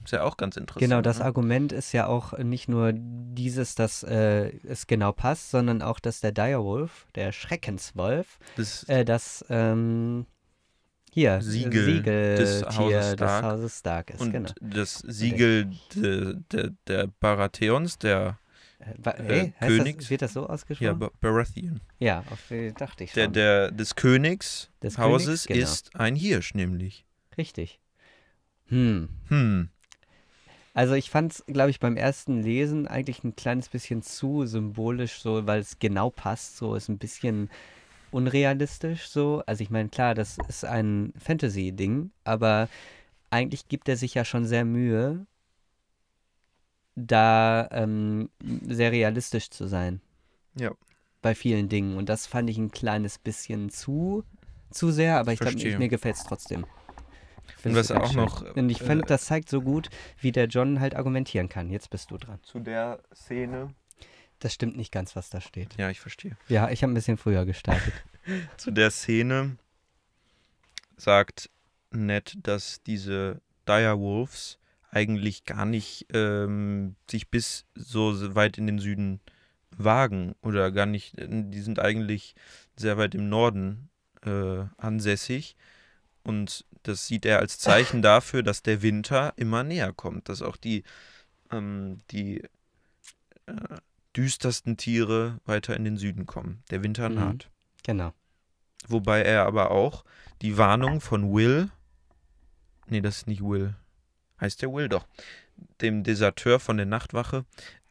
ist 0.04 0.12
ja 0.12 0.22
auch 0.22 0.36
ganz 0.36 0.56
interessant. 0.56 0.80
Genau, 0.80 1.02
das 1.02 1.18
ne? 1.18 1.26
Argument 1.26 1.72
ist 1.72 1.92
ja 1.92 2.06
auch 2.06 2.36
nicht 2.38 2.68
nur 2.68 2.92
dieses, 2.94 3.74
dass 3.74 4.02
äh, 4.02 4.50
es 4.66 4.86
genau 4.86 5.12
passt, 5.12 5.50
sondern 5.50 5.82
auch, 5.82 6.00
dass 6.00 6.20
der 6.20 6.32
Direwolf, 6.32 7.06
der 7.14 7.32
Schreckenswolf, 7.32 8.38
das, 8.56 8.84
äh, 8.84 9.04
das 9.04 9.44
ähm, 9.50 10.26
hier 11.12 11.42
Siegel 11.42 11.84
Siegeltier 11.84 12.36
des 12.36 12.60
des 12.60 12.78
Hauses 12.78 12.78
Hauses, 12.78 13.78
Stark. 13.78 14.08
Stark 14.08 14.10
ist, 14.10 14.20
und 14.20 14.32
genau. 14.32 14.50
das 14.60 14.94
Siegel 14.98 15.70
de, 15.94 16.36
de, 16.50 16.70
der 16.86 17.08
Baratheons, 17.20 17.98
der 17.98 18.38
Äh, 18.80 19.10
äh, 19.10 19.22
hey, 19.24 19.54
heißt 19.60 19.70
Königs- 19.78 19.98
das, 19.98 20.10
wird 20.10 20.22
das 20.22 20.32
so 20.32 20.40
ja, 20.42 20.48
ausgesprochen? 20.52 20.98
Ba- 20.98 21.10
Baratheon, 21.20 21.80
Ja, 21.98 22.20
auf, 22.30 22.50
äh, 22.50 22.72
dachte 22.72 23.04
ich 23.04 23.12
der, 23.12 23.24
schon. 23.26 23.34
der 23.34 23.70
des 23.70 23.94
Königs 23.94 24.70
Des 24.82 24.98
Hauses 24.98 25.46
Königs, 25.46 25.46
genau. 25.46 25.72
ist 25.72 25.96
ein 25.96 26.16
Hirsch 26.16 26.54
nämlich. 26.54 27.04
Richtig. 27.36 27.78
Hm. 28.68 29.08
Hm, 29.28 29.68
Also 30.72 30.94
ich 30.94 31.10
fand 31.10 31.32
es, 31.32 31.44
glaube 31.46 31.70
ich, 31.70 31.80
beim 31.80 31.96
ersten 31.96 32.42
Lesen 32.42 32.86
eigentlich 32.86 33.24
ein 33.24 33.34
kleines 33.36 33.68
bisschen 33.68 34.02
zu 34.02 34.46
symbolisch, 34.46 35.20
so, 35.20 35.46
weil 35.46 35.60
es 35.60 35.78
genau 35.78 36.10
passt, 36.10 36.56
so 36.56 36.74
ist 36.74 36.88
ein 36.88 36.98
bisschen 36.98 37.50
unrealistisch 38.12 39.08
so. 39.08 39.42
Also 39.46 39.62
ich 39.62 39.70
meine, 39.70 39.88
klar, 39.88 40.14
das 40.14 40.38
ist 40.48 40.64
ein 40.64 41.12
Fantasy-Ding, 41.18 42.10
aber 42.24 42.68
eigentlich 43.30 43.68
gibt 43.68 43.88
er 43.88 43.96
sich 43.96 44.14
ja 44.14 44.24
schon 44.24 44.44
sehr 44.44 44.64
Mühe, 44.64 45.26
da 46.96 47.68
ähm, 47.72 48.30
sehr 48.68 48.92
realistisch 48.92 49.50
zu 49.50 49.66
sein. 49.66 50.00
Ja. 50.54 50.72
Bei 51.22 51.34
vielen 51.34 51.68
Dingen. 51.68 51.96
Und 51.96 52.08
das 52.08 52.26
fand 52.26 52.48
ich 52.50 52.58
ein 52.58 52.70
kleines 52.70 53.18
bisschen 53.18 53.70
zu, 53.70 54.24
zu 54.70 54.90
sehr, 54.90 55.18
aber 55.18 55.32
ich 55.32 55.40
glaube, 55.40 55.78
mir 55.78 55.88
gefällt 55.88 56.16
es 56.16 56.24
trotzdem. 56.24 56.66
Ich 57.58 57.66
Und 57.66 57.74
was 57.74 57.90
auch 57.90 58.06
schön. 58.06 58.16
noch, 58.16 58.54
Und 58.56 58.70
ich 58.70 58.80
äh, 58.80 58.84
fand, 58.84 59.10
das 59.10 59.26
zeigt 59.26 59.48
so 59.50 59.60
gut, 59.60 59.90
wie 60.18 60.32
der 60.32 60.46
John 60.46 60.80
halt 60.80 60.94
argumentieren 60.96 61.48
kann. 61.48 61.70
Jetzt 61.70 61.90
bist 61.90 62.10
du 62.10 62.16
dran. 62.16 62.38
zu 62.42 62.60
der 62.60 63.00
Szene. 63.14 63.74
Das 64.38 64.54
stimmt 64.54 64.76
nicht 64.76 64.90
ganz, 64.90 65.14
was 65.16 65.28
da 65.28 65.40
steht. 65.40 65.76
Ja, 65.76 65.90
ich 65.90 66.00
verstehe. 66.00 66.36
Ja, 66.48 66.70
ich 66.70 66.82
habe 66.82 66.92
ein 66.92 66.94
bisschen 66.94 67.18
früher 67.18 67.44
gestartet. 67.44 67.92
Zu 68.56 68.70
der 68.70 68.90
Szene 68.90 69.56
sagt 70.96 71.50
Ned, 71.90 72.38
dass 72.42 72.82
diese 72.82 73.42
Direwolves 73.68 74.58
eigentlich 74.90 75.44
gar 75.44 75.64
nicht 75.64 76.06
ähm, 76.12 76.96
sich 77.10 77.28
bis 77.28 77.64
so 77.74 78.34
weit 78.34 78.58
in 78.58 78.66
den 78.66 78.78
Süden 78.78 79.20
wagen 79.76 80.34
oder 80.42 80.70
gar 80.72 80.86
nicht, 80.86 81.14
die 81.18 81.60
sind 81.60 81.78
eigentlich 81.78 82.34
sehr 82.76 82.98
weit 82.98 83.14
im 83.14 83.28
Norden 83.28 83.88
äh, 84.22 84.64
ansässig 84.76 85.56
und 86.22 86.64
das 86.82 87.06
sieht 87.06 87.24
er 87.24 87.38
als 87.38 87.58
Zeichen 87.58 88.02
dafür, 88.02 88.42
dass 88.42 88.62
der 88.62 88.82
Winter 88.82 89.32
immer 89.36 89.62
näher 89.62 89.92
kommt, 89.92 90.28
dass 90.28 90.42
auch 90.42 90.56
die, 90.56 90.82
ähm, 91.50 92.02
die 92.10 92.42
äh, 93.46 93.76
düstersten 94.16 94.76
Tiere 94.76 95.38
weiter 95.44 95.76
in 95.76 95.84
den 95.84 95.96
Süden 95.96 96.26
kommen. 96.26 96.62
Der 96.70 96.82
Winter 96.82 97.08
Mhm. 97.08 97.14
naht. 97.14 97.50
Genau. 97.84 98.12
Wobei 98.88 99.22
er 99.22 99.46
aber 99.46 99.70
auch 99.70 100.04
die 100.42 100.56
Warnung 100.56 101.00
von 101.00 101.32
Will, 101.32 101.70
nee, 102.88 103.00
das 103.00 103.18
ist 103.18 103.26
nicht 103.28 103.42
Will, 103.42 103.74
heißt 104.40 104.62
der 104.62 104.72
Will 104.72 104.88
doch, 104.88 105.06
dem 105.80 106.02
Deserteur 106.04 106.60
von 106.60 106.76
der 106.76 106.86
Nachtwache, 106.86 107.44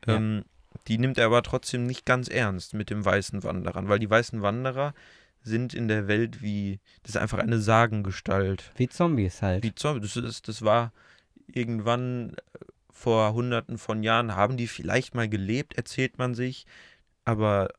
Ja. 0.05 0.15
ähm, 0.15 0.45
die 0.87 0.97
nimmt 0.97 1.17
er 1.17 1.25
aber 1.27 1.43
trotzdem 1.43 1.85
nicht 1.85 2.05
ganz 2.05 2.27
ernst 2.29 2.73
mit 2.73 2.89
dem 2.89 3.03
weißen 3.05 3.43
Wanderern, 3.43 3.89
weil 3.89 3.99
die 3.99 4.09
weißen 4.09 4.41
Wanderer 4.41 4.93
sind 5.41 5.73
in 5.73 5.87
der 5.87 6.07
Welt 6.07 6.41
wie, 6.41 6.79
das 7.03 7.15
ist 7.15 7.21
einfach 7.21 7.39
eine 7.39 7.59
Sagengestalt. 7.59 8.71
Wie 8.75 8.87
Zombies 8.89 9.41
halt. 9.41 9.63
Wie 9.63 9.73
Zombie, 9.73 10.01
das, 10.01 10.15
ist, 10.15 10.47
das 10.47 10.61
war 10.63 10.91
irgendwann 11.47 12.33
äh, 12.33 12.65
vor 12.91 13.33
hunderten 13.33 13.77
von 13.77 14.03
Jahren, 14.03 14.35
haben 14.35 14.57
die 14.57 14.67
vielleicht 14.67 15.15
mal 15.15 15.29
gelebt, 15.29 15.75
erzählt 15.75 16.17
man 16.17 16.35
sich, 16.35 16.65
aber 17.25 17.69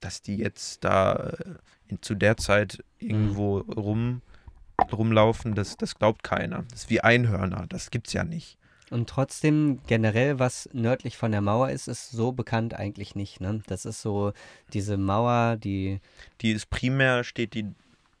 dass 0.00 0.22
die 0.22 0.36
jetzt 0.36 0.84
da 0.84 1.14
äh, 1.14 1.44
in, 1.88 2.00
zu 2.02 2.14
der 2.14 2.36
Zeit 2.36 2.82
irgendwo 2.98 3.58
rum, 3.58 4.22
rumlaufen, 4.92 5.54
das, 5.54 5.76
das 5.76 5.94
glaubt 5.96 6.22
keiner. 6.22 6.64
Das 6.70 6.82
ist 6.82 6.90
wie 6.90 7.00
Einhörner, 7.00 7.66
das 7.68 7.90
gibt's 7.90 8.12
ja 8.12 8.24
nicht. 8.24 8.58
Und 8.90 9.08
trotzdem 9.08 9.80
generell, 9.86 10.40
was 10.40 10.68
nördlich 10.72 11.16
von 11.16 11.30
der 11.30 11.40
Mauer 11.40 11.70
ist, 11.70 11.86
ist 11.86 12.10
so 12.10 12.32
bekannt 12.32 12.74
eigentlich 12.74 13.14
nicht. 13.14 13.40
Ne? 13.40 13.62
Das 13.68 13.84
ist 13.84 14.02
so 14.02 14.32
diese 14.72 14.96
Mauer, 14.96 15.56
die 15.56 16.00
Die 16.40 16.50
ist 16.50 16.70
primär, 16.70 17.22
steht 17.22 17.54
die 17.54 17.72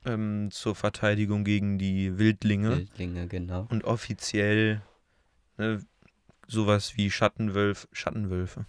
ähm, 0.06 0.50
zur 0.52 0.74
Verteidigung 0.76 1.44
gegen 1.44 1.78
die 1.78 2.18
Wildlinge 2.18 2.76
Wildlinge, 2.76 3.26
genau. 3.26 3.66
und 3.68 3.84
offiziell 3.84 4.80
ne, 5.58 5.84
sowas 6.46 6.96
wie 6.96 7.10
Schattenwölf, 7.10 7.88
Schattenwölfe, 7.92 8.64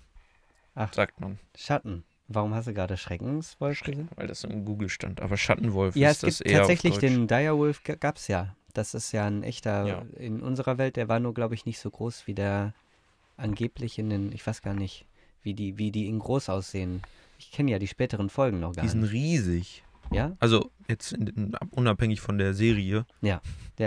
Ach. 0.76 0.92
sagt 0.94 1.22
man. 1.22 1.40
Schatten. 1.56 2.04
Warum 2.34 2.54
hast 2.54 2.68
du 2.68 2.74
gerade 2.74 2.98
Schreckenswolf 2.98 3.82
gesagt? 3.82 4.10
Weil 4.18 4.28
das 4.28 4.44
in 4.44 4.66
Google 4.66 4.90
stand. 4.90 5.22
Aber 5.22 5.38
Schattenwolf 5.38 5.96
Ja, 5.96 6.10
ist 6.12 6.18
es 6.18 6.22
das 6.22 6.38
gibt 6.40 6.50
eher 6.52 6.60
tatsächlich 6.60 6.94
auf 6.94 7.00
Deutsch. 7.00 7.12
den 7.14 7.28
Direwolf, 7.28 7.84
gab 7.84 8.18
es 8.18 8.28
ja. 8.28 8.56
Das 8.74 8.94
ist 8.94 9.12
ja 9.12 9.26
ein 9.26 9.44
echter, 9.44 9.86
Ja. 9.86 10.06
in 10.18 10.42
unserer 10.42 10.78
Welt, 10.78 10.96
der 10.96 11.10
war 11.10 11.20
nur, 11.20 11.34
glaube 11.34 11.56
ich, 11.56 11.66
nicht 11.66 11.80
so 11.80 11.90
groß 11.90 12.26
wie 12.28 12.34
der 12.34 12.74
angeblich 13.38 14.00
in 14.00 14.10
den, 14.10 14.32
ich 14.32 14.46
weiß 14.46 14.62
gar 14.62 14.74
nicht, 14.74 15.06
wie 15.44 15.54
die, 15.54 15.78
wie 15.78 15.92
die 15.92 16.08
in 16.08 16.20
groß 16.20 16.50
aussehen. 16.50 17.02
Ich 17.38 17.52
kenne 17.52 17.72
ja 17.72 17.80
die 17.80 17.88
späteren 17.88 18.30
Folgen 18.30 18.60
noch 18.60 18.74
gar 18.76 18.84
Die 18.84 18.90
sind 18.90 19.02
nicht. 19.02 19.12
riesig. 19.14 19.84
Ja? 20.12 20.36
Also 20.40 20.70
jetzt 20.88 21.12
in, 21.14 21.28
in, 21.28 21.56
unabhängig 21.72 22.22
von 22.22 22.38
der 22.38 22.54
Serie. 22.54 23.06
Ja, 23.22 23.42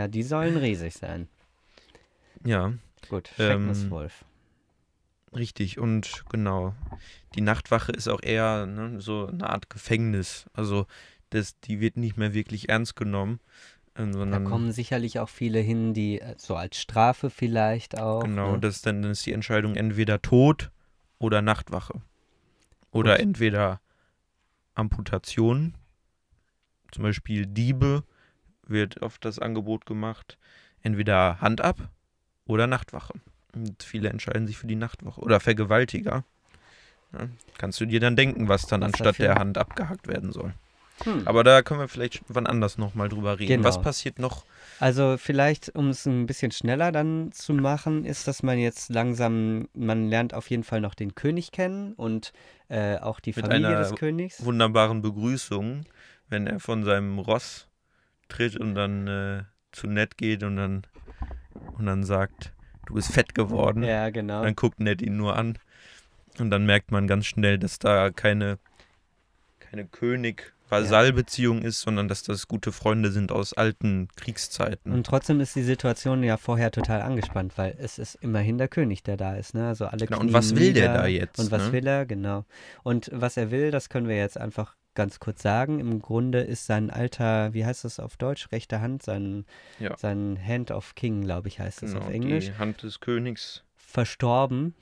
die 0.08 0.22
sollen 0.22 0.56
riesig 0.56 0.94
sein. 0.94 1.28
Ja, 2.44 2.72
Gut, 3.08 3.30
Ähm, 3.38 3.44
Schreckenswolf. 3.46 4.24
Richtig. 5.36 5.78
Und 5.78 6.24
genau. 6.30 6.74
Die 7.34 7.40
Nachtwache 7.40 7.92
ist 7.92 8.08
auch 8.08 8.22
eher 8.22 8.66
ne, 8.66 9.00
so 9.00 9.26
eine 9.26 9.48
Art 9.50 9.70
Gefängnis. 9.70 10.46
Also 10.52 10.86
das, 11.30 11.58
die 11.60 11.80
wird 11.80 11.96
nicht 11.96 12.16
mehr 12.16 12.34
wirklich 12.34 12.68
ernst 12.68 12.96
genommen. 12.96 13.40
Ähm, 13.96 14.30
Da 14.30 14.40
kommen 14.40 14.72
sicherlich 14.72 15.18
auch 15.18 15.28
viele 15.28 15.60
hin, 15.60 15.94
die 15.94 16.20
äh, 16.20 16.34
so 16.38 16.56
als 16.56 16.78
Strafe 16.78 17.30
vielleicht 17.30 17.98
auch. 17.98 18.22
genau, 18.22 18.52
ne? 18.52 18.60
das 18.60 18.82
dann, 18.82 19.02
dann 19.02 19.12
ist 19.12 19.26
die 19.26 19.32
Entscheidung 19.32 19.76
entweder 19.76 20.20
Tod 20.22 20.70
oder 21.18 21.42
Nachtwache. 21.42 22.00
Oder 22.90 23.12
Gut. 23.12 23.22
entweder 23.22 23.80
Amputation, 24.74 25.74
zum 26.92 27.02
Beispiel 27.02 27.46
Diebe, 27.46 28.04
wird 28.66 29.02
oft 29.02 29.24
das 29.24 29.38
Angebot 29.38 29.86
gemacht, 29.86 30.38
entweder 30.82 31.40
Hand 31.40 31.60
ab 31.60 31.90
oder 32.46 32.66
Nachtwache. 32.66 33.14
Und 33.54 33.82
viele 33.82 34.08
entscheiden 34.08 34.46
sich 34.46 34.58
für 34.58 34.66
die 34.66 34.76
Nachtwache. 34.76 35.20
Oder 35.20 35.40
Vergewaltiger. 35.40 36.24
Ja, 37.12 37.28
kannst 37.58 37.80
du 37.80 37.86
dir 37.86 38.00
dann 38.00 38.16
denken, 38.16 38.48
was 38.48 38.66
dann 38.66 38.80
Was 38.80 38.88
anstatt 38.88 39.06
dafür? 39.06 39.26
der 39.26 39.34
Hand 39.36 39.58
abgehackt 39.58 40.08
werden 40.08 40.32
soll. 40.32 40.54
Hm. 41.02 41.26
Aber 41.26 41.42
da 41.42 41.62
können 41.62 41.80
wir 41.80 41.88
vielleicht 41.88 42.22
wann 42.28 42.46
anders 42.46 42.78
nochmal 42.78 43.08
drüber 43.08 43.38
reden. 43.38 43.48
Genau. 43.48 43.64
Was 43.64 43.82
passiert 43.82 44.18
noch? 44.18 44.44
Also 44.78 45.16
vielleicht, 45.18 45.74
um 45.74 45.88
es 45.88 46.06
ein 46.06 46.26
bisschen 46.26 46.52
schneller 46.52 46.92
dann 46.92 47.32
zu 47.32 47.52
machen, 47.52 48.04
ist, 48.04 48.28
dass 48.28 48.42
man 48.42 48.58
jetzt 48.58 48.90
langsam, 48.90 49.68
man 49.74 50.08
lernt 50.08 50.34
auf 50.34 50.50
jeden 50.50 50.64
Fall 50.64 50.80
noch 50.80 50.94
den 50.94 51.14
König 51.14 51.52
kennen 51.52 51.94
und 51.94 52.32
äh, 52.68 52.98
auch 52.98 53.20
die 53.20 53.32
Mit 53.34 53.46
Familie 53.46 53.76
des 53.76 53.94
Königs. 53.94 54.44
Wunderbaren 54.44 55.02
Begrüßung, 55.02 55.84
wenn 56.28 56.46
er 56.46 56.60
von 56.60 56.84
seinem 56.84 57.18
Ross 57.18 57.68
tritt 58.28 58.56
und 58.56 58.74
dann 58.74 59.06
äh, 59.06 59.42
zu 59.72 59.86
Ned 59.88 60.16
geht 60.16 60.42
und 60.42 60.56
dann, 60.56 60.86
und 61.76 61.86
dann 61.86 62.04
sagt, 62.04 62.52
du 62.86 62.94
bist 62.94 63.12
fett 63.12 63.34
geworden. 63.34 63.82
Ja, 63.82 64.10
genau. 64.10 64.42
Dann 64.42 64.54
guckt 64.54 64.80
Ned 64.80 65.02
ihn 65.02 65.16
nur 65.16 65.36
an. 65.36 65.58
Und 66.38 66.50
dann 66.50 66.66
merkt 66.66 66.90
man 66.90 67.06
ganz 67.06 67.26
schnell, 67.26 67.58
dass 67.58 67.78
da 67.78 68.10
keine, 68.10 68.58
keine 69.60 69.86
König-Vasall-Beziehung 69.86 71.62
ist, 71.62 71.80
sondern 71.80 72.08
dass 72.08 72.22
das 72.24 72.48
gute 72.48 72.72
Freunde 72.72 73.12
sind 73.12 73.30
aus 73.30 73.52
alten 73.52 74.08
Kriegszeiten. 74.16 74.92
Und 74.92 75.06
trotzdem 75.06 75.40
ist 75.40 75.54
die 75.54 75.62
Situation 75.62 76.22
ja 76.24 76.36
vorher 76.36 76.70
total 76.72 77.02
angespannt, 77.02 77.52
weil 77.56 77.76
es 77.78 77.98
ist 77.98 78.16
immerhin 78.16 78.58
der 78.58 78.68
König, 78.68 79.02
der 79.04 79.16
da 79.16 79.36
ist, 79.36 79.54
ne? 79.54 79.68
Also 79.68 79.86
alle 79.86 80.06
Genau, 80.06 80.20
und 80.20 80.32
was 80.32 80.56
will 80.56 80.72
der 80.72 80.88
nieder. 80.88 81.02
da 81.02 81.06
jetzt, 81.06 81.38
Und 81.38 81.50
was 81.50 81.66
ne? 81.66 81.72
will 81.72 81.86
er, 81.86 82.04
genau. 82.06 82.44
Und 82.82 83.10
was 83.12 83.36
er 83.36 83.50
will, 83.52 83.70
das 83.70 83.88
können 83.88 84.08
wir 84.08 84.16
jetzt 84.16 84.36
einfach 84.38 84.74
ganz 84.94 85.18
kurz 85.20 85.42
sagen. 85.42 85.80
Im 85.80 86.00
Grunde 86.00 86.40
ist 86.40 86.66
sein 86.66 86.90
alter, 86.90 87.52
wie 87.54 87.64
heißt 87.64 87.84
das 87.84 88.00
auf 88.00 88.16
Deutsch, 88.16 88.50
rechte 88.52 88.80
Hand, 88.80 89.02
sein, 89.02 89.44
Ja. 89.78 89.96
sein 89.96 90.38
Hand 90.44 90.70
of 90.70 90.94
King, 90.94 91.22
glaube 91.22 91.48
ich, 91.48 91.60
heißt 91.60 91.82
es 91.82 91.92
genau, 91.92 92.04
auf 92.06 92.10
Englisch, 92.12 92.46
Die 92.46 92.58
Hand 92.58 92.82
des 92.82 93.00
Königs 93.00 93.64
verstorben, 93.76 94.74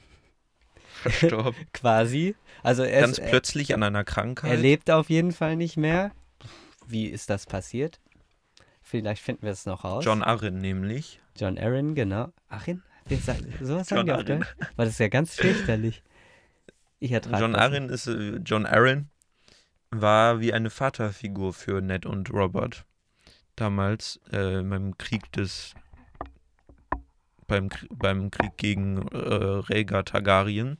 verstorben. 1.03 1.55
quasi. 1.73 2.35
Also 2.63 2.83
er, 2.83 3.01
Ganz 3.03 3.19
ist, 3.19 3.25
er, 3.25 3.31
plötzlich 3.31 3.75
an 3.75 3.83
einer 3.83 4.05
Krankheit. 4.05 4.51
er 4.51 4.57
lebt 4.57 4.91
auf 4.91 5.11
jeden 5.11 5.33
Fall 5.33 5.57
nicht 5.57 5.77
mehr. 5.77 6.13
Wie 6.87 7.07
ist 7.07 7.31
das 7.31 7.47
passiert? 7.47 8.01
Vielleicht 8.83 9.23
finden 9.23 9.43
wir 9.43 9.53
es 9.53 9.65
noch 9.67 9.85
raus. 9.85 10.05
John 10.05 10.23
Arryn 10.23 10.59
nämlich. 10.59 11.21
John 11.37 11.57
Aaron, 11.57 11.95
genau. 11.95 12.29
Sagt, 13.09 13.43
sowas 13.61 13.89
sagen 13.89 14.07
die 14.07 14.13
Arryn. 14.13 14.41
Deutsch? 14.41 14.55
Weil 14.77 14.87
das 14.87 14.95
ist 14.95 14.99
ja 15.01 15.09
ganz 15.09 15.35
fürchterlich. 15.35 16.03
Ich 16.99 17.11
John 17.11 17.53
das 17.53 17.63
Arryn 17.63 17.89
ist 17.89 18.07
äh, 18.07 18.37
John 18.45 18.67
Arryn 18.67 19.09
war 19.93 20.41
wie 20.41 20.53
eine 20.53 20.71
Vaterfigur 20.71 21.53
für 21.53 21.81
Ned 21.81 22.07
und 22.07 22.33
Robert 22.33 22.85
damals 23.57 24.19
äh, 24.31 24.63
beim 24.63 24.97
Krieg 24.99 25.31
des 25.33 25.75
beim, 27.47 27.69
beim 27.91 28.31
Krieg 28.31 28.57
gegen 28.57 29.07
äh, 29.09 29.19
Rhaegar 29.19 30.05
Targaryen. 30.05 30.79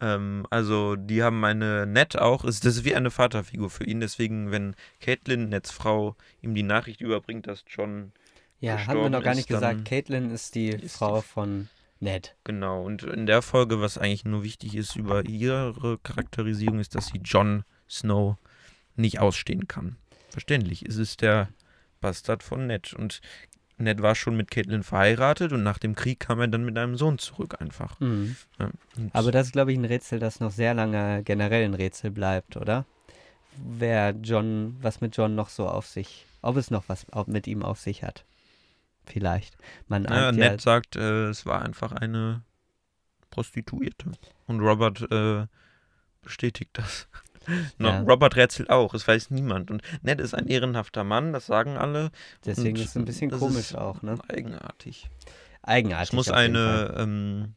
Ähm, 0.00 0.46
also 0.50 0.96
die 0.96 1.22
haben 1.22 1.44
eine 1.44 1.86
Ned 1.86 2.18
auch, 2.18 2.44
ist 2.44 2.64
das 2.64 2.76
ist 2.76 2.84
wie 2.84 2.96
eine 2.96 3.12
Vaterfigur 3.12 3.70
für 3.70 3.84
ihn. 3.84 4.00
Deswegen, 4.00 4.50
wenn 4.50 4.74
Caitlin, 5.00 5.48
Neds 5.48 5.70
Frau, 5.70 6.16
ihm 6.42 6.54
die 6.54 6.64
Nachricht 6.64 7.00
überbringt, 7.00 7.46
dass 7.46 7.64
John 7.68 8.12
Ja, 8.58 8.84
haben 8.86 9.00
wir 9.00 9.10
noch 9.10 9.22
gar 9.22 9.32
ist, 9.32 9.38
nicht 9.38 9.48
gesagt. 9.48 9.78
dann 9.78 9.84
Caitlin 9.84 10.30
ist 10.32 10.56
die 10.56 10.70
ist 10.70 10.96
Frau 10.96 11.20
von 11.20 11.68
Ned. 12.00 12.34
Genau, 12.42 12.82
und 12.84 13.04
in 13.04 13.26
der 13.26 13.40
Folge, 13.40 13.80
was 13.80 13.96
eigentlich 13.96 14.24
nur 14.24 14.42
wichtig 14.42 14.74
ist 14.74 14.96
über 14.96 15.24
ihre 15.24 15.98
Charakterisierung, 16.02 16.80
ist, 16.80 16.96
dass 16.96 17.06
sie 17.06 17.18
Jon 17.18 17.64
Snow 17.94 18.36
nicht 18.96 19.20
ausstehen 19.20 19.68
kann. 19.68 19.96
Verständlich, 20.30 20.82
es 20.82 20.96
ist 20.96 21.22
der 21.22 21.48
Bastard 22.00 22.42
von 22.42 22.66
Ned. 22.66 22.92
Und 22.92 23.20
Ned 23.76 24.02
war 24.02 24.14
schon 24.14 24.36
mit 24.36 24.50
Caitlin 24.50 24.82
verheiratet 24.82 25.52
und 25.52 25.62
nach 25.62 25.78
dem 25.78 25.94
Krieg 25.94 26.20
kam 26.20 26.40
er 26.40 26.48
dann 26.48 26.64
mit 26.64 26.78
einem 26.78 26.96
Sohn 26.96 27.18
zurück 27.18 27.60
einfach. 27.60 27.98
Mhm. 28.00 28.36
Ja, 28.58 28.70
Aber 29.12 29.32
das 29.32 29.48
ist, 29.48 29.52
glaube 29.52 29.72
ich, 29.72 29.78
ein 29.78 29.84
Rätsel, 29.84 30.18
das 30.18 30.40
noch 30.40 30.52
sehr 30.52 30.74
lange 30.74 31.22
generell 31.24 31.64
ein 31.64 31.74
Rätsel 31.74 32.10
bleibt, 32.10 32.56
oder? 32.56 32.84
Wer 33.56 34.14
John, 34.22 34.76
was 34.80 35.00
mit 35.00 35.16
John 35.16 35.34
noch 35.34 35.48
so 35.48 35.68
auf 35.68 35.86
sich, 35.86 36.26
ob 36.42 36.56
es 36.56 36.70
noch 36.70 36.84
was 36.88 37.06
mit 37.26 37.46
ihm 37.46 37.62
auf 37.62 37.80
sich 37.80 38.02
hat. 38.02 38.24
Vielleicht. 39.06 39.56
Man 39.88 40.04
ja, 40.04 40.28
ahnt 40.28 40.38
Ned 40.38 40.60
sagt, 40.60 40.96
äh, 40.96 41.28
es 41.28 41.44
war 41.46 41.62
einfach 41.62 41.92
eine 41.92 42.42
Prostituierte. 43.30 44.12
Und 44.46 44.60
Robert 44.60 45.10
äh, 45.10 45.46
bestätigt 46.22 46.70
das. 46.74 47.08
No, 47.78 47.88
Ja. 47.88 48.00
Robert 48.00 48.36
rätselt 48.36 48.70
auch, 48.70 48.94
es 48.94 49.06
weiß 49.06 49.30
niemand. 49.30 49.70
Und 49.70 49.82
Ned 50.02 50.20
ist 50.20 50.34
ein 50.34 50.46
ehrenhafter 50.46 51.04
Mann, 51.04 51.32
das 51.32 51.46
sagen 51.46 51.76
alle. 51.76 52.10
deswegen 52.44 52.76
und 52.76 52.82
ist 52.82 52.90
es 52.90 52.96
ein 52.96 53.04
bisschen 53.04 53.30
das 53.30 53.40
komisch 53.40 53.74
auch, 53.74 54.02
ne? 54.02 54.16
Eigenartig. 54.28 55.08
Eigenartig. 55.62 56.08
Es 56.10 56.12
muss 56.12 56.30
eine, 56.30 56.94
ähm, 56.98 57.54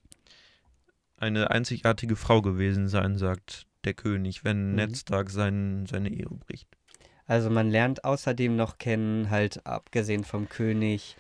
eine 1.17 1.51
einzigartige 1.51 2.15
Frau 2.15 2.41
gewesen 2.41 2.87
sein, 2.87 3.17
sagt 3.17 3.65
der 3.83 3.93
König, 3.93 4.43
wenn 4.43 4.69
Mhm. 4.71 4.75
Ned 4.75 4.97
Stark 4.97 5.29
sein, 5.29 5.85
seine 5.89 6.09
Ehe 6.09 6.27
bricht. 6.45 6.67
Also 7.25 7.49
man 7.49 7.69
lernt 7.69 8.03
außerdem 8.05 8.55
noch 8.55 8.77
kennen, 8.77 9.29
halt 9.29 9.65
abgesehen 9.65 10.23
vom 10.23 10.47
König, 10.47 11.17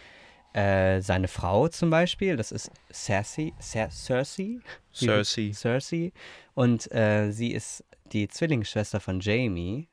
äh, 0.53 1.01
seine 1.01 1.27
Frau 1.27 1.67
zum 1.67 1.89
Beispiel. 1.89 2.37
Das 2.37 2.51
ist 2.53 2.71
Cersei. 2.91 3.51
Cer 3.59 3.89
Cersei? 3.91 4.59
Cersei. 4.93 5.51
Cersei. 5.53 6.13
Und 6.53 6.89
äh, 6.93 7.31
sie 7.31 7.51
ist 7.51 7.83
die 8.13 8.27
Zwillingsschwester 8.27 8.99
von 8.99 9.19
Jamie. 9.19 9.87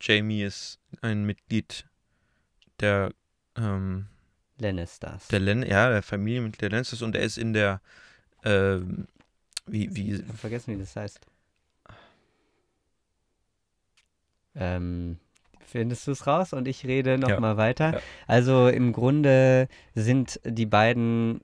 Jamie 0.00 0.42
ist 0.42 0.78
ein 1.02 1.24
Mitglied 1.24 1.86
der, 2.80 3.12
ähm, 3.56 4.06
Lannisters. 4.58 5.28
der, 5.28 5.40
Len 5.40 5.62
ja, 5.62 5.90
der 5.90 6.02
Familie 6.02 6.40
mit 6.42 6.60
der 6.60 6.70
Lannisters 6.70 7.02
und 7.02 7.14
er 7.16 7.22
ist 7.22 7.38
in 7.38 7.52
der, 7.52 7.80
ähm, 8.44 9.06
wie, 9.66 9.94
wie, 9.94 10.14
Ich 10.14 10.28
hab 10.28 10.36
vergessen, 10.38 10.74
wie 10.74 10.80
das 10.80 10.96
heißt. 10.96 11.20
Ähm, 14.56 15.18
findest 15.64 16.06
du 16.06 16.12
es 16.12 16.26
raus 16.26 16.52
und 16.52 16.66
ich 16.66 16.84
rede 16.84 17.12
Ja. 17.12 17.16
nochmal 17.18 17.56
weiter. 17.56 17.92
Ja. 17.94 18.00
Also 18.26 18.68
im 18.68 18.92
Grunde 18.92 19.68
sind 19.94 20.40
die 20.44 20.66
beiden, 20.66 21.40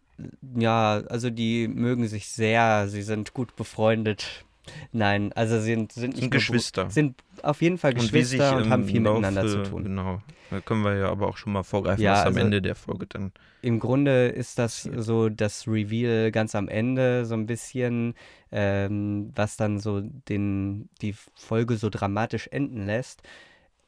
ja, 0.56 1.02
also 1.08 1.30
die 1.30 1.68
mögen 1.68 2.08
sich 2.08 2.28
sehr, 2.28 2.88
sie 2.88 3.02
sind 3.02 3.32
gut 3.34 3.54
befreundet. 3.56 4.44
Nein, 4.92 5.32
also 5.34 5.60
sind, 5.60 5.92
sind 5.92 6.10
nicht 6.14 6.20
Sind 6.20 6.30
Geschwister. 6.30 6.90
Sind 6.90 7.14
auf 7.42 7.62
jeden 7.62 7.78
Fall 7.78 7.92
und 7.94 8.00
sich 8.00 8.10
Geschwister 8.12 8.56
und, 8.56 8.64
im 8.64 8.70
haben 8.70 8.84
viel 8.84 9.02
Laufe, 9.02 9.20
miteinander 9.20 9.48
zu 9.48 9.62
tun. 9.64 9.84
Genau. 9.84 10.22
Da 10.50 10.60
können 10.60 10.82
wir 10.82 10.96
ja 10.96 11.08
aber 11.08 11.26
auch 11.28 11.36
schon 11.36 11.52
mal 11.52 11.62
vorgreifen, 11.64 12.02
Ja, 12.02 12.12
was 12.12 12.20
am 12.22 12.26
also- 12.28 12.40
Ende 12.40 12.62
der 12.62 12.74
Folge 12.74 13.06
dann. 13.08 13.32
Im 13.62 13.80
Grunde 13.80 14.28
ist 14.28 14.58
das 14.58 14.82
so 14.82 15.28
das 15.28 15.66
Reveal 15.66 16.30
ganz 16.30 16.54
am 16.54 16.68
Ende, 16.68 17.24
so 17.26 17.34
ein 17.34 17.46
bisschen, 17.46 18.14
ähm, 18.52 19.32
was 19.34 19.56
dann 19.56 19.80
so 19.80 20.00
den, 20.02 20.88
die 21.02 21.14
Folge 21.34 21.76
so 21.76 21.88
dramatisch 21.90 22.46
enden 22.48 22.86
lässt. 22.86 23.22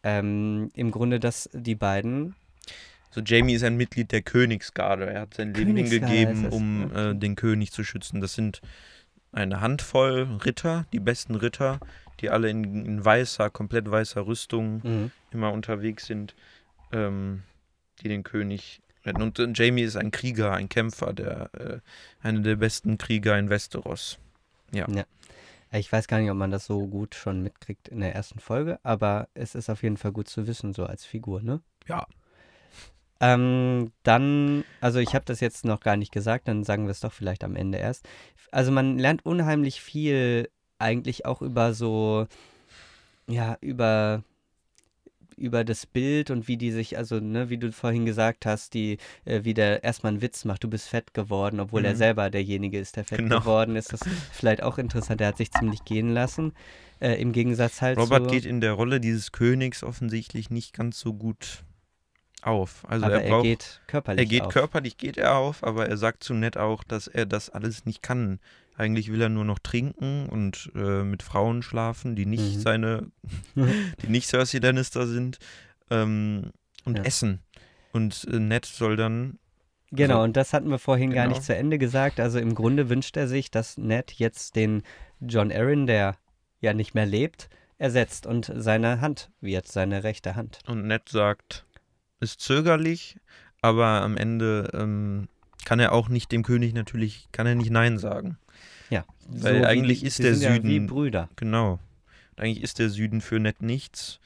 Ähm, 0.02 0.70
Im 0.74 0.90
Grunde, 0.90 1.20
dass 1.20 1.48
die 1.52 1.74
beiden, 1.74 2.34
So, 3.10 3.20
Jamie 3.20 3.54
ist 3.54 3.64
ein 3.64 3.76
Mitglied 3.76 4.12
der 4.12 4.22
Königsgarde. 4.22 5.06
Er 5.06 5.22
hat 5.22 5.34
sein 5.34 5.54
Leben 5.54 5.76
hingegeben, 5.76 6.48
um 6.48 6.92
äh, 6.94 7.14
den 7.14 7.36
König 7.36 7.72
zu 7.72 7.82
schützen. 7.84 8.20
Das 8.20 8.34
sind 8.34 8.60
eine 9.32 9.60
Handvoll 9.60 10.28
Ritter, 10.44 10.86
die 10.92 11.00
besten 11.00 11.34
Ritter, 11.34 11.80
die 12.20 12.30
alle 12.30 12.50
in, 12.50 12.86
in 12.86 13.04
weißer, 13.04 13.50
komplett 13.50 13.90
weißer 13.90 14.26
Rüstung 14.26 14.80
Mhm. 14.82 15.10
immer 15.30 15.52
unterwegs 15.52 16.06
sind, 16.06 16.34
ähm, 16.92 17.42
die 18.00 18.08
den 18.08 18.22
König 18.22 18.80
retten. 19.04 19.22
Und 19.22 19.38
äh, 19.38 19.48
Jamie 19.54 19.82
ist 19.82 19.96
ein 19.96 20.10
Krieger, 20.10 20.52
ein 20.52 20.68
Kämpfer, 20.68 21.12
der 21.12 21.50
äh, 21.54 21.80
einer 22.26 22.40
der 22.40 22.56
besten 22.56 22.98
Krieger 22.98 23.38
in 23.38 23.50
Westeros. 23.50 24.18
ich 25.72 25.92
weiß 25.92 26.08
gar 26.08 26.18
nicht, 26.18 26.30
ob 26.30 26.36
man 26.36 26.50
das 26.50 26.66
so 26.66 26.86
gut 26.86 27.14
schon 27.14 27.42
mitkriegt 27.42 27.88
in 27.88 28.00
der 28.00 28.14
ersten 28.14 28.38
Folge, 28.38 28.78
aber 28.82 29.28
es 29.34 29.54
ist 29.54 29.68
auf 29.68 29.82
jeden 29.82 29.96
Fall 29.98 30.12
gut 30.12 30.28
zu 30.28 30.46
wissen, 30.46 30.72
so 30.72 30.84
als 30.86 31.04
Figur, 31.04 31.42
ne? 31.42 31.60
Ja. 31.86 32.06
Ähm, 33.20 33.90
dann, 34.04 34.64
also 34.80 35.00
ich 35.00 35.14
habe 35.14 35.24
das 35.24 35.40
jetzt 35.40 35.64
noch 35.64 35.80
gar 35.80 35.96
nicht 35.96 36.12
gesagt, 36.12 36.46
dann 36.48 36.62
sagen 36.64 36.84
wir 36.84 36.92
es 36.92 37.00
doch 37.00 37.12
vielleicht 37.12 37.42
am 37.44 37.56
Ende 37.56 37.78
erst. 37.78 38.08
Also 38.52 38.70
man 38.70 38.98
lernt 38.98 39.26
unheimlich 39.26 39.80
viel 39.80 40.48
eigentlich 40.78 41.26
auch 41.26 41.42
über 41.42 41.74
so, 41.74 42.26
ja, 43.28 43.56
über 43.60 44.22
über 45.36 45.62
das 45.64 45.86
Bild 45.86 46.32
und 46.32 46.48
wie 46.48 46.56
die 46.56 46.72
sich, 46.72 46.98
also, 46.98 47.20
ne, 47.20 47.48
wie 47.48 47.58
du 47.58 47.70
vorhin 47.70 48.04
gesagt 48.04 48.44
hast, 48.44 48.74
die, 48.74 48.98
äh, 49.24 49.44
wie 49.44 49.54
der 49.54 49.84
erstmal 49.84 50.12
einen 50.12 50.20
Witz 50.20 50.44
macht, 50.44 50.64
du 50.64 50.68
bist 50.68 50.88
fett 50.88 51.14
geworden, 51.14 51.60
obwohl 51.60 51.84
er 51.84 51.92
Mhm. 51.94 51.98
selber 51.98 52.28
derjenige 52.28 52.76
ist, 52.80 52.96
der 52.96 53.04
fett 53.04 53.18
Genau. 53.20 53.38
geworden 53.38 53.76
ist. 53.76 53.92
Das 53.92 54.02
ist 54.02 54.10
vielleicht 54.32 54.64
auch 54.64 54.78
interessant. 54.78 55.20
Er 55.20 55.28
hat 55.28 55.36
sich 55.36 55.52
ziemlich 55.52 55.84
gehen 55.84 56.08
lassen. 56.12 56.54
Äh, 57.00 57.20
Im 57.22 57.30
Gegensatz 57.30 57.80
halt 57.82 57.98
Robert 57.98 58.28
geht 58.28 58.46
in 58.46 58.60
der 58.60 58.72
Rolle 58.72 58.98
dieses 58.98 59.30
Königs 59.30 59.84
offensichtlich 59.84 60.50
nicht 60.50 60.72
ganz 60.74 60.98
so 60.98 61.14
gut 61.14 61.62
auf. 62.42 62.84
Also 62.88 63.06
aber 63.06 63.16
er 63.16 63.22
er 63.24 63.30
braucht. 63.30 63.42
geht 63.44 63.80
körperlich 63.86 64.20
Er 64.20 64.26
geht 64.26 64.42
auf. 64.42 64.52
körperlich, 64.52 64.96
geht 64.96 65.16
er 65.18 65.36
auf, 65.36 65.64
aber 65.64 65.88
er 65.88 65.96
sagt 65.96 66.22
zu 66.24 66.34
Ned 66.34 66.56
auch, 66.56 66.84
dass 66.84 67.06
er 67.08 67.26
das 67.26 67.50
alles 67.50 67.84
nicht 67.84 68.02
kann. 68.02 68.38
Eigentlich 68.76 69.10
will 69.10 69.20
er 69.20 69.28
nur 69.28 69.44
noch 69.44 69.58
trinken 69.58 70.28
und 70.28 70.70
äh, 70.76 71.02
mit 71.02 71.22
Frauen 71.24 71.62
schlafen, 71.62 72.14
die 72.14 72.26
nicht 72.26 72.56
Mhm. 72.56 72.60
seine, 72.60 73.10
die 73.56 74.06
nicht 74.08 74.28
Cersei 74.28 74.58
Lannister 74.58 75.06
sind, 75.06 75.38
ähm, 75.90 76.52
und 76.84 76.98
Ja. 76.98 77.04
essen. 77.04 77.40
Und 77.92 78.26
äh, 78.30 78.38
Ned 78.38 78.64
soll 78.66 78.96
dann, 78.96 79.38
Genau, 79.90 80.16
Also- 80.16 80.24
und 80.24 80.36
das 80.36 80.52
hatten 80.52 80.68
wir 80.68 80.78
vorhin 80.78 81.10
gar 81.12 81.24
Genau. 81.24 81.36
nicht 81.36 81.44
zu 81.46 81.56
Ende 81.56 81.78
gesagt. 81.78 82.20
Also 82.20 82.38
im 82.38 82.54
Grunde 82.54 82.90
wünscht 82.90 83.16
er 83.16 83.26
sich, 83.26 83.50
dass 83.50 83.78
Ned 83.78 84.12
jetzt 84.12 84.54
den 84.54 84.82
John 85.20 85.50
Arryn, 85.50 85.86
der 85.86 86.16
ja 86.60 86.74
nicht 86.74 86.94
mehr 86.94 87.06
lebt, 87.06 87.48
ersetzt 87.78 88.26
und 88.26 88.52
seine 88.54 89.00
Hand 89.00 89.30
wird, 89.40 89.66
seine 89.66 90.04
rechte 90.04 90.36
Hand. 90.36 90.58
und 90.66 90.86
Ned 90.86 91.08
sagt, 91.08 91.64
ist 92.20 92.40
zögerlich, 92.40 93.16
aber 93.62 93.86
am 94.02 94.16
Ende 94.16 94.70
ähm, 94.74 95.28
kann 95.64 95.80
er 95.80 95.92
auch 95.92 96.08
nicht 96.08 96.32
dem 96.32 96.42
König 96.42 96.72
natürlich, 96.74 97.28
kann 97.32 97.46
er 97.46 97.54
nicht 97.54 97.70
Nein 97.70 97.98
sagen. 97.98 98.38
Ja. 98.90 99.04
Weil 99.28 99.60
wie 99.60 99.64
eigentlich 99.66 100.00
die- 100.00 100.06
ist 100.06 100.18
der 100.20 100.34
sind 100.34 100.56
ja 100.56 100.62
wie 100.62 100.68
Süden- 100.74 100.86
Brüder. 100.86 101.28
Genau. 101.36 101.78
Eigentlich 102.36 102.62
ist 102.62 102.78
der 102.78 102.88
Süden 102.88 103.20
für 103.20 103.38
Ned 103.40 103.62
nichts. 103.62 104.20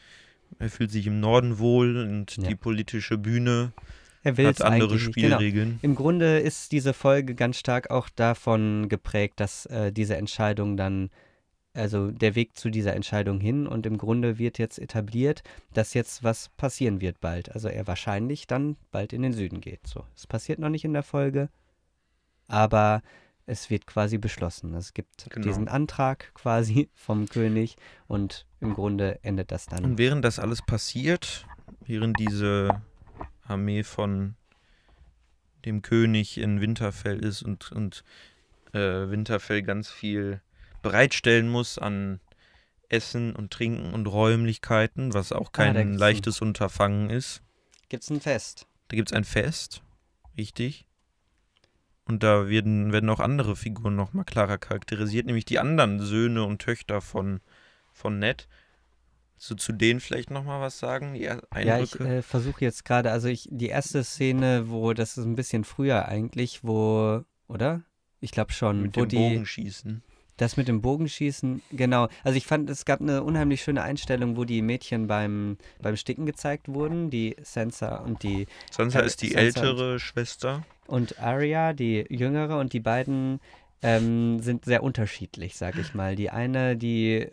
Er 0.58 0.68
fühlt 0.68 0.90
sich 0.90 1.06
im 1.06 1.18
Norden 1.20 1.58
wohl 1.58 1.96
und 1.96 2.36
Ja. 2.36 2.48
die 2.48 2.54
politische 2.54 3.16
Bühne 3.18 3.72
Er 4.22 4.36
hat 4.36 4.60
andere. 4.62 4.90
Genau. 4.98 5.00
Spielregeln. 5.10 5.78
Im 5.82 5.94
Grunde 5.94 6.38
ist 6.38 6.70
diese 6.72 6.92
Folge 6.92 7.34
ganz 7.34 7.58
stark 7.58 7.90
auch 7.90 8.08
davon 8.10 8.88
geprägt, 8.88 9.40
dass 9.40 9.66
äh, 9.66 9.92
diese 9.92 10.16
Entscheidung 10.16 10.76
dann, 10.76 11.10
also 11.74 12.10
der 12.10 12.34
Weg 12.34 12.56
zu 12.56 12.70
dieser 12.70 12.94
Entscheidung 12.94 13.40
hin 13.40 13.66
und 13.66 13.86
im 13.86 13.96
Grunde 13.98 14.38
wird 14.38 14.58
jetzt 14.58 14.78
etabliert, 14.78 15.42
dass 15.72 15.94
jetzt 15.94 16.22
was 16.22 16.50
passieren 16.50 17.00
wird 17.00 17.20
bald. 17.20 17.52
Also 17.52 17.68
er 17.68 17.86
wahrscheinlich 17.86 18.46
dann 18.46 18.76
bald 18.90 19.12
in 19.12 19.22
den 19.22 19.32
Süden 19.32 19.60
geht. 19.60 19.86
So, 19.86 20.04
es 20.14 20.26
passiert 20.26 20.58
noch 20.58 20.68
nicht 20.68 20.84
in 20.84 20.92
der 20.92 21.02
Folge, 21.02 21.48
aber 22.46 23.02
es 23.46 23.70
wird 23.70 23.86
quasi 23.86 24.18
beschlossen. 24.18 24.74
Es 24.74 24.92
gibt 24.94 25.28
Genau. 25.30 25.46
diesen 25.46 25.68
Antrag 25.68 26.32
quasi 26.34 26.90
vom 26.94 27.28
König 27.28 27.76
und 28.06 28.46
im 28.60 28.74
Grunde 28.74 29.18
endet 29.22 29.50
das 29.50 29.66
dann. 29.66 29.84
Und 29.84 29.98
während 29.98 30.24
das 30.24 30.38
alles 30.38 30.62
passiert, 30.62 31.46
während 31.80 32.18
diese 32.18 32.82
Armee 33.46 33.82
von 33.82 34.34
dem 35.64 35.82
König 35.82 36.38
in 36.38 36.60
Winterfell 36.60 37.24
ist 37.24 37.42
und, 37.42 37.72
und 37.72 38.04
äh, 38.72 38.78
Winterfell 39.10 39.62
ganz 39.62 39.90
viel 39.90 40.40
bereitstellen 40.82 41.48
muss 41.48 41.78
an 41.78 42.20
Essen 42.88 43.34
und 43.34 43.52
Trinken 43.52 43.94
und 43.94 44.06
Räumlichkeiten, 44.06 45.14
was 45.14 45.32
auch 45.32 45.48
Ah, 45.48 45.52
kein 45.52 45.76
ein- 45.76 45.94
leichtes 45.94 46.40
Unterfangen 46.42 47.08
ist. 47.10 47.42
Gibt's 47.88 48.10
ein 48.10 48.20
Fest? 48.20 48.66
Da 48.88 48.96
gibt 48.96 49.10
es 49.10 49.16
ein 49.16 49.24
Fest, 49.24 49.82
richtig. 50.36 50.86
Und 52.04 52.22
da 52.22 52.48
werden, 52.48 52.92
werden 52.92 53.08
auch 53.08 53.20
andere 53.20 53.54
Figuren 53.56 53.94
nochmal 53.96 54.24
klarer 54.24 54.58
charakterisiert, 54.58 55.24
nämlich 55.26 55.44
die 55.44 55.58
anderen 55.58 56.00
Söhne 56.00 56.44
und 56.44 56.60
Töchter 56.60 57.00
von, 57.00 57.40
von 57.92 58.18
Ned. 58.18 58.48
So 59.38 59.54
zu 59.54 59.72
denen 59.72 60.00
vielleicht 60.00 60.30
nochmal 60.30 60.60
was 60.60 60.78
sagen? 60.78 61.14
Die 61.14 61.24
Er- 61.24 61.42
Ja, 61.54 61.78
ich 61.78 61.94
Eindrücke? 61.94 62.18
äh, 62.18 62.22
versuche 62.22 62.64
jetzt 62.64 62.84
gerade, 62.84 63.10
also 63.10 63.28
ich, 63.28 63.48
die 63.50 63.68
erste 63.68 64.04
Szene, 64.04 64.68
wo, 64.68 64.92
das 64.92 65.16
ist 65.16 65.24
ein 65.24 65.36
bisschen 65.36 65.64
früher 65.64 66.06
eigentlich, 66.06 66.62
wo, 66.62 67.24
oder? 67.48 67.82
Ich 68.20 68.30
glaube 68.32 68.52
schon, 68.52 68.82
mit 68.82 68.96
wo 68.96 69.00
dem 69.02 69.08
die, 69.08 69.16
Bogenschießen. 69.16 70.02
Das 70.36 70.56
mit 70.56 70.66
dem 70.68 70.80
Bogenschießen, 70.80 71.62
genau. 71.72 72.08
Also 72.24 72.36
ich 72.36 72.46
fand, 72.46 72.68
es 72.70 72.84
gab 72.84 73.00
eine 73.00 73.22
unheimlich 73.22 73.62
schöne 73.62 73.82
Einstellung, 73.82 74.36
wo 74.36 74.44
die 74.44 74.62
Mädchen 74.62 75.06
beim, 75.06 75.58
beim 75.80 75.96
Sticken 75.96 76.26
gezeigt 76.26 76.68
wurden, 76.68 77.10
die 77.10 77.36
Sansa 77.42 77.96
und 77.96 78.22
die, 78.22 78.46
Sansa 78.70 79.00
äh, 79.00 79.06
ist 79.06 79.22
die 79.22 79.28
Sansa 79.28 79.40
ältere 79.40 80.00
Schwester. 80.00 80.64
und 80.86 81.20
Arya, 81.20 81.72
die 81.74 82.06
jüngere, 82.08 82.58
und 82.58 82.72
die 82.72 82.80
beiden 82.80 83.40
ähm, 83.82 84.40
sind 84.40 84.64
sehr 84.64 84.82
unterschiedlich, 84.82 85.56
sag 85.56 85.78
ich 85.78 85.94
mal. 85.94 86.16
Die 86.16 86.30
eine, 86.30 86.76
die 86.76 87.28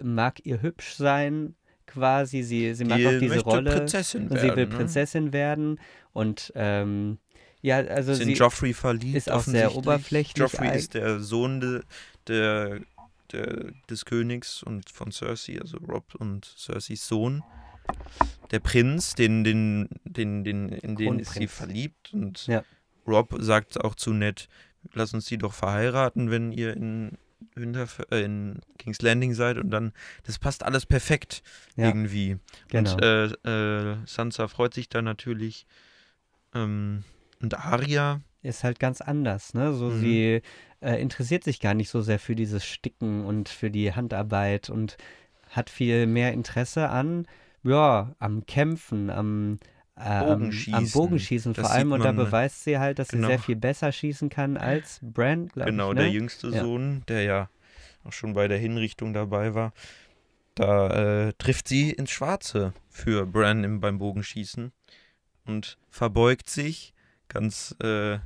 mag 0.00 0.44
ihr 0.44 0.60
hübsch 0.62 0.94
sein, 0.94 1.54
quasi, 1.86 2.42
sie, 2.42 2.74
sie 2.74 2.84
mag 2.84 2.98
die 2.98 3.06
auch 3.06 3.18
diese 3.18 3.40
Rolle. 3.40 3.70
Prinzessin 3.72 4.22
Und 4.24 4.30
werden. 4.34 4.50
sie 4.50 4.56
will 4.56 4.66
ne? 4.66 4.76
Prinzessin 4.76 5.32
werden 5.32 5.80
und 6.12 6.52
ähm, 6.54 7.18
ja, 7.60 7.76
also 7.76 8.10
Ist 8.12 8.20
in 8.22 8.26
sie 8.28 8.32
Joffrey 8.34 8.74
verliebt. 8.74 9.16
ist 9.16 9.30
auch 9.30 9.42
sehr 9.42 9.76
oberflächlich 9.76 10.36
Joffrey 10.36 10.76
ist 10.76 10.94
der 10.94 11.20
Sohn 11.20 11.60
de, 11.60 11.82
der, 12.28 12.80
der, 13.32 13.72
des 13.88 14.04
Königs 14.04 14.62
und 14.62 14.90
von 14.90 15.10
Cersei, 15.12 15.60
also 15.60 15.78
Rob 15.78 16.14
und 16.16 16.44
Cerseis 16.44 17.06
Sohn. 17.06 17.42
Der 18.50 18.60
Prinz, 18.60 19.14
den, 19.14 19.44
den, 19.44 19.88
den, 20.04 20.44
den, 20.44 20.68
in 20.68 20.96
den 20.96 21.18
ist 21.18 21.34
sie 21.34 21.48
verliebt. 21.48 22.12
Und 22.12 22.46
Ja. 22.46 22.62
Rob 23.06 23.34
sagt 23.40 23.80
auch 23.82 23.94
zu 23.94 24.12
Ned, 24.12 24.48
lass 24.92 25.14
uns 25.14 25.26
die 25.26 25.38
doch 25.38 25.54
verheiraten, 25.54 26.30
wenn 26.30 26.52
ihr 26.52 26.76
in, 26.76 27.18
Winterf 27.54 28.00
äh, 28.10 28.22
in 28.22 28.60
King's 28.78 29.02
Landing 29.02 29.34
seid. 29.34 29.58
Und 29.58 29.70
dann, 29.70 29.92
das 30.24 30.38
passt 30.38 30.62
alles 30.64 30.86
perfekt 30.86 31.42
Ja. 31.76 31.86
irgendwie. 31.86 32.38
genau. 32.68 32.92
Und 32.94 33.02
äh, 33.02 33.24
äh, 33.92 33.96
Sansa 34.06 34.48
freut 34.48 34.74
sich 34.74 34.88
dann 34.88 35.04
natürlich. 35.04 35.66
Ähm, 36.54 37.04
und 37.40 37.54
Arya, 37.58 38.20
ist 38.42 38.64
halt 38.64 38.78
ganz 38.80 39.00
anders, 39.00 39.54
ne? 39.54 39.72
So 39.72 39.88
Mhm. 39.90 39.98
sie 40.00 40.42
äh, 40.80 41.00
interessiert 41.00 41.44
sich 41.44 41.60
gar 41.60 41.74
nicht 41.74 41.88
so 41.90 42.00
sehr 42.00 42.18
für 42.18 42.34
dieses 42.34 42.64
Sticken 42.64 43.24
und 43.24 43.48
für 43.48 43.70
die 43.70 43.92
Handarbeit 43.94 44.68
und 44.70 44.96
hat 45.50 45.70
viel 45.70 46.06
mehr 46.06 46.32
Interesse 46.32 46.88
an, 46.88 47.26
ja, 47.62 48.14
am 48.18 48.44
Kämpfen, 48.46 49.10
am 49.10 49.58
äh, 49.96 50.00
am- 50.00 50.28
Am, 50.32 50.38
Bogenschießen. 50.38 51.00
Bogenschießen 51.00 51.54
vor 51.54 51.64
Das 51.64 51.72
allem 51.72 51.92
und 51.92 52.04
da 52.04 52.12
beweist 52.12 52.64
sie 52.64 52.78
halt, 52.78 52.98
dass 52.98 53.08
genau. 53.08 53.28
sie 53.28 53.32
sehr 53.32 53.38
viel 53.38 53.56
besser 53.56 53.92
schießen 53.92 54.30
kann 54.30 54.56
als 54.56 54.98
Bran, 55.02 55.48
glaube 55.48 55.70
genau, 55.70 55.90
ich. 55.90 55.96
der 55.96 56.06
Ne? 56.06 56.12
jüngste 56.14 56.50
Ja. 56.50 56.64
Sohn, 56.64 57.02
der 57.08 57.22
ja 57.22 57.50
auch 58.04 58.12
schon 58.12 58.32
bei 58.32 58.48
der 58.48 58.58
Hinrichtung 58.58 59.12
dabei 59.12 59.54
war. 59.54 59.72
Da 60.54 61.28
äh, 61.28 61.32
trifft 61.38 61.68
sie 61.68 61.90
ins 61.90 62.10
Schwarze 62.10 62.72
für 62.90 63.26
Bran 63.26 63.64
im, 63.64 63.80
beim 63.80 63.98
Bogenschießen 63.98 64.72
und 65.46 65.78
verbeugt 65.90 66.50
sich 66.50 66.94
ganz 67.28 67.74
äh, 67.82 68.18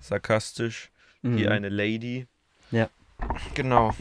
sarkastisch 0.00 0.90
wie 1.22 1.44
Mhm. 1.44 1.48
eine 1.52 1.68
Lady. 1.68 2.26
Ja. 2.70 2.88
Genau. 3.54 3.92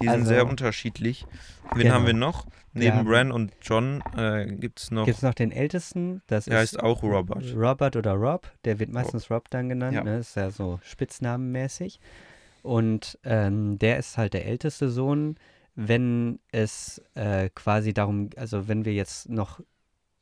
Die 0.00 0.04
sind 0.04 0.10
Also- 0.20 0.26
sehr 0.26 0.46
unterschiedlich. 0.46 1.26
Wen 1.74 1.82
Genau. 1.82 1.94
haben 1.94 2.06
wir 2.06 2.14
noch? 2.14 2.46
Neben 2.72 2.96
haben- 2.98 3.06
Bran 3.08 3.32
und 3.32 3.52
John 3.62 4.02
äh, 4.16 4.46
gibt 4.46 4.80
es 4.80 4.90
noch, 4.90 5.04
Gibt 5.04 5.16
es 5.18 5.22
noch 5.22 5.34
den 5.34 5.50
Ältesten? 5.50 6.22
Das 6.28 6.44
der 6.44 6.54
ist 6.62 6.74
heißt 6.74 6.80
auch 6.82 7.02
Robert. 7.02 7.44
Robert 7.54 7.96
oder 7.96 8.12
Rob, 8.12 8.50
der 8.64 8.78
wird 8.78 8.90
meistens 8.92 9.30
Rob 9.30 9.50
dann 9.50 9.68
genannt, 9.68 9.94
Ja. 9.94 10.04
ne? 10.04 10.18
ist 10.18 10.36
ja 10.36 10.50
so 10.50 10.78
spitznamenmäßig. 10.82 11.98
Und 12.62 13.18
ähm, 13.24 13.78
der 13.78 13.98
ist 13.98 14.16
halt 14.16 14.34
der 14.34 14.46
älteste 14.46 14.88
Sohn. 14.90 15.36
Wenn 15.74 16.40
es 16.52 17.00
äh, 17.14 17.50
quasi 17.54 17.92
darum, 17.94 18.30
also 18.36 18.68
wenn 18.68 18.84
wir 18.84 18.92
jetzt 18.94 19.28
noch 19.28 19.60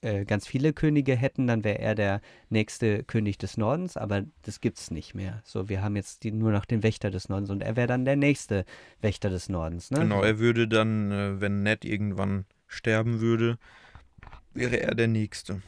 äh, 0.06 0.24
ganz 0.24 0.46
viele 0.46 0.72
Könige 0.72 1.16
hätten, 1.16 1.48
dann 1.48 1.64
wäre 1.64 1.80
er 1.80 1.96
der 1.96 2.20
nächste 2.48 3.02
König 3.02 3.38
des 3.38 3.56
Nordens, 3.56 3.96
aber 3.96 4.22
das 4.42 4.60
gibt's 4.60 4.92
nicht 4.92 5.14
mehr. 5.14 5.42
So, 5.44 5.68
wir 5.68 5.82
haben 5.82 5.96
jetzt 5.96 6.22
die, 6.22 6.30
nur 6.30 6.52
noch 6.52 6.64
den 6.64 6.84
Wächter 6.84 7.10
des 7.10 7.28
Nordens 7.28 7.50
und 7.50 7.60
er 7.60 7.74
wäre 7.74 7.88
dann 7.88 8.04
der 8.04 8.14
nächste 8.14 8.64
Wächter 9.00 9.30
des 9.30 9.48
Nordens. 9.48 9.90
Ne? 9.90 9.98
Genau, 9.98 10.22
er 10.22 10.38
würde 10.38 10.68
dann, 10.68 11.10
äh, 11.10 11.40
wenn 11.40 11.64
Ned 11.64 11.84
irgendwann 11.84 12.44
sterben 12.68 13.20
würde, 13.20 13.58
wäre 14.54 14.80
er 14.80 14.94
der 14.94 15.08
Nächste. 15.08 15.60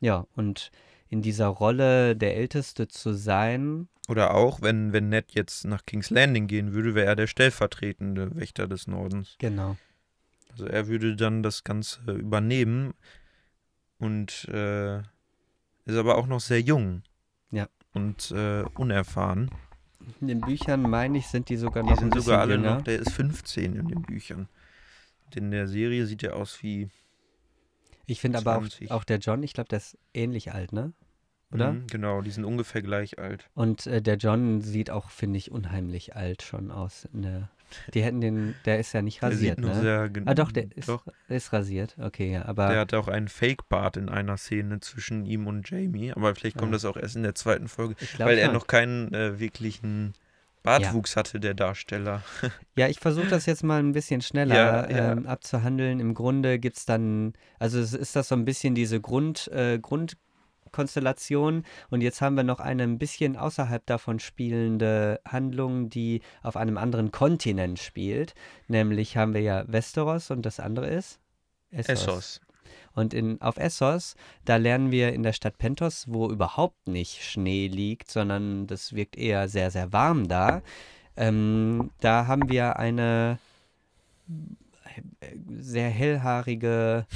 Ja, 0.00 0.26
und 0.36 0.70
in 1.10 1.20
dieser 1.20 1.48
Rolle 1.48 2.16
der 2.16 2.36
Älteste 2.36 2.88
zu 2.88 3.12
sein, 3.12 3.88
Oder 4.08 4.34
auch, 4.34 4.62
wenn, 4.62 4.94
wenn 4.94 5.10
Ned 5.10 5.32
jetzt 5.32 5.66
nach 5.66 5.84
King's 5.84 6.08
Landing 6.08 6.46
gehen 6.46 6.72
würde, 6.72 6.94
wäre 6.94 7.08
er 7.08 7.16
der 7.16 7.26
stellvertretende 7.26 8.34
Wächter 8.36 8.66
des 8.66 8.86
Nordens. 8.86 9.36
genau. 9.38 9.76
Also 10.50 10.66
er 10.66 10.86
würde 10.86 11.16
dann 11.16 11.42
das 11.42 11.64
Ganze 11.64 12.00
übernehmen 12.12 12.94
und 14.04 14.46
äh, 14.48 14.98
ist 14.98 15.96
aber 15.96 16.16
auch 16.18 16.26
noch 16.26 16.40
sehr 16.40 16.60
jung. 16.60 17.02
Ja. 17.50 17.68
Und 17.92 18.30
äh, 18.32 18.64
unerfahren. 18.74 19.50
In 20.20 20.28
den 20.28 20.40
Büchern, 20.40 20.82
meine 20.82 21.16
ich, 21.18 21.26
sind 21.28 21.48
die 21.48 21.56
sogar 21.56 21.82
Die 21.82 21.90
noch 21.90 21.96
ein 21.98 22.10
sind 22.12 22.22
sogar 22.22 22.40
alle 22.40 22.54
jünger. 22.56 22.76
noch, 22.76 22.82
der 22.82 22.98
ist 22.98 23.12
15 23.12 23.76
in 23.76 23.88
den 23.88 24.02
Büchern. 24.02 24.48
In 25.34 25.50
der 25.50 25.66
Serie 25.66 26.06
sieht 26.06 26.22
er 26.22 26.36
aus 26.36 26.62
wie 26.62 26.90
Ich 28.06 28.20
finde 28.20 28.38
aber 28.38 28.58
20. 28.58 28.90
auch, 28.90 28.96
auch 29.00 29.04
der 29.04 29.18
John, 29.18 29.42
ich 29.42 29.52
glaube, 29.54 29.68
der 29.68 29.78
ist 29.78 29.96
ähnlich 30.12 30.52
alt, 30.52 30.72
ne? 30.72 30.92
Oder? 31.50 31.72
Mhm, 31.72 31.86
genau, 31.86 32.20
die 32.20 32.30
sind 32.30 32.44
ungefähr 32.44 32.82
gleich 32.82 33.18
alt. 33.18 33.48
Und 33.54 33.86
äh, 33.86 34.02
der 34.02 34.16
John 34.16 34.60
sieht 34.60 34.90
auch, 34.90 35.08
finde 35.10 35.38
ich, 35.38 35.50
unheimlich 35.50 36.14
alt 36.14 36.42
schon 36.42 36.70
aus 36.70 37.08
in 37.12 37.22
der 37.22 37.50
Die 37.94 38.02
hätten 38.02 38.20
den, 38.20 38.54
der 38.64 38.78
ist 38.78 38.92
ja 38.92 39.02
nicht 39.02 39.22
Der 39.22 39.30
rasiert, 39.30 39.56
sieht 39.56 39.64
noch 39.66 39.74
ne? 39.74 39.80
sehr 39.80 40.10
Ah 40.26 40.34
doch, 40.34 40.52
der 40.52 40.66
ist, 40.74 40.88
Doch, 40.88 41.06
ist 41.28 41.52
rasiert. 41.52 41.96
Okay, 41.98 42.32
ja, 42.32 42.44
aber 42.46 42.68
der 42.68 42.80
hat 42.80 42.94
auch 42.94 43.08
einen 43.08 43.28
Fake-Bart 43.28 43.96
in 43.96 44.08
einer 44.08 44.36
Szene 44.36 44.80
zwischen 44.80 45.24
ihm 45.26 45.46
und 45.46 45.68
Jamie, 45.68 46.12
aber 46.12 46.34
vielleicht 46.34 46.56
kommt 46.58 46.70
Ah. 46.70 46.74
das 46.74 46.84
auch 46.84 46.96
erst 46.96 47.16
in 47.16 47.22
der 47.22 47.34
zweiten 47.34 47.68
Folge, 47.68 47.94
weil 48.18 48.38
er 48.38 48.52
noch 48.52 48.66
keinen 48.66 49.12
äh, 49.14 49.38
wirklichen 49.38 50.12
Bartwuchs 50.62 51.14
hatte, 51.16 51.40
der 51.40 51.54
Darsteller. 51.54 52.22
Ja, 52.76 52.88
ich 52.88 52.98
versuche 52.98 53.28
das 53.28 53.46
jetzt 53.46 53.62
mal 53.62 53.78
ein 53.78 53.92
bisschen 53.92 54.20
schneller 54.20 54.54
Ja, 54.56 54.90
ja. 54.90 55.12
Ähm, 55.12 55.26
abzuhandeln. 55.26 56.00
Im 56.00 56.14
Grunde 56.14 56.58
gibt 56.58 56.76
es 56.76 56.86
dann, 56.86 57.34
also 57.60 57.78
ist 57.78 58.16
das 58.16 58.26
so 58.28 58.34
ein 58.34 58.44
bisschen 58.44 58.74
diese 58.74 59.00
Grund, 59.00 59.46
äh, 59.52 59.78
Grundkonstellation 60.74 61.64
und 61.90 62.00
jetzt 62.00 62.20
haben 62.20 62.36
wir 62.36 62.44
noch 62.44 62.60
eine 62.60 62.82
ein 62.82 62.98
bisschen 62.98 63.36
außerhalb 63.36 63.84
davon 63.86 64.18
spielende 64.18 65.20
Handlung, 65.26 65.88
die 65.88 66.20
auf 66.42 66.56
einem 66.56 66.78
anderen 66.78 67.10
Kontinent 67.12 67.78
spielt. 67.78 68.34
Nämlich 68.68 69.16
haben 69.16 69.34
wir 69.34 69.40
ja 69.40 69.64
Westeros 69.66 70.30
und 70.30 70.44
das 70.44 70.60
andere 70.60 70.88
ist 70.88 71.20
Essos. 71.70 72.40
Und 72.94 73.12
in, 73.12 73.40
auf 73.40 73.56
Essos, 73.56 74.14
da 74.44 74.56
lernen 74.56 74.92
wir 74.92 75.12
in 75.12 75.22
der 75.22 75.32
Stadt 75.32 75.58
Pentos, 75.58 76.06
wo 76.08 76.30
überhaupt 76.30 76.86
nicht 76.86 77.24
Schnee 77.24 77.66
liegt, 77.66 78.10
sondern 78.10 78.66
das 78.66 78.92
wirkt 78.94 79.16
eher 79.16 79.48
sehr, 79.48 79.70
sehr 79.70 79.92
warm 79.92 80.28
da. 80.28 80.62
Ähm, 81.16 81.90
da 82.00 82.26
haben 82.26 82.48
wir 82.48 82.78
eine 82.78 83.38
sehr 85.58 85.88
hellhaarige, 85.90 87.06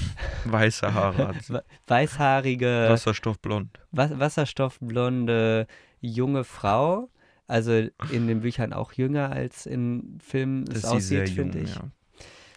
Weiße 0.45 0.93
Haare 0.95 1.35
weißhaarige, 1.87 2.87
Wasserstoffblond. 2.91 3.79
wa 3.93 4.11
wasserstoffblonde 4.15 5.67
junge 6.01 6.45
Frau. 6.45 7.11
Also 7.47 7.73
in 8.13 8.27
den 8.27 8.41
Büchern 8.43 8.73
auch 8.75 8.93
jünger 8.93 9.33
als 9.33 9.65
in 9.67 10.19
Filmen 10.21 10.65
es 10.71 10.85
aussieht, 10.85 11.31
finde 11.31 11.61
ich. 11.61 11.75
ja. 11.75 11.91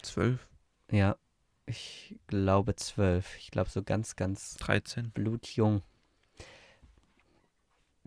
Zwölf, 0.02 0.46
Ja, 0.90 1.16
ich 1.64 2.16
glaube 2.26 2.76
zwölf. 2.76 3.36
Ich 3.38 3.50
glaube 3.50 3.70
so 3.70 3.82
ganz, 3.82 4.16
ganz 4.16 4.56
13. 4.56 5.10
blutjung. 5.10 5.82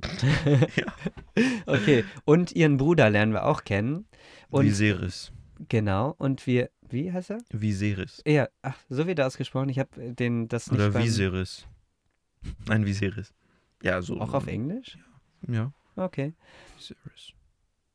Okay, 1.65 2.05
und 2.25 2.51
ihren 2.53 2.77
Bruder 2.77 3.09
lernen 3.09 3.33
wir 3.33 3.45
auch 3.45 3.63
kennen. 3.63 4.05
Und 4.49 4.65
Viserys. 4.65 5.31
genau, 5.67 6.13
und 6.17 6.45
wir, 6.47 6.69
wie 6.89 7.11
heißt 7.11 7.31
er? 7.31 7.39
Viserys. 7.51 8.21
Ja, 8.25 8.47
ach, 8.61 8.77
so 8.89 9.07
wird 9.07 9.19
er 9.19 9.27
ausgesprochen. 9.27 9.69
Ich 9.69 9.79
habe 9.79 10.13
den 10.13 10.47
das 10.47 10.69
nicht 10.71 10.79
Oder 10.79 10.91
beim, 10.91 11.03
Viserys. 11.03 11.65
Nein, 12.67 12.85
Viserys. 12.85 13.33
Ja, 13.83 14.01
so. 14.01 14.19
auch 14.21 14.33
auf 14.33 14.47
Englisch. 14.47 14.97
Ja, 15.47 15.71
Okay, 15.95 16.33
Viserys. 16.77 17.33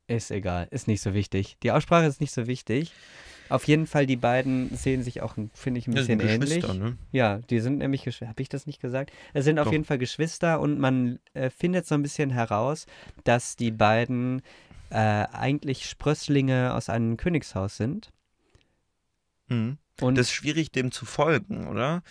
ist 0.07 0.31
egal, 0.31 0.67
ist 0.71 0.87
nicht 0.87 1.01
so 1.01 1.13
wichtig. 1.13 1.57
Die 1.63 1.71
Aussprache 1.71 2.05
ist 2.05 2.19
nicht 2.21 2.33
so 2.33 2.47
wichtig. 2.47 2.91
Auf 3.49 3.65
jeden 3.67 3.85
Fall, 3.85 4.05
die 4.05 4.15
beiden 4.15 4.73
sehen 4.77 5.03
sich 5.03 5.21
auch, 5.21 5.35
finde 5.53 5.79
ich, 5.79 5.87
ein 5.87 5.91
Ja, 5.91 5.99
bisschen 5.99 6.19
sind 6.21 6.29
ähnlich. 6.29 6.49
Geschwister, 6.61 6.73
ne? 6.73 6.97
Ja, 7.11 7.39
die 7.39 7.59
sind 7.59 7.79
nämlich, 7.79 8.03
Geschw- 8.07 8.27
habe 8.27 8.41
ich 8.41 8.47
das 8.47 8.65
nicht 8.65 8.79
gesagt? 8.81 9.11
Es 9.33 9.43
sind 9.43 9.59
auf 9.59 9.65
Doch. 9.65 9.71
jeden 9.73 9.83
Fall 9.83 9.97
Geschwister 9.97 10.61
und 10.61 10.79
man 10.79 11.19
äh, 11.33 11.49
findet 11.49 11.85
so 11.85 11.95
ein 11.95 12.01
bisschen 12.01 12.29
heraus, 12.29 12.85
dass 13.25 13.57
die 13.57 13.71
beiden 13.71 14.41
äh, 14.89 14.95
eigentlich 14.95 15.85
Sprösslinge 15.89 16.73
aus 16.73 16.87
einem 16.89 17.17
Königshaus 17.17 17.75
sind. 17.75 18.11
Mhm. 19.51 19.77
Und 19.99 20.17
Das 20.17 20.27
ist 20.27 20.33
schwierig, 20.33 20.71
dem 20.71 20.91
zu 20.91 21.05
folgen, 21.05 21.67
oder? 21.67 22.01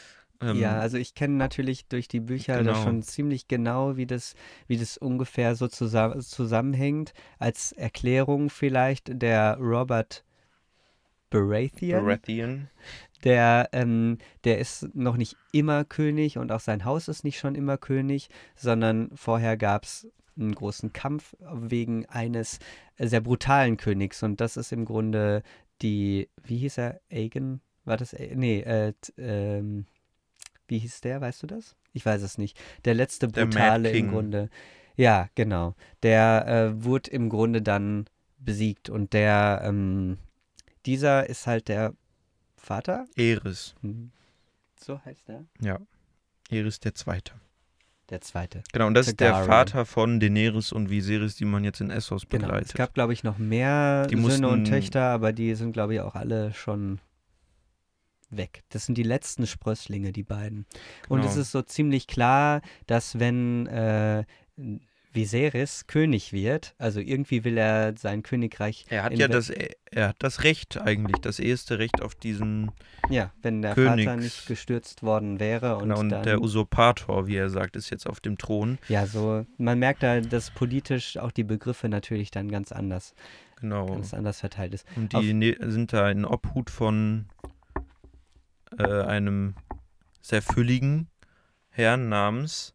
Ähm, 0.40 0.56
ja, 0.58 0.78
also 0.78 0.96
ich 0.96 1.14
kenne 1.14 1.34
natürlich 1.34 1.86
durch 1.86 2.08
die 2.08 2.20
Bücher 2.20 2.58
Genau. 2.58 2.82
schon 2.82 3.02
ziemlich 3.02 3.48
genau, 3.48 3.96
wie 3.96 4.06
das, 4.06 4.34
wie 4.68 4.76
das 4.78 4.96
ungefähr 4.96 5.54
so 5.54 5.68
zusa 5.68 6.18
zusammenhängt. 6.20 7.12
Als 7.38 7.72
Erklärung 7.72 8.48
vielleicht 8.48 9.10
der 9.22 9.56
Robert 9.58 10.24
Baratheon. 11.30 12.04
Baratheon. 12.04 12.68
Der, 13.24 13.68
ähm, 13.72 14.18
der 14.44 14.58
ist 14.58 14.94
noch 14.94 15.16
nicht 15.16 15.36
immer 15.52 15.84
König 15.84 16.38
und 16.38 16.50
auch 16.52 16.60
sein 16.60 16.84
Haus 16.84 17.08
ist 17.08 17.22
nicht 17.22 17.38
schon 17.38 17.54
immer 17.54 17.76
König, 17.76 18.30
sondern 18.56 19.10
vorher 19.14 19.56
gab 19.56 19.84
es 19.84 20.08
einen 20.38 20.54
großen 20.54 20.92
Kampf 20.92 21.34
wegen 21.52 22.06
eines 22.06 22.60
sehr 22.98 23.20
brutalen 23.20 23.76
Königs 23.76 24.22
und 24.22 24.40
das 24.40 24.56
ist 24.56 24.72
im 24.72 24.86
Grunde 24.86 25.42
die, 25.82 26.28
wie 26.43 26.59
hieß 26.59 26.78
er, 26.78 27.01
Aegon? 27.11 27.61
War 27.85 27.97
das, 27.97 28.12
nee, 28.12 28.61
äh, 28.61 28.93
ähm, 29.16 29.86
wie 30.69 30.78
hieß 30.78 31.01
der, 31.01 31.20
weißt 31.20 31.43
du 31.43 31.47
das? 31.47 31.77
Ich 31.93 32.07
weiß 32.07 32.23
es 32.23 32.39
nicht. 32.39 32.59
Der 32.85 32.94
letzte 32.94 33.28
Der 33.28 33.47
brutale 33.47 33.90
im. 33.90 34.11
Grunde. 34.11 34.48
Ja, 34.97 35.28
genau. 35.35 35.74
Der 36.02 36.47
äh, 36.47 36.85
wurde 36.85 37.11
im 37.11 37.28
Grunde 37.28 37.62
dann 37.62 38.07
besiegt 38.39 38.90
und 38.90 39.12
der, 39.12 39.62
ähm, 39.65 40.19
dieser 40.86 41.28
ist 41.28 41.47
halt 41.47 41.69
der 41.69 41.94
Vater 42.57 43.07
Eris. 43.16 43.74
hm. 43.81 44.12
So 44.78 45.02
heißt 45.05 45.28
er. 45.28 45.44
Ja. 45.61 45.78
Eris 46.51 46.81
der 46.81 46.94
Zweite. 46.94 47.35
Der 48.10 48.20
zweite. 48.20 48.62
Genau, 48.72 48.88
und 48.88 48.94
das 48.94 49.06
ist 49.06 49.20
der 49.20 49.30
Targaryen. 49.30 49.48
Vater 49.52 49.86
von 49.86 50.18
Daenerys 50.20 50.72
und 50.72 50.90
Viserys, 50.90 51.36
die 51.36 51.44
man 51.44 51.62
jetzt 51.64 51.80
in 51.80 51.90
Essos 51.90 52.28
Genau. 52.28 52.46
begleitet. 52.46 52.68
Es 52.70 52.74
gab, 52.74 52.92
glaube 52.92 53.12
ich, 53.12 53.22
noch 53.22 53.38
mehr 53.38 54.06
Die 54.08 54.16
Söhne 54.20 54.48
und 54.48 54.60
mussten- 54.60 54.64
Töchter, 54.74 55.02
aber 55.04 55.32
die 55.32 55.54
sind, 55.54 55.72
glaube 55.72 55.94
ich, 55.94 56.00
auch 56.00 56.16
alle 56.16 56.52
schon 56.52 56.98
weg. 58.30 58.62
Das 58.70 58.86
sind 58.86 58.96
die 58.98 59.02
letzten 59.04 59.46
Sprösslinge, 59.46 60.12
die 60.12 60.22
beiden. 60.24 60.66
Und 61.08 61.20
es 61.20 61.30
Genau. 61.32 61.40
ist 61.42 61.52
so 61.52 61.62
ziemlich 61.62 62.06
klar, 62.08 62.62
dass 62.86 63.18
wenn 63.20 63.66
äh, 63.68 64.24
Viserys 65.12 65.86
König 65.88 66.32
wird, 66.32 66.74
also 66.78 67.00
irgendwie 67.00 67.42
will 67.44 67.58
er 67.58 67.94
sein 67.96 68.22
Königreich, 68.22 68.86
er 68.88 69.02
hat 69.04 69.18
ja 69.18 69.26
das, 69.28 69.50
er 69.50 70.08
hat 70.08 70.16
das 70.20 70.44
Recht 70.44 70.80
eigentlich, 70.80 71.16
das 71.20 71.38
erste 71.40 71.78
Recht 71.80 72.00
auf 72.00 72.14
diesen, 72.14 72.70
ja, 73.08 73.32
wenn 73.42 73.60
der 73.62 73.74
Vater 73.74 73.96
Königs- 73.96 74.16
nicht 74.22 74.46
gestürzt 74.46 75.02
worden 75.02 75.40
wäre 75.40 75.74
und, 75.76 75.82
genau, 75.88 75.98
und 76.00 76.08
dann, 76.10 76.22
der 76.22 76.40
Usurpator, 76.40 77.26
wie 77.26 77.36
er 77.36 77.50
sagt, 77.50 77.74
ist 77.76 77.90
jetzt 77.90 78.06
auf 78.06 78.20
dem 78.20 78.38
Thron. 78.38 78.78
ja, 78.88 79.06
so, 79.06 79.44
man 79.58 79.78
merkt 79.80 80.02
da, 80.04 80.20
dass 80.20 80.50
politisch 80.52 81.16
auch 81.16 81.32
die 81.32 81.44
Begriffe 81.44 81.88
natürlich 81.88 82.30
dann 82.30 82.48
ganz 82.50 82.70
anders, 82.70 83.14
Genau. 83.60 83.86
ganz 83.86 84.14
anders 84.14 84.40
verteilt 84.40 84.74
ist. 84.74 84.86
Und 84.96 85.14
auf- 85.14 85.20
die 85.22 85.34
ne 85.34 85.56
sind 85.60 85.92
da 85.92 86.08
in 86.10 86.24
Obhut 86.24 86.70
von 86.70 87.26
äh, 88.78 89.02
einem 89.02 89.54
sehr 90.22 90.42
fülligen 90.42 91.08
Herrn 91.70 92.08
namens. 92.08 92.74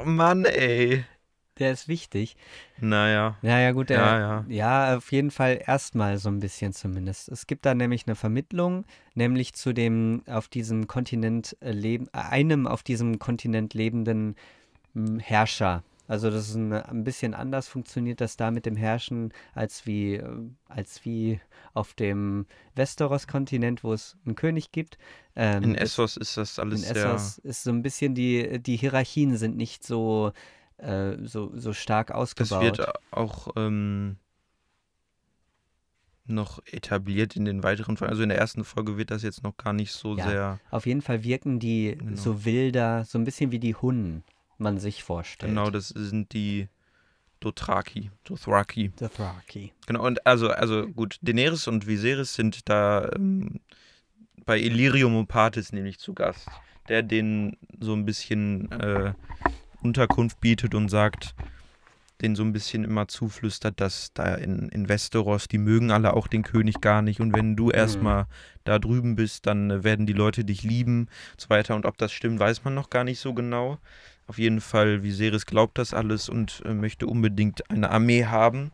Oh 0.00 0.04
Mann, 0.04 0.44
ey. 0.44 1.04
Der 1.58 1.72
ist 1.72 1.86
wichtig. 1.86 2.36
Naja. 2.80 3.36
Naja, 3.42 3.72
gut, 3.72 3.90
der, 3.90 3.98
Ja, 3.98 4.18
ja. 4.18 4.44
ja, 4.48 4.96
auf 4.96 5.12
jeden 5.12 5.30
Fall 5.30 5.60
erstmal 5.66 6.16
so 6.16 6.30
ein 6.30 6.40
bisschen 6.40 6.72
zumindest. 6.72 7.28
Es 7.28 7.46
gibt 7.46 7.66
da 7.66 7.74
nämlich 7.74 8.06
eine 8.06 8.16
Vermittlung, 8.16 8.84
nämlich 9.14 9.52
zu 9.52 9.74
dem 9.74 10.22
auf 10.26 10.48
diesem 10.48 10.86
Kontinent 10.86 11.56
äh, 11.60 11.72
leben, 11.72 12.08
einem 12.12 12.66
auf 12.66 12.82
diesem 12.82 13.18
Kontinent 13.18 13.74
lebenden 13.74 14.34
m, 14.94 15.18
Herrscher. 15.18 15.82
Also 16.12 16.30
das 16.30 16.50
ist 16.50 16.56
ein, 16.56 16.74
ein 16.74 17.04
bisschen 17.04 17.32
anders 17.32 17.68
funktioniert 17.68 18.20
das 18.20 18.36
da 18.36 18.50
mit 18.50 18.66
dem 18.66 18.76
Herrschen 18.76 19.32
als 19.54 19.86
wie, 19.86 20.16
äh, 20.16 20.28
als 20.68 21.06
wie 21.06 21.40
auf 21.72 21.94
dem 21.94 22.44
Westeros-Kontinent, 22.74 23.82
wo 23.82 23.94
es 23.94 24.18
einen 24.26 24.34
König 24.34 24.72
gibt. 24.72 24.98
Ähm, 25.36 25.62
In 25.62 25.72
das- 25.72 25.84
Essos 25.92 26.18
ist 26.18 26.36
das 26.36 26.58
alles 26.58 26.86
in 26.86 26.92
sehr. 26.94 27.14
Essos 27.14 27.38
ist 27.38 27.62
so 27.62 27.70
ein 27.70 27.80
bisschen 27.80 28.14
die, 28.14 28.62
die 28.62 28.76
Hierarchien 28.76 29.38
sind 29.38 29.56
nicht 29.56 29.84
so, 29.86 30.32
äh, 30.76 31.16
so, 31.22 31.50
so 31.56 31.72
stark 31.72 32.08
Das 32.08 32.14
ausgebaut. 32.18 32.62
wird 32.78 32.86
auch 33.10 33.48
ähm, 33.56 34.16
noch 36.26 36.60
etabliert 36.66 37.36
in 37.36 37.46
den 37.46 37.62
weiteren 37.62 37.96
Folgen. 37.96 38.10
Also 38.12 38.22
in 38.22 38.28
der 38.28 38.38
ersten 38.38 38.64
Folge 38.64 38.98
wird 38.98 39.10
das 39.10 39.22
jetzt 39.22 39.42
noch 39.42 39.56
gar 39.56 39.72
nicht 39.72 39.92
so 39.92 40.14
Ja. 40.16 40.28
sehr. 40.28 40.60
Auf 40.70 40.84
jeden 40.84 41.00
Fall 41.00 41.24
wirken 41.24 41.58
die 41.58 41.96
Genau. 41.98 42.16
so 42.16 42.44
wilder, 42.44 43.06
so 43.06 43.18
ein 43.18 43.24
bisschen 43.24 43.50
wie 43.50 43.58
die 43.58 43.74
Hunden 43.74 44.22
man 44.62 44.78
sich 44.78 45.02
vorstellt. 45.02 45.50
Genau, 45.50 45.70
das 45.70 45.88
sind 45.88 46.32
die 46.32 46.68
Dothraki. 47.40 48.10
Dothraki. 48.24 48.92
Dothraki. 48.96 49.72
Genau, 49.86 50.06
und 50.06 50.26
also, 50.26 50.48
also 50.48 50.86
gut, 50.86 51.18
Daenerys 51.22 51.66
und 51.66 51.86
Viserys 51.86 52.34
sind 52.34 52.68
da 52.68 53.10
ähm, 53.14 53.60
bei 54.44 54.58
Illyrium 54.58 55.16
Opatis 55.16 55.72
nämlich 55.72 55.98
zu 55.98 56.14
Gast, 56.14 56.48
der 56.88 57.02
denen 57.02 57.56
so 57.80 57.94
ein 57.94 58.04
bisschen 58.04 58.70
äh, 58.72 59.12
Unterkunft 59.82 60.40
bietet 60.40 60.74
und 60.74 60.88
sagt, 60.88 61.34
denen 62.22 62.36
so 62.36 62.44
ein 62.44 62.52
bisschen 62.52 62.84
immer 62.84 63.08
zuflüstert, 63.08 63.80
dass 63.80 64.12
da 64.14 64.36
in, 64.36 64.68
in 64.68 64.88
Westeros, 64.88 65.48
die 65.48 65.58
mögen 65.58 65.90
alle 65.90 66.14
auch 66.14 66.28
den 66.28 66.44
König 66.44 66.80
gar 66.80 67.02
nicht 67.02 67.20
und 67.20 67.34
wenn 67.34 67.56
du 67.56 67.70
erstmal 67.70 68.26
da 68.64 68.78
drüben 68.78 69.16
bist, 69.16 69.46
dann 69.46 69.70
äh, 69.70 69.84
werden 69.84 70.06
die 70.06 70.12
Leute 70.12 70.44
dich 70.44 70.62
lieben 70.62 71.08
und 71.32 71.40
so 71.40 71.50
weiter 71.50 71.74
und 71.74 71.84
ob 71.84 71.98
das 71.98 72.12
stimmt, 72.12 72.38
weiß 72.38 72.64
man 72.64 72.74
noch 72.74 72.90
gar 72.90 73.04
nicht 73.04 73.18
so 73.18 73.34
genau. 73.34 73.78
Auf 74.26 74.38
jeden 74.38 74.60
Fall, 74.60 75.02
Viserys 75.02 75.46
glaubt 75.46 75.78
das 75.78 75.92
alles 75.94 76.28
und 76.28 76.62
äh, 76.64 76.72
möchte 76.72 77.06
unbedingt 77.06 77.68
eine 77.70 77.90
Armee 77.90 78.24
haben, 78.24 78.70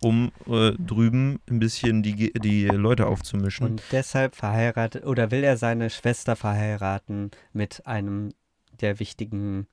um 0.00 0.30
äh, 0.46 0.72
drüben 0.72 1.40
ein 1.50 1.58
bisschen 1.58 2.02
die, 2.02 2.32
die 2.32 2.66
Leute 2.66 3.06
aufzumischen. 3.06 3.66
Und 3.66 3.82
deshalb 3.90 4.36
verheiratet, 4.36 5.04
oder 5.04 5.30
will 5.30 5.42
er 5.42 5.56
seine 5.56 5.90
Schwester 5.90 6.36
verheiraten 6.36 7.30
mit 7.52 7.86
einem 7.86 8.32
der 8.80 9.00
wichtigen 9.00 9.66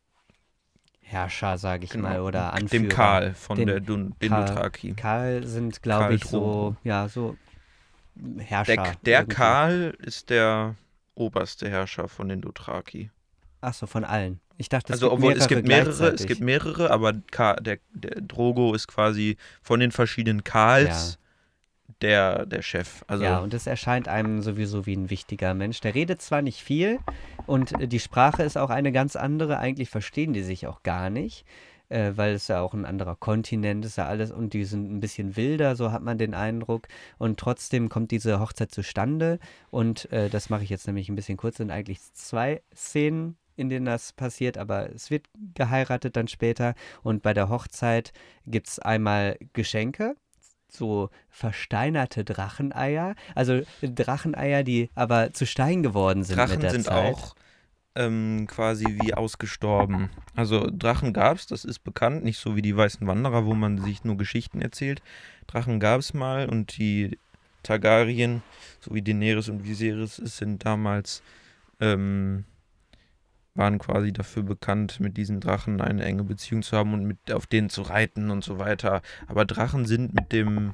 Herrscher, 1.01 1.59
sage 1.59 1.83
ich 1.85 1.91
Genau. 1.91 2.07
mal, 2.09 2.19
oder 2.21 2.53
Anführer. 2.53 2.81
Dem 2.81 2.89
Karl 2.89 3.33
von 3.35 3.57
Den 3.57 3.67
der 3.67 3.79
Dun 3.79 4.15
Karl- 4.19 4.45
Dothraki. 4.45 4.93
Karl 4.95 5.45
sind, 5.45 5.83
glaube 5.83 6.15
ich, 6.15 6.23
so, 6.23 6.75
ja, 6.83 7.07
so 7.07 7.37
Herrscher. 8.39 8.75
Der, 8.75 8.95
der 9.05 9.19
irgendwie. 9.19 9.35
Karl 9.35 9.97
ist 9.99 10.31
der 10.31 10.75
oberste 11.13 11.69
Herrscher 11.69 12.07
von 12.07 12.29
den 12.29 12.41
Dothraki. 12.41 13.11
Ach 13.61 13.73
so, 13.73 13.85
von 13.85 14.03
allen. 14.03 14.39
Ich 14.57 14.69
dachte, 14.69 14.93
es 14.93 15.01
Also 15.01 15.07
gibt 15.09 15.13
obwohl 15.13 15.33
mehrere 15.33 15.43
es 15.43 15.47
gibt 15.47 15.67
mehrere, 15.67 16.07
es 16.13 16.25
gibt 16.25 16.41
mehrere, 16.41 16.91
aber 16.91 17.13
Ka 17.31 17.55
der, 17.55 17.77
der 17.93 18.21
Drogo 18.21 18.73
ist 18.73 18.87
quasi 18.87 19.37
von 19.61 19.79
den 19.79 19.91
verschiedenen 19.91 20.43
Karls 20.43 21.17
der, 22.01 22.45
der 22.45 22.61
Chef. 22.61 23.03
Also 23.07 23.23
ja, 23.23 23.39
und 23.39 23.53
es 23.53 23.67
erscheint 23.67 24.07
einem 24.07 24.41
sowieso 24.41 24.85
wie 24.85 24.95
ein 24.95 25.09
wichtiger 25.09 25.53
Mensch. 25.53 25.81
Der 25.81 25.95
redet 25.95 26.21
zwar 26.21 26.41
nicht 26.41 26.61
viel 26.61 26.99
und 27.45 27.73
die 27.79 27.99
Sprache 27.99 28.43
ist 28.43 28.57
auch 28.57 28.69
eine 28.69 28.91
ganz 28.91 29.15
andere. 29.15 29.59
Eigentlich 29.59 29.89
verstehen 29.89 30.33
die 30.33 30.43
sich 30.43 30.67
auch 30.67 30.83
gar 30.83 31.09
nicht, 31.09 31.45
äh, 31.89 32.11
weil 32.15 32.33
es 32.33 32.47
ja 32.47 32.61
auch 32.61 32.73
ein 32.73 32.85
anderer 32.85 33.15
Kontinent 33.15 33.85
ist 33.85 33.97
ja 33.97 34.07
alles 34.07 34.31
und 34.31 34.53
die 34.53 34.65
sind 34.65 34.91
ein 34.91 34.99
bisschen 34.99 35.35
wilder, 35.35 35.75
so 35.75 35.91
hat 35.91 36.01
man 36.01 36.17
den 36.17 36.33
Eindruck. 36.33 36.87
Und 37.17 37.39
trotzdem 37.39 37.89
kommt 37.89 38.11
diese 38.11 38.39
Hochzeit 38.39 38.71
zustande 38.71 39.39
und 39.69 40.11
äh, 40.11 40.29
das 40.29 40.49
mache 40.49 40.63
ich 40.63 40.69
jetzt 40.69 40.87
nämlich 40.87 41.09
ein 41.09 41.15
bisschen 41.15 41.37
kurz. 41.37 41.57
Sind 41.57 41.71
eigentlich 41.71 42.01
zwei 42.13 42.61
Szenen 42.75 43.37
in 43.55 43.69
denen 43.69 43.85
das 43.85 44.13
passiert, 44.13 44.57
aber 44.57 44.89
es 44.93 45.09
wird 45.09 45.27
geheiratet 45.53 46.15
dann 46.15 46.27
später 46.27 46.75
und 47.03 47.21
bei 47.21 47.33
der 47.33 47.49
Hochzeit 47.49 48.13
gibt 48.45 48.67
es 48.67 48.79
einmal 48.79 49.37
Geschenke, 49.53 50.15
so 50.67 51.09
versteinerte 51.29 52.23
Dracheneier. 52.23 53.15
Also 53.33 53.61
Dracheneier, 53.81 54.63
die 54.63 54.89
aber 54.95 55.31
zu 55.33 55.45
Stein 55.45 55.83
geworden 55.83 56.23
sind 56.23 56.37
mit 56.37 56.49
Drachen 56.49 56.61
der 56.61 56.71
sind 56.71 56.85
Zeit. 56.85 57.15
auch 57.15 57.35
ähm, 57.95 58.45
quasi 58.47 58.99
wie 59.01 59.13
ausgestorben. 59.13 60.09
Also 60.35 60.69
Drachen 60.69 61.13
gab 61.13 61.37
es, 61.37 61.47
das 61.47 61.63
ist 61.63 61.79
bekannt, 61.79 62.23
nicht 62.23 62.39
so 62.39 62.55
wie 62.55 62.61
die 62.61 62.75
Weißen 62.75 63.07
Wanderer, 63.07 63.45
wo 63.45 63.53
man 63.53 63.77
sich 63.81 64.03
nur 64.03 64.17
Geschichten 64.17 64.61
erzählt. 64.61 65.01
Drachen 65.47 65.79
gab 65.79 66.01
es 66.01 66.13
mal 66.13 66.49
und 66.49 66.77
die 66.77 67.17
Targaryen, 67.63 68.43
so 68.79 68.93
wie 68.93 69.01
Daenerys 69.01 69.49
und 69.49 69.63
Viserys, 69.63 70.17
sind 70.17 70.65
damals 70.65 71.23
ähm, 71.79 72.43
waren 73.55 73.79
quasi 73.79 74.11
dafür 74.13 74.43
bekannt, 74.43 74.99
mit 74.99 75.17
diesen 75.17 75.39
Drachen 75.39 75.81
eine 75.81 76.03
enge 76.03 76.23
Beziehung 76.23 76.61
zu 76.61 76.77
haben 76.77 76.93
und 76.93 77.05
mit 77.05 77.31
auf 77.31 77.47
denen 77.47 77.69
zu 77.69 77.81
reiten 77.81 78.29
und 78.29 78.43
so 78.43 78.59
weiter. 78.59 79.01
Aber 79.27 79.45
Drachen 79.45 79.85
sind 79.85 80.13
mit 80.13 80.31
dem 80.31 80.73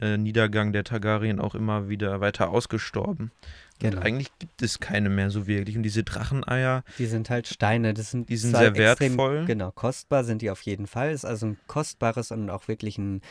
äh, 0.00 0.16
Niedergang 0.16 0.72
der 0.72 0.84
Targaryen 0.84 1.40
auch 1.40 1.54
immer 1.54 1.88
wieder 1.88 2.20
weiter 2.20 2.50
ausgestorben. 2.50 3.32
Und 3.82 3.90
Genau. 3.90 4.02
eigentlich 4.02 4.28
gibt 4.38 4.60
es 4.60 4.78
keine 4.78 5.08
mehr 5.08 5.30
so 5.30 5.46
wirklich. 5.46 5.74
Und 5.78 5.82
diese 5.82 6.04
Dracheneier, 6.04 6.84
Die 6.98 7.06
sind 7.06 7.30
halt 7.30 7.46
Steine, 7.46 7.94
das 7.94 8.10
sind 8.10 8.28
Die 8.28 8.36
sind 8.36 8.54
sehr 8.54 8.74
extrem, 8.74 9.12
wertvoll. 9.14 9.44
Genau, 9.46 9.70
kostbar 9.70 10.24
sind 10.24 10.42
die 10.42 10.50
auf 10.50 10.60
jeden 10.62 10.86
Fall. 10.86 11.12
Ist 11.12 11.24
also 11.24 11.46
ein 11.46 11.56
kostbares 11.66 12.30
und 12.30 12.50
auch 12.50 12.68
wirklich 12.68 12.98
ein 12.98 13.22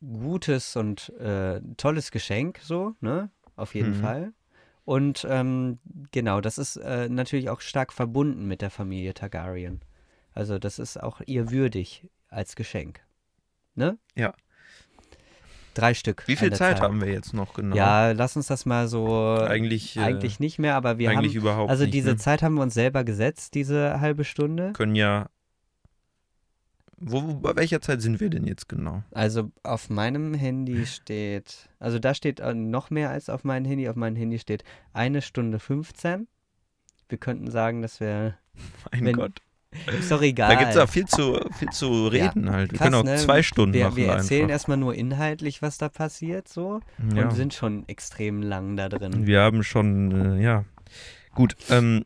gutes 0.00 0.76
und 0.76 1.10
äh, 1.18 1.60
tolles 1.76 2.10
Geschenk, 2.10 2.60
so, 2.62 2.94
ne? 3.00 3.30
Auf 3.56 3.74
jeden 3.74 3.90
Mhm. 3.90 4.00
Fall. 4.00 4.32
Und 4.84 5.26
ähm, 5.28 5.78
genau, 6.10 6.40
das 6.40 6.58
ist 6.58 6.76
äh, 6.76 7.08
natürlich 7.08 7.50
auch 7.50 7.60
stark 7.60 7.92
verbunden 7.92 8.46
mit 8.46 8.62
der 8.62 8.70
Familie 8.70 9.14
Targaryen. 9.14 9.80
Also 10.34 10.58
das 10.58 10.78
ist 10.78 11.00
auch 11.00 11.20
ihr 11.26 11.50
würdig 11.50 12.08
als 12.28 12.56
Geschenk. 12.56 13.00
Ne? 13.74 13.98
Ja. 14.16 14.34
Drei 15.74 15.94
Stück. 15.94 16.24
wie 16.26 16.36
viel 16.36 16.52
Zeit 16.52 16.78
Zahl. 16.78 16.86
haben 16.86 17.00
wir 17.00 17.10
jetzt 17.10 17.32
noch 17.32 17.54
genau? 17.54 17.74
Ja, 17.74 18.12
lass 18.12 18.36
uns 18.36 18.46
das 18.46 18.66
mal 18.66 18.88
so. 18.88 19.38
eigentlich, 19.38 19.96
äh, 19.96 20.00
eigentlich 20.00 20.38
nicht 20.38 20.58
mehr, 20.58 20.74
aber 20.74 20.98
wir 20.98 21.08
eigentlich 21.08 21.32
haben. 21.32 21.42
überhaupt 21.42 21.70
Also 21.70 21.84
nicht. 21.84 21.94
diese 21.94 22.10
ne? 22.10 22.16
Zeit 22.16 22.42
haben 22.42 22.54
wir 22.54 22.62
uns 22.62 22.74
selber 22.74 23.04
gesetzt, 23.04 23.54
diese 23.54 24.00
halbe 24.00 24.24
Stunde. 24.24 24.72
können 24.74 24.96
ja. 24.96 25.28
Wo, 27.04 27.20
bei 27.34 27.56
welcher 27.56 27.80
Zeit 27.80 28.00
sind 28.00 28.20
wir 28.20 28.30
denn 28.30 28.46
jetzt 28.46 28.68
genau? 28.68 29.02
Also 29.10 29.50
auf 29.64 29.90
meinem 29.90 30.34
Handy 30.34 30.86
steht, 30.86 31.68
also 31.80 31.98
da 31.98 32.14
steht 32.14 32.40
äh, 32.40 32.54
noch 32.54 32.90
mehr 32.90 33.10
als 33.10 33.28
auf 33.28 33.42
meinem 33.44 33.64
Handy. 33.66 33.88
Auf 33.88 33.96
meinem 33.96 34.16
Handy 34.16 34.38
steht 34.38 34.62
eine 34.92 35.20
Stunde 35.20 35.58
15. 35.58 36.28
Wir 37.08 37.18
könnten 37.18 37.50
sagen, 37.50 37.82
dass 37.82 37.98
wir, 38.00 38.34
Mein 38.92 39.04
Wenn- 39.04 39.16
Gott. 39.16 39.40
ist 39.98 40.10
doch 40.10 40.22
egal. 40.22 40.50
Da 40.50 40.58
gibt 40.58 40.70
es 40.70 40.76
ja 40.76 40.86
viel 40.86 41.06
zu, 41.06 41.40
viel 41.58 41.70
zu 41.70 42.06
reden 42.06 42.50
halt. 42.50 42.72
Wir 42.72 42.78
krass, 42.78 42.86
können 42.86 42.94
auch 42.94 43.04
ne? 43.04 43.16
zwei 43.16 43.42
Stunden 43.42 43.72
wir, 43.74 43.86
machen. 43.86 43.96
wir 43.96 44.06
erzählen 44.08 44.42
einfach. 44.42 44.52
erstmal 44.52 44.76
nur 44.76 44.94
inhaltlich, 44.94 45.62
was 45.62 45.78
da 45.78 45.88
passiert, 45.88 46.46
so. 46.46 46.80
ja. 47.14 47.24
Und 47.28 47.34
sind 47.34 47.54
schon 47.54 47.88
extrem 47.88 48.42
lang 48.42 48.76
da 48.76 48.88
drin. 48.88 49.26
Wir 49.26 49.40
haben 49.40 49.64
schon, 49.64 50.36
äh, 50.38 50.42
ja. 50.42 50.64
Gut, 51.34 51.56
ähm, 51.70 52.04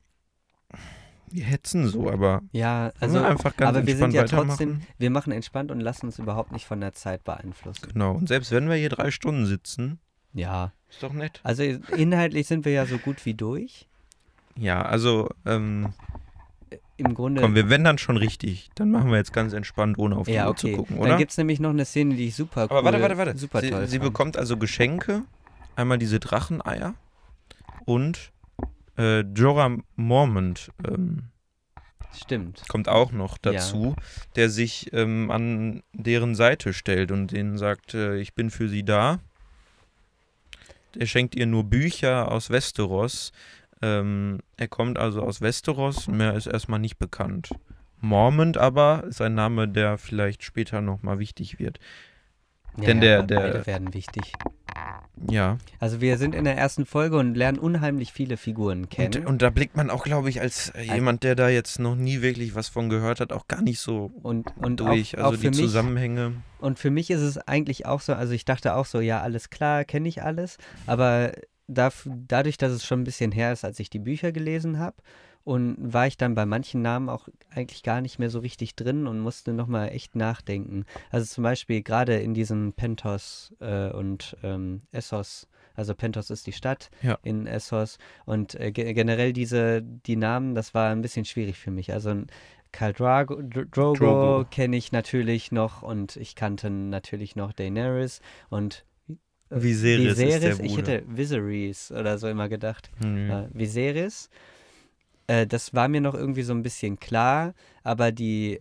wir 1.31 1.45
hetzen 1.45 1.89
so, 1.89 2.11
aber 2.11 2.43
Ja, 2.53 2.93
also 3.01 3.23
einfach 3.23 3.57
ganz 3.57 3.77
aber 3.77 3.87
wir 3.87 3.97
sind 3.97 4.13
ja 4.15 4.25
trotzdem, 4.25 4.81
wir 4.99 5.11
machen 5.11 5.33
entspannt 5.33 5.71
und 5.71 5.81
lassen 5.81 6.07
uns 6.07 6.19
überhaupt 6.19 6.53
nicht 6.53 6.67
von 6.67 6.81
der 6.81 6.93
Zeit 6.93 7.25
beeinflussen. 7.25 7.89
Genau, 7.93 8.13
und 8.13 8.29
selbst 8.29 8.53
wenn 8.53 8.69
wir 8.69 8.77
hier 8.77 8.89
drei 8.91 9.11
Stunden 9.11 9.47
sitzen, 9.47 9.99
Ja, 10.33 10.73
ist 10.89 11.03
doch 11.03 11.13
nett. 11.13 11.41
also 11.43 11.63
inhaltlich 11.63 12.47
sind 12.47 12.65
wir 12.65 12.73
ja 12.73 12.87
so 12.87 12.99
gut 12.99 13.25
wie 13.27 13.35
durch. 13.35 13.89
Ja, 14.57 14.83
also, 14.83 15.29
ähm, 15.45 15.93
Im 16.97 17.13
Grunde. 17.15 17.43
komm, 17.43 17.55
wir 17.55 17.69
wenn 17.69 17.85
dann 17.85 17.99
schon 17.99 18.17
richtig. 18.17 18.71
Dann 18.75 18.91
machen 18.91 19.11
wir 19.11 19.19
jetzt 19.19 19.33
ganz 19.35 19.53
entspannt, 19.53 19.99
ohne 19.99 20.17
auf 20.17 20.27
die 20.27 20.33
ja, 20.33 20.45
Uhr 20.47 20.53
okay. 20.53 20.71
zu 20.73 20.77
gucken, 20.79 20.97
Dann 20.97 21.07
oder? 21.09 21.17
gibt 21.19 21.31
es 21.33 21.37
nämlich 21.37 21.61
noch 21.61 21.71
eine 21.71 21.85
Szene, 21.85 22.15
die 22.15 22.29
ich 22.29 22.37
super 22.37 22.63
cool, 22.71 22.77
Aber 22.79 22.85
warte, 22.85 23.01
warte, 23.03 23.19
warte. 23.19 23.37
super 23.39 23.61
sie, 23.61 23.71
toll 23.71 23.87
sie 23.87 23.99
fand. 23.99 24.11
bekommt 24.11 24.37
also 24.39 24.57
Geschenke. 24.57 25.25
Einmal 25.75 25.99
diese 25.99 26.19
Dracheneier 26.21 26.95
und 27.85 28.33
äh, 28.97 29.21
Jorah 29.21 29.77
Mormont 29.97 30.71
ähm, 30.87 31.31
Stimmt. 32.15 32.63
kommt 32.69 32.89
auch 32.89 33.13
noch 33.13 33.39
dazu, 33.39 33.95
der 34.37 34.51
sich 34.51 34.93
ähm, 34.93 35.31
an 35.31 35.83
deren 35.93 36.35
Seite 36.35 36.73
stellt 36.73 37.11
und 37.11 37.33
denen 37.33 37.59
sagt, 37.59 37.95
äh, 37.95 38.17
ich 38.17 38.35
bin 38.35 38.51
für 38.51 38.69
sie 38.69 38.85
da. 38.85 39.21
Er 40.99 41.07
schenkt 41.07 41.35
ihr 41.35 41.47
nur 41.47 41.65
Bücher 41.65 42.31
aus 42.33 42.51
Westeros. 42.51 43.33
Ähm, 43.83 44.39
er 44.57 44.69
kommt 44.69 44.99
also 44.99 45.23
aus 45.23 45.43
Westeros, 45.43 46.09
mehr 46.09 46.35
ist 46.35 46.47
erstmal 46.47 46.81
nicht 46.81 46.99
bekannt. 46.99 47.51
Mormont 48.01 48.57
aber 48.57 49.05
ist 49.09 49.21
ein 49.21 49.35
Name, 49.35 49.69
der 49.69 49.99
vielleicht 49.99 50.43
später 50.43 50.81
nochmal 50.81 51.19
wichtig 51.19 51.59
wird. 51.59 51.79
Denn 52.77 53.01
der- 53.01 53.23
der- 53.23 53.41
Beide 53.41 53.67
werden 53.67 53.95
wichtig. 53.95 54.33
Ja. 55.31 55.57
Also 55.81 56.01
wir 56.03 56.19
sind 56.19 56.35
in 56.35 56.45
der 56.45 56.57
ersten 56.59 56.85
Folge 56.85 57.17
und 57.17 57.35
lernen 57.35 57.59
unheimlich 57.59 58.13
viele 58.13 58.37
Figuren 58.37 58.91
kennen. 58.91 59.23
Und, 59.23 59.27
und 59.27 59.43
da 59.43 59.49
blickt 59.51 59.75
man 59.77 59.89
auch, 59.89 60.05
glaube 60.05 60.29
ich, 60.29 60.41
als 60.43 60.73
jemand, 60.79 61.23
der 61.23 61.35
da 61.35 61.49
jetzt 61.49 61.79
noch 61.79 61.97
nie 61.97 62.21
wirklich 62.21 62.55
was 62.55 62.69
von 62.69 62.91
gehört 62.91 63.21
hat, 63.21 63.33
auch 63.33 63.49
gar 63.49 63.63
nicht 63.63 63.81
so 63.81 64.11
und, 64.23 64.53
und 64.59 64.81
durch. 64.81 65.17
auch, 65.17 65.25
also 65.25 65.37
auch 65.39 65.41
die 65.41 65.49
mich, 65.49 65.57
Zusammenhänge. 65.57 66.33
Und 66.59 66.79
für 66.79 66.91
mich 66.91 67.11
ist 67.11 67.23
es 67.23 67.39
eigentlich 67.39 67.87
auch 67.87 68.03
so, 68.03 68.13
also 68.13 68.35
ich 68.35 68.45
dachte 68.45 68.75
auch 68.75 68.85
so, 68.87 69.01
ja, 69.01 69.23
alles 69.23 69.49
klar, 69.49 69.85
kenne 69.85 70.09
ich 70.09 70.23
alles, 70.23 70.59
aber 70.87 71.33
darf, 71.67 72.07
dadurch, 72.29 72.59
dass 72.59 72.73
es 72.73 72.85
schon 72.85 73.01
ein 73.01 73.05
bisschen 73.05 73.33
her 73.33 73.53
ist, 73.53 73.65
als 73.65 73.81
ich 73.81 73.89
die 73.89 73.99
Bücher 73.99 74.33
gelesen 74.33 74.79
habe, 74.79 74.97
und 75.47 75.77
war 75.79 76.09
ich 76.09 76.17
dann 76.17 76.35
bei 76.35 76.45
manchen 76.45 76.83
Namen 76.83 77.09
auch 77.09 77.29
eigentlich 77.55 77.85
gar 77.85 78.01
nicht 78.01 78.19
mehr 78.19 78.31
so 78.31 78.41
richtig 78.41 78.75
drin 78.75 79.07
und 79.07 79.21
musste 79.21 79.53
nochmal 79.53 79.91
echt 79.91 80.17
nachdenken. 80.17 80.85
Also 81.11 81.25
zum 81.33 81.45
Beispiel 81.45 81.83
gerade 81.83 82.17
in 82.17 82.35
diesem 82.35 82.73
Pentos 82.73 83.55
äh, 83.61 83.91
und 83.91 84.37
ähm, 84.43 84.83
Essos, 84.91 85.47
also 85.77 85.95
Pentos 85.95 86.31
ist 86.31 86.49
die 86.49 86.53
Stadt 86.53 86.91
Ja. 87.01 87.17
in 87.23 87.47
Essos 87.47 87.99
und 88.25 88.57
äh, 88.57 88.73
ge 88.73 88.93
generell 88.93 89.33
diese, 89.33 89.83
die 89.83 90.17
Namen, 90.17 90.57
das 90.57 90.75
war 90.75 90.91
ein 90.91 91.01
bisschen 91.01 91.25
schwierig 91.25 91.57
für 91.59 91.71
mich. 91.71 91.93
Also 91.93 92.13
Khal 92.73 92.93
Drago, 92.93 93.37
Dr- 93.41 93.67
Drogo, 93.67 93.95
Drogo. 93.95 94.47
kenne 94.51 94.77
ich 94.77 94.91
natürlich 94.91 95.53
noch 95.53 95.83
und 95.83 96.17
ich 96.17 96.35
kannte 96.35 96.71
natürlich 96.71 97.37
noch 97.37 97.53
Daenerys 97.53 98.21
und 98.51 98.85
Viserys 99.49 100.17
der 100.41 100.59
Ich 100.65 100.77
hätte 100.77 101.05
Viserys 101.07 101.93
oder 101.93 102.19
so 102.19 102.27
immer 102.27 102.49
gedacht. 102.49 102.91
Hm. 103.01 103.31
Äh, 103.31 103.49
Viserys. 103.53 104.29
Äh, 105.27 105.47
das 105.47 105.75
war 105.75 105.89
mir 105.89 106.01
noch 106.01 106.15
irgendwie 106.15 106.43
so 106.43 106.53
ein 106.53 106.63
bisschen 106.63 106.99
klar, 106.99 107.55
aber 107.83 108.13
die 108.13 108.61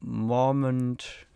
Mormont, 0.00 1.27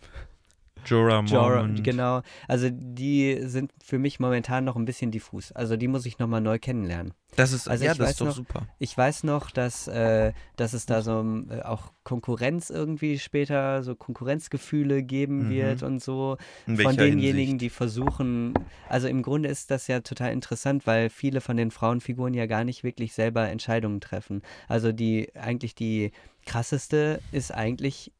Jorah 0.85 1.23
Jorah, 1.25 1.67
genau, 1.83 2.23
also 2.49 2.69
die 2.71 3.39
sind 3.43 3.73
für 3.83 3.99
mich 3.99 4.21
momentan 4.21 4.65
noch 4.65 4.77
ein 4.77 4.85
bisschen 4.85 5.11
diffus. 5.11 5.53
Also 5.53 5.77
die 5.77 5.89
muss 5.89 6.07
ich 6.07 6.19
nochmal 6.19 6.41
neu 6.41 6.59
kennenlernen. 6.59 7.15
Das 7.37 7.53
ist, 7.53 7.67
Also 7.67 7.85
ja, 7.85 7.95
das 7.95 8.11
ist 8.11 8.21
doch 8.21 8.27
noch- 8.27 8.35
super. 8.35 8.67
Ich 8.79 8.97
weiß 8.99 9.25
noch, 9.25 9.51
dass, 9.51 9.89
äh, 9.89 10.33
dass 10.57 10.75
es 10.75 10.85
da 10.85 11.01
so 11.01 11.25
äh, 11.49 11.63
auch 11.63 11.93
Konkurrenz 12.05 12.69
irgendwie 12.69 13.19
später, 13.19 13.83
so 13.83 13.95
Konkurrenzgefühle 13.95 15.03
geben 15.03 15.45
Mhm. 15.47 15.49
wird 15.49 15.83
und 15.83 16.03
so. 16.03 16.37
Von 16.67 16.97
denjenigen, 16.97 17.37
Hinsicht? 17.37 17.61
die 17.63 17.71
versuchen, 17.71 18.53
also 18.89 19.09
im 19.09 19.23
Grunde 19.23 19.49
ist 19.49 19.71
das 19.71 19.87
ja 19.87 20.01
total 20.01 20.33
interessant, 20.33 20.87
weil 20.87 21.09
viele 21.09 21.41
von 21.41 21.57
den 21.57 21.71
Frauenfiguren 21.71 22.35
ja 22.35 22.47
gar 22.47 22.65
nicht 22.65 22.85
wirklich 22.85 23.15
selber 23.15 23.49
Entscheidungen 23.49 24.01
treffen. 24.01 24.43
Also 24.69 24.93
die, 24.93 25.35
eigentlich 25.35 25.75
die 25.75 26.13
krasseste 26.45 27.21
ist 27.33 27.53
eigentlich 27.55 28.13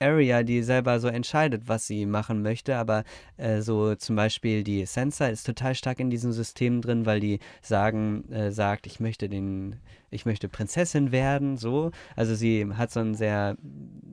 Area, 0.00 0.42
die 0.42 0.62
selber 0.62 1.00
so 1.00 1.08
entscheidet, 1.08 1.62
was 1.66 1.86
sie 1.86 2.06
machen 2.06 2.42
möchte, 2.42 2.76
aber 2.76 3.04
äh, 3.36 3.60
so 3.60 3.94
zum 3.94 4.16
Beispiel 4.16 4.62
die 4.62 4.86
Sansa 4.86 5.26
ist 5.26 5.44
total 5.44 5.74
stark 5.74 6.00
in 6.00 6.10
diesem 6.10 6.32
System 6.32 6.80
drin, 6.80 7.06
weil 7.06 7.20
die 7.20 7.40
sagen, 7.62 8.30
äh, 8.30 8.52
sagt, 8.52 8.86
ich 8.86 9.00
möchte 9.00 9.28
den, 9.28 9.76
ich 10.10 10.26
möchte 10.26 10.48
Prinzessin 10.48 11.12
werden, 11.12 11.56
so. 11.56 11.90
Also 12.16 12.34
sie 12.34 12.66
hat 12.74 12.92
so 12.92 13.00
ein 13.00 13.14
sehr 13.14 13.56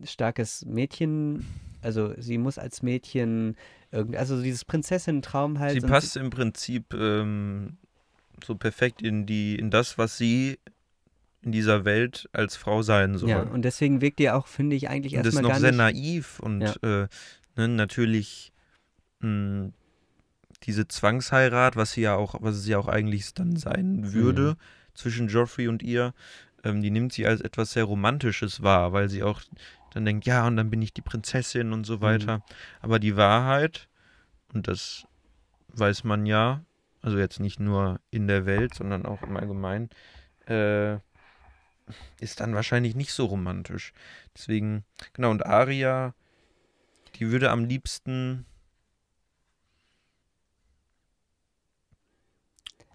starkes 0.03 0.66
Mädchen, 0.66 1.45
also 1.82 2.14
sie 2.18 2.38
muss 2.38 2.57
als 2.57 2.82
Mädchen 2.82 3.56
irgendwie, 3.91 4.18
also 4.18 4.41
dieses 4.41 4.66
Prinzessin-Traum 4.66 5.60
halt. 5.60 5.82
Sie 5.82 5.88
passt 5.88 6.18
im 6.18 6.32
Prinzip 6.32 6.94
ähm, 6.94 7.78
so 8.44 8.56
perfekt 8.56 9.02
in 9.02 9.26
die, 9.26 9.56
in 9.56 9.70
das, 9.70 9.98
was 9.98 10.18
sie 10.18 10.57
in 11.45 11.51
dieser 11.51 11.85
Welt 11.85 12.27
als 12.34 12.55
Frau 12.57 12.81
sein 12.81 13.17
soll. 13.17 13.30
Ja, 13.30 13.41
und 13.43 13.61
deswegen 13.61 14.01
wirkt 14.01 14.19
die 14.19 14.30
auch, 14.31 14.47
finde 14.47 14.76
ich, 14.76 14.89
eigentlich 14.89 15.13
und 15.13 15.19
ist 15.22 15.34
erstmal 15.35 15.43
noch 15.51 15.59
sehr 15.59 15.72
naiv 15.72 16.39
und 16.39 16.63
äh, 16.84 17.07
ne, 17.55 17.67
natürlich 17.67 18.51
mh, 19.19 19.69
diese 20.63 20.88
Zwangsheirat, 20.88 21.76
was 21.76 21.91
sie 21.93 22.01
ja 22.01 22.15
auch, 22.15 22.35
was 22.41 22.55
es 22.55 22.67
ja 22.67 22.80
auch 22.80 22.88
eigentlich 22.88 23.34
dann 23.35 23.55
sein 23.55 24.11
würde 24.13 24.53
Mhm. 24.53 24.95
zwischen 24.95 25.27
Joffrey 25.27 25.67
und 25.67 25.84
ihr, 25.84 26.13
ähm, 26.63 26.81
die 26.81 26.89
nimmt 26.89 27.13
sie 27.13 27.27
als 27.27 27.41
etwas 27.41 27.73
sehr 27.73 27.84
Romantisches 27.84 28.63
wahr, 28.63 28.91
weil 28.91 29.09
sie 29.09 29.22
auch 29.22 29.41
dann 29.91 30.03
denkt, 30.05 30.26
ja, 30.26 30.47
und 30.47 30.57
dann 30.57 30.69
bin 30.72 30.81
ich 30.81 30.93
die 30.93 31.01
Prinzessin 31.03 31.72
und 31.73 31.81
Mhm. 31.81 31.85
so 31.85 32.01
weiter. 32.01 32.41
Aber 32.81 32.97
die 32.99 33.15
Wahrheit, 33.15 33.88
und 34.53 34.67
das 34.67 35.05
weiß 35.67 36.03
man 36.05 36.26
ja, 36.26 36.63
also 37.01 37.19
jetzt 37.19 37.39
nicht 37.39 37.59
nur 37.59 37.99
in 38.09 38.27
der 38.27 38.45
Welt, 38.47 38.73
sondern 38.73 39.05
auch 39.05 39.22
im 39.22 39.38
Allgemeinen, 39.38 39.89
äh, 40.47 40.97
ist 42.20 42.40
dann 42.40 42.56
wahrscheinlich 42.56 42.95
nicht 42.95 43.12
so 43.14 43.26
romantisch. 43.26 43.94
Deswegen, 44.36 44.84
genau, 45.14 45.32
und 45.32 45.45
Aria, 45.45 46.14
die 47.16 47.30
würde 47.32 47.52
am 47.52 47.66
liebsten. 47.66 48.45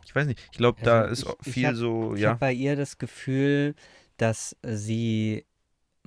Ich 0.05 0.15
weiß 0.15 0.27
nicht, 0.27 0.41
ich 0.51 0.59
glaube, 0.59 0.81
da 0.83 1.03
Also 1.03 1.13
ist 1.13 1.19
ich- 1.23 1.27
auch 1.29 1.47
ich 1.47 1.53
viel 1.55 1.67
hab- 1.69 1.75
so, 1.77 2.15
Ich 2.15 2.21
ja. 2.23 2.31
habe 2.31 2.41
bei 2.41 2.53
ihr 2.53 2.75
das 2.77 2.99
Gefühl, 2.99 3.75
dass 4.17 4.57
sie 4.63 5.45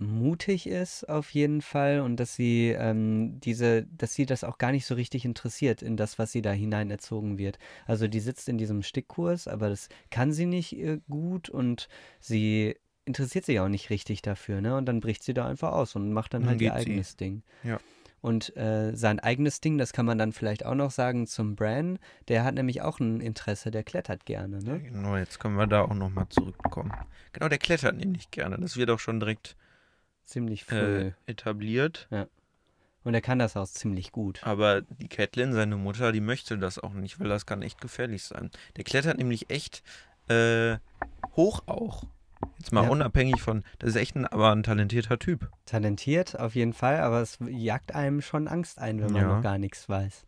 mutig 0.03 0.67
ist 0.67 1.07
auf 1.09 1.31
jeden 1.31 1.61
Fall 1.61 2.01
und 2.01 2.17
dass 2.17 2.35
sie 2.35 2.69
ähm, 2.69 3.39
diese, 3.41 3.85
dass 3.85 4.13
sie 4.13 4.25
das 4.25 4.43
auch 4.43 4.57
gar 4.57 4.71
nicht 4.71 4.85
so 4.85 4.95
richtig 4.95 5.25
interessiert 5.25 5.81
in 5.81 5.97
das, 5.97 6.19
was 6.19 6.31
sie 6.31 6.41
da 6.41 6.51
hinein 6.51 6.91
erzogen 6.91 7.37
wird. 7.37 7.57
Also 7.85 8.07
die 8.07 8.19
sitzt 8.19 8.47
in 8.49 8.57
diesem 8.57 8.83
Stickkurs, 8.83 9.47
aber 9.47 9.69
das 9.69 9.89
kann 10.11 10.31
sie 10.31 10.45
nicht 10.45 10.77
äh, 10.77 10.99
gut 11.09 11.49
und 11.49 11.87
sie 12.19 12.75
interessiert 13.05 13.45
sich 13.45 13.59
auch 13.59 13.67
nicht 13.69 13.89
richtig 13.89 14.21
dafür, 14.21 14.61
ne? 14.61 14.77
Und 14.77 14.85
dann 14.85 14.99
bricht 15.01 15.23
sie 15.23 15.33
da 15.33 15.45
einfach 15.45 15.71
aus 15.73 15.95
und 15.95 16.13
macht 16.13 16.33
dann 16.33 16.43
Dann 16.43 16.51
halt 16.51 16.61
ihr 16.61 16.69
geht 16.71 16.79
sie. 16.81 16.91
eigenes 16.91 17.17
Ding. 17.17 17.43
Ja. 17.63 17.79
Und 18.21 18.55
äh, 18.55 18.95
sein 18.95 19.19
eigenes 19.19 19.59
Ding, 19.59 19.77
das 19.77 19.91
kann 19.91 20.05
man 20.05 20.17
dann 20.17 20.31
vielleicht 20.31 20.65
auch 20.65 20.75
noch 20.75 20.91
sagen 20.91 21.27
zum 21.27 21.57
Bran, 21.57 21.99
der 22.29 22.45
hat 22.45 22.55
nämlich 22.55 22.81
auch 22.81 23.01
ein 23.01 23.19
Interesse, 23.19 23.69
der 23.69 23.83
klettert 23.83 24.25
gerne, 24.25 24.59
Ja, 24.59 24.73
ne? 24.75 24.79
Genau, 24.79 25.17
jetzt 25.17 25.41
können 25.41 25.57
wir 25.57 25.67
da 25.67 25.81
auch 25.81 25.93
nochmal 25.93 26.29
zurückkommen. 26.29 26.93
Genau, 27.33 27.49
der 27.49 27.57
klettert 27.57 27.97
nämlich 27.97 28.31
gerne. 28.31 28.57
Das 28.61 28.77
wird 28.77 28.89
auch 28.91 28.99
schon 28.99 29.19
direkt 29.19 29.57
Ziemlich 30.25 30.63
früh. 30.65 31.07
äh, 31.07 31.11
etabliert. 31.25 32.07
Und 33.03 33.13
er 33.13 33.21
kann 33.21 33.39
das 33.39 33.57
auch 33.57 33.67
ziemlich 33.67 34.11
gut. 34.13 34.41
Aber 34.43 34.81
die 34.81 35.09
Catelyn, 35.09 35.51
seine 35.53 35.75
Mutter, 35.75 36.11
die 36.13 36.21
möchte 36.21 36.57
das 36.57 36.79
auch 36.79 36.93
nicht, 36.93 37.19
weil 37.19 37.27
das 37.27 37.45
kann 37.45 37.61
echt 37.61 37.81
gefährlich 37.81 38.23
sein. 38.23 38.49
Der 38.77 38.83
klettert 38.85 39.17
nämlich 39.17 39.49
echt 39.49 39.83
äh, 40.29 40.77
hoch 41.35 41.63
auch. 41.65 42.05
Jetzt 42.59 42.71
mal 42.71 42.85
Ja. 42.85 42.89
unabhängig 42.89 43.41
von, 43.41 43.63
das 43.79 43.91
ist 43.91 43.95
echt 43.97 44.15
ein, 44.15 44.25
aber 44.25 44.51
ein 44.53 44.63
talentierter 44.63 45.19
Typ. 45.19 45.49
Talentiert 45.65 46.39
auf 46.39 46.55
jeden 46.55 46.73
Fall, 46.73 46.99
aber 47.01 47.21
es 47.21 47.37
jagt 47.45 47.93
einem 47.93 48.21
schon 48.21 48.47
Angst 48.47 48.79
ein, 48.79 49.01
wenn 49.01 49.11
man 49.11 49.21
Ja. 49.21 49.35
noch 49.35 49.43
gar 49.43 49.57
nichts 49.57 49.87
weiß. 49.89 50.25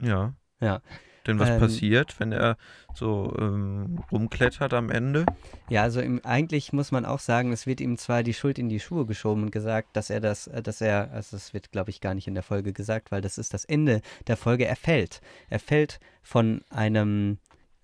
Ja. 0.00 0.34
Ja. 0.60 0.80
Denn 1.26 1.38
was 1.38 1.50
Ähm, 1.50 1.60
passiert, 1.60 2.18
wenn 2.18 2.32
er 2.32 2.56
so 2.94 3.34
ähm, 3.38 4.00
rumklettert 4.10 4.74
am 4.74 4.90
Ende? 4.90 5.24
Ja, 5.68 5.82
also 5.82 6.00
im, 6.00 6.20
eigentlich 6.24 6.72
muss 6.72 6.90
man 6.90 7.04
auch 7.04 7.20
sagen, 7.20 7.52
es 7.52 7.66
wird 7.66 7.80
ihm 7.80 7.96
zwar 7.96 8.22
die 8.22 8.34
Schuld 8.34 8.58
in 8.58 8.68
die 8.68 8.80
Schuhe 8.80 9.06
geschoben 9.06 9.44
und 9.44 9.50
gesagt, 9.52 9.90
dass 9.96 10.10
er 10.10 10.20
das, 10.20 10.46
äh, 10.48 10.62
dass 10.62 10.80
er, 10.80 11.10
also 11.12 11.36
das 11.36 11.54
wird, 11.54 11.70
glaube 11.72 11.90
ich, 11.90 12.00
gar 12.00 12.14
nicht 12.14 12.26
in 12.26 12.34
der 12.34 12.42
Folge 12.42 12.72
gesagt, 12.72 13.12
weil 13.12 13.20
das 13.20 13.38
ist 13.38 13.54
das 13.54 13.64
Ende 13.64 14.02
der 14.26 14.36
Folge. 14.36 14.66
Er 14.66 14.76
fällt. 14.76 15.20
Er 15.48 15.60
fällt 15.60 16.00
von 16.22 16.62
einem, 16.70 17.38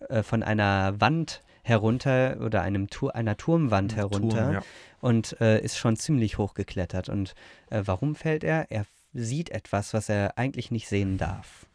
äh, 0.08 0.22
von 0.22 0.42
einer 0.42 1.00
Wand 1.00 1.42
herunter 1.62 2.38
oder 2.40 2.62
einem 2.62 2.88
Tur 2.88 3.14
einer 3.14 3.36
Turmwand 3.36 3.94
herunter 3.94 4.44
Turm, 4.44 4.52
ja. 4.54 4.62
und 5.00 5.40
äh, 5.40 5.60
ist 5.60 5.76
schon 5.76 5.96
ziemlich 5.96 6.38
hoch 6.38 6.54
geklettert. 6.54 7.08
Und 7.08 7.34
äh, 7.70 7.82
warum 7.84 8.14
fällt 8.14 8.42
er? 8.42 8.70
Er 8.70 8.86
sieht 9.12 9.50
etwas, 9.50 9.94
was 9.94 10.08
er 10.08 10.38
eigentlich 10.38 10.70
nicht 10.70 10.88
sehen 10.88 11.18
darf. 11.18 11.67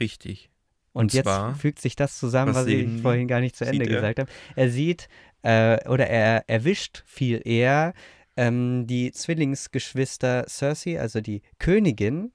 Richtig. 0.00 0.50
Und, 0.92 1.06
Und 1.06 1.12
jetzt 1.12 1.24
zwar, 1.24 1.54
fügt 1.54 1.80
sich 1.80 1.94
das 1.94 2.18
zusammen, 2.18 2.54
was 2.54 2.64
was 2.64 2.72
ich 2.72 3.02
vorhin 3.02 3.28
gar 3.28 3.40
nicht 3.40 3.54
zu 3.54 3.66
Ende 3.66 3.86
gesagt 3.86 4.18
habe. 4.18 4.30
Er 4.54 4.70
sieht 4.70 5.08
äh, 5.42 5.86
oder 5.88 6.06
er 6.06 6.48
erwischt 6.48 7.02
viel 7.06 7.42
eher 7.44 7.92
ähm, 8.36 8.86
die 8.86 9.12
Zwillingsgeschwister 9.12 10.46
Cersei, 10.48 11.00
also 11.00 11.20
die 11.20 11.42
Königin, 11.58 12.32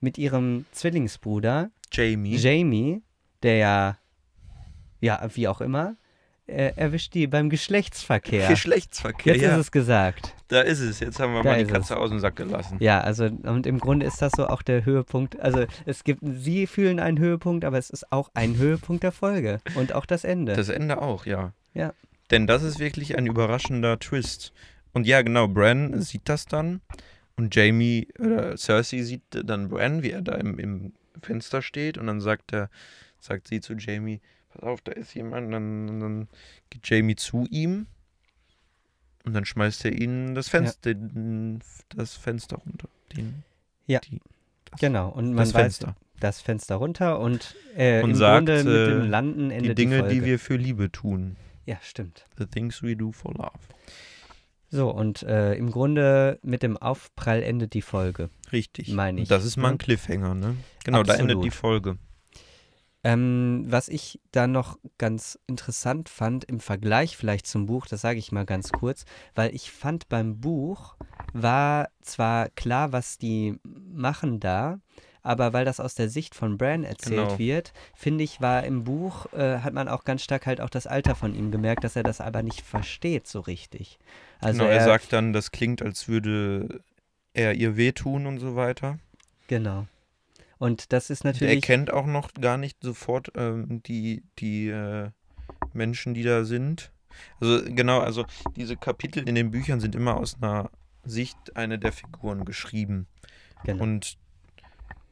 mit 0.00 0.18
ihrem 0.18 0.66
Zwillingsbruder 0.72 1.70
Jamie. 1.90 2.36
Jamie, 2.36 3.02
der 3.42 3.56
ja, 3.56 3.98
ja, 5.00 5.28
wie 5.34 5.48
auch 5.48 5.60
immer, 5.60 5.96
äh, 6.46 6.72
erwischt 6.76 7.14
die 7.14 7.26
beim 7.26 7.50
Geschlechtsverkehr. 7.50 8.48
Geschlechtsverkehr, 8.48 9.34
Jetzt 9.34 9.42
ja. 9.42 9.52
ist 9.52 9.58
es 9.60 9.70
gesagt. 9.70 10.34
da 10.48 10.60
ist 10.60 10.80
es. 10.80 11.00
Jetzt 11.00 11.18
haben 11.20 11.32
wir 11.34 11.42
Da 11.42 11.50
mal 11.50 11.64
die 11.64 11.70
Katze 11.70 11.96
aus 11.96 12.10
dem 12.10 12.20
Sack 12.20 12.36
gelassen. 12.36 12.76
Ja, 12.80 13.00
also 13.00 13.24
und 13.24 13.66
im 13.66 13.78
Grunde 13.78 14.06
ist 14.06 14.20
das 14.20 14.32
so 14.36 14.46
auch 14.48 14.62
der 14.62 14.84
Höhepunkt. 14.84 15.38
Also 15.40 15.66
es 15.86 16.04
gibt, 16.04 16.20
sie 16.24 16.66
fühlen 16.66 17.00
einen 17.00 17.18
Höhepunkt, 17.18 17.64
aber 17.64 17.78
es 17.78 17.90
ist 17.90 18.12
auch 18.12 18.30
ein 18.34 18.56
Höhepunkt 18.56 19.02
der 19.02 19.12
Folge 19.12 19.60
und 19.76 19.94
auch 19.94 20.06
das 20.06 20.24
Ende. 20.24 20.54
Das 20.54 20.68
Ende 20.68 21.00
auch, 21.00 21.26
ja. 21.26 21.52
Ja. 21.74 21.94
Denn 22.30 22.46
das 22.46 22.62
ist 22.62 22.78
wirklich 22.78 23.16
ein 23.16 23.26
überraschender 23.26 23.98
Twist. 23.98 24.52
Und 24.92 25.06
ja, 25.06 25.22
genau, 25.22 25.48
Bran 25.48 26.00
sieht 26.02 26.28
das 26.28 26.46
dann. 26.46 26.80
Und 27.36 27.54
Jamie, 27.54 28.08
oder 28.18 28.56
Cersei 28.56 29.02
sieht 29.02 29.22
dann 29.30 29.68
Bran, 29.68 30.02
wie 30.02 30.10
er 30.10 30.22
da 30.22 30.34
im, 30.34 30.58
im 30.58 30.92
Fenster 31.22 31.62
steht. 31.62 31.98
Und 31.98 32.06
dann 32.06 32.20
sagt 32.20 32.52
er, 32.52 32.68
sagt 33.18 33.48
sie 33.48 33.60
zu 33.60 33.74
Jamie, 33.74 34.20
pass 34.52 34.62
auf, 34.62 34.80
da 34.82 34.92
ist 34.92 35.14
jemand. 35.14 35.52
Dann, 35.52 36.00
dann 36.00 36.28
geht 36.70 36.88
Jamie 36.88 37.16
zu 37.16 37.46
ihm. 37.50 37.86
Und 39.24 39.34
dann 39.34 39.44
schmeißt 39.44 39.84
er 39.84 39.92
ihn 39.92 40.34
das 40.34 40.48
Fenster, 40.48 40.94
den, 40.94 41.60
das 41.94 42.14
Fenster 42.16 42.56
runter. 42.56 42.88
Den, 43.16 43.44
Ja. 43.86 44.00
die, 44.00 44.20
das, 44.64 44.80
Genau, 44.80 45.10
und 45.10 45.26
man 45.28 45.36
das 45.44 45.54
weiß 45.54 45.62
Fenster. 45.78 45.96
das 46.18 46.40
Fenster 46.40 46.74
runter 46.76 47.20
und, 47.20 47.54
äh, 47.76 48.02
Und 48.02 48.10
im 48.10 48.16
sagt, 48.16 48.46
Grunde 48.46 48.64
mit 48.64 48.66
dem 48.66 49.00
äh, 49.02 49.06
Landen 49.06 49.48
Die 49.50 49.54
endet 49.54 49.78
Dinge, 49.78 50.00
Folge. 50.00 50.14
die 50.14 50.24
wir 50.24 50.38
für 50.40 50.56
Liebe 50.56 50.90
tun. 50.90 51.36
Ja, 51.66 51.76
stimmt. 51.82 52.26
The 52.36 52.46
things 52.46 52.82
we 52.82 52.96
do 52.96 53.12
for 53.12 53.32
love. 53.34 53.52
So, 54.70 54.90
und 54.90 55.22
äh, 55.22 55.54
im 55.54 55.70
Grunde 55.70 56.40
mit 56.42 56.64
dem 56.64 56.76
Aufprall 56.76 57.42
endet 57.44 57.74
die 57.74 57.82
Folge. 57.82 58.28
Richtig. 58.50 58.88
Meine 58.88 59.20
ich, 59.20 59.28
Das 59.28 59.44
ist 59.44 59.56
mal 59.56 59.68
ne? 59.68 59.74
ein 59.74 59.78
Cliffhanger, 59.78 60.34
ne? 60.34 60.56
Genau, 60.82 61.04
da 61.04 61.12
endet 61.12 61.36
Absolut. 61.36 61.44
die 61.44 61.50
Folge. 61.50 61.98
Ähm, 63.04 63.64
was 63.66 63.88
ich 63.88 64.20
da 64.30 64.46
noch 64.46 64.78
ganz 64.96 65.38
interessant 65.48 66.08
fand 66.08 66.44
im 66.44 66.60
Vergleich 66.60 67.16
vielleicht 67.16 67.46
zum 67.46 67.66
Buch, 67.66 67.86
das 67.86 68.00
sage 68.00 68.18
ich 68.18 68.30
mal 68.30 68.46
ganz 68.46 68.70
kurz, 68.70 69.04
weil 69.34 69.54
ich 69.54 69.72
fand 69.72 70.08
beim 70.08 70.40
Buch 70.40 70.94
war 71.32 71.88
zwar 72.02 72.48
klar, 72.50 72.92
was 72.92 73.18
die 73.18 73.58
machen 73.64 74.38
da, 74.38 74.78
aber 75.22 75.52
weil 75.52 75.64
das 75.64 75.80
aus 75.80 75.94
der 75.94 76.08
Sicht 76.08 76.34
von 76.34 76.58
Bran 76.58 76.84
erzählt 76.84 77.16
Genau. 77.16 77.38
wird, 77.38 77.72
finde 77.94 78.24
ich, 78.24 78.40
war 78.40 78.64
im 78.64 78.84
Buch, 78.84 79.32
äh, 79.32 79.58
hat 79.58 79.72
man 79.72 79.88
auch 79.88 80.04
ganz 80.04 80.22
stark 80.22 80.46
halt 80.46 80.60
auch 80.60 80.70
das 80.70 80.86
Alter 80.86 81.14
von 81.14 81.34
ihm 81.34 81.50
gemerkt, 81.50 81.84
dass 81.84 81.96
er 81.96 82.02
das 82.02 82.20
aber 82.20 82.42
nicht 82.42 82.62
versteht 82.62 83.26
so 83.26 83.40
richtig. 83.40 83.98
Also 84.40 84.58
genau, 84.58 84.70
er, 84.70 84.78
er, 84.78 84.84
sagt 84.84 85.12
dann, 85.12 85.32
das 85.32 85.50
klingt, 85.52 85.82
als 85.82 86.08
würde 86.08 86.80
er 87.34 87.54
ihr 87.54 87.76
wehtun 87.76 88.26
und 88.26 88.38
so 88.38 88.56
weiter. 88.56 88.98
genau. 89.48 89.86
Und 90.62 90.92
das 90.92 91.10
ist 91.10 91.24
Und 91.24 91.30
er 91.30 91.32
natürlich, 91.32 91.62
kennt 91.64 91.92
auch 91.92 92.06
noch 92.06 92.32
gar 92.34 92.56
nicht 92.56 92.76
sofort 92.84 93.32
ähm, 93.34 93.82
die, 93.82 94.22
die 94.38 94.68
äh, 94.68 95.10
Menschen, 95.72 96.14
die 96.14 96.22
da 96.22 96.44
sind. 96.44 96.92
Also 97.40 97.64
genau, 97.64 97.98
also 97.98 98.24
diese 98.54 98.76
Kapitel 98.76 99.28
in 99.28 99.34
den 99.34 99.50
Büchern 99.50 99.80
sind 99.80 99.96
immer 99.96 100.16
aus 100.16 100.36
einer 100.40 100.70
Sicht 101.02 101.56
einer 101.56 101.78
der 101.78 101.90
Figuren 101.90 102.44
geschrieben. 102.44 103.08
genau. 103.64 103.82
Und 103.82 104.18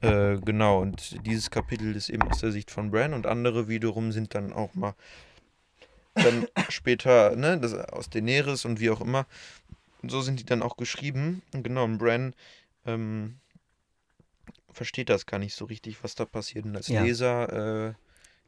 äh, 0.03 0.37
genau, 0.37 0.83
und 0.83 1.19
dieses 1.27 1.51
Kapitel 1.51 1.97
ist 1.97 2.11
eben 2.11 2.23
aus 2.31 2.39
der 2.39 2.53
Sicht 2.53 2.71
von 2.71 2.93
Bran 2.93 3.13
und 3.13 3.27
andere 3.27 3.67
wiederum 3.67 4.13
sind 4.13 4.37
dann 4.37 4.53
auch 4.53 4.75
mal 4.75 4.95
dann 6.15 6.47
später, 6.69 7.35
ne, 7.35 7.59
das 7.59 7.75
aus 7.75 8.09
Daenerys 8.09 8.65
und 8.67 8.79
wie 8.79 8.91
auch 8.91 9.01
immer. 9.01 9.27
Und 10.01 10.13
so 10.13 10.21
sind 10.21 10.39
die 10.39 10.47
dann 10.47 10.63
auch 10.63 10.77
geschrieben. 10.77 11.43
Und 11.53 11.65
genau, 11.65 11.83
und 11.83 11.99
Bran 11.99 12.35
ähm, 12.87 13.41
versteht 14.73 15.09
das 15.09 15.27
gar 15.27 15.39
nicht 15.39 15.55
so 15.55 15.65
richtig, 15.65 16.03
was 16.03 16.15
da 16.15 16.25
passiert. 16.25 16.65
Und 16.65 16.77
als 16.77 16.89
Ja. 16.89 17.03
Leser 17.03 17.89
äh, 17.89 17.95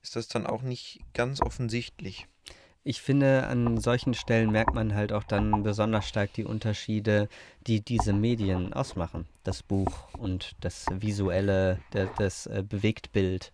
ist 0.03 0.16
das 0.16 0.28
dann 0.28 0.47
auch 0.47 0.62
nicht 0.62 1.01
ganz 1.15 1.40
offensichtlich. 1.40 2.27
ich 2.85 3.01
finde, 3.01 3.47
an 3.47 3.78
solchen 3.78 4.12
Stellen 4.12 4.51
merkt 4.51 4.74
man 4.74 4.93
halt 4.97 5.12
auch 5.12 5.23
dann 5.23 5.62
besonders 5.62 6.09
stark 6.09 6.32
die 6.32 6.44
Unterschiede, 6.44 7.28
die 7.69 7.81
diese 7.81 8.12
Medien 8.12 8.73
ausmachen. 8.73 9.27
Das 9.44 9.62
Buch 9.62 10.12
und 10.19 10.57
das 10.61 10.86
visuelle, 10.90 11.78
der, 11.93 12.07
das 12.19 12.47
äh, 12.47 12.65
Bewegtbild 12.69 13.53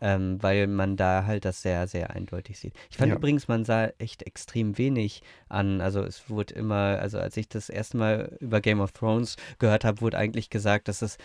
ähm, 0.00 0.42
weil 0.42 0.66
man 0.66 0.96
da 0.96 1.24
halt 1.26 1.44
das 1.44 1.62
sehr, 1.62 1.86
sehr 1.86 2.10
eindeutig 2.10 2.58
sieht. 2.58 2.74
Ich 2.90 2.96
fand 2.98 3.10
Ja. 3.10 3.16
übrigens, 3.16 3.48
man 3.48 3.64
sah 3.64 3.86
echt 3.98 4.22
extrem 4.24 4.76
wenig 4.78 5.22
an. 5.48 5.80
Also 5.80 6.02
es 6.02 6.28
wurde 6.28 6.54
immer, 6.54 6.98
also 7.00 7.18
als 7.18 7.36
ich 7.36 7.48
das 7.48 7.68
erste 7.70 7.96
Mal 7.96 8.36
über 8.40 8.60
Game 8.60 8.80
of 8.80 8.92
Thrones 8.92 9.36
gehört 9.58 9.84
habe, 9.84 10.00
wurde 10.02 10.18
eigentlich 10.18 10.50
gesagt, 10.50 10.88
dass 10.88 11.00
es, 11.02 11.16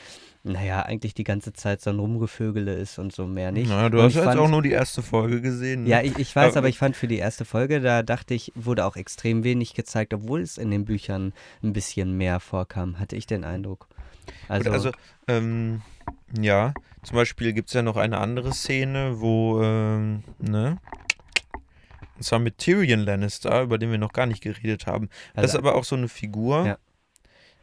naja, 0.44 0.84
eigentlich 0.84 1.14
die 1.14 1.24
ganze 1.26 1.52
Zeit 1.54 1.82
so 1.82 1.90
ein 1.90 2.00
Rumgevögele 2.00 2.74
ist 2.74 2.98
und 2.98 3.12
so 3.14 3.28
mehr 3.28 3.52
nicht. 3.52 3.70
Na, 3.70 3.90
du 3.90 3.98
Und 4.00 4.06
hast 4.06 4.16
jetzt 4.16 4.24
fand- 4.24 4.40
auch 4.40 4.50
nur 4.50 4.62
die 4.62 4.72
erste 4.72 5.02
Folge 5.02 5.42
gesehen. 5.42 5.84
ne? 5.84 5.90
ja, 5.90 6.02
ich, 6.02 6.18
ich 6.18 6.36
weiß, 6.36 6.52
Aber- 6.54 6.60
aber 6.60 6.70
ich 6.70 6.78
fand 6.78 6.96
für 6.96 7.08
die 7.08 7.18
erste 7.18 7.44
Folge, 7.46 7.82
da 7.82 8.04
dachte 8.04 8.34
ich, 8.34 8.52
wurde 8.56 8.86
auch 8.86 8.96
extrem 8.96 9.44
wenig 9.44 9.74
gezeigt, 9.74 10.14
obwohl 10.14 10.42
es 10.42 10.58
in 10.58 10.72
den 10.72 10.86
Büchern 10.86 11.34
ein 11.62 11.74
bisschen 11.74 12.18
mehr 12.18 12.40
vorkam, 12.40 13.00
hatte 13.00 13.16
ich 13.18 13.26
den 13.28 13.44
Eindruck. 13.44 13.88
Also, 14.48 14.72
Also, 14.72 14.88
also 14.90 14.98
ähm, 15.28 15.82
ja, 16.40 16.74
zum 17.04 17.16
Beispiel 17.16 17.54
gibt 17.54 17.70
es 17.70 17.74
ja 17.74 17.82
noch 17.82 17.98
eine 17.98 18.18
andere 18.20 18.54
Szene, 18.54 19.20
wo, 19.20 19.62
ähm, 19.62 20.24
ne? 20.40 20.78
Und 22.16 22.24
zwar 22.24 22.40
mit 22.40 22.60
Tyrion 22.60 23.00
Lannister, 23.00 23.64
über 23.64 23.78
den 23.80 23.90
wir 23.90 23.98
noch 23.98 24.14
gar 24.14 24.28
nicht 24.28 24.44
geredet 24.44 24.86
haben. 24.86 25.10
Das 25.34 25.46
ist 25.46 25.56
also 25.56 25.68
aber 25.68 25.76
auch 25.76 25.84
so 25.84 25.96
eine 25.96 26.08
Figur. 26.08 26.66
Ja. 26.68 26.78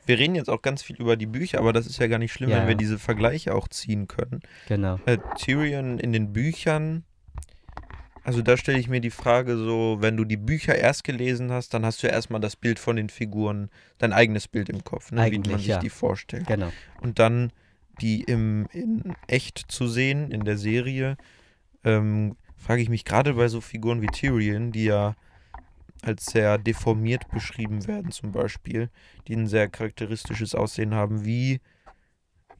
Wir 0.04 0.18
reden 0.18 0.34
jetzt 0.34 0.48
auch 0.50 0.62
ganz 0.62 0.82
viel 0.82 0.96
über 0.96 1.16
die 1.16 1.26
Bücher, 1.26 1.58
aber 1.58 1.72
das 1.72 1.86
ist 1.86 1.98
ja 2.00 2.06
gar 2.08 2.18
nicht 2.18 2.32
schlimm, 2.32 2.50
Ja, 2.50 2.58
wenn 2.58 2.68
wir 2.68 2.74
diese 2.74 2.98
Vergleiche 2.98 3.54
auch 3.54 3.68
ziehen 3.68 4.08
können. 4.08 4.40
genau. 4.66 4.98
Äh, 5.06 5.18
Tyrion 5.36 5.98
in 5.98 6.12
den 6.12 6.32
Büchern, 6.32 7.04
also 8.24 8.42
da 8.42 8.56
stelle 8.56 8.78
ich 8.78 8.88
mir 8.88 9.00
die 9.00 9.10
Frage 9.10 9.56
so, 9.56 9.98
wenn 10.00 10.16
du 10.16 10.24
die 10.24 10.36
Bücher 10.36 10.74
erst 10.74 11.04
gelesen 11.04 11.52
hast, 11.52 11.72
dann 11.72 11.84
hast 11.86 12.02
du 12.02 12.08
ja 12.08 12.12
erstmal 12.12 12.40
das 12.40 12.56
Bild 12.56 12.78
von 12.78 12.96
den 12.96 13.10
Figuren, 13.10 13.70
dein 13.98 14.12
eigenes 14.12 14.48
Bild 14.48 14.68
im 14.70 14.82
Kopf, 14.82 15.12
ne, 15.12 15.30
wie 15.30 15.38
man 15.38 15.60
sich 15.60 15.76
die 15.76 15.90
vorstellt. 15.90 16.46
Genau. 16.46 16.72
Und 17.00 17.18
dann 17.18 17.52
die 18.00 18.22
im, 18.22 18.66
in 18.72 19.14
echt 19.26 19.64
zu 19.68 19.86
sehen 19.88 20.30
in 20.30 20.44
der 20.44 20.58
Serie, 20.58 21.16
ähm, 21.84 22.36
frage 22.56 22.82
ich 22.82 22.88
mich 22.88 23.04
gerade 23.04 23.34
bei 23.34 23.48
so 23.48 23.60
Figuren 23.60 24.02
wie 24.02 24.06
Tyrion, 24.08 24.72
die 24.72 24.84
ja 24.84 25.14
als 26.02 26.26
sehr 26.26 26.58
deformiert 26.58 27.28
beschrieben 27.30 27.86
werden 27.86 28.12
zum 28.12 28.32
Beispiel, 28.32 28.90
die 29.26 29.34
ein 29.34 29.46
sehr 29.46 29.68
charakteristisches 29.68 30.54
Aussehen 30.54 30.94
haben, 30.94 31.24
wie 31.24 31.60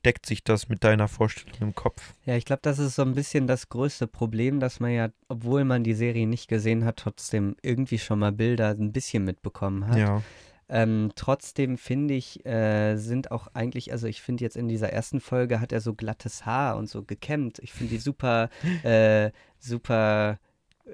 deckt 0.05 0.27
sich 0.27 0.45
das 0.45 0.69
mit 0.69 0.85
deiner 0.85 1.09
Vorstellung 1.09 1.61
im 1.61 1.75
Kopf? 1.75 2.15
Ja, 2.25 2.37
ich 2.37 2.45
glaube, 2.45 2.61
das 2.63 2.79
ist 2.79 2.95
so 2.95 3.03
ein 3.03 3.15
bisschen 3.15 3.47
das 3.47 3.69
größte 3.69 4.07
Problem, 4.07 4.61
dass 4.61 4.81
man 4.81 4.93
ja, 4.93 5.09
obwohl 5.29 5.65
man 5.65 5.85
die 5.85 5.95
Serie 5.95 6.27
nicht 6.27 6.49
gesehen 6.49 6.85
hat, 6.85 6.97
trotzdem 6.97 7.57
irgendwie 7.63 7.99
schon 7.99 8.19
mal 8.19 8.33
Bilder 8.33 8.71
ein 8.71 8.93
bisschen 8.93 9.25
mitbekommen 9.25 9.87
hat. 9.89 9.99
Ja. 9.99 10.23
Ähm, 10.71 11.13
trotzdem 11.15 11.79
finde 11.79 12.15
ich, 12.15 12.45
äh, 12.45 12.97
sind 12.97 13.31
auch 13.31 13.49
eigentlich, 13.55 13.91
also 13.93 14.07
ich 14.07 14.21
finde 14.21 14.45
jetzt 14.45 14.57
in 14.57 14.69
dieser 14.69 14.93
ersten 14.93 15.21
Folge 15.21 15.61
hat 15.61 15.73
er 15.73 15.81
so 15.81 15.95
glattes 15.95 16.45
Haar 16.45 16.77
und 16.77 16.89
so 16.91 17.03
gekämmt. 17.05 17.59
Ich 17.61 17.73
finde 17.73 17.95
die 17.95 17.99
super, 18.01 18.51
äh, 18.83 19.31
super, 19.59 20.39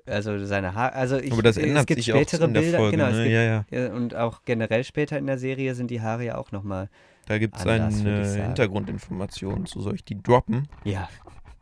also 0.07 0.45
seine 0.45 0.75
Haare, 0.75 0.93
also 0.95 1.19
ich, 1.19 1.33
Aber 1.33 1.43
das 1.43 1.57
es 1.57 1.65
ändert 1.65 1.87
gibt 1.89 2.01
sich 2.01 2.13
auch 2.13 2.17
spätere 2.17 2.45
in 2.45 2.55
der 2.55 2.61
Bilder, 2.61 2.79
Folge, 2.79 2.97
genau, 2.97 3.09
es 3.11 3.17
ne? 3.17 3.23
gibt, 3.25 3.35
Ja, 3.35 3.65
ja. 3.87 3.93
und 3.95 4.15
auch 4.15 4.43
generell 4.45 4.85
später 4.85 5.19
in 5.19 5.27
der 5.27 5.39
Serie 5.39 5.75
sind 5.75 5.91
die 5.91 6.01
Haare 6.01 6.25
ja 6.25 6.37
auch 6.37 6.53
nochmal, 6.53 6.89
Da 7.27 7.39
gibt 7.39 7.57
es 7.57 7.67
eine. 7.67 7.91
Hintergrundinformation 7.91 9.67
zu, 9.67 9.81
soll 9.81 9.95
ich 9.97 10.05
die 10.05 10.21
droppen? 10.23 10.69
ja, 10.85 11.09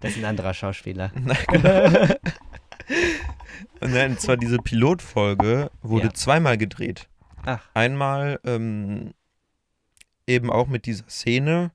das 0.00 0.12
ist 0.12 0.18
ein 0.18 0.24
anderer 0.24 0.52
Schauspieler. 0.52 1.12
Nein, 3.80 4.12
und 4.12 4.20
zwar 4.20 4.36
diese 4.36 4.58
Pilotfolge 4.58 5.70
wurde 5.82 6.06
Ja. 6.06 6.14
zweimal 6.14 6.56
gedreht. 6.58 7.08
Ach, 7.44 7.68
Einmal 7.74 8.40
ähm, 8.44 9.14
eben 10.26 10.50
auch 10.50 10.68
mit 10.68 10.86
dieser 10.86 11.08
Szene, 11.08 11.72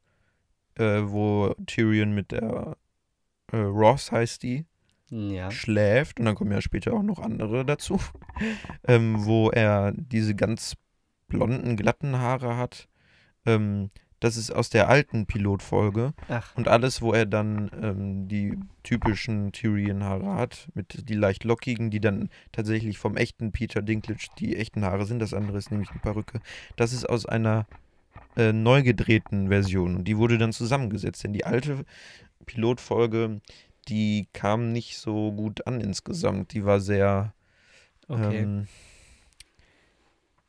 äh, 0.75 1.01
wo 1.03 1.53
Tyrion 1.65 2.13
mit 2.13 2.31
der 2.31 2.77
äh, 3.51 3.57
Ross 3.57 4.11
heißt 4.11 4.43
die, 4.43 4.65
ja. 5.09 5.51
schläft 5.51 6.19
und 6.19 6.25
dann 6.25 6.35
kommen 6.35 6.51
ja 6.51 6.61
später 6.61 6.93
auch 6.93 7.03
noch 7.03 7.19
andere 7.19 7.65
dazu, 7.65 7.99
ähm, 8.87 9.25
wo 9.25 9.49
er 9.49 9.91
diese 9.91 10.35
ganz 10.35 10.75
blonden, 11.27 11.75
glatten 11.75 12.17
Haare 12.17 12.57
hat. 12.57 12.87
Ähm, 13.45 13.89
das 14.19 14.35
ist 14.35 14.51
aus 14.51 14.69
der 14.69 14.89
alten 14.89 15.27
Pilotfolge 15.27 16.13
Ach, 16.27 16.55
und 16.55 16.67
alles, 16.67 17.01
wo 17.01 17.13
er 17.13 17.25
dann 17.25 17.69
ähm, 17.81 18.27
die 18.27 18.57
typischen 18.83 19.51
Tyrion-Haare 19.51 20.33
hat, 20.35 20.69
mit 20.73 21.07
die 21.09 21.13
leicht 21.13 21.43
lockigen, 21.43 21.91
die 21.91 21.99
dann 21.99 22.29
tatsächlich 22.51 22.97
vom 22.97 23.15
echten 23.15 23.51
Peter 23.51 23.81
Dinklage 23.81 24.19
die 24.39 24.55
echten 24.55 24.83
Haare 24.83 25.05
sind. 25.05 25.19
Das 25.19 25.33
andere 25.33 25.57
ist 25.57 25.71
nämlich 25.71 25.91
eine 25.91 25.99
Perücke. 25.99 26.39
Das 26.77 26.93
ist 26.93 27.07
aus 27.07 27.25
einer 27.25 27.67
äh, 28.35 28.53
neu 28.53 28.81
gedrehten 28.83 29.49
Version. 29.49 29.97
Und 29.97 30.05
die 30.05 30.17
wurde 30.17 30.37
dann 30.37 30.53
zusammengesetzt. 30.53 31.23
Denn 31.23 31.33
die 31.33 31.45
alte 31.45 31.85
Pilotfolge, 32.45 33.41
die 33.87 34.27
kam 34.33 34.71
nicht 34.71 34.97
so 34.97 35.31
gut 35.31 35.67
an 35.67 35.79
insgesamt. 35.79 36.53
Die 36.53 36.65
war 36.65 36.79
sehr. 36.79 37.33
okay. 38.07 38.39
Ähm, 38.39 38.67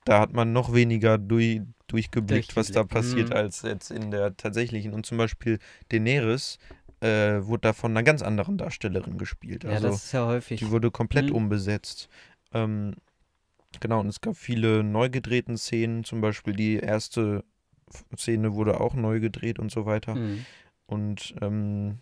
da 0.04 0.20
hat 0.20 0.32
man 0.32 0.54
noch 0.54 0.72
weniger 0.72 1.18
durch, 1.18 1.60
durchgeblickt, 1.88 2.56
was 2.56 2.70
da 2.70 2.84
passiert, 2.84 3.30
mhm. 3.30 3.36
als 3.36 3.62
jetzt 3.62 3.90
in 3.90 4.10
der 4.10 4.36
tatsächlichen. 4.36 4.92
Und 4.94 5.06
zum 5.06 5.16
Beispiel 5.18 5.58
Daenerys 5.90 6.58
äh, 7.00 7.40
wurde 7.44 7.60
da 7.62 7.72
von 7.72 7.92
einer 7.92 8.02
ganz 8.02 8.22
anderen 8.22 8.58
Darstellerin 8.58 9.18
gespielt. 9.18 9.64
ja, 9.64 9.70
Also 9.70 9.88
das 9.88 10.04
ist 10.06 10.12
ja 10.12 10.26
häufig. 10.26 10.58
die 10.60 10.70
wurde 10.70 10.90
komplett 10.90 11.30
Mhm. 11.30 11.36
umbesetzt. 11.36 12.08
Ähm, 12.52 12.94
genau, 13.80 14.00
und 14.00 14.08
es 14.08 14.20
gab 14.20 14.36
viele 14.36 14.82
neu 14.84 15.08
gedrehten 15.10 15.56
Szenen. 15.56 16.04
Zum 16.04 16.20
Beispiel 16.20 16.54
die 16.54 16.76
erste 16.76 17.44
Szene 18.16 18.54
wurde 18.54 18.80
auch 18.80 18.94
neu 18.94 19.20
gedreht 19.20 19.58
und 19.58 19.70
so 19.70 19.86
weiter. 19.86 20.14
Hm. 20.14 20.44
Und 20.86 21.34
ähm, 21.40 21.98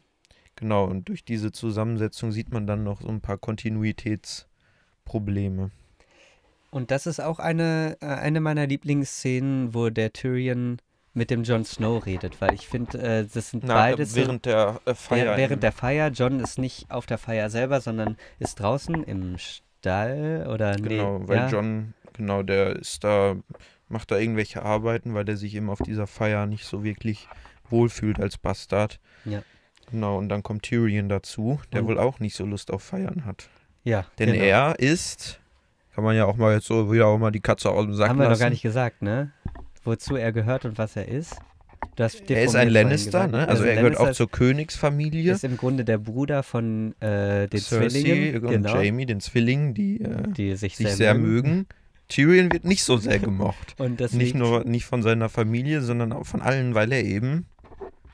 genau, 0.57 0.85
und 0.85 1.09
durch 1.09 1.25
diese 1.25 1.53
Zusammensetzung 1.53 2.33
sieht 2.33 2.53
man 2.53 2.67
dann 2.67 2.83
noch 2.85 3.01
so 3.03 3.09
ein 3.09 3.21
paar 3.21 3.39
Kontinuitätsprobleme. 3.39 5.71
Und 6.71 6.91
das 6.91 7.07
ist 7.07 7.21
auch 7.21 7.39
eine, 7.39 7.97
äh, 8.01 8.07
eine 8.07 8.41
meiner 8.41 8.67
Lieblingsszenen, 8.67 9.75
wo 9.75 9.89
der 9.91 10.13
Tyrion 10.13 10.79
mit 11.15 11.31
dem 11.31 11.45
Jon 11.45 11.65
Snow 11.65 12.05
redet, 12.05 12.41
weil 12.43 12.53
ich 12.55 12.69
finde, 12.69 12.99
äh, 13.01 13.27
das 13.33 13.51
sind 13.51 13.65
Na, 13.67 13.75
beides 13.75 14.11
so- 14.11 14.17
während 14.17 14.45
der 14.45 14.81
äh, 14.85 14.95
Feier. 14.95 15.25
Während, 15.25 15.39
während 15.39 15.63
der 15.63 15.73
Feier, 15.73 16.09
John 16.11 16.41
ist 16.41 16.59
nicht 16.59 16.91
auf 16.91 17.07
der 17.07 17.17
Feier 17.19 17.49
selber, 17.49 17.81
sondern 17.81 18.17
ist 18.39 18.61
draußen 18.61 19.03
im 19.05 19.37
Stall 19.39 20.47
oder 20.53 20.77
nee, 20.77 20.89
Genau, 20.89 21.27
weil 21.27 21.37
ja, 21.39 21.49
John, 21.49 21.95
genau, 22.13 22.43
der 22.43 22.77
ist 22.77 23.03
da, 23.05 23.37
macht 23.89 24.11
da 24.11 24.19
irgendwelche 24.19 24.63
Arbeiten, 24.63 25.15
weil 25.15 25.25
der 25.25 25.37
sich 25.39 25.55
eben 25.55 25.71
auf 25.71 25.79
dieser 25.79 26.07
Feier 26.07 26.45
nicht 26.47 26.67
so 26.67 26.85
wirklich 26.85 27.29
wohlfühlt 27.71 28.21
als 28.21 28.37
Bastard. 28.37 29.01
Ja. 29.25 29.43
Genau, 29.91 30.19
und 30.19 30.29
dann 30.29 30.43
kommt 30.43 30.65
Tyrion 30.65 31.09
dazu, 31.09 31.61
der 31.73 31.81
Und- 31.83 31.89
wohl 31.89 31.99
auch 31.99 32.19
nicht 32.21 32.37
so 32.37 32.45
Lust 32.45 32.71
auf 32.71 32.83
Feiern 32.83 33.25
hat. 33.25 33.49
ja, 33.85 34.05
Denn 34.19 34.33
genau. 34.33 34.45
er 34.45 34.79
ist, 34.81 35.41
kann 35.97 36.05
man 36.05 36.15
ja 36.15 36.27
auch 36.27 36.37
mal 36.37 36.53
jetzt 36.53 36.67
so 36.67 36.93
wieder 36.93 37.07
auch 37.07 37.17
mal 37.17 37.31
die 37.31 37.41
Katze 37.41 37.71
aus 37.71 37.87
dem 37.87 37.95
Sack 37.95 38.11
haben 38.11 38.19
wir 38.19 38.25
lassen. 38.25 38.33
noch 38.33 38.39
gar 38.39 38.51
nicht 38.51 38.61
gesagt, 38.61 39.01
ne? 39.01 39.33
Wozu 39.83 40.17
er 40.17 40.31
gehört 40.31 40.67
und 40.67 40.77
was 40.77 40.95
er 40.95 41.09
ist. 41.09 41.37
Er 41.97 42.45
ist 42.45 42.55
ein 42.55 42.69
Lannister, 42.69 43.27
ne? 43.27 43.49
Also 43.49 43.63
ist 43.63 43.71
er 43.71 43.77
gehört 43.77 43.97
auch 43.97 44.13
zur 44.13 44.31
Königsfamilie. 44.31 45.33
Ist 45.33 45.45
im 45.45 45.57
Grunde 45.57 45.87
der 45.87 45.97
Bruder 45.97 46.43
von 46.43 46.95
äh, 47.01 47.49
den 47.49 47.61
Cersei 47.61 47.89
Zwillingen, 47.89 48.45
und 48.45 48.51
genau, 48.51 48.79
Jamie, 48.79 49.07
den 49.07 49.21
Zwillingen, 49.21 49.73
die, 49.73 50.03
äh, 50.03 50.25
die 50.29 50.55
sich, 50.57 50.77
sich 50.77 50.93
sehr 50.93 51.15
mögen. 51.15 51.67
Tyrion 52.09 52.53
wird 52.53 52.67
nicht 52.67 52.85
so 52.85 52.99
sehr 52.99 53.19
gemocht. 53.19 53.75
Und 53.79 53.99
das 53.99 54.13
nicht 54.13 54.35
nur 54.35 54.65
nicht 54.65 54.85
von 54.85 55.03
seiner 55.03 55.31
Familie, 55.31 55.81
sondern 55.81 56.13
auch 56.13 56.27
von 56.27 56.43
allen, 56.43 56.75
weil 56.75 56.93
er 56.93 57.05
eben 57.05 57.47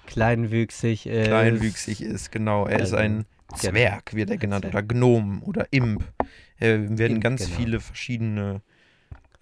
kleinwüchsig 0.06 1.06
ist. 1.06 1.26
kleinwüchsig 1.26 2.00
ist. 2.00 2.30
Genau, 2.30 2.66
er 2.66 2.76
ist 2.76 2.92
also, 2.92 2.96
ein 2.96 3.24
Zwerg, 3.56 4.14
wird 4.14 4.30
er 4.30 4.36
genannt, 4.36 4.66
oder 4.66 4.82
Gnom 4.84 5.42
oder 5.42 5.66
Imp. 5.72 6.04
Äh, 6.62 6.98
werden 6.98 7.20
ganz 7.20 7.44
genau. 7.44 7.56
viele 7.56 7.80
verschiedene 7.80 8.62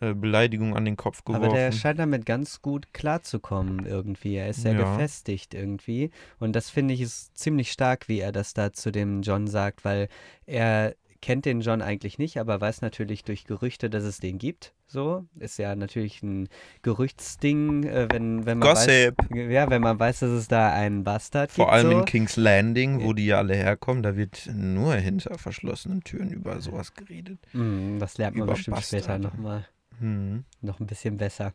äh, 0.00 0.14
Beleidigungen 0.14 0.74
an 0.74 0.84
den 0.86 0.96
Kopf 0.96 1.24
geworfen. 1.24 1.44
Aber 1.44 1.54
der 1.54 1.72
scheint 1.72 1.98
damit 1.98 2.24
ganz 2.24 2.62
gut 2.62 2.94
klarzukommen 2.94 3.84
irgendwie. 3.84 4.36
Er 4.36 4.48
ist 4.48 4.62
sehr 4.62 4.72
Ja. 4.72 4.78
gefestigt 4.78 5.52
irgendwie. 5.52 6.10
Und 6.38 6.56
das 6.56 6.70
finde 6.70 6.94
ich 6.94 7.02
ist 7.02 7.36
ziemlich 7.36 7.70
stark, 7.70 8.08
wie 8.08 8.20
er 8.20 8.32
das 8.32 8.54
da 8.54 8.72
zu 8.72 8.90
dem 8.90 9.20
John 9.22 9.46
sagt, 9.46 9.84
weil 9.84 10.08
er 10.46 10.94
kennt 11.22 11.44
den 11.44 11.60
John 11.60 11.82
eigentlich 11.82 12.18
nicht, 12.18 12.38
aber 12.38 12.60
weiß 12.60 12.80
natürlich 12.82 13.24
durch 13.24 13.44
Gerüchte, 13.44 13.90
dass 13.90 14.04
es 14.04 14.18
den 14.18 14.38
gibt. 14.38 14.72
So 14.86 15.26
ist 15.38 15.58
ja 15.58 15.76
natürlich 15.76 16.22
ein 16.22 16.48
Gerüchtsding, 16.82 17.84
äh, 17.84 18.08
wenn, 18.10 18.46
wenn 18.46 18.58
man 18.58 18.68
Gossip. 18.68 19.14
weiß, 19.30 19.50
ja, 19.52 19.70
wenn 19.70 19.82
man 19.82 19.98
weiß, 19.98 20.20
dass 20.20 20.30
es 20.30 20.48
da 20.48 20.72
einen 20.72 21.04
Bastard 21.04 21.52
Vor 21.52 21.66
gibt. 21.66 21.72
allem 21.74 21.90
so. 21.92 21.98
in 22.00 22.04
King's 22.04 22.36
Landing, 22.36 23.02
wo 23.04 23.12
die 23.12 23.26
ja 23.26 23.38
alle 23.38 23.54
herkommen, 23.54 24.02
da 24.02 24.16
wird 24.16 24.48
nur 24.52 24.94
hinter 24.96 25.38
verschlossenen 25.38 26.02
Türen 26.02 26.30
über 26.30 26.60
sowas 26.60 26.94
geredet. 26.94 27.38
Mm, 27.52 27.98
das 27.98 28.18
lernt 28.18 28.36
man 28.36 28.44
über 28.46 28.54
bestimmt 28.54 28.78
später 28.82 29.18
Bastarde. 29.18 29.22
nochmal. 29.24 29.66
Hm. 30.00 30.44
noch 30.62 30.80
ein 30.80 30.86
bisschen 30.86 31.18
besser. 31.18 31.52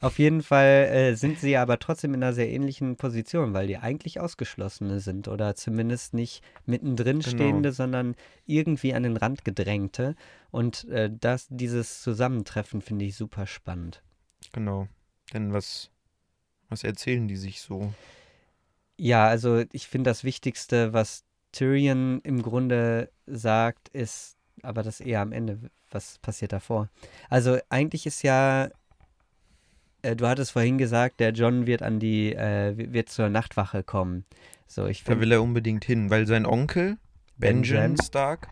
Auf 0.00 0.18
jeden 0.20 0.42
Fall 0.42 0.88
äh, 0.90 1.14
sind 1.14 1.38
sie 1.38 1.56
aber 1.56 1.78
trotzdem 1.80 2.14
in 2.14 2.22
einer 2.22 2.32
sehr 2.32 2.48
ähnlichen 2.48 2.96
Position, 2.96 3.52
weil 3.54 3.66
die 3.66 3.76
eigentlich 3.76 4.20
Ausgeschlossene 4.20 5.00
sind 5.00 5.26
oder 5.28 5.54
zumindest 5.56 6.14
nicht 6.14 6.42
mittendrin 6.64 7.18
Genau. 7.18 7.30
stehende, 7.36 7.72
sondern 7.72 8.14
irgendwie 8.46 8.94
an 8.94 9.02
den 9.02 9.16
Rand 9.16 9.44
gedrängte. 9.44 10.14
Und 10.50 10.84
äh, 10.88 11.10
das, 11.12 11.48
dieses 11.50 12.00
Zusammentreffen 12.00 12.82
finde 12.82 13.04
ich 13.04 13.16
super 13.16 13.46
spannend. 13.46 14.02
Genau. 14.52 14.86
Denn 15.34 15.52
was, 15.52 15.90
was 16.68 16.84
erzählen 16.84 17.26
die 17.26 17.36
sich 17.36 17.60
so? 17.60 17.92
Ja, 18.96 19.26
also 19.26 19.64
ich 19.72 19.88
finde 19.88 20.10
das 20.10 20.24
Wichtigste, 20.24 20.92
was 20.92 21.24
Tyrion 21.52 22.20
im 22.22 22.42
Grunde 22.42 23.10
sagt, 23.26 23.88
ist, 23.88 24.36
aber 24.62 24.82
das 24.82 25.00
eher 25.00 25.20
am 25.20 25.32
Ende, 25.32 25.70
was 25.90 26.18
passiert 26.18 26.52
davor. 26.52 26.88
Also 27.28 27.58
eigentlich 27.68 28.06
ist 28.06 28.22
ja, 28.22 28.68
äh, 30.02 30.16
du 30.16 30.26
hattest 30.26 30.52
vorhin 30.52 30.78
gesagt, 30.78 31.20
der 31.20 31.32
John 31.32 31.66
wird 31.66 31.82
an 31.82 31.98
die, 31.98 32.34
äh, 32.34 32.74
wird 32.76 33.08
zur 33.08 33.28
Nachtwache 33.28 33.82
kommen. 33.82 34.24
So, 34.66 34.86
ich 34.86 35.02
Da 35.02 35.12
finde, 35.12 35.22
will 35.22 35.32
er 35.32 35.42
unbedingt 35.42 35.84
hin, 35.84 36.10
weil 36.10 36.26
sein 36.26 36.46
Onkel, 36.46 36.98
Benjamin 37.36 37.94
Benjen. 37.94 38.02
Stark, 38.02 38.48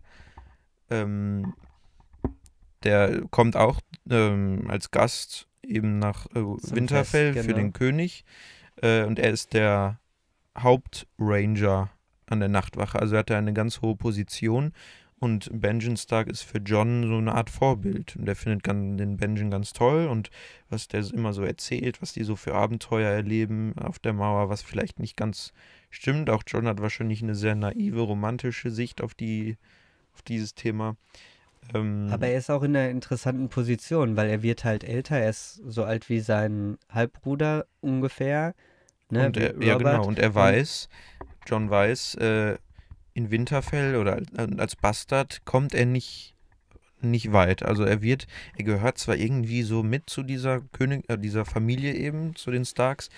ähm, 0.91 1.55
der 2.85 3.23
kommt 3.31 3.57
auch 3.57 3.81
ähm, 4.09 4.65
als 4.69 4.91
Gast 4.91 5.49
eben 5.63 5.99
nach 5.99 6.27
äh, 6.27 6.35
Winterfell 6.37 7.33
Fest, 7.33 7.47
für 7.47 7.53
genau. 7.53 7.65
den 7.65 7.73
König. 7.73 8.25
Äh, 8.81 9.05
und 9.05 9.19
er 9.19 9.31
ist 9.31 9.53
der 9.53 9.99
Hauptranger 10.57 11.91
an 12.27 12.41
der 12.41 12.49
Nachtwache. 12.49 12.99
Also 12.99 13.17
er 13.17 13.21
hat 13.21 13.31
da 13.31 13.39
eine 13.39 13.53
ganz 13.53 13.83
hohe 13.83 13.97
Position. 13.97 14.73
Und 15.19 15.49
Benjen 15.51 15.97
Stark 15.97 16.29
ist 16.29 16.43
für 16.43 16.59
John 16.59 17.07
so 17.09 17.17
eine 17.17 17.35
Art 17.35 17.49
Vorbild. 17.49 18.17
Und 18.17 18.29
er 18.29 18.37
findet 18.37 18.67
den 18.67 19.17
Benjen 19.17 19.51
ganz 19.51 19.73
toll 19.73 20.07
und 20.09 20.31
was 20.69 20.89
der 20.89 21.11
immer 21.13 21.33
so 21.33 21.43
erzählt, 21.43 22.03
was 22.03 22.13
die 22.13 22.23
so 22.23 22.37
für 22.37 22.55
Abenteuer 22.55 23.11
erleben 23.11 23.75
auf 23.79 23.99
der 23.99 24.13
Mauer, 24.13 24.51
was 24.51 24.63
vielleicht 24.63 24.99
nicht 24.99 25.17
ganz 25.17 25.55
stimmt. 25.89 26.29
Auch 26.29 26.43
John 26.47 26.67
hat 26.67 26.83
wahrscheinlich 26.83 27.23
eine 27.23 27.35
sehr 27.35 27.55
naive, 27.55 28.01
romantische 28.01 28.71
Sicht 28.71 29.01
auf, 29.01 29.15
die, 29.15 29.57
auf 30.13 30.21
dieses 30.21 30.55
Thema. 30.55 30.97
Ähm, 31.75 32.09
aber 32.11 32.29
er 32.29 32.39
ist 32.39 32.51
auch 32.51 32.63
in 32.63 32.77
einer 32.77 32.91
interessanten 32.91 33.49
Position, 33.49 34.17
weil 34.17 34.29
er 34.29 34.43
wird 34.43 34.65
halt 34.65 34.85
älter, 34.85 35.17
er 35.17 35.31
ist 35.31 35.63
so 35.67 35.85
alt 35.85 36.09
wie 36.11 36.21
sein 36.21 36.79
Halbbruder 36.91 37.67
ungefähr. 37.81 38.55
Ne, 39.09 39.27
und 39.27 39.37
er, 39.37 39.63
ja, 39.63 39.79
genau. 39.79 40.05
Und 40.05 40.19
er 40.19 40.35
weiß, 40.35 40.89
John 41.47 41.71
weiß, 41.71 42.17
äh, 42.17 42.57
in 43.17 43.31
Winterfell 43.31 43.97
oder 43.97 44.17
als, 44.37 44.59
als 44.59 44.77
Bastard 44.77 45.45
kommt 45.47 45.75
er 45.75 45.87
nicht, 45.87 46.35
nicht 47.01 47.33
weit. 47.33 47.63
Also 47.63 47.83
er 47.83 48.03
wird, 48.03 48.27
er 48.57 48.65
gehört 48.65 48.99
zwar 48.99 49.17
irgendwie 49.17 49.63
so 49.63 49.83
mit 49.83 50.11
zu 50.11 50.23
dieser 50.23 50.61
König, 50.61 51.09
äh, 51.09 51.17
dieser 51.17 51.47
Familie 51.47 51.95
eben, 51.95 52.37
zu 52.37 52.51
den 52.51 52.67
Starks, 52.67 53.09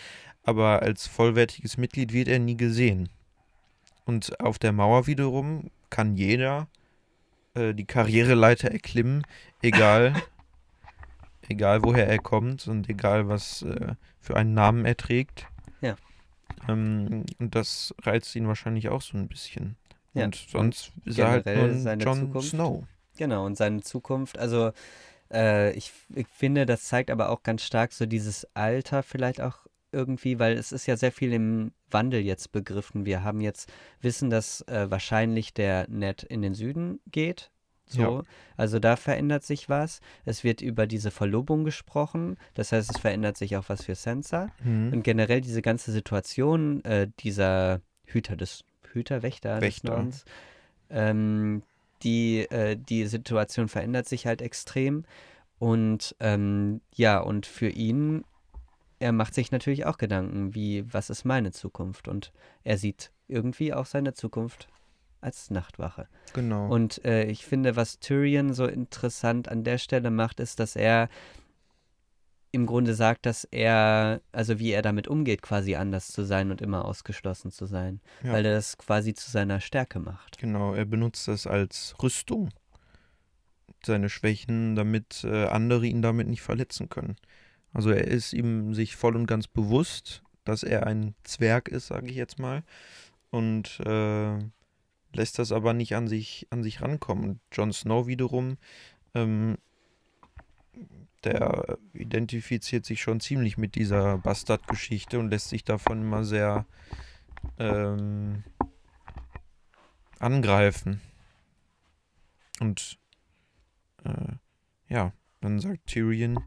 aber 0.45 0.83
als 0.83 1.09
vollwertiges 1.09 1.77
Mitglied 1.79 2.13
wird 2.13 2.29
er 2.29 2.39
nie 2.39 2.57
gesehen. 2.57 3.09
Und 4.05 4.41
auf 4.41 4.61
der 4.61 4.73
Mauer 4.73 5.09
wiederum 5.09 5.71
kann 5.91 6.15
jeder 6.15 6.69
äh, 7.55 7.75
die 7.75 7.85
Karriereleiter 7.85 8.71
erklimmen, 8.71 9.27
egal, 9.63 10.15
egal 11.49 11.83
woher 11.83 12.07
er 12.07 12.19
kommt 12.19 12.69
und 12.69 12.89
egal 12.89 13.29
was 13.29 13.63
äh, 13.63 13.95
für 14.21 14.37
einen 14.37 14.55
Namen 14.55 14.85
er 14.85 14.97
trägt. 14.97 15.49
Ja. 15.81 15.97
Ähm, 16.69 17.27
und 17.41 17.55
das 17.57 17.93
reizt 18.03 18.37
ihn 18.37 18.47
wahrscheinlich 18.47 18.91
auch 18.91 19.03
so 19.03 19.19
ein 19.19 19.27
bisschen. 19.27 19.77
Ja. 20.15 20.25
Und 20.25 20.35
sonst 20.35 20.93
ist 21.05 21.19
er 21.19 21.29
halt 21.31 21.47
nur 21.47 21.69
Jon 21.97 22.01
Zukunft. 22.27 22.49
Snow. 22.49 22.85
Genau, 23.17 23.45
und 23.47 23.57
seine 23.57 23.83
Zukunft. 23.83 24.39
Also, 24.39 24.73
äh, 25.33 25.73
ich, 25.73 25.93
ich 26.15 26.27
finde, 26.29 26.67
das 26.67 26.85
zeigt 26.85 27.11
aber 27.11 27.31
auch 27.31 27.43
ganz 27.43 27.63
stark 27.63 27.93
so 27.93 28.07
dieses 28.07 28.47
Alter 28.55 29.03
vielleicht 29.03 29.41
auch 29.41 29.67
irgendwie, 29.93 30.39
weil 30.39 30.57
es 30.57 30.73
ist 30.73 30.87
ja 30.87 30.97
sehr 30.97 31.13
viel 31.13 31.33
im 31.33 31.73
Wandel 31.91 32.21
jetzt 32.21 32.53
begriffen. 32.53 33.07
Wir 33.07 33.23
haben 33.25 33.41
jetzt, 33.41 33.73
wissen, 34.01 34.31
dass 34.31 34.61
äh, 34.63 34.91
wahrscheinlich 34.91 35.55
der 35.55 35.89
Ned 35.89 36.23
in 36.23 36.43
den 36.43 36.55
Süden 36.55 37.01
geht. 37.11 37.51
So, 37.87 38.01
Ja. 38.03 38.23
also 38.59 38.79
da 38.79 38.97
verändert 38.97 39.45
sich 39.45 39.71
was. 39.71 40.01
Es 40.27 40.45
wird 40.45 40.61
über 40.61 40.87
diese 40.87 41.11
Verlobung 41.11 41.65
gesprochen. 41.65 42.37
Das 42.53 42.71
heißt, 42.73 42.91
es 42.95 43.01
verändert 43.01 43.39
sich 43.39 43.57
auch 43.57 43.65
was 43.69 43.85
für 43.85 43.95
Sansa. 43.95 44.51
Mhm. 44.63 44.93
Und 44.93 45.03
generell 45.03 45.41
diese 45.41 45.63
ganze 45.63 45.91
Situation, 45.91 46.85
äh, 46.85 47.09
dieser 47.21 47.81
Hüter 48.05 48.37
des 48.37 48.65
Hüter, 48.93 49.23
Wächter, 49.23 49.61
Wächter. 49.61 49.91
Nordens, 49.91 50.25
ähm, 50.91 51.63
die, 52.03 52.41
äh, 52.51 52.77
die 52.77 53.07
Situation 53.07 53.69
verändert 53.69 54.09
sich 54.09 54.27
halt 54.27 54.43
extrem. 54.43 55.05
Und 55.59 56.15
ähm, 56.21 56.81
ja, 56.95 57.19
und 57.19 57.47
für 57.47 57.69
ihn, 57.69 58.25
er 59.01 59.13
macht 59.13 59.35
sich 59.35 59.51
natürlich 59.51 59.87
auch 59.87 59.99
Gedanken, 59.99 60.55
wie, 60.55 60.85
was 60.93 61.11
ist 61.11 61.25
meine 61.25 61.51
Zukunft? 61.51 62.09
Und 62.09 62.33
er 62.65 62.79
sieht 62.79 63.11
irgendwie 63.27 63.75
auch 63.75 63.87
seine 63.87 64.15
Zukunft 64.15 64.69
als 65.21 65.51
Nachtwache. 65.51 66.07
Genau. 66.33 66.69
Und 66.69 67.05
äh, 67.05 67.25
ich 67.25 67.45
finde, 67.45 67.77
was 67.77 67.99
Tyrion 67.99 68.53
so 68.55 68.67
interessant 68.67 69.49
an 69.49 69.65
der 69.65 69.79
Stelle 69.79 70.11
macht, 70.11 70.39
ist, 70.41 70.61
dass 70.61 70.77
er 70.77 71.09
im 72.51 72.67
Grunde 72.67 72.95
sagt, 72.95 73.27
dass 73.27 73.45
er, 73.45 74.21
also 74.33 74.59
wie 74.59 74.73
er 74.73 74.83
damit 74.83 75.09
umgeht, 75.09 75.43
quasi 75.43 75.75
anders 75.75 76.09
zu 76.09 76.25
sein 76.25 76.51
und 76.51 76.61
immer 76.61 76.85
ausgeschlossen 76.85 77.51
zu 77.51 77.67
sein. 77.67 78.01
Ja. 78.23 78.33
Weil 78.33 78.47
er 78.47 78.55
das 78.55 78.79
quasi 78.79 79.15
zu 79.15 79.31
seiner 79.31 79.61
Stärke 79.61 79.99
macht. 79.99 80.39
Genau, 80.39 80.75
er 80.75 80.85
benutzt 80.85 81.29
das 81.29 81.47
als 81.47 81.95
Rüstung. 82.03 82.51
Seine 83.85 84.09
Schwächen, 84.09 84.77
damit 84.77 85.25
äh, 85.25 85.47
andere 85.47 85.87
ihn 85.87 86.03
damit 86.03 86.29
nicht 86.29 86.43
verletzen 86.43 86.89
können. 86.89 87.17
Also 87.73 87.91
er 87.91 88.07
ist 88.07 88.33
ihm 88.33 88.75
sich 88.75 88.97
voll 88.97 89.15
und 89.15 89.27
ganz 89.27 89.47
bewusst, 89.47 90.23
dass 90.45 90.63
er 90.63 90.87
ein 90.87 91.15
Zwerg 91.25 91.69
ist, 91.69 91.89
sage 91.89 92.09
ich 92.09 92.17
jetzt 92.17 92.39
mal. 92.39 92.65
Und 93.31 93.81
äh, 93.81 94.39
lässt 95.13 95.39
das 95.39 95.53
aber 95.53 95.75
nicht 95.75 95.95
an 95.95 96.09
sich, 96.09 96.47
an 96.51 96.63
sich 96.63 96.81
rankommen. 96.81 97.25
Und 97.25 97.41
Jon 97.53 97.73
Snow 97.73 98.07
wiederum, 98.07 98.57
ähm, 99.15 99.59
der 101.25 101.79
identifiziert 101.93 102.85
sich 102.85 103.03
schon 103.03 103.21
ziemlich 103.21 103.59
mit 103.59 103.75
dieser 103.75 104.19
Bastardgeschichte 104.19 105.19
und 105.19 105.31
lässt 105.31 105.49
sich 105.49 105.65
davon 105.65 106.03
immer 106.03 106.25
sehr 106.25 106.67
ähm, 107.59 108.45
angreifen. 110.19 111.01
Und 112.61 112.99
äh, 114.05 114.35
ja, 114.89 115.13
dann 115.41 115.61
sagt 115.61 115.87
Tyrion, 115.87 116.43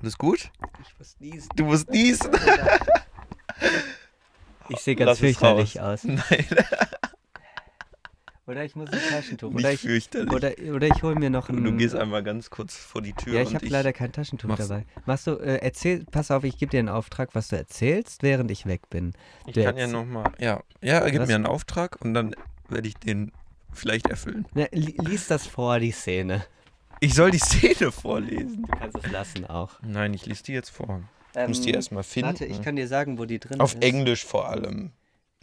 alles 0.00 0.16
gut? 0.18 0.50
Ich 0.82 0.98
muss 0.98 1.16
niesen. 1.20 1.48
Du 1.56 1.64
musst 1.64 1.90
niesen. 1.90 2.32
Ich 4.70 4.80
sehe 4.80 4.96
ganz 4.96 5.18
fürchterlich 5.18 5.80
aus. 5.80 6.04
Nein, 6.04 6.46
Oder 8.48 8.64
ich 8.64 8.74
muss 8.74 8.90
ein 8.90 8.98
Taschentuch. 9.10 9.50
nicht 9.50 9.58
Oder 9.60 9.72
ich, 9.74 9.80
fürchterlich. 9.80 10.32
oder, 10.32 10.52
oder 10.74 10.86
ich 10.86 11.02
hole 11.02 11.14
mir 11.16 11.28
noch 11.28 11.50
ein. 11.50 11.62
du 11.62 11.76
gehst 11.76 11.94
einmal 11.94 12.22
ganz 12.22 12.48
kurz 12.48 12.76
vor 12.76 13.02
die 13.02 13.12
Tür 13.12 13.34
Ja, 13.34 13.42
ich 13.42 13.54
habe 13.54 13.66
leider 13.66 13.92
kein 13.92 14.10
Taschentuch 14.10 14.48
mach's. 14.48 14.66
dabei. 14.66 14.86
Machst 15.04 15.26
du, 15.26 15.32
äh, 15.36 15.56
erzähl, 15.60 16.04
pass 16.10 16.30
auf, 16.30 16.44
ich 16.44 16.56
gebe 16.56 16.70
dir 16.70 16.78
einen 16.78 16.88
Auftrag, 16.88 17.34
was 17.34 17.48
du 17.48 17.56
erzählst, 17.56 18.22
während 18.22 18.50
ich 18.50 18.64
weg 18.66 18.88
bin. 18.88 19.12
ich 19.46 19.52
du 19.54 19.62
kann 19.62 19.76
ja 19.76 19.86
nochmal, 19.86 20.32
ja, 20.38 20.62
ja, 20.82 21.06
gib 21.10 21.20
Was? 21.20 21.28
mir 21.28 21.34
einen 21.34 21.46
Auftrag 21.46 22.00
und 22.00 22.14
dann 22.14 22.34
werde 22.70 22.88
ich 22.88 22.94
den 22.94 23.32
vielleicht 23.72 24.06
erfüllen. 24.08 24.46
Ne, 24.54 24.68
li 24.72 24.96
lies 24.98 25.26
das 25.28 25.46
vor, 25.46 25.78
die 25.78 25.90
Szene. 25.92 26.44
Ich 27.00 27.14
soll 27.14 27.30
die 27.30 27.38
Szene 27.38 27.92
vorlesen. 27.92 28.62
Du 28.62 28.76
kannst 28.78 28.96
es 29.04 29.12
lassen 29.12 29.44
auch. 29.44 29.78
Nein, 29.82 30.14
ich 30.14 30.24
lese 30.26 30.42
die 30.44 30.52
jetzt 30.52 30.70
vor. 30.70 31.02
Ich 31.32 31.38
Ähm, 31.38 31.48
muss 31.50 31.60
die 31.60 31.70
erstmal 31.72 32.02
finden. 32.02 32.28
Warte, 32.30 32.46
ich 32.46 32.62
kann 32.62 32.74
dir 32.76 32.88
sagen, 32.88 33.18
wo 33.18 33.26
die 33.26 33.38
drin 33.38 33.60
Auf 33.60 33.74
ist. 33.74 33.82
Englisch 33.84 34.24
vor 34.24 34.48
allem. 34.48 34.90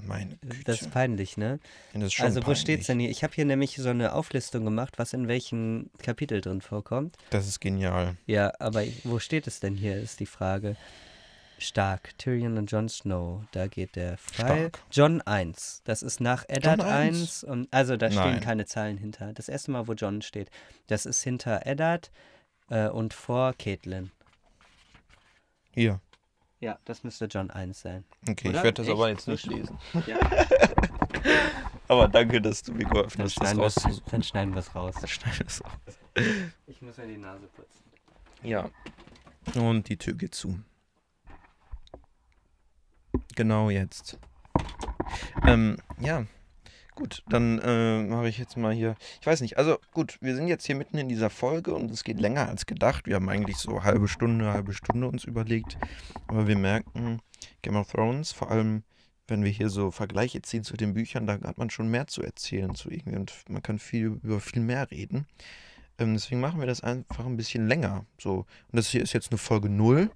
Meine 0.03 0.35
Güte. 0.37 0.63
Das 0.65 0.81
ist 0.81 0.91
peinlich, 0.91 1.37
ne? 1.37 1.59
das 1.93 2.13
ist 2.13 2.19
Also, 2.21 2.41
wo 2.41 2.45
peinlich. 2.45 2.61
steht's 2.61 2.87
denn 2.87 2.99
hier? 2.99 3.09
Ich 3.09 3.23
habe 3.23 3.33
hier 3.33 3.45
nämlich 3.45 3.75
so 3.75 3.89
eine 3.89 4.13
Auflistung 4.13 4.63
gemacht, 4.65 4.93
was 4.97 5.13
in 5.13 5.27
welchem 5.27 5.89
Kapitel 5.99 6.41
drin 6.41 6.61
vorkommt. 6.61 7.17
Das 7.31 7.47
ist 7.47 7.59
genial. 7.59 8.17
Ja, 8.25 8.51
aber 8.59 8.83
wo 9.03 9.19
steht 9.19 9.47
es 9.47 9.59
denn 9.59 9.75
hier, 9.75 9.97
ist 9.97 10.19
die 10.19 10.25
Frage. 10.25 10.75
Stark, 11.57 12.17
Tyrion 12.17 12.57
und 12.57 12.69
Jon 12.69 12.89
Snow, 12.89 13.41
da 13.51 13.67
geht 13.67 13.95
der 13.95 14.17
Pfeil. 14.17 14.69
Stark. 14.69 14.79
John 14.91 15.21
1, 15.21 15.81
das 15.85 16.03
ist 16.03 16.19
nach 16.19 16.43
Eddard 16.49 16.79
John 16.81 16.87
1. 16.87 17.17
1? 17.17 17.43
Und, 17.45 17.67
also 17.71 17.95
da 17.95 18.11
stehen 18.11 18.21
Nein. 18.23 18.41
keine 18.41 18.65
Zahlen 18.65 18.97
hinter. 18.97 19.31
Das 19.31 19.47
erste 19.47 19.71
Mal, 19.71 19.87
wo 19.87 19.93
John 19.93 20.21
steht, 20.21 20.51
das 20.87 21.05
ist 21.05 21.23
hinter 21.23 21.65
Eddard 21.65 22.11
äh, 22.69 22.89
und 22.89 23.13
vor 23.13 23.53
Caitlin. 23.53 24.11
Hier. 25.73 26.01
Ja, 26.65 26.79
das 26.83 27.03
müsste 27.03 27.25
John 27.25 27.51
1 27.51 27.79
sein. 27.79 28.05
Okay, 28.27 28.49
Oder? 28.49 28.57
ich 28.57 28.63
werde 28.63 28.73
das 28.73 28.87
Echt? 28.87 28.95
aber 28.95 29.09
jetzt 29.09 29.27
nicht 29.27 29.45
lesen. 29.45 29.77
Ja. 30.07 30.17
Aber 31.87 32.07
danke, 32.07 32.41
dass 32.41 32.63
du 32.63 32.71
mir 32.71 32.85
geholfen 32.85 33.17
Dann 33.19 33.25
hast, 33.25 33.35
das 33.35 33.43
schneiden, 33.43 33.57
wir, 33.57 33.63
rauszusuchen. 33.65 34.03
dann 34.09 34.23
schneiden 34.23 34.53
wir 34.55 34.59
es 34.61 34.73
raus. 34.73 34.95
Schneid 35.05 35.45
es 35.45 35.63
raus. 35.63 35.71
Ich 36.65 36.81
muss 36.81 36.97
mir 36.97 37.05
die 37.05 37.17
Nase 37.17 37.45
putzen. 37.55 37.83
Ja. 38.41 38.71
Und 39.53 39.87
die 39.89 39.97
Tür 39.97 40.15
geht 40.15 40.33
zu. 40.33 40.59
Genau 43.35 43.69
jetzt. 43.69 44.17
Ähm, 45.45 45.77
ja. 45.99 46.25
Gut, 46.95 47.23
dann 47.27 47.59
äh, 47.59 48.03
mache 48.03 48.29
ich 48.29 48.37
jetzt 48.37 48.55
mal 48.55 48.73
hier. 48.73 48.95
Ich 49.19 49.27
weiß 49.27 49.41
nicht, 49.41 49.57
also 49.57 49.77
gut, 49.91 50.17
wir 50.21 50.33
sind 50.33 50.47
jetzt 50.47 50.65
hier 50.65 50.75
mitten 50.75 50.97
in 50.97 51.09
dieser 51.09 51.29
Folge 51.29 51.73
und 51.73 51.91
es 51.91 52.05
geht 52.05 52.21
länger 52.21 52.47
als 52.47 52.65
gedacht. 52.65 53.05
Wir 53.05 53.15
haben 53.15 53.27
eigentlich 53.27 53.57
so 53.57 53.83
halbe 53.83 54.07
Stunde, 54.07 54.53
halbe 54.53 54.73
Stunde 54.73 55.07
uns 55.07 55.25
überlegt. 55.25 55.77
Aber 56.27 56.47
wir 56.47 56.57
merken, 56.57 57.19
Game 57.61 57.75
of 57.75 57.91
Thrones, 57.91 58.31
vor 58.31 58.49
allem 58.49 58.83
wenn 59.27 59.43
wir 59.43 59.51
hier 59.51 59.69
so 59.69 59.91
Vergleiche 59.91 60.41
ziehen 60.41 60.63
zu 60.63 60.77
den 60.77 60.93
Büchern, 60.93 61.27
da 61.27 61.33
hat 61.33 61.57
man 61.57 61.69
schon 61.69 61.89
mehr 61.89 62.07
zu 62.07 62.21
erzählen 62.21 62.75
zu 62.75 62.89
irgendwie 62.89 63.17
und 63.17 63.33
man 63.49 63.63
kann 63.63 63.79
viel 63.79 64.19
über 64.23 64.39
viel 64.39 64.61
mehr 64.61 64.89
reden. 64.91 65.25
Ähm, 65.97 66.13
deswegen 66.13 66.41
machen 66.41 66.59
wir 66.59 66.67
das 66.67 66.81
einfach 66.81 67.25
ein 67.25 67.37
bisschen 67.37 67.67
länger. 67.67 68.05
So. 68.19 68.45
Und 68.71 68.73
das 68.73 68.89
hier 68.89 69.01
ist 69.01 69.13
jetzt 69.13 69.31
eine 69.31 69.37
Folge 69.37 69.69
0, 69.69 70.11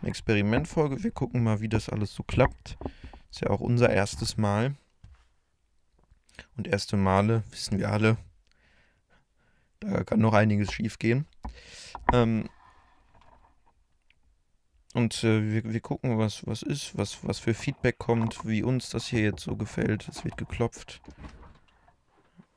eine 0.00 0.08
Experimentfolge. 0.08 1.02
Wir 1.02 1.10
gucken 1.10 1.42
mal, 1.42 1.60
wie 1.60 1.68
das 1.68 1.88
alles 1.88 2.14
so 2.14 2.22
klappt. 2.22 2.78
Ist 3.30 3.40
ja 3.40 3.50
auch 3.50 3.60
unser 3.60 3.90
erstes 3.90 4.36
Mal. 4.36 4.74
Und 6.56 6.68
erste 6.68 6.96
Male, 6.96 7.42
wissen 7.50 7.78
wir 7.78 7.90
alle, 7.90 8.16
da 9.80 10.04
kann 10.04 10.20
noch 10.20 10.34
einiges 10.34 10.72
schief 10.72 10.98
gehen. 10.98 11.26
Ähm, 12.12 12.48
und 14.94 15.22
äh, 15.22 15.52
wir, 15.52 15.72
wir 15.72 15.80
gucken, 15.80 16.18
was, 16.18 16.46
was 16.46 16.62
ist, 16.62 16.96
was, 16.96 17.18
was 17.22 17.38
für 17.38 17.54
Feedback 17.54 17.98
kommt, 17.98 18.46
wie 18.46 18.62
uns 18.62 18.90
das 18.90 19.06
hier 19.06 19.22
jetzt 19.22 19.42
so 19.42 19.54
gefällt. 19.56 20.08
Es 20.08 20.24
wird 20.24 20.36
geklopft. 20.36 21.00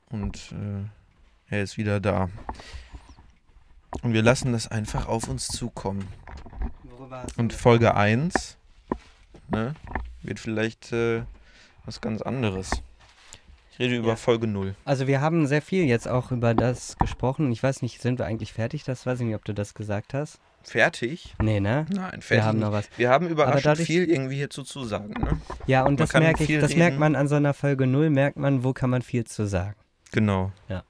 Und 0.06 0.52
äh, 0.52 0.84
er 1.54 1.62
ist 1.62 1.76
wieder 1.76 2.00
da. 2.00 2.30
Und 4.02 4.14
wir 4.14 4.22
lassen 4.22 4.52
das 4.52 4.68
einfach 4.68 5.06
auf 5.06 5.28
uns 5.28 5.48
zukommen. 5.48 6.08
Und 7.36 7.52
Folge 7.52 7.94
1 7.94 8.56
ne, 9.48 9.74
wird 10.22 10.40
vielleicht 10.40 10.92
äh, 10.92 11.24
was 11.84 12.00
ganz 12.00 12.22
anderes. 12.22 12.82
Ich 13.72 13.78
rede 13.78 13.96
über 13.96 14.08
Ja. 14.10 14.16
Folge 14.16 14.46
0. 14.46 14.74
Also 14.84 15.06
wir 15.06 15.20
haben 15.20 15.46
sehr 15.46 15.62
viel 15.62 15.84
jetzt 15.84 16.06
auch 16.06 16.30
über 16.30 16.54
das 16.54 16.96
gesprochen. 16.98 17.50
Ich 17.52 17.62
weiß 17.62 17.80
nicht, 17.82 18.00
sind 18.02 18.18
wir 18.18 18.26
eigentlich 18.26 18.52
fertig? 18.52 18.84
Das 18.84 19.06
weiß 19.06 19.20
ich 19.20 19.26
nicht, 19.26 19.34
ob 19.34 19.44
du 19.44 19.54
das 19.54 19.72
gesagt 19.74 20.12
hast. 20.14 20.38
Fertig? 20.62 21.34
Nee, 21.42 21.58
ne? 21.58 21.86
Nein, 21.90 22.20
fertig. 22.20 22.30
Wir 22.30 22.44
haben 22.44 22.58
noch 22.60 22.70
was. 22.72 22.88
Wir 22.96 23.08
haben 23.10 23.26
überraschend 23.28 23.64
dadurch- 23.66 23.86
viel 23.86 24.08
irgendwie 24.08 24.36
hierzu 24.36 24.62
zu 24.62 24.84
sagen. 24.84 25.14
Ne? 25.20 25.40
Ja, 25.66 25.80
und 25.82 25.86
Man 25.92 25.96
das 25.96 26.12
merke 26.12 26.44
ich, 26.44 26.60
das 26.60 26.76
merkt 26.76 26.98
man 26.98 27.16
an 27.16 27.26
so 27.28 27.34
einer 27.34 27.54
Folge 27.54 27.86
0, 27.86 28.10
merkt 28.10 28.36
man, 28.36 28.62
wo 28.62 28.72
kann 28.72 28.90
man 28.90 29.02
viel 29.02 29.24
zu 29.24 29.46
sagen. 29.46 29.74
Genau. 30.12 30.52
Ja. 30.68 30.84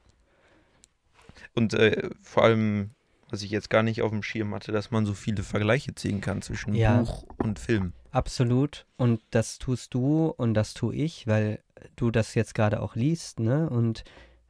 Und 1.55 1.75
äh, 1.75 2.11
vor 2.21 2.45
allem, 2.45 2.91
was 3.31 3.43
ich 3.43 3.51
jetzt 3.51 3.71
gar 3.71 3.83
nicht 3.83 4.03
auf 4.03 4.11
dem 4.11 4.23
Schirm 4.23 4.55
hatte, 4.55 4.73
dass 4.73 4.91
man 4.91 5.07
so 5.07 5.15
viele 5.15 5.43
Vergleiche 5.43 5.95
ziehen 5.95 6.21
kann 6.21 6.43
zwischen 6.43 6.75
Ja. 6.75 6.99
Buch 6.99 7.25
und 7.39 7.59
Film. 7.59 7.93
Absolut. 8.13 8.85
Und 8.97 9.21
das 9.31 9.59
tust 9.59 9.95
du 9.95 10.27
und 10.37 10.55
das 10.55 10.75
tue 10.75 10.95
ich, 10.95 11.27
weil 11.27 11.59
du 11.97 12.11
das 12.11 12.35
jetzt 12.35 12.55
gerade 12.55 12.81
auch 12.81 12.95
liest, 12.95 13.41
ne? 13.41 13.69
Und, 13.69 14.05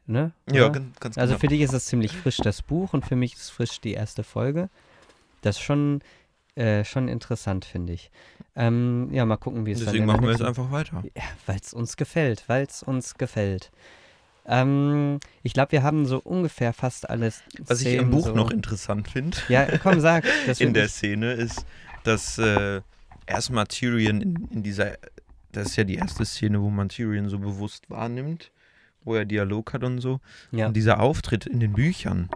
ne? 0.06 0.32
Ja, 0.50 0.66
Oder? 0.66 0.70
ganz, 0.70 1.00
ganz 1.00 1.18
Also 1.18 1.32
genau. 1.32 1.40
für 1.40 1.48
dich 1.48 1.60
ist 1.62 1.72
es 1.72 1.86
ziemlich 1.86 2.12
frisch, 2.16 2.38
das 2.38 2.60
Buch, 2.62 2.92
und 2.92 3.06
für 3.06 3.16
mich 3.16 3.34
ist 3.34 3.50
frisch 3.50 3.80
die 3.80 3.94
erste 3.94 4.24
Folge. 4.24 4.68
Das 5.42 5.56
ist 5.56 5.62
schon, 5.62 6.02
äh, 6.56 6.84
schon 6.84 7.08
interessant, 7.08 7.64
finde 7.64 7.92
ich. 7.92 8.10
Ähm, 8.54 9.08
ja, 9.12 9.24
mal 9.24 9.36
gucken, 9.36 9.64
wie 9.64 9.72
es 9.72 9.78
dann 9.78 9.86
Deswegen 9.86 10.06
der 10.06 10.14
machen 10.16 10.26
wir 10.26 10.32
jetzt 10.32 10.42
einfach 10.42 10.70
weiter. 10.70 11.02
Ja, 11.16 11.22
weil 11.46 11.58
es 11.62 11.72
uns 11.72 11.96
gefällt, 11.96 12.44
weil 12.48 12.64
es 12.64 12.82
uns 12.82 13.14
gefällt. 13.14 13.70
Ähm, 14.44 15.20
ich 15.42 15.54
glaube, 15.54 15.72
wir 15.72 15.82
haben 15.84 16.04
so 16.04 16.18
ungefähr 16.18 16.72
fast 16.72 17.08
alles. 17.08 17.42
Was 17.60 17.80
ich 17.80 17.86
im 17.86 17.92
Szenen 17.92 18.10
Buch 18.10 18.26
so 18.26 18.34
noch 18.34 18.50
interessant 18.50 19.08
finde, 19.08 19.36
Ja, 19.48 19.78
komm, 19.78 20.00
sag. 20.00 20.24
Das 20.46 20.60
in 20.60 20.74
der 20.74 20.88
Szene, 20.88 21.32
ist, 21.32 21.64
dass 22.02 22.38
äh, 22.38 22.82
erstmal 23.26 23.66
Tyrion 23.66 24.20
in, 24.20 24.48
in 24.50 24.62
dieser, 24.62 24.92
das 25.52 25.68
ist 25.68 25.76
ja 25.76 25.84
die 25.84 25.96
erste 25.96 26.24
Szene, 26.24 26.60
wo 26.62 26.70
man 26.70 26.88
Tyrion 26.88 27.28
so 27.28 27.38
bewusst 27.38 27.90
wahrnimmt, 27.90 28.50
wo 29.04 29.14
er 29.14 29.24
Dialog 29.24 29.72
hat 29.72 29.84
und 29.84 30.00
so. 30.00 30.20
Ja, 30.50 30.66
Und 30.66 30.74
dieser 30.76 31.00
Auftritt 31.00 31.46
in 31.46 31.60
den 31.60 31.72
Büchern, 31.72 32.28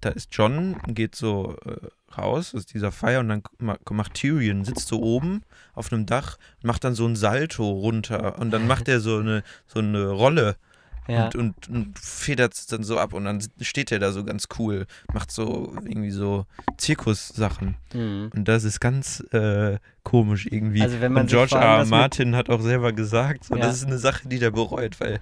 da 0.00 0.10
ist 0.10 0.28
John, 0.32 0.76
geht 0.86 1.14
so 1.16 1.56
äh, 1.64 1.88
raus 2.16 2.54
aus 2.54 2.66
dieser 2.66 2.92
Feier 2.92 3.20
und 3.20 3.28
dann 3.28 3.42
ma- 3.58 3.78
macht 3.90 4.14
Tyrion, 4.14 4.64
sitzt 4.64 4.88
so 4.88 5.00
oben 5.00 5.42
auf 5.74 5.92
einem 5.92 6.06
Dach, 6.06 6.38
macht 6.62 6.84
dann 6.84 6.94
so 6.94 7.06
ein 7.06 7.16
Salto 7.16 7.68
runter 7.68 8.38
und 8.38 8.50
dann 8.50 8.66
macht 8.66 8.88
er 8.88 9.00
so 9.00 9.18
eine, 9.18 9.42
so 9.66 9.80
eine 9.80 10.08
Rolle 10.08 10.56
ja. 11.08 11.24
und, 11.26 11.34
und, 11.36 11.68
und 11.68 11.98
federt 11.98 12.54
es 12.54 12.66
dann 12.66 12.84
so 12.84 12.98
ab 12.98 13.12
und 13.14 13.24
dann 13.24 13.42
steht 13.60 13.90
er 13.92 13.98
da 13.98 14.12
so 14.12 14.24
ganz 14.24 14.48
cool, 14.58 14.86
macht 15.12 15.30
so 15.30 15.74
irgendwie 15.84 16.10
so 16.10 16.46
Zirkussachen. 16.76 17.76
Mhm. 17.92 18.30
Und 18.34 18.46
das 18.46 18.64
ist 18.64 18.80
ganz 18.80 19.20
äh, 19.32 19.78
komisch 20.04 20.46
irgendwie. 20.50 20.82
Also 20.82 21.00
wenn 21.00 21.12
man 21.12 21.22
und 21.22 21.30
George 21.30 21.56
R. 21.56 21.84
Martin 21.86 22.36
hat 22.36 22.50
auch 22.50 22.60
selber 22.60 22.92
gesagt, 22.92 23.44
so, 23.44 23.56
Ja. 23.56 23.62
das 23.62 23.76
ist 23.76 23.86
eine 23.86 23.98
Sache, 23.98 24.28
die 24.28 24.38
der 24.38 24.50
bereut, 24.50 25.00
weil 25.00 25.20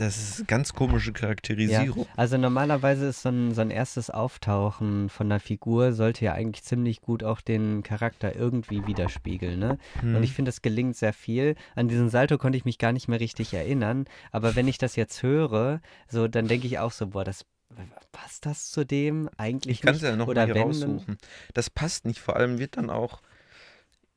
das 0.00 0.16
ist 0.16 0.48
ganz 0.48 0.72
komische 0.72 1.12
Charakterisierung. 1.12 2.06
Also 2.16 2.38
normalerweise 2.38 3.08
ist 3.08 3.20
so 3.20 3.28
ein, 3.28 3.54
so 3.54 3.60
ein 3.60 3.70
erstes 3.70 4.08
Auftauchen 4.08 5.10
von 5.10 5.26
einer 5.26 5.40
Figur 5.40 5.92
sollte 5.92 6.24
ja 6.24 6.32
eigentlich 6.32 6.64
ziemlich 6.64 7.02
gut 7.02 7.22
auch 7.22 7.42
den 7.42 7.82
Charakter 7.82 8.34
irgendwie 8.34 8.86
widerspiegeln, 8.86 9.58
ne? 9.58 9.78
Hm. 10.00 10.16
Und 10.16 10.22
ich 10.22 10.32
finde, 10.32 10.48
es 10.48 10.62
gelingt 10.62 10.96
sehr 10.96 11.12
viel. 11.12 11.54
An 11.74 11.88
diesen 11.88 12.08
Salto 12.08 12.38
konnte 12.38 12.56
ich 12.56 12.64
mich 12.64 12.78
gar 12.78 12.92
nicht 12.92 13.08
mehr 13.08 13.20
richtig 13.20 13.52
erinnern. 13.52 14.06
Aber 14.32 14.56
wenn 14.56 14.68
ich 14.68 14.78
das 14.78 14.96
jetzt 14.96 15.22
höre, 15.22 15.82
so, 16.08 16.28
dann 16.28 16.48
denke 16.48 16.66
ich 16.66 16.78
auch 16.78 16.92
so, 16.92 17.08
boah, 17.08 17.24
das 17.24 17.44
passt 18.10 18.46
das 18.46 18.70
zu 18.70 18.84
dem 18.84 19.28
eigentlich 19.36 19.76
Ich 19.76 19.82
kann 19.82 19.94
es 19.94 20.00
ja 20.00 20.16
noch 20.16 20.28
Oder 20.28 20.46
mal 20.46 20.54
hier 20.54 20.62
raussuchen. 20.62 21.18
Das 21.52 21.68
passt 21.68 22.06
nicht. 22.06 22.20
Vor 22.20 22.36
allem 22.36 22.58
wird 22.58 22.78
dann 22.78 22.88
auch, 22.88 23.20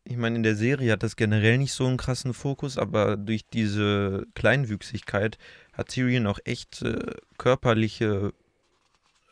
ich 0.06 0.18
meine, 0.18 0.36
in 0.36 0.44
der 0.44 0.56
Serie 0.56 0.92
hat 0.92 1.04
das 1.04 1.16
generell 1.16 1.58
nicht 1.58 1.74
so 1.74 1.86
einen 1.88 1.98
krassen 1.98 2.34
Fokus, 2.34 2.78
aber 2.78 3.16
durch 3.18 3.46
diese 3.48 4.26
Kleinwüchsigkeit 4.36 5.38
hat 5.72 5.90
Tyrion 5.90 6.28
auch 6.28 6.40
echt 6.44 6.82
äh, 6.82 7.16
körperliche 7.38 8.34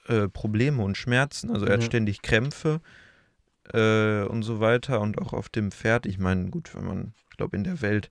äh, 0.07 0.27
Probleme 0.29 0.81
und 0.83 0.97
Schmerzen. 0.97 1.51
Also 1.51 1.65
er 1.65 1.73
hat 1.73 1.81
Ja. 1.81 1.85
ständig 1.87 2.21
Krämpfe 2.21 2.81
äh, 3.73 4.23
und 4.23 4.43
so 4.43 4.59
weiter 4.59 5.01
und 5.01 5.19
auch 5.21 5.33
auf 5.33 5.49
dem 5.49 5.71
Pferd. 5.71 6.05
Ich 6.05 6.17
meine, 6.19 6.49
gut, 6.49 6.73
wenn 6.75 6.85
man, 6.85 7.13
ich 7.29 7.37
glaube, 7.37 7.57
in 7.57 7.63
der 7.63 7.81
Welt, 7.81 8.09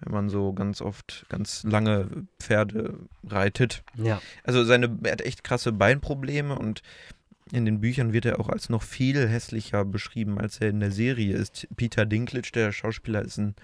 wenn 0.00 0.12
man 0.12 0.28
so 0.28 0.52
ganz 0.52 0.80
oft 0.80 1.26
ganz 1.28 1.64
lange 1.64 2.08
Pferde 2.38 3.00
reitet, 3.24 3.82
Ja, 3.96 4.20
also 4.44 4.64
seine, 4.64 4.96
er 5.02 5.12
hat 5.12 5.22
echt 5.22 5.42
krasse 5.42 5.72
Beinprobleme 5.72 6.56
und 6.58 6.82
in 7.52 7.64
den 7.64 7.80
Büchern 7.80 8.12
wird 8.12 8.24
er 8.24 8.40
auch 8.40 8.48
als 8.48 8.68
noch 8.68 8.82
viel 8.82 9.28
hässlicher 9.28 9.84
beschrieben, 9.84 10.38
als 10.40 10.60
er 10.60 10.70
in 10.70 10.80
der 10.80 10.90
Serie 10.90 11.36
ist. 11.36 11.68
Peter 11.76 12.04
Dinklage, 12.04 12.50
der 12.52 12.72
Schauspieler, 12.72 13.22
ist 13.22 13.38
ein 13.38 13.54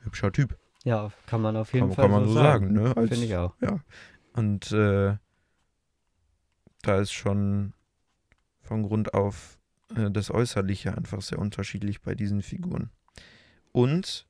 hübscher 0.00 0.32
Typ. 0.32 0.56
ja, 0.84 1.12
kann 1.26 1.42
man 1.42 1.56
auf 1.56 1.72
jeden 1.72 1.88
Kann, 1.88 1.94
Fall 1.96 2.04
kann 2.04 2.12
man 2.12 2.26
so 2.26 2.34
sagen, 2.34 2.72
ne? 2.72 2.96
Als, 2.96 3.10
Finde 3.10 3.26
ich 3.26 3.36
auch. 3.36 3.54
Ja. 3.60 3.80
Und 4.34 4.72
äh, 4.72 5.16
da 6.82 7.00
ist 7.00 7.12
schon 7.12 7.72
von 8.60 8.82
Grund 8.84 9.14
auf 9.14 9.58
äh, 9.96 10.10
das 10.10 10.30
Äußerliche 10.30 10.96
einfach 10.96 11.20
sehr 11.20 11.38
unterschiedlich 11.38 12.00
bei 12.00 12.14
diesen 12.14 12.42
Figuren. 12.42 12.90
Und 13.72 14.26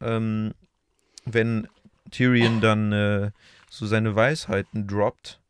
ähm, 0.00 0.52
wenn 1.24 1.68
Tyrion 2.10 2.60
dann 2.60 2.92
äh, 2.92 3.30
so 3.70 3.86
seine 3.86 4.14
Weisheiten 4.14 4.86
droppt 4.86 5.40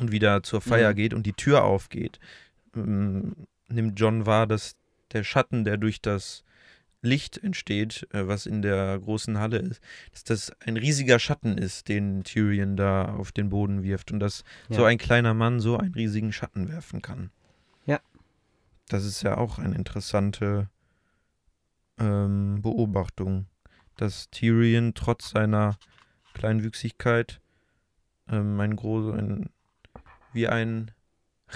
und 0.00 0.10
wieder 0.12 0.42
zur 0.42 0.60
Feier 0.60 0.90
Mhm. 0.92 0.96
geht 0.96 1.14
und 1.14 1.26
die 1.26 1.32
Tür 1.32 1.64
aufgeht, 1.64 2.18
ähm, 2.74 3.34
nimmt 3.68 3.98
John 4.00 4.26
wahr, 4.26 4.46
dass 4.46 4.76
der 5.12 5.22
Schatten, 5.24 5.64
der 5.64 5.76
durch 5.76 6.00
das 6.00 6.44
Licht 7.02 7.38
entsteht, 7.38 8.06
äh, 8.12 8.26
was 8.28 8.46
in 8.46 8.60
der 8.62 8.98
großen 8.98 9.38
Halle 9.38 9.58
ist, 9.58 9.80
dass 10.12 10.24
das 10.24 10.52
ein 10.60 10.76
riesiger 10.76 11.18
Schatten 11.18 11.56
ist, 11.56 11.88
den 11.88 12.24
Tyrion 12.24 12.76
da 12.76 13.06
auf 13.14 13.32
den 13.32 13.48
Boden 13.48 13.82
wirft 13.82 14.12
und 14.12 14.20
dass 14.20 14.44
so 14.68 14.82
Ja. 14.82 14.88
ein 14.88 14.98
kleiner 14.98 15.32
Mann 15.34 15.60
so 15.60 15.76
einen 15.78 15.94
riesigen 15.94 16.32
Schatten 16.32 16.68
werfen 16.68 17.00
kann. 17.00 17.30
Ja. 17.86 18.00
Das 18.88 19.04
ist 19.04 19.22
ja 19.22 19.36
auch 19.38 19.58
eine 19.58 19.74
interessante 19.76 20.68
ähm, 21.98 22.60
Beobachtung, 22.62 23.46
dass 23.96 24.30
Tyrion 24.30 24.94
trotz 24.94 25.30
seiner 25.30 25.76
Kleinwüchsigkeit 26.34 27.40
ähm, 28.28 28.58
ein 28.60 28.76
groß, 28.76 29.14
ein, 29.14 29.50
wie 30.32 30.48
ein 30.48 30.90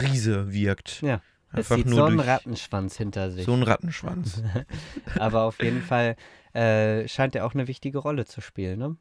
Riese 0.01 0.53
wirkt. 0.53 1.01
Ja, 1.03 1.21
Es 1.53 1.59
Einfach 1.59 1.77
sieht 1.77 1.87
nur 1.87 1.95
so 1.97 2.05
einen 2.05 2.21
Rattenschwanz 2.21 2.97
hinter 2.97 3.31
sich. 3.31 3.45
so 3.47 3.53
ein 3.55 3.63
Rattenschwanz. 3.63 4.43
Aber 5.19 5.43
auf 5.43 5.61
jeden 5.63 5.83
Fall 5.83 6.17
äh, 6.53 7.07
scheint 7.09 7.35
er 7.37 7.47
auch 7.47 7.55
eine 7.55 7.69
wichtige 7.69 7.99
Rolle 7.99 8.25
zu 8.25 8.41
spielen, 8.41 8.79
ne? 8.79 8.97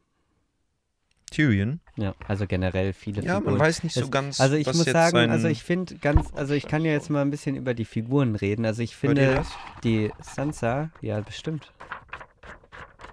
Tyrion? 1.30 1.80
Ja, 1.96 2.14
also 2.28 2.46
generell 2.46 2.92
viele 2.92 3.22
Ja, 3.22 3.36
Figuren. 3.38 3.54
man 3.54 3.60
weiß 3.60 3.82
nicht 3.82 3.94
so 3.94 4.02
Es- 4.02 4.10
ganz, 4.10 4.40
Also 4.40 4.54
ich 4.54 4.72
muss 4.72 4.84
sagen, 4.84 5.30
also 5.30 5.48
ich 5.48 5.64
finde 5.64 5.96
ganz, 5.96 6.32
also 6.34 6.54
ich 6.54 6.68
kann 6.68 6.84
ja 6.84 6.92
jetzt 6.92 7.10
mal 7.10 7.22
ein 7.22 7.30
bisschen 7.30 7.56
über 7.56 7.74
die 7.74 7.84
Figuren 7.84 8.36
reden. 8.36 8.64
Also 8.66 8.82
ich 8.82 8.94
finde 8.94 9.42
die 9.82 10.12
Sansa, 10.20 10.90
ja 11.00 11.20
bestimmt. 11.20 11.72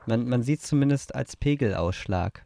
Man, 0.05 0.27
man 0.27 0.43
sieht 0.43 0.61
zumindest 0.61 1.15
als 1.15 1.35
Pegelausschlag. 1.35 2.43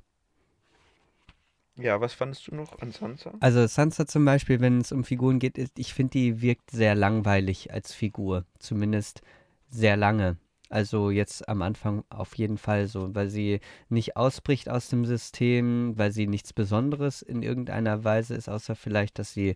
Ja, 1.77 1.99
was 1.99 2.13
fandest 2.13 2.47
du 2.47 2.55
noch 2.55 2.79
an 2.79 2.91
Sansa? 2.91 3.33
Also 3.41 3.67
Sansa 3.67 4.07
zum 4.07 4.23
Beispiel, 4.23 4.61
wenn 4.61 4.79
es 4.79 4.91
um 4.91 5.03
Figuren 5.03 5.39
geht, 5.39 5.57
ich 5.77 5.93
finde, 5.93 6.11
die 6.11 6.41
wirkt 6.41 6.71
sehr 6.71 6.95
langweilig 6.95 7.73
als 7.73 7.93
Figur. 7.93 8.45
Zumindest 8.59 9.21
sehr 9.69 9.97
lange. 9.97 10.37
Also 10.69 11.11
jetzt 11.11 11.47
am 11.47 11.61
Anfang 11.61 12.03
auf 12.09 12.35
jeden 12.35 12.57
Fall 12.57 12.87
so, 12.87 13.13
weil 13.13 13.29
sie 13.29 13.59
nicht 13.89 14.17
ausbricht 14.17 14.69
aus 14.69 14.89
dem 14.89 15.05
System, 15.05 15.97
weil 15.97 16.11
sie 16.11 16.27
nichts 16.27 16.53
Besonderes 16.53 17.21
in 17.21 17.43
irgendeiner 17.43 18.03
Weise 18.03 18.35
ist, 18.35 18.49
außer 18.49 18.75
vielleicht, 18.75 19.19
dass 19.19 19.33
sie 19.33 19.55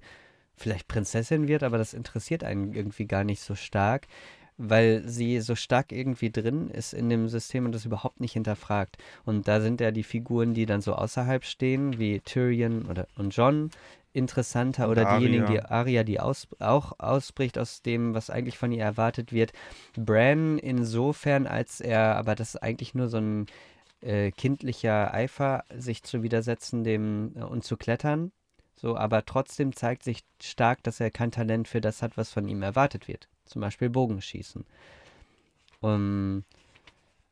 vielleicht 0.55 0.87
Prinzessin 0.87 1.47
wird, 1.47 1.63
aber 1.63 1.77
das 1.77 1.93
interessiert 1.93 2.43
einen 2.43 2.73
irgendwie 2.73 3.07
gar 3.07 3.23
nicht 3.23 3.41
so 3.41 3.55
stark, 3.55 4.07
weil 4.59 5.07
sie 5.07 5.39
so 5.39 5.55
stark 5.55 5.93
irgendwie 5.93 6.29
drin 6.29 6.69
ist 6.69 6.93
in 6.93 7.09
dem 7.09 7.29
System 7.29 7.65
und 7.65 7.71
das 7.71 7.85
überhaupt 7.85 8.19
nicht 8.19 8.33
hinterfragt. 8.33 8.97
Und 9.25 9.47
da 9.47 9.61
sind 9.61 9.79
ja 9.79 9.91
die 9.91 10.03
Figuren, 10.03 10.53
die 10.53 10.65
dann 10.65 10.81
so 10.81 10.93
außerhalb 10.93 11.45
stehen, 11.45 11.97
wie 11.97 12.19
Tyrion 12.19 12.85
oder 12.85 13.07
und 13.15 13.35
John, 13.35 13.71
interessanter 14.11 14.85
Und 14.85 14.91
oder 14.91 15.17
diejenigen, 15.17 15.45
die 15.45 15.61
Arya. 15.61 15.71
Arya, 15.71 16.03
die 16.03 16.19
aus, 16.19 16.47
auch 16.59 16.99
ausbricht 16.99 17.57
aus 17.57 17.81
dem, 17.81 18.13
was 18.13 18.29
eigentlich 18.29 18.57
von 18.57 18.73
ihr 18.73 18.83
erwartet 18.83 19.31
wird. 19.31 19.53
Bran 19.95 20.57
insofern, 20.59 21.47
als 21.47 21.79
er, 21.79 22.17
aber 22.17 22.35
das 22.35 22.55
ist 22.55 22.61
eigentlich 22.61 22.93
nur 22.93 23.07
so 23.07 23.17
ein 23.17 23.45
äh, 24.01 24.31
kindlicher 24.31 25.13
Eifer, 25.13 25.63
sich 25.73 26.03
zu 26.03 26.21
widersetzen 26.21 26.83
dem 26.83 27.31
äh, 27.37 27.43
und 27.43 27.63
zu 27.63 27.77
klettern. 27.77 28.33
So, 28.75 28.97
aber 28.97 29.25
trotzdem 29.25 29.73
zeigt 29.73 30.03
sich 30.03 30.23
stark, 30.41 30.83
dass 30.83 30.99
er 30.99 31.11
kein 31.11 31.31
Talent 31.31 31.67
für 31.69 31.81
das 31.81 32.01
hat, 32.01 32.17
was 32.17 32.31
von 32.31 32.47
ihm 32.47 32.61
erwartet 32.61 33.07
wird. 33.07 33.29
Zum 33.49 33.61
Beispiel 33.61 33.89
Bogenschießen. 33.89 34.63
Um, 35.81 36.43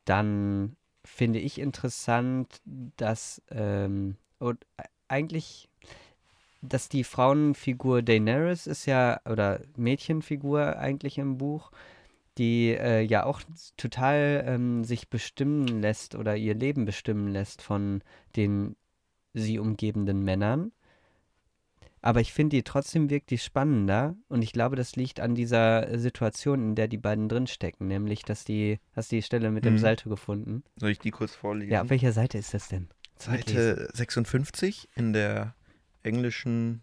dann 0.06 0.76
finde 1.06 1.39
ich 1.39 1.60
interessant, 1.60 2.61
dass 2.65 3.41
ähm, 3.49 4.15
und 4.39 4.65
eigentlich, 5.07 5.69
dass 6.61 6.89
die 6.89 7.03
Frauenfigur 7.03 8.02
Daenerys 8.02 8.68
ist 8.68 8.85
ja, 8.85 9.19
oder 9.26 9.61
Mädchenfigur 9.76 10.77
eigentlich 10.77 11.18
im 11.18 11.38
Buch, 11.38 11.72
die 12.38 12.69
äh, 12.69 13.02
ja 13.02 13.26
auch 13.26 13.41
total 13.77 14.44
ähm, 14.45 14.84
sich 14.84 15.10
bestimmen 15.10 15.81
lässt 15.81 16.15
oder 16.15 16.35
ihr 16.35 16.56
Leben 16.56 16.85
bestimmen 16.85 17.27
lässt 17.30 17.61
von 17.61 18.02
den 18.35 18.76
sie 19.34 19.60
umgebenden 19.60 20.23
Männern. 20.23 20.72
Aber 22.01 22.21
ich 22.21 22.31
finde 22.31 22.55
die 22.57 22.63
trotzdem 22.63 23.09
wirkt 23.09 23.31
die 23.31 23.37
spannender 23.37 24.15
und 24.29 24.41
ich 24.43 24.53
glaube, 24.53 24.75
das 24.75 24.95
liegt 24.95 25.19
an 25.19 25.35
dieser 25.35 25.97
Situation, 25.99 26.69
in 26.69 26.75
der 26.75 26.87
die 26.87 26.97
beiden 26.97 27.27
drinstecken, 27.27 27.87
nämlich, 27.87 28.21
dass 28.23 28.43
die, 28.45 28.79
hast 28.95 29.11
du 29.11 29.15
die 29.17 29.21
Stelle 29.23 29.51
mit 29.51 29.65
dem 29.65 29.73
Mhm. 29.73 29.79
Salto 29.79 30.09
gefunden? 30.09 30.63
Soll 30.77 30.91
ich 30.91 30.99
die 30.99 31.11
kurz 31.11 31.33
vorlesen? 31.33 31.71
Ja, 31.71 31.81
auf 31.81 31.89
welcher 31.89 32.11
Seite 32.13 32.37
ist 32.37 32.53
das 32.53 32.67
denn? 32.67 32.87
Seite 33.17 33.89
56 33.93 34.89
in 34.95 35.11
der 35.11 35.55
englischen 36.03 36.81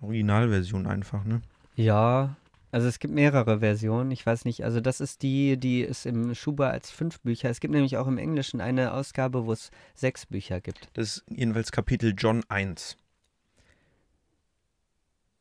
Originalversion 0.00 0.86
einfach, 0.86 1.24
ne? 1.24 1.42
Ja, 1.76 2.36
also 2.70 2.88
es 2.88 2.98
gibt 2.98 3.14
mehrere 3.14 3.60
Versionen, 3.60 4.10
ich 4.10 4.24
weiß 4.26 4.44
nicht, 4.46 4.64
also 4.64 4.80
das 4.80 5.00
ist 5.00 5.22
die, 5.22 5.56
die 5.58 5.82
ist 5.82 6.06
im 6.06 6.34
Schuber 6.34 6.70
als 6.70 6.90
fünf 6.90 7.20
Bücher. 7.20 7.48
Es 7.50 7.60
gibt 7.60 7.72
nämlich 7.72 7.96
auch 7.96 8.06
im 8.08 8.18
Englischen 8.18 8.60
eine 8.60 8.92
Ausgabe, 8.94 9.46
wo 9.46 9.52
es 9.52 9.70
sechs 9.94 10.26
Bücher 10.26 10.60
gibt. 10.60 10.88
Das 10.94 11.18
ist 11.18 11.24
jedenfalls 11.30 11.70
Kapitel 11.72 12.14
John 12.16 12.42
1. 12.48 12.96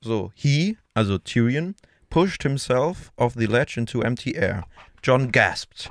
So, 0.03 0.31
he, 0.35 0.77
also 0.95 1.17
Tyrion, 1.17 1.75
pushed 2.09 2.43
himself 2.43 3.11
off 3.17 3.33
the 3.33 3.47
ledge 3.47 3.77
into 3.77 4.03
empty 4.03 4.35
air. 4.35 4.65
John 5.01 5.29
gasped, 5.29 5.89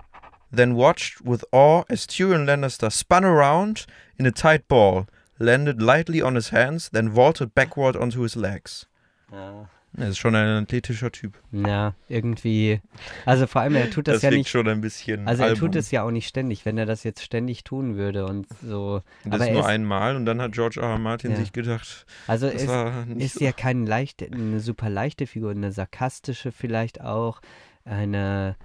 then 0.50 0.74
watched 0.74 1.22
with 1.22 1.44
awe 1.50 1.84
as 1.88 2.06
Tyrion 2.06 2.46
Lannister 2.46 2.92
spun 2.92 3.24
around 3.24 3.86
in 4.18 4.26
a 4.26 4.30
tight 4.30 4.68
ball, 4.68 5.06
landed 5.38 5.82
lightly 5.82 6.20
on 6.20 6.34
his 6.34 6.50
hands, 6.50 6.90
then 6.90 7.08
vaulted 7.08 7.54
backward 7.54 7.96
onto 7.96 8.20
his 8.20 8.36
legs. 8.36 8.86
Ja. 9.32 9.64
Er 9.96 10.08
ist 10.08 10.18
schon 10.18 10.34
ein 10.34 10.62
athletischer 10.64 11.12
Typ. 11.12 11.38
Ja, 11.52 11.94
irgendwie. 12.08 12.80
Also 13.26 13.46
vor 13.46 13.60
allem, 13.60 13.74
er 13.74 13.90
tut 13.90 14.08
das, 14.08 14.22
ja 14.22 14.30
wirkt 14.30 14.38
nicht. 14.38 14.48
schon 14.50 14.66
ein 14.68 14.80
bisschen. 14.80 15.28
Also 15.28 15.42
er 15.42 15.50
album. 15.50 15.60
tut 15.72 15.76
es 15.76 15.90
ja 15.90 16.02
auch 16.02 16.10
nicht 16.10 16.26
ständig, 16.26 16.64
wenn 16.64 16.78
er 16.78 16.86
das 16.86 17.04
jetzt 17.04 17.22
ständig 17.22 17.62
tun 17.64 17.96
würde 17.96 18.24
und 18.24 18.46
so. 18.62 19.02
Das 19.24 19.34
aber 19.34 19.46
ist 19.48 19.52
nur 19.52 19.60
ist- 19.60 19.66
einmal 19.66 20.16
und 20.16 20.24
dann 20.24 20.40
hat 20.40 20.52
George 20.52 20.80
R. 20.80 20.88
R. 20.88 20.98
Martin 20.98 21.32
Ja. 21.32 21.36
sich 21.36 21.52
gedacht, 21.52 22.06
Also 22.26 22.46
das 22.46 22.62
es 22.62 23.16
ist 23.16 23.34
so. 23.34 23.44
ja 23.44 23.52
keine 23.52 23.84
leichte, 23.84 24.26
eine 24.32 24.60
super 24.60 24.88
leichte 24.88 25.26
Figur, 25.26 25.50
eine 25.50 25.72
sarkastische 25.72 26.52
vielleicht 26.52 27.02
auch, 27.02 27.42
eine, 27.84 28.56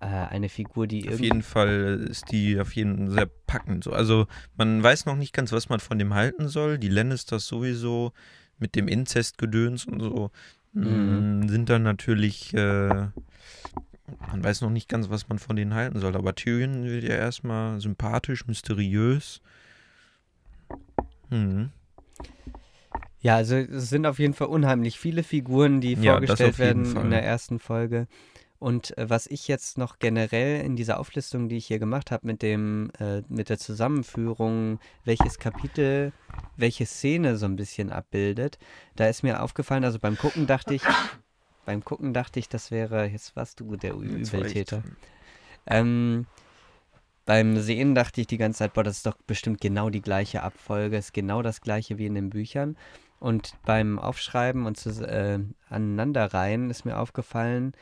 äh, 0.00 0.06
eine 0.06 0.50
Figur, 0.50 0.86
die 0.86 1.08
Auf 1.08 1.20
jeden 1.20 1.42
Fall 1.42 2.06
ist 2.10 2.30
die 2.32 2.60
auf 2.60 2.74
jeden 2.76 3.06
Fall 3.06 3.14
sehr 3.14 3.30
packend. 3.46 3.84
So. 3.84 3.92
Also 3.92 4.26
man 4.58 4.82
weiß 4.82 5.06
noch 5.06 5.16
nicht 5.16 5.32
ganz, 5.32 5.52
was 5.52 5.70
man 5.70 5.80
von 5.80 5.98
dem 5.98 6.12
halten 6.12 6.48
soll. 6.48 6.76
Die 6.78 6.88
Lannisters 6.88 7.46
sowieso 7.46 8.12
mit 8.58 8.74
dem 8.74 8.88
Inzestgedöns 8.88 9.84
und 9.86 10.00
so 10.00 10.30
Mhm. 10.76 11.42
mm, 11.44 11.48
sind 11.48 11.70
dann 11.70 11.82
natürlich, 11.82 12.52
äh, 12.54 13.08
man 14.30 14.44
weiß 14.44 14.60
noch 14.60 14.70
nicht 14.70 14.88
ganz, 14.88 15.08
was 15.10 15.28
man 15.28 15.38
von 15.38 15.56
denen 15.56 15.74
halten 15.74 15.98
soll. 16.00 16.14
Aber 16.16 16.34
Tyrion 16.34 16.84
wird 16.84 17.04
ja 17.04 17.16
erstmal 17.16 17.80
sympathisch, 17.80 18.46
mysteriös. 18.46 19.40
Mhm. 21.30 21.70
Ja, 23.20 23.36
also 23.36 23.56
es 23.56 23.88
sind 23.88 24.06
auf 24.06 24.18
jeden 24.18 24.34
Fall 24.34 24.48
unheimlich 24.48 24.98
viele 25.00 25.22
Figuren, 25.22 25.80
die 25.80 25.94
Ja, 25.94 26.12
vorgestellt 26.12 26.58
werden 26.58 26.84
Fall. 26.84 27.04
in 27.04 27.10
der 27.10 27.24
ersten 27.24 27.58
Folge. 27.58 28.06
Und 28.66 28.98
äh, 28.98 29.08
was 29.08 29.28
ich 29.28 29.46
jetzt 29.46 29.78
noch 29.78 30.00
generell 30.00 30.60
in 30.60 30.74
dieser 30.74 30.98
Auflistung, 30.98 31.48
die 31.48 31.56
ich 31.56 31.66
hier 31.66 31.78
gemacht 31.78 32.10
habe, 32.10 32.26
mit 32.26 32.42
dem, 32.42 32.90
äh, 32.98 33.22
mit 33.28 33.48
der 33.48 33.58
Zusammenführung, 33.58 34.80
welches 35.04 35.38
Kapitel, 35.38 36.12
welche 36.56 36.84
Szene 36.84 37.36
so 37.36 37.46
ein 37.46 37.54
bisschen 37.54 37.92
abbildet, 37.92 38.58
da 38.96 39.06
ist 39.06 39.22
mir 39.22 39.40
aufgefallen, 39.40 39.84
also 39.84 40.00
beim 40.00 40.18
Gucken 40.18 40.48
dachte 40.48 40.74
ich, 40.74 40.82
beim 41.64 41.84
Gucken 41.84 42.12
dachte 42.12 42.40
ich, 42.40 42.48
das 42.48 42.72
wäre, 42.72 43.06
jetzt 43.06 43.36
warst 43.36 43.60
du 43.60 43.76
der 43.76 43.94
Übeltäter. 43.94 44.82
Ähm, 45.68 46.26
beim 47.24 47.60
Sehen 47.60 47.94
dachte 47.94 48.20
ich 48.20 48.26
die 48.26 48.36
ganze 48.36 48.58
Zeit, 48.58 48.74
boah, 48.74 48.82
das 48.82 48.96
ist 48.96 49.06
doch 49.06 49.16
bestimmt 49.28 49.60
genau 49.60 49.90
die 49.90 50.02
gleiche 50.02 50.42
Abfolge, 50.42 50.96
ist 50.96 51.14
genau 51.14 51.40
das 51.40 51.60
gleiche 51.60 51.98
wie 51.98 52.06
in 52.06 52.16
den 52.16 52.30
Büchern. 52.30 52.76
Und 53.20 53.54
beim 53.64 54.00
Aufschreiben 54.00 54.66
und 54.66 54.76
zu, 54.76 54.90
äh, 55.06 55.38
aneinanderreihen 55.68 56.68
ist 56.68 56.84
mir 56.84 56.98
aufgefallen, 56.98 57.72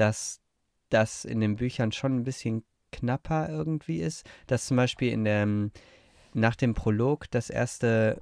dass 0.00 0.40
das 0.88 1.24
in 1.24 1.40
den 1.40 1.56
Büchern 1.56 1.92
schon 1.92 2.16
ein 2.16 2.24
bisschen 2.24 2.64
knapper 2.90 3.48
irgendwie 3.48 4.00
ist. 4.00 4.26
Dass 4.46 4.66
zum 4.66 4.76
Beispiel 4.76 5.12
in 5.12 5.24
der, 5.24 5.46
nach 6.32 6.56
dem 6.56 6.74
Prolog 6.74 7.30
das 7.30 7.50
erste, 7.50 8.18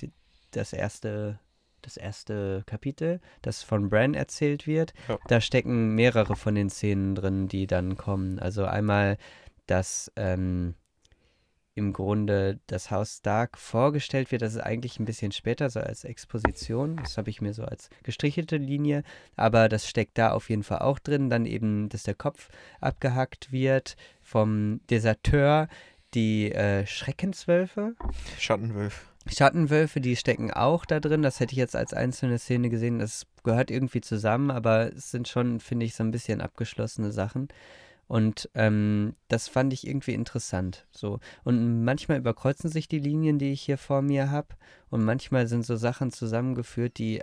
die- 0.00 0.12
das 0.52 0.72
erste, 0.72 1.40
das 1.82 1.96
erste 1.96 2.62
Kapitel, 2.66 3.20
das 3.42 3.62
von 3.62 3.88
Bran 3.90 4.14
erzählt 4.14 4.66
wird, 4.66 4.92
Ja. 5.08 5.18
da 5.28 5.40
stecken 5.40 5.94
mehrere 5.94 6.36
von 6.36 6.54
den 6.54 6.70
Szenen 6.70 7.14
drin, 7.14 7.48
die 7.48 7.66
dann 7.66 7.96
kommen. 7.96 8.38
Also 8.38 8.64
einmal, 8.66 9.16
dass 9.66 10.12
ähm, 10.16 10.74
im 11.74 11.92
Grunde 11.92 12.60
das 12.66 12.90
Haus 12.90 13.18
Stark 13.18 13.58
vorgestellt 13.58 14.30
wird, 14.30 14.42
das 14.42 14.54
ist 14.54 14.60
eigentlich 14.60 15.00
ein 15.00 15.04
bisschen 15.04 15.32
später, 15.32 15.70
so 15.70 15.80
als 15.80 16.04
Exposition. 16.04 16.96
Das 16.96 17.18
habe 17.18 17.30
ich 17.30 17.40
mir 17.40 17.52
so 17.52 17.64
als 17.64 17.90
gestrichelte 18.02 18.56
Linie, 18.56 19.02
aber 19.36 19.68
das 19.68 19.88
steckt 19.88 20.18
da 20.18 20.30
auf 20.30 20.50
jeden 20.50 20.62
Fall 20.62 20.78
auch 20.78 20.98
drin. 20.98 21.30
Dann 21.30 21.46
eben, 21.46 21.88
dass 21.88 22.04
der 22.04 22.14
Kopf 22.14 22.48
abgehackt 22.80 23.50
wird 23.50 23.96
vom 24.22 24.80
Deserteur. 24.90 25.68
Die 26.14 26.52
äh, 26.52 26.86
Schreckenswölfe, 26.86 27.96
Schattenwölf. 28.38 29.10
Schattenwölfe, 29.26 30.00
die 30.00 30.14
stecken 30.14 30.52
auch 30.52 30.84
da 30.84 31.00
drin. 31.00 31.22
Das 31.22 31.40
hätte 31.40 31.52
ich 31.52 31.58
jetzt 31.58 31.74
als 31.74 31.92
einzelne 31.92 32.38
Szene 32.38 32.68
gesehen. 32.68 33.00
Das 33.00 33.26
gehört 33.42 33.70
irgendwie 33.70 34.00
zusammen, 34.00 34.50
aber 34.50 34.92
es 34.94 35.10
sind 35.10 35.28
schon, 35.28 35.58
finde 35.58 35.86
ich, 35.86 35.94
so 35.94 36.04
ein 36.04 36.12
bisschen 36.12 36.40
abgeschlossene 36.40 37.10
Sachen. 37.10 37.48
Und 38.06 38.50
ähm, 38.54 39.14
das 39.28 39.48
fand 39.48 39.72
ich 39.72 39.86
irgendwie 39.86 40.14
interessant. 40.14 40.86
So. 40.90 41.20
Und 41.42 41.84
manchmal 41.84 42.18
überkreuzen 42.18 42.70
sich 42.70 42.86
die 42.88 42.98
Linien, 42.98 43.38
die 43.38 43.52
ich 43.52 43.62
hier 43.62 43.78
vor 43.78 44.02
mir 44.02 44.30
habe. 44.30 44.48
Und 44.90 45.04
manchmal 45.04 45.46
sind 45.46 45.64
so 45.64 45.76
Sachen 45.76 46.12
zusammengeführt, 46.12 46.98
die 46.98 47.22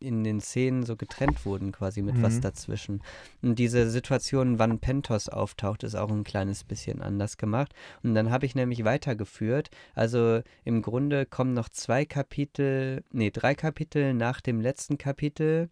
in- 0.00 0.24
den 0.24 0.40
Szenen 0.40 0.84
so 0.84 0.96
getrennt 0.96 1.44
wurden, 1.44 1.72
quasi 1.72 2.00
mit 2.00 2.22
was 2.22 2.36
Mhm. 2.36 2.40
dazwischen. 2.40 3.02
Und 3.42 3.58
diese 3.58 3.90
Situation, 3.90 4.58
wann 4.58 4.78
Pentos 4.78 5.28
auftaucht, 5.28 5.82
ist 5.82 5.94
auch 5.94 6.10
ein 6.10 6.24
kleines 6.24 6.64
bisschen 6.64 7.02
anders 7.02 7.36
gemacht. 7.36 7.74
Und 8.02 8.14
dann 8.14 8.30
habe 8.30 8.46
ich 8.46 8.54
nämlich 8.54 8.84
weitergeführt. 8.84 9.68
Also 9.94 10.40
im 10.64 10.80
Grunde 10.80 11.26
kommen 11.26 11.52
noch 11.52 11.68
zwei 11.68 12.06
Kapitel, 12.06 13.04
nee, 13.12 13.30
drei 13.30 13.54
Kapitel 13.54 14.14
nach 14.14 14.40
dem 14.40 14.62
letzten 14.62 14.96
Kapitel, 14.96 15.68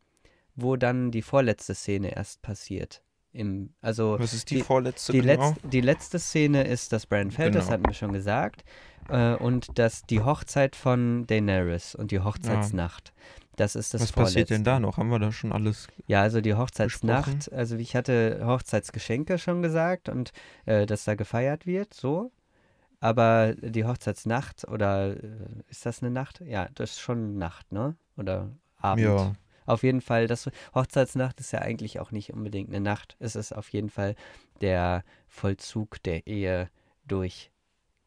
wo 0.55 0.77
dann 0.77 1.11
die 1.11 1.23
vorletzte 1.23 1.75
Szene 1.75 2.15
erst 2.15 2.43
passiert. 2.43 3.03
Im, 3.37 3.75
also 3.83 4.17
Was 4.19 4.33
ist 4.33 4.51
die, 4.51 4.57
die- 4.57 4.63
vorletzte 4.63 5.13
die, 5.13 5.21
genau? 5.21 5.51
letz, 5.51 5.59
die 5.65 5.81
letzte 5.81 6.19
Szene 6.19 6.65
ist 6.65 6.93
das 6.93 7.07
Bran 7.07 7.31
fällt, 7.31 7.55
das 7.55 7.65
Genau. 7.67 7.73
hatten 7.75 7.87
wir 7.87 7.93
schon 7.95 8.13
gesagt. 8.13 8.65
Äh, 9.09 9.35
und 9.35 9.79
das, 9.79 10.03
die 10.03 10.23
Hochzeit 10.23 10.75
von 10.75 11.27
Daenerys 11.27 11.95
und 11.95 12.11
die 12.11 12.21
Hochzeitsnacht. 12.21 13.13
Das 13.57 13.75
ist 13.77 13.95
das 13.95 14.03
Was 14.03 14.13
passiert 14.13 14.51
denn 14.51 14.65
da 14.65 14.73
Vorletzte. 14.73 14.83
noch? 14.91 14.97
Haben 14.99 15.09
wir 15.11 15.19
da 15.19 15.33
schon 15.33 15.53
alles? 15.53 15.87
Ja, 16.07 16.21
also 16.23 16.41
die 16.41 16.55
Hochzeitsnacht, 16.55 17.53
also 17.53 17.77
ich 17.77 17.95
hatte 17.97 18.41
Hochzeitsgeschenke 18.45 19.39
schon 19.39 19.63
gesagt 19.63 20.09
und 20.09 20.33
äh, 20.67 20.85
dass 20.87 21.05
da 21.05 21.15
gefeiert 21.15 21.67
wird, 21.67 21.95
so. 21.95 22.33
Aber 23.01 23.55
die 23.55 23.85
Hochzeitsnacht 23.85 24.67
oder 24.69 25.13
äh, 25.17 25.19
ist 25.69 25.85
das 25.87 26.03
eine 26.03 26.11
Nacht? 26.11 26.41
Ja, 26.45 26.69
das 26.75 26.93
ist 26.93 27.01
schon 27.01 27.37
Nacht, 27.39 27.71
ne? 27.73 27.95
Oder 28.17 28.51
Abend. 28.79 29.05
Ja. 29.05 29.33
Auf 29.67 29.83
jeden 29.83 30.01
Fall, 30.01 30.27
das 30.27 30.49
Hochzeitsnacht 30.75 31.41
ist 31.41 31.53
ja 31.53 31.61
eigentlich 31.61 32.01
auch 32.01 32.11
nicht 32.11 32.33
unbedingt 32.33 32.71
eine 32.71 32.81
Nacht. 32.81 33.17
Es 33.19 33.37
ist 33.37 33.53
auf 33.53 33.69
jeden 33.71 33.91
Fall 33.91 34.15
der 34.61 35.05
Vollzug 35.29 36.03
der 36.03 36.27
Ehe 36.27 36.71
durch 37.07 37.51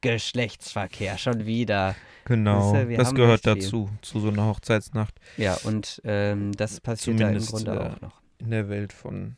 Geschlechtsverkehr 0.02 1.18
schon 1.18 1.46
wieder. 1.46 1.96
Genau, 2.26 2.72
Siehste, 2.72 2.90
wir 2.90 2.98
das 2.98 3.14
gehört 3.14 3.46
dazu, 3.46 3.90
zu 4.02 4.20
so 4.20 4.30
einer 4.30 4.46
Hochzeitsnacht 4.46 5.14
Ja, 5.36 5.56
und 5.64 6.02
ähm, 6.06 6.54
das 6.54 6.80
passiert 6.80 7.20
da 7.20 7.30
im 7.30 7.40
Zumindest, 7.40 7.52
Grunde 7.52 7.72
äh, 7.74 7.90
auch 7.96 8.02
noch. 8.02 8.22
in 8.40 8.52
der 8.52 8.70
Welt 8.70 8.94
von 8.94 9.36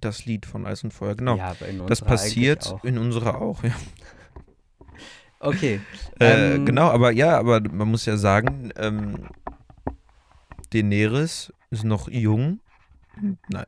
das 0.00 0.24
Lied 0.24 0.46
von 0.46 0.66
Eis 0.66 0.84
und 0.84 0.92
Feuer. 0.94 1.14
Genau, 1.16 1.36
Ja, 1.36 1.48
aber 1.48 1.66
in 1.68 1.84
das 1.86 2.00
passiert 2.00 2.74
in 2.84 2.96
unserer 2.96 3.40
auch, 3.42 3.62
ja. 3.64 3.74
Okay. 5.40 5.80
Äh, 6.18 6.56
Ähm, 6.56 6.66
genau, 6.66 6.88
aber 6.88 7.12
ja, 7.12 7.38
aber 7.38 7.60
man 7.60 7.88
muss 7.88 8.04
ja 8.06 8.16
sagen, 8.16 8.72
ähm, 8.76 9.26
Daenerys 10.72 11.52
ist 11.70 11.84
noch 11.84 12.08
jung 12.08 12.60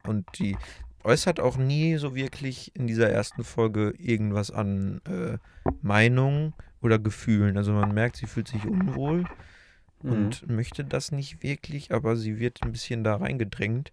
und, 0.04 0.26
die 0.38 0.56
äußert 1.04 1.40
auch 1.40 1.56
nie 1.56 1.96
so 1.96 2.14
wirklich 2.14 2.74
in 2.76 2.86
dieser 2.86 3.10
ersten 3.10 3.42
Folge 3.44 3.92
irgendwas 3.98 4.50
an 4.50 5.00
äh, 5.06 5.38
Meinung 5.80 6.54
oder 6.80 6.98
Gefühlen. 6.98 7.56
Also 7.56 7.72
man 7.72 7.92
merkt, 7.92 8.16
sie 8.16 8.26
fühlt 8.26 8.48
sich 8.48 8.64
unwohl 8.66 9.24
Mhm. 10.04 10.10
und 10.10 10.48
möchte 10.48 10.84
das 10.84 11.12
nicht 11.12 11.42
wirklich, 11.42 11.92
aber 11.92 12.16
sie 12.16 12.38
wird 12.38 12.62
ein 12.62 12.72
bisschen 12.72 13.04
da 13.04 13.16
reingedrängt. 13.16 13.92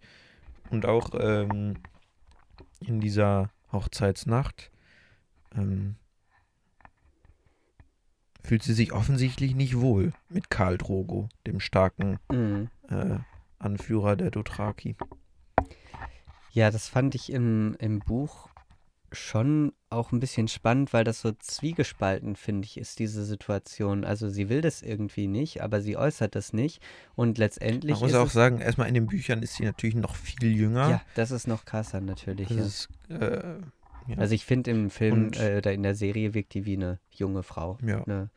Und 0.72 0.86
auch 0.86 1.12
ähm, 1.20 1.76
in 2.80 3.00
dieser 3.00 3.52
Hochzeitsnacht 3.72 4.72
ähm, 5.56 5.96
fühlt 8.44 8.64
sie 8.64 8.74
sich 8.74 8.92
offensichtlich 8.92 9.56
nicht 9.56 9.80
wohl 9.80 10.14
mit 10.30 10.50
Karl 10.50 10.78
Drogo, 10.78 11.30
dem 11.46 11.60
starken 11.60 12.20
Mhm. 12.32 12.70
Äh, 12.90 13.18
Anführer 13.60 14.16
der 14.16 14.32
Dothraki. 14.32 14.96
Ja, 16.52 16.72
das 16.72 16.88
fand 16.88 17.16
ich 17.16 17.32
im, 17.32 17.76
im 17.80 18.00
Buch 18.00 18.50
schon 19.12 19.74
auch 19.90 20.12
ein 20.12 20.20
bisschen 20.20 20.48
spannend, 20.48 20.94
weil 20.94 21.04
das 21.04 21.22
so 21.22 21.32
zwiegespalten, 21.32 22.36
finde 22.36 22.66
ich, 22.66 22.78
ist 22.78 23.00
diese 23.00 23.26
Situation. 23.26 24.04
Also 24.06 24.30
sie 24.30 24.50
will 24.50 24.62
das 24.62 24.82
irgendwie 24.84 25.28
nicht, 25.28 25.62
aber 25.64 25.82
sie 25.82 25.98
äußert 25.98 26.36
das 26.36 26.54
nicht. 26.54 26.82
Und 27.16 27.38
letztendlich 27.40 27.94
Man 27.94 28.02
muss 28.02 28.14
auch 28.14 28.30
sagen, 28.30 28.60
erstmal 28.60 28.88
in 28.88 28.94
den 28.94 29.08
Büchern 29.08 29.42
ist 29.42 29.56
sie 29.56 29.66
natürlich 29.66 29.96
noch 29.96 30.16
viel 30.16 30.56
jünger. 30.56 30.90
ja, 30.90 31.02
das 31.16 31.32
ist 31.32 31.48
noch 31.48 31.66
krasser 31.66 32.02
natürlich. 32.02 32.50
das 32.50 32.58
Ja. 33.10 33.16
ist, 33.18 33.22
äh, 33.22 33.60
ja, 34.08 34.18
Also 34.18 34.36
ich 34.36 34.46
finde 34.46 34.70
im 34.72 34.90
Film 34.92 35.26
Und- 35.26 35.40
äh, 35.40 35.58
oder 35.58 35.74
in 35.74 35.82
der 35.84 35.96
Serie 35.96 36.34
wirkt 36.36 36.54
die 36.54 36.66
wie 36.66 36.76
eine 36.76 37.00
junge 37.12 37.42
Frau. 37.44 37.78
ja. 37.84 38.04
Ne? 38.06 38.30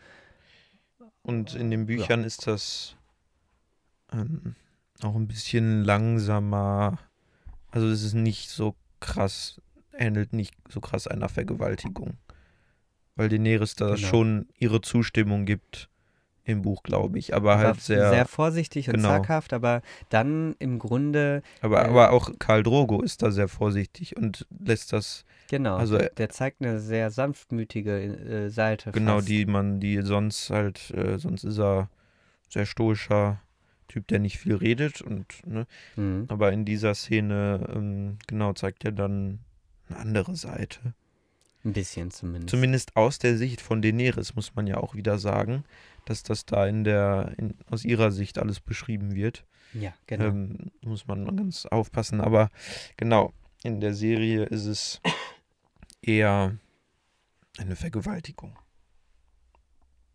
Und 1.22 1.54
in 1.54 1.70
den 1.70 1.86
Büchern 1.86 2.24
ist 2.24 2.46
das 2.46 2.96
ähm, 4.12 4.54
auch 5.02 5.14
ein 5.14 5.26
bisschen 5.28 5.84
langsamer. 5.84 6.98
Also 7.70 7.88
es 7.88 8.02
ist 8.02 8.14
nicht 8.14 8.50
so 8.50 8.74
krass, 9.00 9.60
ähnelt 9.92 10.32
nicht 10.32 10.54
so 10.68 10.80
krass 10.80 11.06
einer 11.06 11.28
Vergewaltigung. 11.28 12.14
Weil 13.16 13.28
Daenerys 13.28 13.74
da 13.74 13.94
Genau. 13.94 13.96
schon 14.08 14.48
ihre 14.58 14.80
Zustimmung 14.80 15.44
gibt 15.44 15.88
im 16.44 16.62
Buch, 16.62 16.82
glaube 16.82 17.18
ich. 17.18 17.34
Aber 17.34 17.58
halt 17.58 17.80
sehr. 17.80 18.10
sehr 18.10 18.26
vorsichtig 18.26 18.88
und 18.88 18.96
genau. 18.96 19.08
zaghaft, 19.08 19.52
aber 19.52 19.82
dann 20.08 20.56
im 20.58 20.78
Grunde, 20.78 21.42
aber, 21.60 21.84
äh, 21.84 21.88
aber 21.88 22.10
auch 22.10 22.30
Karl 22.38 22.62
Drogo 22.62 23.00
ist 23.02 23.22
da 23.22 23.30
sehr 23.30 23.48
vorsichtig 23.48 24.16
und 24.16 24.46
lässt 24.58 24.92
das, 24.92 25.24
genau, 25.48 25.76
Also, 25.76 25.98
der, 25.98 26.10
der 26.10 26.28
zeigt 26.30 26.60
eine 26.62 26.80
sehr 26.80 27.10
sanftmütige 27.10 27.92
äh, 28.02 28.48
Seite. 28.50 28.90
genau, 28.92 29.16
fast. 29.16 29.28
die 29.28 29.46
man, 29.46 29.78
die 29.78 30.02
sonst 30.02 30.50
halt, 30.50 30.90
äh, 30.90 31.18
sonst 31.18 31.44
ist 31.44 31.58
er 31.58 31.88
sehr 32.48 32.66
stoischer 32.66 33.40
Typ, 33.92 34.08
der 34.08 34.20
nicht 34.20 34.38
viel 34.38 34.54
redet 34.54 35.02
und, 35.02 35.46
ne, 35.46 35.66
Mhm. 35.96 36.24
Aber 36.28 36.50
in 36.50 36.64
dieser 36.64 36.94
Szene, 36.94 37.68
ähm, 37.74 38.16
genau, 38.26 38.54
zeigt 38.54 38.86
er 38.86 38.92
dann 38.92 39.40
eine 39.90 39.98
andere 39.98 40.34
Seite. 40.34 40.94
Ein 41.62 41.74
bisschen 41.74 42.10
zumindest. 42.10 42.48
Zumindest 42.48 42.96
aus 42.96 43.18
der 43.18 43.36
Sicht 43.36 43.60
von 43.60 43.82
Daenerys 43.82 44.34
muss 44.34 44.54
man 44.54 44.66
ja 44.66 44.78
auch 44.78 44.94
wieder 44.94 45.18
sagen, 45.18 45.64
dass 46.06 46.22
das 46.22 46.46
da 46.46 46.66
in 46.66 46.84
der, 46.84 47.34
in, 47.36 47.52
aus 47.70 47.84
ihrer 47.84 48.12
Sicht 48.12 48.38
alles 48.38 48.60
beschrieben 48.60 49.14
wird. 49.14 49.44
Ja, 49.74 49.92
genau. 50.06 50.24
Ähm, 50.24 50.70
muss 50.80 51.06
man 51.06 51.36
ganz 51.36 51.66
aufpassen. 51.66 52.22
Aber 52.22 52.48
genau, 52.96 53.34
in 53.62 53.82
der 53.82 53.92
Serie 53.92 54.44
ist 54.44 54.64
es 54.64 55.02
eher 56.00 56.56
eine 57.58 57.76
Vergewaltigung. 57.76 58.58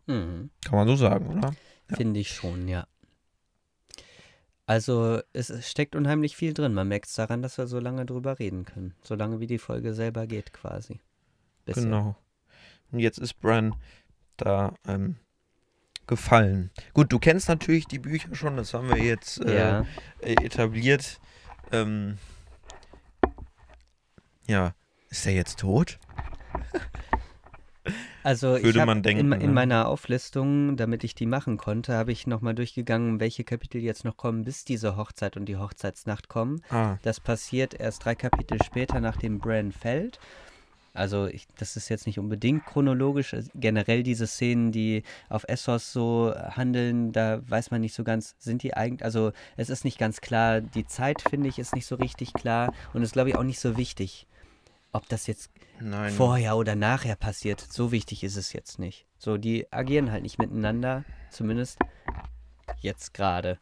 Mhm. 0.08 0.50
Kann 0.64 0.74
man 0.74 0.88
so 0.88 0.96
sagen, 0.96 1.28
oder? 1.28 1.54
Ja. 1.90 1.96
Finde 1.96 2.18
ich 2.18 2.30
schon, 2.30 2.66
ja. 2.66 2.88
Also 4.68 5.22
es 5.32 5.50
steckt 5.66 5.96
unheimlich 5.96 6.36
viel 6.36 6.52
drin. 6.52 6.74
Man 6.74 6.88
merkt 6.88 7.06
es 7.06 7.14
daran, 7.14 7.40
dass 7.40 7.56
wir 7.56 7.66
so 7.66 7.80
lange 7.80 8.04
drüber 8.04 8.38
reden 8.38 8.66
können. 8.66 8.94
So 9.02 9.14
lange 9.14 9.40
wie 9.40 9.46
die 9.46 9.56
Folge 9.56 9.94
selber 9.94 10.26
geht 10.26 10.52
quasi. 10.52 11.00
Bisher. 11.64 11.84
Genau. 11.84 12.16
Und 12.92 12.98
jetzt 12.98 13.16
ist 13.16 13.40
Bran 13.40 13.74
da 14.36 14.74
ähm, 14.86 15.16
gefallen. 16.06 16.70
Gut, 16.92 17.10
du 17.10 17.18
kennst 17.18 17.48
natürlich 17.48 17.86
die 17.86 17.98
Bücher 17.98 18.34
schon, 18.34 18.58
das 18.58 18.74
haben 18.74 18.90
wir 18.90 19.02
jetzt 19.02 19.40
äh, 19.42 19.56
Ja, 19.56 19.86
etabliert. 20.20 21.18
Ähm, 21.72 22.18
ja, 24.46 24.74
ist 25.08 25.24
er 25.24 25.32
jetzt 25.32 25.60
tot? 25.60 25.98
also 28.22 28.60
Würde 28.62 28.84
man 28.86 29.02
denken, 29.02 29.32
in, 29.32 29.40
in 29.40 29.46
ne? 29.48 29.52
meiner 29.54 29.88
Auflistung, 29.88 30.76
damit 30.76 31.04
ich 31.04 31.14
die 31.14 31.26
machen 31.26 31.56
konnte, 31.56 31.94
habe 31.94 32.12
ich 32.12 32.26
nochmal 32.26 32.54
durchgegangen, 32.54 33.20
welche 33.20 33.44
Kapitel 33.44 33.80
jetzt 33.80 34.04
noch 34.04 34.16
kommen, 34.16 34.44
bis 34.44 34.64
diese 34.64 34.96
Hochzeit 34.96 35.36
und 35.36 35.46
die 35.46 35.56
Hochzeitsnacht 35.56 36.28
kommen. 36.28 36.62
Ah, 36.70 36.96
Das 37.02 37.20
passiert 37.20 37.74
erst 37.78 38.04
drei 38.04 38.14
Kapitel 38.14 38.62
später, 38.62 39.00
nachdem 39.00 39.38
Bran 39.38 39.72
fällt. 39.72 40.18
Also 40.94 41.26
ich, 41.26 41.46
das 41.58 41.76
ist 41.76 41.90
jetzt 41.90 42.06
nicht 42.06 42.18
unbedingt 42.18 42.64
chronologisch. 42.66 43.32
Es- 43.32 43.50
Generell 43.54 44.02
diese 44.02 44.26
Szenen, 44.26 44.72
die 44.72 45.04
auf 45.28 45.44
Essos 45.46 45.92
so 45.92 46.34
handeln, 46.34 47.12
da 47.12 47.40
weiß 47.48 47.70
man 47.70 47.82
nicht 47.82 47.94
so 47.94 48.02
ganz, 48.02 48.34
sind 48.38 48.62
die 48.64 48.74
eigentlich, 48.74 49.04
also 49.04 49.30
es 49.56 49.70
ist 49.70 49.84
nicht 49.84 49.98
ganz 49.98 50.20
klar. 50.20 50.60
Die 50.60 50.86
Zeit, 50.86 51.22
finde 51.22 51.48
ich, 51.48 51.58
ist 51.60 51.74
nicht 51.74 51.86
so 51.86 51.94
richtig 51.94 52.32
klar 52.32 52.72
und 52.94 53.02
ist, 53.02 53.12
glaube 53.12 53.28
ich, 53.30 53.36
auch 53.36 53.44
nicht 53.44 53.60
so 53.60 53.76
wichtig. 53.76 54.26
Ob 54.92 55.08
das 55.08 55.26
jetzt 55.26 55.50
nein. 55.80 56.10
vorher 56.12 56.56
oder 56.56 56.74
nachher 56.74 57.16
passiert, 57.16 57.60
so 57.60 57.92
wichtig 57.92 58.24
ist 58.24 58.36
es 58.36 58.52
jetzt 58.52 58.78
nicht. 58.78 59.06
So, 59.18 59.36
die 59.36 59.70
agieren 59.72 60.10
halt 60.10 60.22
nicht 60.22 60.38
miteinander, 60.38 61.04
zumindest 61.30 61.78
jetzt 62.80 63.12
gerade. 63.14 63.58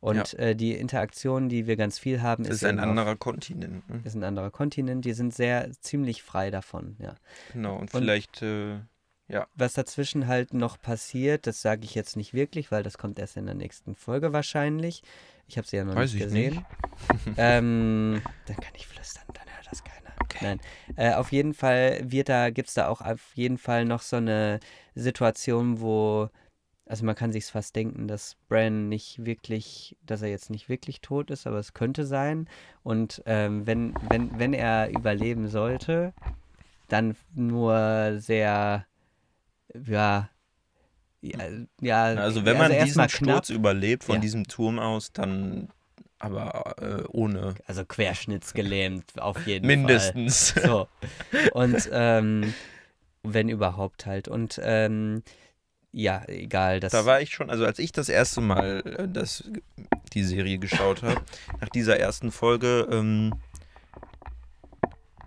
Und 0.00 0.32
äh, 0.38 0.56
die 0.56 0.72
Interaktion, 0.72 1.50
die 1.50 1.66
wir 1.66 1.76
ganz 1.76 1.98
viel 1.98 2.22
haben, 2.22 2.44
das 2.44 2.54
ist, 2.56 2.62
ist 2.62 2.68
ein 2.68 2.76
eben 2.76 2.84
auf- 2.84 2.90
anderer 2.90 3.16
Kontinent. 3.16 3.88
Ne? 3.90 4.00
ist 4.02 4.14
ein 4.14 4.24
anderer 4.24 4.50
Kontinent, 4.50 5.04
die 5.04 5.12
sind 5.12 5.34
sehr 5.34 5.70
ziemlich 5.80 6.22
frei 6.22 6.50
davon, 6.50 6.96
ja. 6.98 7.16
Genau, 7.52 7.74
und 7.74 7.82
Und- 7.82 7.90
vielleicht, 7.90 8.40
äh, 8.40 8.78
Was 9.54 9.74
dazwischen 9.74 10.26
halt 10.26 10.54
noch 10.54 10.80
passiert, 10.80 11.46
das 11.46 11.60
sage 11.60 11.84
ich 11.84 11.94
jetzt 11.94 12.16
nicht 12.16 12.32
wirklich, 12.32 12.72
weil 12.72 12.82
das 12.82 12.96
kommt 12.98 13.18
erst 13.18 13.36
in 13.36 13.44
der 13.46 13.54
nächsten 13.54 13.94
Folge 13.94 14.32
wahrscheinlich. 14.32 15.02
Ich 15.46 15.58
habe 15.58 15.68
sie 15.68 15.76
ja 15.76 15.84
noch 15.84 15.94
Weiß 15.94 16.12
nicht 16.14 16.22
ich 16.22 16.26
gesehen. 16.28 16.64
ähm, 17.36 18.22
dann 18.46 18.56
kann 18.56 18.72
ich 18.74 18.86
flüstern, 18.86 19.24
dann. 19.34 19.44
Nein. 20.40 20.60
Äh, 20.96 21.14
auf 21.14 21.32
jeden 21.32 21.54
Fall 21.54 22.00
wird 22.04 22.28
da, 22.28 22.50
gibt 22.50 22.68
es 22.68 22.74
da 22.74 22.88
auch 22.88 23.00
auf 23.00 23.32
jeden 23.34 23.58
Fall 23.58 23.84
noch 23.84 24.02
so 24.02 24.16
eine 24.16 24.60
Situation, 24.94 25.80
wo, 25.80 26.28
also 26.86 27.04
man 27.04 27.14
kann 27.14 27.32
sich 27.32 27.46
fast 27.46 27.76
denken, 27.76 28.08
dass 28.08 28.36
Bran 28.48 28.88
nicht 28.88 29.24
wirklich, 29.24 29.96
dass 30.04 30.22
er 30.22 30.28
jetzt 30.28 30.50
nicht 30.50 30.68
wirklich 30.68 31.00
tot 31.00 31.30
ist, 31.30 31.46
aber 31.46 31.58
es 31.58 31.74
könnte 31.74 32.06
sein. 32.06 32.48
Und 32.82 33.22
ähm, 33.26 33.66
wenn, 33.66 33.94
wenn, 34.08 34.38
wenn 34.38 34.54
er 34.54 34.90
überleben 34.90 35.48
sollte, 35.48 36.12
dann 36.88 37.16
nur 37.34 38.16
sehr, 38.18 38.86
ja, 39.86 40.30
ja, 41.20 41.38
ja 41.80 42.04
also 42.04 42.44
wenn 42.44 42.56
man 42.56 42.72
diesen 42.72 42.80
erstmal 42.80 43.08
Sturz 43.08 43.50
überlebt 43.50 44.04
von 44.04 44.16
Ja. 44.16 44.20
diesem 44.20 44.46
Turm 44.46 44.78
aus, 44.78 45.12
dann 45.12 45.68
aber 46.20 46.76
äh, 46.80 47.02
ohne 47.08 47.54
also 47.66 47.84
querschnittsgelähmt 47.84 49.20
auf 49.20 49.46
jeden 49.46 49.66
mindestens. 49.66 50.52
Fall. 50.52 50.66
So. 50.66 50.88
Und 51.52 51.88
ähm, 51.92 52.54
wenn 53.22 53.48
überhaupt 53.48 54.06
halt. 54.06 54.28
Und 54.28 54.60
ähm, 54.62 55.22
ja, 55.92 56.22
egal. 56.28 56.78
Das, 56.78 56.92
Da 56.92 57.04
war 57.04 57.20
ich 57.20 57.30
schon, 57.30 57.50
also 57.50 57.64
als 57.64 57.78
ich 57.78 57.90
das 57.90 58.08
erste 58.08 58.40
Mal 58.40 58.82
äh, 58.84 59.08
das, 59.08 59.50
die 60.12 60.22
Serie 60.22 60.58
geschaut 60.58 61.02
habe, 61.02 61.20
nach 61.60 61.68
dieser 61.70 61.98
ersten 61.98 62.30
Folge, 62.30 62.86
ähm, 62.90 63.34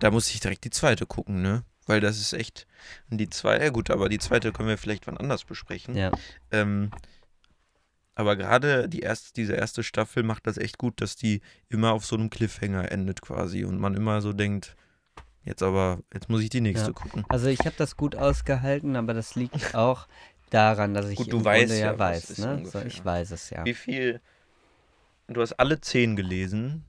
da 0.00 0.10
musste 0.10 0.32
ich 0.34 0.40
direkt 0.40 0.64
die 0.64 0.70
zweite 0.70 1.06
gucken, 1.06 1.42
ne? 1.42 1.64
Weil 1.86 2.00
das 2.00 2.18
ist 2.18 2.32
echt. 2.32 2.66
Die 3.10 3.28
zweite, 3.28 3.64
ja 3.64 3.70
gut, 3.70 3.90
aber 3.90 4.08
die 4.08 4.18
zweite 4.18 4.52
können 4.52 4.70
wir 4.70 4.78
vielleicht 4.78 5.06
wann 5.06 5.18
anders 5.18 5.44
besprechen. 5.44 5.94
ja, 5.96 6.10
Ähm, 6.50 6.90
aber 8.14 8.36
gerade 8.36 8.88
die 8.88 9.00
erste, 9.00 9.32
diese 9.34 9.54
erste 9.54 9.82
Staffel 9.82 10.22
macht 10.22 10.46
das 10.46 10.56
echt 10.58 10.78
gut, 10.78 11.00
dass 11.00 11.16
die 11.16 11.40
immer 11.68 11.92
auf 11.92 12.04
so 12.04 12.16
einem 12.16 12.30
Cliffhanger 12.30 12.90
endet 12.92 13.20
quasi 13.22 13.64
und 13.64 13.78
man 13.80 13.94
immer 13.94 14.20
so 14.20 14.32
denkt, 14.32 14.76
jetzt 15.44 15.62
aber, 15.62 16.00
jetzt 16.12 16.28
muss 16.28 16.42
ich 16.42 16.50
die 16.50 16.60
nächste 16.60 16.88
Ja. 16.88 16.92
gucken. 16.92 17.24
also 17.28 17.48
ich 17.48 17.60
habe 17.60 17.74
das 17.76 17.96
gut 17.96 18.16
ausgehalten, 18.16 18.96
aber 18.96 19.14
das 19.14 19.34
liegt 19.34 19.54
auch 19.74 20.06
daran, 20.50 20.94
dass 20.94 21.08
ich 21.08 21.16
Gut, 21.16 21.32
du 21.32 21.38
im 21.38 21.44
weißt 21.44 21.68
Grunde 21.68 21.80
ja, 21.80 21.92
ja 21.92 21.98
weiß. 21.98 22.38
Ne? 22.38 22.64
So, 22.66 22.80
ich 22.80 23.04
weiß 23.04 23.32
es 23.32 23.50
ja. 23.50 23.64
Wie 23.64 23.74
viel 23.74 24.20
Du 25.26 25.40
hast 25.40 25.54
alle 25.54 25.80
zehn 25.80 26.16
gelesen. 26.16 26.84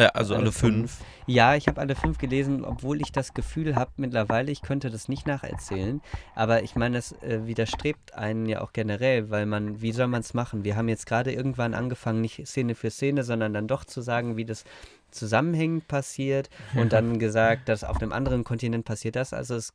Äh, 0.00 0.08
also 0.14 0.34
alle, 0.34 0.44
Alle 0.44 0.52
fünf. 0.52 0.92
fünf. 0.92 1.06
Ja, 1.26 1.54
ich 1.56 1.68
habe 1.68 1.78
alle 1.78 1.94
fünf 1.94 2.16
gelesen, 2.16 2.64
obwohl 2.64 3.02
ich 3.02 3.12
das 3.12 3.34
Gefühl 3.34 3.76
habe 3.76 3.90
mittlerweile, 3.98 4.50
ich 4.50 4.62
könnte 4.62 4.88
das 4.88 5.08
nicht 5.08 5.26
nacherzählen. 5.26 6.00
Aber 6.34 6.62
ich 6.62 6.74
meine, 6.74 6.96
das 6.96 7.12
äh, 7.22 7.46
widerstrebt 7.46 8.14
einen 8.14 8.46
ja 8.46 8.62
auch 8.62 8.72
generell, 8.72 9.28
weil 9.28 9.44
man, 9.44 9.82
wie 9.82 9.92
soll 9.92 10.06
man 10.06 10.22
es 10.22 10.32
machen? 10.32 10.64
Wir 10.64 10.76
haben 10.76 10.88
jetzt 10.88 11.04
gerade 11.04 11.32
irgendwann 11.32 11.74
angefangen, 11.74 12.22
nicht 12.22 12.46
Szene 12.46 12.74
für 12.74 12.90
Szene, 12.90 13.24
sondern 13.24 13.52
dann 13.52 13.68
doch 13.68 13.84
zu 13.84 14.00
sagen, 14.00 14.38
wie 14.38 14.46
das 14.46 14.64
zusammenhängend 15.10 15.86
passiert 15.86 16.48
und 16.74 16.94
dann 16.94 17.18
gesagt, 17.18 17.68
dass 17.68 17.84
auf 17.84 18.00
einem 18.00 18.12
anderen 18.12 18.42
Kontinent 18.42 18.86
passiert 18.86 19.16
das. 19.16 19.34
Also 19.34 19.54
es 19.54 19.74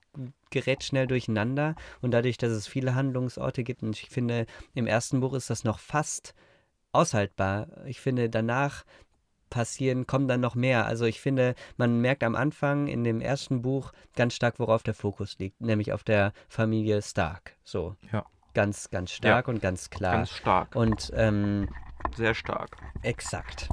gerät 0.49 0.83
schnell 0.83 1.05
durcheinander 1.05 1.75
und 2.01 2.11
dadurch, 2.11 2.37
dass 2.37 2.51
es 2.51 2.67
viele 2.67 2.95
Handlungsorte 2.95 3.63
gibt 3.63 3.83
und 3.83 3.95
ich 3.95 4.09
finde, 4.09 4.47
im 4.73 4.87
ersten 4.87 5.19
Buch 5.19 5.33
ist 5.35 5.51
das 5.51 5.63
noch 5.63 5.77
fast 5.77 6.33
aushaltbar. 6.93 7.67
Ich 7.85 7.99
finde, 7.99 8.29
danach 8.29 8.85
passieren, 9.55 10.05
kommen 10.05 10.27
dann 10.27 10.41
noch 10.41 10.53
mehr. 10.53 10.85
Also 10.85 11.05
ich 11.05 11.21
finde, 11.21 11.55
man 11.77 12.01
merkt 12.01 12.25
am 12.25 12.35
Anfang 12.35 12.87
in 12.87 13.05
dem 13.05 13.21
ersten 13.21 13.61
Buch 13.61 13.93
ganz 14.17 14.33
stark, 14.33 14.59
worauf 14.59 14.83
der 14.83 14.93
Fokus 14.93 15.39
liegt, 15.39 15.61
nämlich 15.61 15.93
auf 15.93 16.03
der 16.03 16.33
Familie 16.49 17.01
Stark. 17.01 17.55
So. 17.63 17.95
Ja. 18.11 18.25
Ganz, 18.53 18.89
ganz 18.89 19.11
stark 19.11 19.47
und 19.47 19.61
ganz 19.61 19.89
klar. 19.89 20.13
Ganz 20.13 20.31
stark. 20.31 20.75
und 20.75 21.09
ähm, 21.15 21.69
Sehr 22.15 22.33
stark. 22.33 22.75
Exakt. 23.01 23.69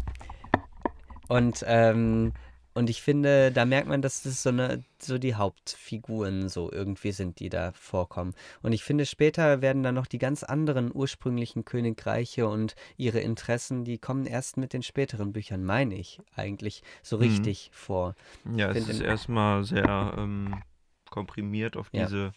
Und, 1.29 1.65
ähm, 1.67 2.33
und 2.75 2.89
ich 2.91 3.03
finde, 3.03 3.53
da 3.53 3.65
merkt 3.65 3.89
man, 3.89 4.03
dass 4.03 4.23
das 4.23 4.43
so 4.43 4.49
eine, 4.49 4.83
so 4.99 5.19
die 5.19 5.35
Hauptfiguren 5.35 6.49
so 6.49 6.71
irgendwie 6.73 7.13
sind, 7.13 7.39
die 7.41 7.49
da 7.49 7.73
vorkommen. 7.73 8.35
Und 8.63 8.73
ich 8.73 8.83
finde, 8.83 9.07
später 9.07 9.61
werden 9.61 9.83
dann 9.83 9.95
noch 9.95 10.07
die 10.07 10.19
ganz 10.19 10.43
anderen 10.43 10.91
ursprünglichen 10.95 11.65
Königreiche 11.65 12.49
und 12.49 12.75
ihre 12.97 13.21
Interessen, 13.21 13.85
die 13.85 13.99
kommen 13.99 14.27
erst 14.27 14.57
mit 14.57 14.73
den 14.73 14.83
späteren 14.83 15.33
Büchern, 15.33 15.65
meine 15.65 15.95
ich, 15.95 16.21
eigentlich 16.35 16.83
so 17.03 17.17
Mhm. 17.17 17.23
richtig 17.23 17.71
vor. 17.73 18.15
Ja, 18.57 18.71
es 18.71 18.89
ist 18.89 19.01
erstmal 19.01 19.65
sehr 19.65 20.15
ähm, 20.17 20.63
komprimiert 21.11 21.77
auf 21.77 21.91
Ja. 21.91 22.07
diese 22.07 22.33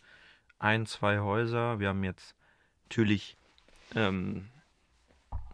ein, 0.59 0.85
zwei 0.85 1.19
Häuser. 1.19 1.79
Wir 1.79 1.89
haben 1.89 2.03
jetzt 2.03 2.35
natürlich 2.85 3.37
ähm, 3.95 4.49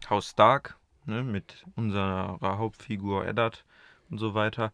Haus 0.08 0.30
Stark 0.30 0.76
ne, 1.06 1.22
mit 1.22 1.64
unserer 1.76 2.38
Hauptfigur 2.40 3.26
Eddard 3.26 3.64
und 4.12 4.18
so 4.18 4.34
weiter. 4.34 4.70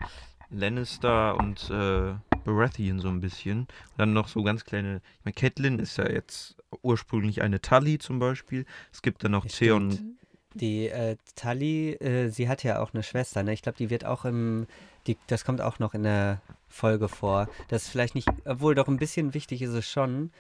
Lannister 0.51 1.37
und 1.37 1.71
äh, 1.71 2.15
Baratheon 2.45 3.01
so 3.01 3.09
ein 3.09 3.21
bisschen. 3.21 3.69
Dann 3.97 4.13
noch 4.13 4.29
so 4.29 4.43
ganz 4.43 4.65
kleine. 4.65 5.01
Ich 5.19 5.25
meine, 5.25 5.35
Catelyn 5.35 5.79
ist 5.79 5.97
ja 5.97 6.11
jetzt 6.11 6.57
ursprünglich 6.83 7.43
eine 7.43 7.61
Tully 7.61 7.99
zum 7.99 8.19
Beispiel. 8.19 8.67
Es 8.93 9.01
gibt 9.01 9.25
dann 9.25 9.33
noch 9.33 9.47
Theon. 9.47 10.17
Die 10.55 10.89
äh, 10.89 11.17
Tully, 11.37 11.93
äh, 11.95 12.29
sie 12.31 12.49
hat 12.49 12.65
ja 12.65 12.81
auch 12.81 12.93
eine 12.93 13.03
Schwester, 13.03 13.43
ne? 13.43 13.53
Ich 13.53 13.63
glaube, 13.63 13.79
die 13.79 13.91
wird 13.91 14.05
auch 14.05 14.25
im, 14.25 14.67
die, 15.07 15.17
das 15.27 15.45
kommt 15.45 15.61
auch 15.61 15.79
noch 15.79 15.95
in 15.95 16.03
der 16.03 16.41
Folge 16.69 17.09
vor. 17.09 17.49
Das 17.69 17.85
ist 17.85 17.91
vielleicht 17.91 18.15
nicht, 18.15 18.29
obwohl 18.45 18.75
doch 18.75 18.89
ein 18.89 18.97
bisschen 18.97 19.35
wichtig 19.35 19.63
ist 19.63 19.75
es 19.75 19.89
schon. 19.89 20.33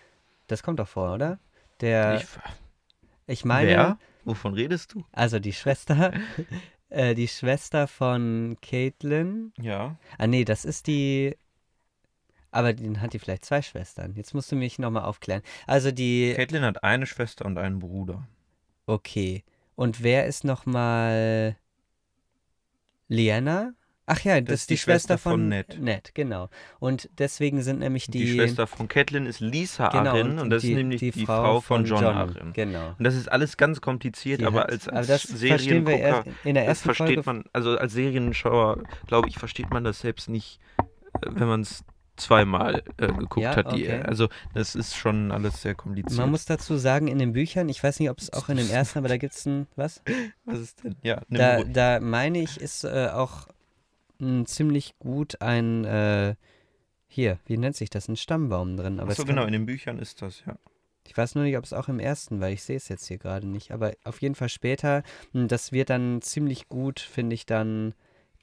Das 0.46 0.62
kommt 0.62 0.80
doch 0.80 0.88
vor, 0.88 1.14
oder? 1.14 1.38
Der, 1.80 2.16
Ich, 2.16 2.26
ich, 3.26 3.44
meine, 3.44 3.68
wer? 3.68 3.98
Wovon 4.24 4.54
redest 4.54 4.94
du? 4.94 5.04
also 5.12 5.38
die 5.38 5.52
Schwester, 5.52 6.12
äh, 6.90 7.14
die 7.14 7.28
Schwester 7.28 7.86
von 7.86 8.56
Caitlin. 8.62 9.52
Ja. 9.60 9.96
Ah 10.18 10.26
nee, 10.26 10.44
das 10.44 10.64
ist 10.64 10.86
die, 10.86 11.36
aber 12.50 12.72
dann 12.72 13.00
hat 13.00 13.12
die 13.12 13.18
vielleicht 13.18 13.44
zwei 13.44 13.62
Schwestern. 13.62 14.14
Jetzt 14.14 14.34
musst 14.34 14.50
du 14.50 14.56
mich 14.56 14.78
nochmal 14.78 15.04
aufklären. 15.04 15.42
Also 15.66 15.90
die, 15.90 16.32
Catelyn 16.34 16.64
hat 16.64 16.82
eine 16.82 17.06
Schwester 17.06 17.44
und 17.44 17.58
einen 17.58 17.78
Bruder. 17.78 18.26
Okay. 18.86 19.44
Und 19.74 20.02
wer 20.02 20.26
ist 20.26 20.44
nochmal 20.44 21.56
Liana? 23.08 23.74
Ach 24.10 24.20
ja, 24.20 24.40
das, 24.40 24.60
ist 24.60 24.70
die, 24.70 24.78
Schwester, 24.78 25.18
von, 25.18 25.48
Ned. 25.48 25.78
Ned, 25.80 26.14
genau. 26.14 26.48
Und 26.80 27.10
deswegen 27.18 27.62
sind 27.62 27.78
nämlich 27.80 28.06
Die, 28.06 28.24
die, 28.24 28.34
Schwester 28.34 28.66
von 28.66 28.88
Catelyn 28.88 29.26
ist 29.26 29.40
Lisa 29.40 29.88
genau, 29.90 30.10
Arryn 30.10 30.38
und 30.38 30.50
das 30.50 30.62
die, 30.62 30.72
ist 30.72 30.76
nämlich 30.76 31.00
die, 31.00 31.12
Frau, 31.26 31.60
von 31.60 31.84
John, 31.84 32.02
Arryn. 32.04 32.52
Genau. 32.54 32.94
Und 32.98 33.04
das 33.04 33.14
ist 33.14 33.30
alles 33.30 33.56
ganz 33.58 33.80
kompliziert, 33.82 34.40
Die 34.40 34.46
aber 34.46 34.60
hat- 34.62 34.70
als, 34.70 34.88
aber 34.88 34.96
als 34.98 35.06
das 35.08 35.20
verstehen 35.22 35.46
wir 35.50 35.58
Seriengucker, 35.58 35.98
erst 35.98 36.28
in 36.44 36.54
der 36.54 36.62
das 36.64 36.68
ersten 36.68 36.84
versteht 36.86 37.24
Folge. 37.24 37.40
man, 37.40 37.44
also 37.52 37.76
als 37.76 37.92
Serienschauer, 37.92 38.82
glaube 39.06 39.28
ich, 39.28 39.38
versteht 39.38 39.70
man 39.70 39.84
das 39.84 40.00
selbst 40.00 40.28
nicht, 40.30 40.58
äh, 40.78 41.26
wenn 41.28 41.48
man 41.48 41.60
es 41.60 41.84
zweimal 42.16 42.82
äh, 42.96 43.06
geguckt 43.06 43.44
Ja, 43.44 43.54
hat. 43.54 43.72
Die, 43.76 43.84
okay. 43.84 44.02
Also 44.02 44.28
das 44.54 44.74
ist 44.74 44.96
schon 44.96 45.30
alles 45.30 45.62
sehr 45.62 45.74
kompliziert. 45.76 46.18
Man 46.18 46.30
muss 46.30 46.46
dazu 46.46 46.76
sagen, 46.76 47.06
in 47.06 47.18
den 47.20 47.32
Büchern, 47.32 47.68
ich 47.68 47.84
weiß 47.84 48.00
nicht, 48.00 48.10
ob 48.10 48.18
es 48.18 48.32
auch 48.32 48.48
in 48.48 48.56
den 48.56 48.68
ersten, 48.70 48.98
aber 48.98 49.06
da 49.08 49.18
gibt 49.18 49.34
es 49.34 49.46
ein, 49.46 49.68
was? 49.76 50.02
Was 50.44 50.58
ist 50.58 50.82
denn? 50.82 50.96
Ja, 51.02 51.20
Da, 51.28 51.62
da 51.62 52.00
meine 52.00 52.40
ich, 52.40 52.60
ist 52.60 52.82
äh, 52.84 53.08
auch 53.12 53.46
m, 54.20 54.46
ziemlich 54.46 54.98
gut 54.98 55.40
ein, 55.42 55.84
äh, 55.84 56.34
hier, 57.06 57.38
wie 57.46 57.56
nennt 57.56 57.76
sich 57.76 57.90
das, 57.90 58.08
ein 58.08 58.16
Stammbaum 58.16 58.76
drin. 58.76 59.00
Aber 59.00 59.12
Ach 59.12 59.16
so, 59.16 59.22
es 59.22 59.26
kann- 59.26 59.36
genau, 59.36 59.46
in 59.46 59.52
den 59.52 59.66
Büchern 59.66 59.98
ist 59.98 60.22
das, 60.22 60.42
ja. 60.46 60.56
Ich 61.06 61.16
weiß 61.16 61.36
nur 61.36 61.44
nicht, 61.44 61.56
ob 61.56 61.64
es 61.64 61.72
auch 61.72 61.88
im 61.88 62.00
ersten, 62.00 62.40
weil 62.40 62.52
ich 62.52 62.62
sehe 62.62 62.76
es 62.76 62.88
jetzt 62.88 63.06
hier 63.08 63.16
gerade 63.16 63.46
nicht. 63.46 63.72
Aber 63.72 63.92
auf 64.04 64.20
jeden 64.20 64.34
Fall 64.34 64.50
später, 64.50 65.02
m, 65.32 65.48
das 65.48 65.72
wird 65.72 65.88
dann 65.90 66.20
ziemlich 66.20 66.68
gut, 66.68 67.00
finde 67.00 67.32
ich 67.34 67.46
dann 67.46 67.94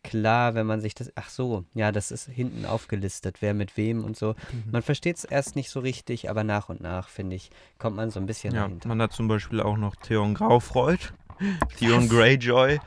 klar, 0.04 0.56
wenn 0.56 0.66
man 0.66 0.82
sich 0.82 0.96
das. 0.96 1.12
Ach 1.16 1.30
so, 1.30 1.64
ja, 1.76 1.92
das 1.92 2.10
ist 2.12 2.28
hinten 2.28 2.66
aufgelistet, 2.66 3.38
wer 3.42 3.54
mit 3.54 3.78
wem 3.78 4.04
und 4.04 4.18
so. 4.18 4.30
Mhm. 4.52 4.64
Man 4.72 4.82
versteht 4.82 5.18
es 5.18 5.26
erst 5.26 5.56
nicht 5.56 5.70
so 5.70 5.80
richtig, 5.80 6.30
aber 6.30 6.44
nach 6.44 6.70
und 6.70 6.82
nach, 6.82 7.10
finde 7.10 7.36
ich, 7.36 7.50
kommt 7.78 7.96
man 7.98 8.10
so 8.10 8.20
ein 8.20 8.26
bisschen 8.26 8.54
Ja, 8.56 8.64
dahinter. 8.64 8.88
man 8.88 9.02
hat 9.02 9.14
zum 9.14 9.28
Beispiel 9.28 9.62
auch 9.62 9.78
noch 9.78 9.96
Theon 9.96 10.34
Graufreud, 10.34 11.14
Theon 11.78 12.08
Greyjoy 12.10 12.80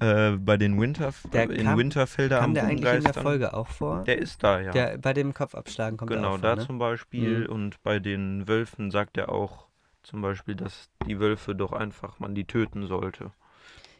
äh, 0.00 0.30
bei 0.32 0.56
den 0.56 0.80
Winter 0.80 1.12
Der 1.32 1.50
in 1.50 1.64
kam- 1.64 1.78
Winterfelder 1.78 2.38
Kam 2.38 2.44
am 2.50 2.54
der 2.54 2.64
eigentlich 2.64 2.92
in 2.92 3.04
der. 3.04 3.14
Folge 3.14 3.54
auch 3.54 3.68
vor? 3.68 4.02
Der 4.04 4.18
ist 4.18 4.42
da, 4.42 4.60
ja. 4.60 4.72
Der, 4.72 4.98
bei 4.98 5.12
dem 5.12 5.32
Kopfabschlagen 5.34 5.96
kommt 5.96 6.10
genau, 6.10 6.30
er 6.30 6.34
auch 6.34 6.40
da 6.40 6.48
vor, 6.50 6.56
ne? 6.56 6.66
zum 6.66 6.78
Beispiel. 6.78 7.40
Mhm. 7.40 7.46
Und 7.52 7.82
bei 7.82 7.98
den 7.98 8.46
Wölfen 8.48 8.90
sagt 8.90 9.16
er 9.16 9.30
auch 9.30 9.66
zum 10.02 10.20
Beispiel, 10.20 10.54
dass 10.54 10.90
die 11.06 11.18
Wölfe 11.18 11.54
doch 11.54 11.72
einfach 11.72 12.18
man 12.18 12.34
die 12.34 12.44
töten 12.44 12.86
sollte. 12.86 13.30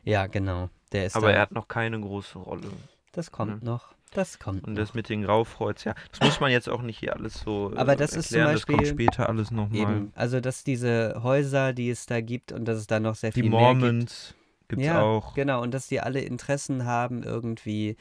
Ja, 0.02 0.26
genau. 0.26 0.68
Der 0.92 1.06
ist 1.06 1.16
Aber 1.16 1.28
da. 1.28 1.34
er 1.34 1.40
hat 1.40 1.52
noch 1.52 1.66
keine 1.68 1.98
große 2.00 2.38
Rolle. 2.38 2.68
das 3.12 3.32
kommt 3.32 3.62
ne? 3.62 3.70
noch. 3.70 3.94
Das 4.14 4.38
kommt 4.38 4.64
Und 4.66 4.74
noch. 4.74 4.80
das 4.80 4.94
mit 4.94 5.08
den 5.08 5.22
Graufreuds, 5.22 5.84
ja, 5.84 5.94
das 6.10 6.20
muss 6.20 6.40
man 6.40 6.50
jetzt 6.50 6.68
auch 6.68 6.82
nicht 6.82 6.98
hier 6.98 7.14
alles 7.14 7.40
so 7.40 7.72
äh, 7.74 7.76
Aber 7.76 7.96
das 7.96 8.14
ist 8.14 8.28
zum 8.30 8.38
erklären, 8.38 8.54
das 8.54 8.66
kommt 8.66 8.78
Beispiel 8.78 9.06
später 9.06 9.28
alles 9.28 9.50
nochmal. 9.50 10.06
Also, 10.14 10.40
dass 10.40 10.64
diese 10.64 11.20
Häuser, 11.22 11.72
die 11.72 11.90
es 11.90 12.06
da 12.06 12.20
gibt 12.20 12.52
und 12.52 12.64
dass 12.66 12.78
es 12.78 12.86
da 12.86 13.00
noch 13.00 13.14
sehr 13.16 13.30
Die 13.30 13.42
viel 13.42 13.50
mehr 13.50 13.70
gibt. 13.72 13.80
Mormons 13.82 14.34
gibt's 14.68 14.84
ja, 14.86 15.02
auch. 15.02 15.34
Genau, 15.34 15.60
und 15.62 15.74
dass 15.74 15.88
die 15.88 16.00
alle 16.00 16.20
Interessen 16.20 16.84
haben 16.86 17.22
irgendwie, 17.22 17.96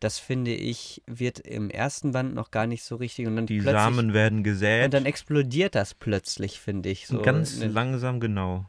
das 0.00 0.18
finde 0.18 0.52
ich, 0.54 1.02
wird 1.06 1.38
im 1.40 1.70
ersten 1.70 2.12
Band 2.12 2.34
noch 2.34 2.50
gar 2.50 2.66
nicht 2.66 2.82
so 2.82 2.96
richtig 2.96 3.26
und 3.26 3.36
dann 3.36 3.46
Die 3.46 3.60
Samen 3.60 4.14
werden 4.14 4.42
gesät. 4.44 4.84
und 4.86 4.94
dann 4.94 5.06
explodiert 5.06 5.74
das 5.74 5.94
plötzlich, 5.94 6.60
finde 6.60 6.88
ich. 6.88 7.06
So 7.06 7.20
ganz 7.20 7.58
ne- 7.58 7.66
langsam, 7.68 8.20
genau. 8.20 8.64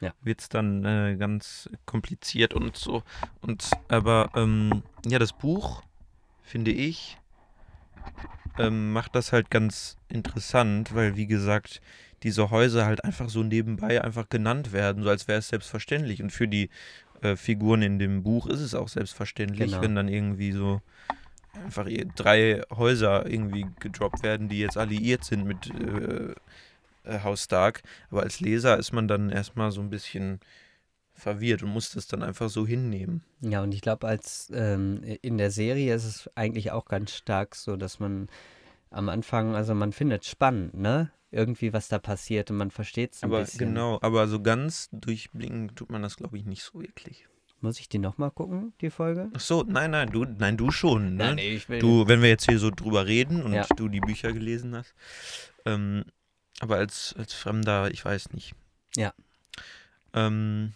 Ja. 0.00 0.12
Wird 0.20 0.40
es 0.40 0.48
dann 0.48 0.84
äh, 0.84 1.16
ganz 1.16 1.70
kompliziert 1.86 2.54
und 2.54 2.76
so. 2.76 3.04
Und 3.40 3.70
aber 3.88 4.30
ähm, 4.34 4.82
ja, 5.06 5.20
das 5.20 5.32
Buch, 5.32 5.82
finde 6.42 6.70
ich, 6.72 7.18
ähm, 8.58 8.92
macht 8.92 9.14
das 9.14 9.32
halt 9.32 9.50
ganz 9.50 9.96
interessant, 10.08 10.94
weil 10.94 11.16
wie 11.16 11.26
gesagt, 11.26 11.80
diese 12.22 12.50
Häuser 12.50 12.86
halt 12.86 13.04
einfach 13.04 13.28
so 13.28 13.42
nebenbei 13.42 14.02
einfach 14.02 14.28
genannt 14.28 14.72
werden, 14.72 15.02
so 15.02 15.08
als 15.08 15.26
wäre 15.28 15.38
es 15.38 15.48
selbstverständlich. 15.48 16.22
Und 16.22 16.30
für 16.30 16.46
die 16.48 16.70
äh, 17.22 17.36
Figuren 17.36 17.82
in 17.82 17.98
dem 17.98 18.22
Buch 18.22 18.46
ist 18.46 18.60
es 18.60 18.74
auch 18.74 18.88
selbstverständlich, 18.88 19.70
Genau. 19.72 19.82
wenn 19.82 19.94
dann 19.94 20.08
irgendwie 20.08 20.52
so 20.52 20.82
einfach 21.64 21.86
drei 22.16 22.62
Häuser 22.70 23.26
irgendwie 23.28 23.66
gedroppt 23.80 24.22
werden, 24.22 24.48
die 24.48 24.60
jetzt 24.60 24.76
alliiert 24.78 25.24
sind 25.24 25.44
mit 25.44 25.70
äh, 25.70 26.34
äh, 27.04 27.20
Haus 27.22 27.44
Stark. 27.44 27.82
Aber 28.10 28.22
als 28.22 28.40
Leser 28.40 28.78
ist 28.78 28.92
man 28.92 29.08
dann 29.08 29.30
erstmal 29.30 29.70
so 29.72 29.80
ein 29.80 29.90
bisschen 29.90 30.40
verwirrt 31.22 31.62
und 31.62 31.70
muss 31.70 31.90
das 31.90 32.06
dann 32.06 32.22
einfach 32.22 32.50
so 32.50 32.66
hinnehmen. 32.66 33.22
Ja, 33.40 33.62
und 33.62 33.72
ich 33.72 33.80
glaube, 33.80 34.06
als 34.08 34.50
ähm, 34.54 35.02
in 35.22 35.38
der 35.38 35.50
Serie 35.50 35.94
ist 35.94 36.04
es 36.04 36.30
eigentlich 36.36 36.70
auch 36.72 36.84
ganz 36.86 37.12
stark 37.12 37.54
so, 37.54 37.76
dass 37.76 38.00
man 38.00 38.28
am 38.90 39.08
Anfang, 39.08 39.54
also 39.54 39.74
man 39.74 39.92
findet 39.92 40.24
spannend, 40.26 40.74
ne? 40.74 41.10
Irgendwie, 41.30 41.72
was 41.72 41.88
da 41.88 41.98
passiert 41.98 42.50
und 42.50 42.58
man 42.58 42.70
versteht 42.70 43.14
es 43.14 43.22
ein 43.22 43.30
Aber 43.30 43.40
bisschen. 43.40 43.60
genau, 43.70 43.98
aber 44.02 44.28
so 44.28 44.42
ganz 44.42 44.90
durchblicken 44.92 45.74
tut 45.74 45.88
man 45.90 46.02
das, 46.02 46.16
glaube 46.16 46.36
ich, 46.36 46.44
nicht 46.44 46.62
so 46.62 46.78
wirklich. 46.82 47.26
Muss 47.62 47.78
ich 47.80 47.88
die 47.88 47.98
nochmal 48.00 48.30
gucken, 48.32 48.74
die 48.82 48.90
Folge? 48.90 49.30
Ach 49.34 49.40
so, 49.40 49.62
nein, 49.66 49.92
nein, 49.92 50.10
du, 50.10 50.24
nein, 50.24 50.58
du 50.58 50.70
schon. 50.70 51.14
Ne? 51.14 51.40
ich 51.40 51.68
will. 51.70 51.78
Du, 51.78 52.06
wenn 52.06 52.20
wir 52.20 52.28
jetzt 52.28 52.46
hier 52.50 52.58
so 52.58 52.70
drüber 52.70 53.06
reden 53.06 53.42
und 53.42 53.54
Ja. 53.54 53.66
du 53.76 53.88
die 53.88 54.00
Bücher 54.00 54.32
gelesen 54.32 54.74
hast. 54.76 54.92
Ähm, 55.64 56.04
aber 56.60 56.76
als, 56.76 57.14
als 57.16 57.32
Fremder, 57.32 57.90
ich 57.92 58.04
weiß 58.04 58.32
nicht. 58.32 58.52
Ja. 58.96 59.14
Ähm, 60.12 60.74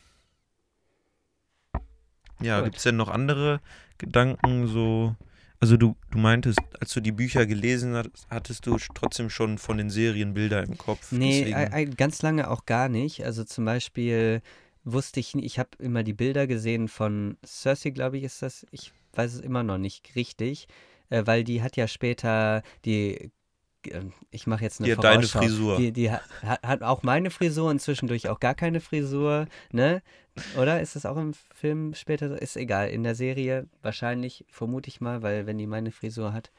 ja, 2.40 2.60
gibt 2.62 2.76
es 2.76 2.82
denn 2.82 2.96
noch 2.96 3.08
andere 3.08 3.60
Gedanken 3.98 4.66
so? 4.66 5.14
Also 5.58 5.76
du, 5.78 5.96
du 6.10 6.18
meintest, 6.18 6.58
als 6.80 6.92
du 6.92 7.00
die 7.00 7.12
Bücher 7.12 7.46
gelesen 7.46 7.94
hast, 7.94 8.10
hattest 8.28 8.66
du 8.66 8.76
trotzdem 8.94 9.30
schon 9.30 9.56
von 9.56 9.78
den 9.78 9.88
Serien 9.88 10.34
Bilder 10.34 10.62
im 10.62 10.76
Kopf. 10.76 11.12
Nee, 11.12 11.44
deswegen- 11.50 11.96
ganz 11.96 12.20
lange 12.20 12.50
auch 12.50 12.66
gar 12.66 12.88
nicht. 12.90 13.24
Also 13.24 13.42
zum 13.42 13.64
Beispiel 13.64 14.42
wusste 14.84 15.18
ich, 15.20 15.34
ich 15.34 15.58
habe 15.58 15.70
immer 15.78 16.02
die 16.02 16.12
Bilder 16.12 16.46
gesehen 16.46 16.88
von 16.88 17.38
Cersei, 17.44 17.90
glaube 17.90 18.18
ich, 18.18 18.24
ist 18.24 18.42
das. 18.42 18.66
Ich 18.70 18.92
weiß 19.14 19.34
es 19.34 19.40
immer 19.40 19.62
noch 19.62 19.78
nicht 19.78 20.14
richtig, 20.14 20.68
äh, 21.08 21.22
weil 21.24 21.42
die 21.42 21.62
hat 21.62 21.76
ja 21.76 21.88
später 21.88 22.62
die. 22.84 23.30
Äh, 23.88 24.02
Ich 24.30 24.46
mache 24.46 24.62
jetzt 24.62 24.80
eine 24.80 24.90
hat 24.96 25.02
deine. 25.04 25.22
Frisur. 25.26 25.76
Die, 25.78 25.92
die 25.92 26.10
hat, 26.10 26.22
hat- 26.42 26.82
auch 26.82 27.02
meine 27.02 27.30
Frisur 27.30 27.70
und 27.70 27.80
zwischendurch 27.80 28.28
auch 28.28 28.40
gar 28.40 28.54
keine 28.54 28.80
Frisur, 28.80 29.46
ne? 29.72 30.02
Oder 30.58 30.80
ist 30.82 30.96
das 30.96 31.06
auch 31.06 31.16
im 31.16 31.32
Film 31.54 31.94
später 31.94 32.28
so? 32.28 32.34
Ist 32.34 32.56
egal. 32.56 32.90
In 32.90 33.02
der 33.04 33.14
Serie 33.14 33.66
wahrscheinlich, 33.82 34.44
vermute 34.50 34.88
ich 34.88 35.00
mal, 35.00 35.22
weil 35.22 35.46
wenn 35.46 35.56
die 35.58 35.66
meine 35.66 35.90
Frisur 35.92 36.32
hat. 36.34 36.50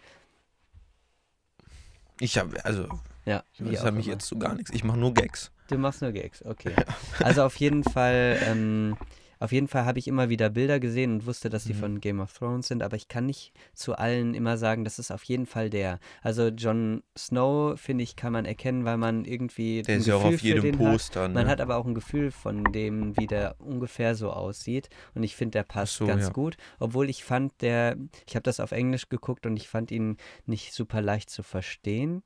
Ich 2.20 2.38
habe, 2.38 2.64
also, 2.66 2.88
Ja, 3.26 3.44
das 3.60 3.84
hat 3.84 3.94
mich 3.94 4.08
immer. 4.08 4.16
jetzt 4.16 4.26
zu 4.28 4.40
gar 4.40 4.56
nichts. 4.56 4.72
Ich 4.74 4.84
mache 4.84 4.98
nur 4.98 5.14
Gags. 5.14 5.52
Du 5.70 5.78
machst 5.78 6.02
nur 6.02 6.12
Gags, 6.12 6.44
okay. 6.46 6.74
Also 7.20 7.44
auf 7.44 7.56
jeden 7.58 7.84
Fall, 7.84 8.40
ähm, 8.46 8.98
auf 9.40 9.52
jeden 9.52 9.68
Fall 9.68 9.86
habe 9.86 10.00
ich 10.00 10.08
immer 10.08 10.30
wieder 10.30 10.50
Bilder 10.50 10.80
gesehen 10.80 11.14
und 11.14 11.26
wusste, 11.26 11.50
dass 11.50 11.64
die 11.66 11.74
Mhm. 11.74 11.78
von 11.80 12.00
Game 12.02 12.20
of 12.20 12.34
Thrones 12.34 12.68
sind, 12.68 12.84
aber 12.84 12.96
ich 12.96 13.08
kann 13.08 13.26
nicht 13.26 13.54
zu 13.74 13.96
allen 13.96 14.34
immer 14.34 14.58
sagen, 14.58 14.84
das 14.84 15.00
ist 15.00 15.12
auf 15.12 15.24
jeden 15.24 15.46
Fall 15.46 15.70
der. 15.70 16.00
Also 16.22 16.48
Jon 16.48 17.04
Snow, 17.18 17.80
finde 17.80 18.04
ich, 18.04 18.16
kann 18.16 18.34
man 18.34 18.46
erkennen, 18.46 18.86
weil 18.86 18.98
man 18.98 19.26
irgendwie 19.26 19.82
Der 19.82 19.98
ist 19.98 20.08
ja 20.08 20.16
auch 20.16 20.24
auf 20.26 20.42
jedem 20.42 20.64
den 20.64 20.80
hat. 20.80 20.92
Poster. 20.92 21.28
Ne? 21.28 21.34
Man 21.34 21.48
hat 21.48 21.62
aber 21.62 21.78
auch 21.78 21.86
ein 21.86 21.96
Gefühl 21.96 22.32
von 22.32 22.64
dem, 22.72 23.16
wie 23.18 23.28
der 23.28 23.56
ungefähr 23.60 24.16
so 24.16 24.32
aussieht. 24.32 24.90
Und 25.14 25.24
ich 25.24 25.36
finde, 25.36 25.52
der 25.52 25.64
passt 25.64 25.96
so, 25.96 26.06
ganz 26.06 26.26
ja. 26.26 26.30
gut. 26.32 26.58
Obwohl 26.80 27.10
ich 27.10 27.24
fand, 27.24 27.62
der, 27.62 27.98
ich 28.28 28.36
habe 28.36 28.44
das 28.44 28.60
auf 28.60 28.72
Englisch 28.72 29.10
geguckt 29.10 29.46
und 29.46 29.58
ich 29.58 29.68
fand 29.68 29.92
ihn 29.92 30.18
nicht 30.46 30.74
super 30.74 31.02
leicht 31.02 31.30
zu 31.30 31.44
verstehen. 31.44 32.24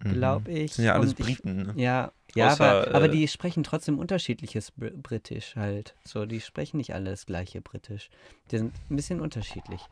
Glaube 0.00 0.50
ich. 0.50 0.68
Das 0.70 0.76
sind 0.76 0.84
ja 0.86 0.94
alles 0.94 1.10
Und 1.12 1.20
ich, 1.20 1.26
Briten. 1.26 1.62
Ne? 1.62 1.72
ja, 1.76 2.12
ja 2.34 2.52
Außer, 2.52 2.64
aber, 2.82 2.94
aber 2.94 3.04
äh, 3.06 3.10
die 3.10 3.28
sprechen 3.28 3.62
trotzdem 3.62 3.98
unterschiedliches 3.98 4.70
Br 4.72 4.90
Britisch 4.90 5.56
halt. 5.56 5.94
So, 6.04 6.26
die 6.26 6.40
sprechen 6.40 6.78
nicht 6.78 6.94
alle 6.94 7.10
das 7.10 7.26
gleiche 7.26 7.60
Britisch. 7.60 8.10
Die 8.50 8.58
sind 8.58 8.72
ein 8.90 8.96
bisschen 8.96 9.20
unterschiedlich. 9.20 9.82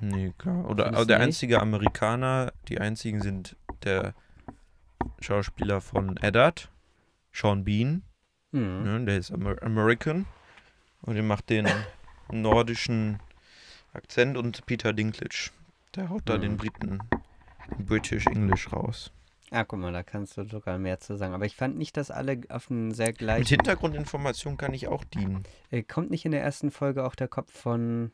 Nee, 0.00 0.32
klar. 0.38 0.68
Oder 0.68 0.88
aber 0.88 0.98
du 0.98 1.04
der 1.06 1.20
einzige 1.20 1.60
Amerikaner, 1.60 2.52
die 2.68 2.80
einzigen 2.80 3.20
sind 3.22 3.56
der 3.84 4.14
Schauspieler 5.20 5.80
von 5.80 6.16
Eddard, 6.18 6.70
Sean 7.32 7.64
Bean, 7.64 8.02
Hm. 8.52 8.84
ne, 8.84 9.04
der 9.04 9.16
ist 9.18 9.32
Amer 9.32 9.56
American 9.62 10.24
und 11.02 11.14
der 11.14 11.22
macht 11.22 11.50
den 11.50 11.66
nordischen 12.30 13.18
Akzent 13.92 14.36
und 14.36 14.64
Peter 14.66 14.92
Dinklage, 14.92 15.50
der 15.94 16.08
haut 16.10 16.22
da 16.26 16.36
Mhm. 16.36 16.42
den 16.42 16.56
Briten 16.58 16.98
British 17.78 18.26
English 18.26 18.72
raus. 18.72 19.10
Ah, 19.50 19.64
guck 19.64 19.78
mal, 19.78 19.92
da 19.92 20.02
kannst 20.02 20.36
du 20.36 20.44
sogar 20.44 20.78
mehr 20.78 20.98
zu 20.98 21.16
sagen. 21.16 21.32
Aber 21.32 21.46
ich 21.46 21.54
fand 21.54 21.78
nicht, 21.78 21.96
dass 21.96 22.10
alle 22.10 22.40
auf 22.48 22.70
einen 22.70 22.92
sehr 22.92 23.08
Mit 23.08 23.18
gleichen. 23.18 23.46
Hintergrundinformation 23.46 24.56
kann 24.56 24.74
ich 24.74 24.88
auch 24.88 25.04
dienen. 25.04 25.44
Äh, 25.70 25.82
kommt 25.82 26.10
nicht 26.10 26.24
in 26.24 26.32
der 26.32 26.42
ersten 26.42 26.70
Folge 26.70 27.04
auch 27.04 27.14
der 27.14 27.28
Kopf 27.28 27.52
von 27.52 28.10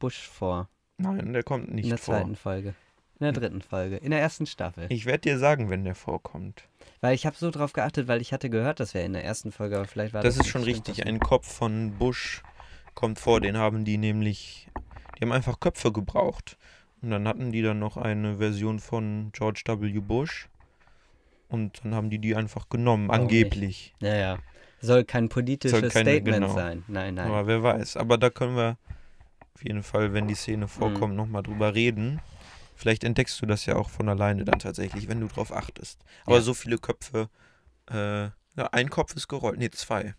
Bush 0.00 0.26
vor? 0.26 0.68
Nein, 0.98 1.32
der 1.32 1.44
kommt 1.44 1.72
nicht 1.72 1.84
in 1.84 1.90
der 1.90 1.98
vor. 1.98 2.16
zweiten 2.16 2.36
Folge. 2.36 2.74
In 3.20 3.24
der 3.24 3.32
dritten 3.32 3.62
Folge. 3.62 3.96
In 3.98 4.10
der 4.10 4.20
ersten 4.20 4.46
Staffel. 4.46 4.86
Ich 4.88 5.06
werde 5.06 5.20
dir 5.20 5.38
sagen, 5.38 5.70
wenn 5.70 5.84
der 5.84 5.94
vorkommt. 5.94 6.64
Weil 7.00 7.14
ich 7.14 7.24
habe 7.24 7.36
so 7.36 7.52
drauf 7.52 7.72
geachtet, 7.72 8.08
weil 8.08 8.20
ich 8.20 8.32
hatte 8.32 8.50
gehört, 8.50 8.80
das 8.80 8.94
wäre 8.94 9.04
in 9.04 9.12
der 9.12 9.24
ersten 9.24 9.52
Folge, 9.52 9.76
aber 9.76 9.86
vielleicht 9.86 10.12
war 10.12 10.22
das. 10.22 10.34
Das 10.34 10.44
ist 10.44 10.50
schon 10.50 10.64
richtig. 10.64 11.06
Ein 11.06 11.20
Kopf 11.20 11.46
von 11.46 11.92
Bush 11.98 12.42
kommt 12.94 13.20
vor. 13.20 13.40
Den 13.40 13.56
haben 13.56 13.84
die 13.84 13.96
nämlich. 13.96 14.68
Die 15.16 15.22
haben 15.22 15.30
einfach 15.30 15.60
Köpfe 15.60 15.92
gebraucht. 15.92 16.58
Und 17.00 17.10
dann 17.10 17.28
hatten 17.28 17.52
die 17.52 17.62
dann 17.62 17.78
noch 17.78 17.96
eine 17.96 18.38
Version 18.38 18.80
von 18.80 19.30
George 19.32 19.62
W. 19.66 20.00
Bush. 20.00 20.48
Und 21.52 21.84
dann 21.84 21.94
haben 21.94 22.10
die 22.10 22.18
die 22.18 22.34
einfach 22.34 22.68
genommen, 22.68 23.08
Warum 23.08 23.22
angeblich. 23.22 23.94
Ja, 24.00 24.14
ja. 24.14 24.38
Soll 24.80 25.04
kein 25.04 25.28
politisches 25.28 25.78
Soll 25.78 25.88
keine- 25.90 26.10
Statement 26.10 26.36
genau. 26.42 26.54
sein. 26.54 26.82
Nein, 26.88 27.14
nein. 27.14 27.28
Aber 27.28 27.46
wer 27.46 27.62
weiß. 27.62 27.96
Aber 27.98 28.18
da 28.18 28.30
können 28.30 28.56
wir 28.56 28.78
auf 29.54 29.62
jeden 29.64 29.82
Fall, 29.82 30.12
wenn 30.12 30.26
die 30.26 30.34
Szene 30.34 30.64
Mhm. 30.64 30.68
vorkommt, 30.70 31.14
nochmal 31.14 31.42
drüber 31.42 31.74
reden. 31.74 32.20
Vielleicht 32.74 33.04
entdeckst 33.04 33.40
du 33.40 33.46
das 33.46 33.66
ja 33.66 33.76
auch 33.76 33.90
von 33.90 34.08
alleine 34.08 34.44
dann 34.44 34.58
tatsächlich, 34.58 35.08
wenn 35.08 35.20
du 35.20 35.28
drauf 35.28 35.52
achtest. 35.54 36.00
Aber 36.26 36.36
Ja. 36.36 36.42
so 36.42 36.54
viele 36.54 36.78
Köpfe. 36.78 37.28
Äh, 37.90 38.22
ja, 38.24 38.32
ein 38.72 38.90
Kopf 38.90 39.14
ist 39.14 39.28
gerollt. 39.28 39.58
Nee, 39.58 39.70
zwei. 39.70 40.14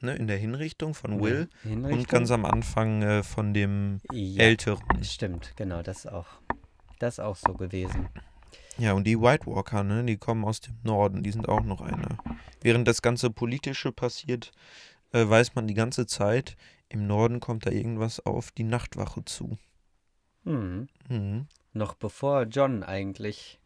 Ne, 0.00 0.14
in 0.14 0.26
der 0.28 0.38
Hinrichtung 0.38 0.94
von 0.94 1.20
Will. 1.20 1.48
Hinrichtung? 1.62 1.92
Und 1.98 2.08
ganz 2.08 2.30
am 2.30 2.46
Anfang 2.46 3.02
äh, 3.02 3.22
von 3.22 3.52
dem 3.52 4.00
ja, 4.12 4.44
Älteren. 4.44 5.04
Stimmt, 5.04 5.52
genau, 5.56 5.82
das 5.82 6.06
auch. 6.06 6.28
Das 7.00 7.14
ist 7.14 7.20
auch 7.20 7.36
so 7.36 7.52
gewesen. 7.52 8.08
Ja, 8.80 8.94
und 8.94 9.04
die 9.06 9.20
White 9.20 9.46
Walker, 9.46 9.84
ne, 9.84 10.02
die 10.04 10.16
kommen 10.16 10.44
aus 10.44 10.60
dem 10.60 10.74
Norden, 10.82 11.22
die 11.22 11.30
sind 11.30 11.48
auch 11.48 11.62
noch 11.62 11.82
eine. 11.82 12.16
Während 12.62 12.88
das 12.88 13.02
ganze 13.02 13.28
Politische 13.30 13.92
passiert, 13.92 14.52
äh, 15.12 15.28
weiß 15.28 15.54
man 15.54 15.66
die 15.68 15.74
ganze 15.74 16.06
Zeit, 16.06 16.56
im 16.88 17.06
Norden 17.06 17.40
kommt 17.40 17.66
da 17.66 17.70
irgendwas 17.70 18.20
auf 18.24 18.50
die 18.52 18.62
Nachtwache 18.64 19.22
zu. 19.26 19.58
Hm. 20.44 20.88
Mhm. 21.08 21.46
Noch 21.74 21.94
bevor 21.94 22.44
John 22.44 22.82
eigentlich 22.82 23.58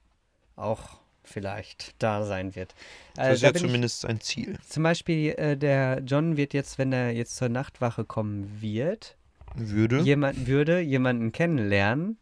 auch 0.57 0.99
vielleicht 1.23 1.95
da 2.03 2.25
sein 2.25 2.55
wird. 2.57 2.75
Das 3.15 3.27
Äh, 3.29 3.33
ist 3.35 3.43
da 3.45 3.47
ja 3.49 3.55
ich- 3.55 3.61
zumindest 3.63 4.01
sein 4.01 4.21
Ziel. 4.21 4.59
Zum 4.69 4.83
Beispiel, 4.83 5.31
äh, 5.39 5.57
der 5.57 6.01
John 6.05 6.37
wird 6.37 6.53
jetzt, 6.55 6.77
wenn 6.77 6.93
er 6.93 7.13
jetzt 7.13 7.37
zur 7.37 7.49
Nachtwache 7.49 8.05
kommen 8.05 8.61
wird, 8.61 9.17
Würde. 9.55 10.01
jemand 10.01 10.47
würde 10.49 10.81
jemanden 10.81 11.31
kennenlernen, 11.33 12.19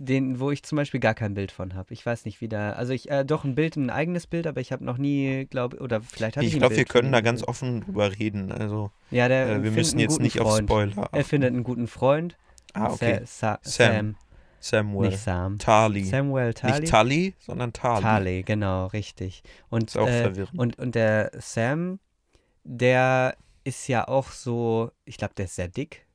den, 0.00 0.38
wo 0.38 0.52
ich 0.52 0.62
zum 0.62 0.76
Beispiel 0.76 1.00
gar 1.00 1.14
kein 1.14 1.34
Bild 1.34 1.50
von 1.50 1.74
habe. 1.74 1.92
Ich 1.92 2.06
weiß 2.06 2.24
nicht, 2.24 2.40
wie 2.40 2.48
da. 2.48 2.70
Also 2.72 2.92
ich, 2.92 3.10
äh, 3.10 3.24
doch 3.24 3.42
ein 3.44 3.56
Bild, 3.56 3.74
ein 3.76 3.90
eigenes 3.90 4.28
Bild, 4.28 4.46
aber 4.46 4.60
ich 4.60 4.70
habe 4.70 4.84
noch 4.84 4.96
nie, 4.96 5.46
glaube 5.50 5.78
oder 5.78 6.00
vielleicht 6.00 6.36
habe 6.36 6.46
ich. 6.46 6.52
Ich 6.52 6.58
glaube, 6.60 6.76
wir 6.76 6.84
können 6.84 7.10
da 7.10 7.20
ganz 7.20 7.42
offen 7.42 7.80
drüber 7.80 8.16
reden. 8.16 8.52
Also, 8.52 8.92
Ja, 9.10 9.26
der 9.26 9.48
äh, 9.48 9.62
wir 9.64 9.72
müssen 9.72 9.98
jetzt 9.98 10.20
nicht 10.20 10.40
auf 10.40 10.48
Freund. 10.64 10.92
Spoiler. 10.92 11.08
Er 11.12 11.24
findet 11.24 11.52
einen 11.52 11.64
guten 11.64 11.88
Freund. 11.88 12.36
ah, 12.74 12.92
okay. 12.92 13.22
Sa 13.24 13.58
Sa 13.62 13.70
Sam. 13.86 13.92
Sam. 13.92 14.16
Samuel. 14.60 15.10
Nicht 15.10 15.20
Sam. 15.20 15.58
Tali. 15.58 16.04
Samuel 16.04 16.54
Tali. 16.54 16.80
Nicht 16.80 16.90
Tali, 16.90 17.34
sondern 17.40 17.72
Tali. 17.72 18.02
Tali, 18.02 18.42
genau, 18.44 18.86
richtig. 18.86 19.42
Und, 19.68 19.84
Ist 19.90 19.96
auch 19.96 20.06
äh, 20.08 20.22
verwirrend. 20.22 20.58
und, 20.58 20.78
und 20.78 20.94
der 20.94 21.30
Sam, 21.38 21.98
der 22.64 23.36
ist 23.64 23.88
ja 23.88 24.06
auch 24.08 24.30
so, 24.30 24.90
ich 25.04 25.16
glaube, 25.16 25.34
der 25.36 25.46
ist 25.46 25.54
sehr 25.56 25.68
dick. 25.68 26.06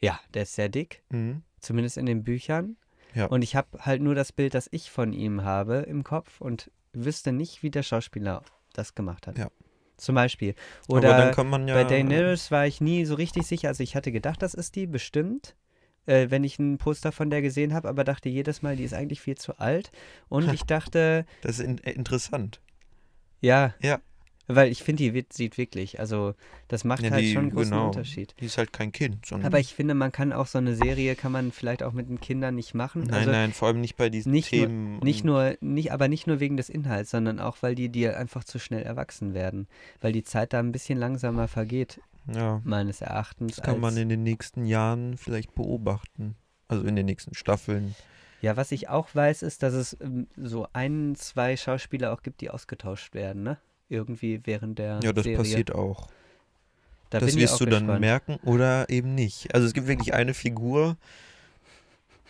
Ja, 0.00 0.20
der 0.34 0.42
ist 0.42 0.54
sehr 0.54 0.68
dick, 0.68 1.02
Mhm. 1.10 1.42
zumindest 1.60 1.96
in 1.98 2.06
den 2.06 2.22
Büchern. 2.24 2.76
Ja. 3.14 3.26
Und 3.26 3.42
ich 3.42 3.56
habe 3.56 3.68
halt 3.80 4.02
nur 4.02 4.14
das 4.14 4.32
Bild, 4.32 4.54
das 4.54 4.68
ich 4.70 4.90
von 4.90 5.12
ihm 5.12 5.44
habe 5.44 5.76
im 5.88 6.04
Kopf 6.04 6.40
und 6.40 6.70
wüsste 6.92 7.32
nicht, 7.32 7.62
wie 7.62 7.70
der 7.70 7.82
Schauspieler 7.82 8.42
das 8.72 8.94
gemacht 8.94 9.26
hat. 9.26 9.38
Ja. 9.38 9.48
Zum 9.96 10.16
Beispiel. 10.16 10.54
Oder 10.88 11.30
ja. 11.30 11.74
bei 11.74 11.84
Daenerys 11.84 12.50
war 12.50 12.66
ich 12.66 12.80
nie 12.80 13.04
so 13.04 13.14
richtig 13.14 13.46
sicher. 13.46 13.68
Also 13.68 13.82
ich 13.82 13.94
hatte 13.94 14.10
gedacht, 14.10 14.42
das 14.42 14.54
ist 14.54 14.74
die, 14.74 14.86
bestimmt. 14.86 15.54
Äh, 16.06 16.30
wenn 16.30 16.44
ich 16.44 16.58
ein 16.58 16.78
Poster 16.78 17.12
von 17.12 17.30
der 17.30 17.40
gesehen 17.40 17.72
habe, 17.72 17.88
aber 17.88 18.04
dachte 18.04 18.28
jedes 18.28 18.60
Mal, 18.60 18.76
die 18.76 18.84
ist 18.84 18.92
eigentlich 18.92 19.20
viel 19.20 19.36
zu 19.36 19.58
alt. 19.58 19.92
Und 20.28 20.48
ich 20.52 20.64
dachte, 20.64 21.26
Das 21.42 21.58
ist 21.58 21.64
in, 21.64 21.78
äh, 21.78 21.92
interessant. 21.92 22.60
ja. 23.40 23.74
Ja. 23.80 24.00
Weil 24.46 24.70
ich 24.70 24.82
finde, 24.82 25.02
die 25.04 25.14
wird, 25.14 25.32
sieht 25.32 25.56
wirklich, 25.56 26.00
also 26.00 26.34
das 26.68 26.84
macht 26.84 27.02
Ja, 27.02 27.10
halt 27.10 27.22
die- 27.22 27.32
schon 27.32 27.44
einen 27.44 27.50
großen 27.52 27.70
genau. 27.70 27.86
Unterschied. 27.86 28.34
Die 28.40 28.44
ist 28.44 28.58
halt 28.58 28.72
kein 28.74 28.92
Kind, 28.92 29.24
sondern. 29.24 29.46
Aber 29.46 29.58
ich 29.58 29.72
finde, 29.74 29.94
man 29.94 30.12
kann 30.12 30.32
auch 30.34 30.46
so 30.46 30.58
eine 30.58 30.74
Serie, 30.74 31.14
kann 31.14 31.32
man 31.32 31.50
vielleicht 31.50 31.82
auch 31.82 31.92
mit 31.92 32.10
den 32.10 32.20
Kindern 32.20 32.54
nicht 32.54 32.74
machen. 32.74 33.04
Nein, 33.04 33.14
also 33.14 33.30
nein, 33.30 33.52
vor 33.54 33.68
allem 33.68 33.80
nicht 33.80 33.96
bei 33.96 34.10
diesen 34.10 34.32
nicht 34.32 34.52
nur- 34.52 34.66
Themen. 34.66 34.98
Nicht 34.98 35.20
und- 35.22 35.26
nur, 35.26 35.56
nicht, 35.60 35.92
aber 35.92 36.08
nicht 36.08 36.26
nur 36.26 36.40
wegen 36.40 36.58
des 36.58 36.68
Inhalts, 36.68 37.10
sondern 37.10 37.40
auch, 37.40 37.58
weil 37.62 37.74
die 37.74 37.88
dir 37.88 38.18
einfach 38.18 38.44
zu 38.44 38.58
schnell 38.58 38.82
erwachsen 38.82 39.32
werden. 39.32 39.66
Weil 40.02 40.12
die 40.12 40.24
Zeit 40.24 40.52
da 40.52 40.58
ein 40.58 40.72
bisschen 40.72 40.98
langsamer 40.98 41.48
vergeht, 41.48 42.00
Ja, 42.30 42.60
meines 42.64 43.00
Erachtens. 43.00 43.56
das 43.56 43.64
kann 43.64 43.80
man 43.80 43.96
in 43.96 44.10
den 44.10 44.22
nächsten 44.22 44.66
Jahren 44.66 45.16
vielleicht 45.16 45.54
beobachten. 45.54 46.36
Also 46.68 46.84
in 46.84 46.96
den 46.96 47.06
nächsten 47.06 47.34
Staffeln. 47.34 47.94
ja, 48.42 48.58
was 48.58 48.72
ich 48.72 48.90
auch 48.90 49.08
weiß, 49.14 49.42
ist, 49.42 49.62
dass 49.62 49.72
es 49.72 49.96
ähm, 50.02 50.26
so 50.36 50.66
ein, 50.74 51.14
zwei 51.16 51.56
Schauspieler 51.56 52.12
auch 52.12 52.22
gibt, 52.22 52.42
die 52.42 52.50
ausgetauscht 52.50 53.14
werden, 53.14 53.42
ne? 53.42 53.58
Irgendwie 53.88 54.40
während 54.44 54.78
der 54.78 55.00
Ja, 55.02 55.12
das 55.12 55.24
Serie. 55.24 55.38
passiert 55.38 55.74
auch. 55.74 56.08
Da 57.10 57.20
das 57.20 57.36
wirst 57.36 57.60
du 57.60 57.66
dann 57.66 57.84
gespannt. 57.84 58.00
merken 58.00 58.36
oder 58.42 58.88
eben 58.90 59.14
nicht. 59.14 59.54
Also 59.54 59.66
es 59.66 59.72
gibt 59.74 59.86
wirklich 59.86 60.14
eine 60.14 60.34
Figur. 60.34 60.96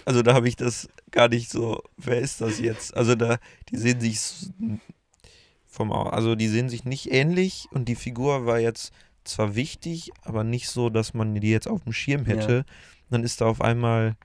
Also 0.05 0.23
da 0.23 0.35
habe 0.35 0.49
ich 0.49 0.57
das 0.57 0.89
gar 1.11 1.29
nicht 1.29 1.51
so. 1.51 1.83
Wer 1.97 2.19
ist 2.21 2.41
das 2.41 2.59
jetzt? 2.61 2.95
Also 2.95 3.15
da, 3.15 3.39
die 3.71 3.79
sehen 3.79 4.01
sich 4.01 4.21
vom, 5.67 5.91
also 5.93 6.35
die 6.35 6.49
sehen 6.49 6.69
sich 6.69 6.85
nicht 6.85 7.11
ähnlich 7.13 7.67
und 7.71 7.87
die 7.89 7.95
Figur 7.95 8.45
war 8.47 8.59
jetzt 8.61 8.93
zwar 9.25 9.55
wichtig, 9.55 10.11
aber 10.23 10.45
nicht 10.45 10.69
so, 10.69 10.91
dass 10.91 11.15
man 11.15 11.35
die 11.35 11.51
jetzt 11.51 11.69
auf 11.69 11.83
dem 11.85 11.93
Schirm 11.95 12.23
Ja. 12.27 12.35
hätte. 12.35 12.67
Dann 13.11 13.23
ist 13.25 13.41
da 13.41 13.47
auf 13.47 13.63
einmal 13.63 14.17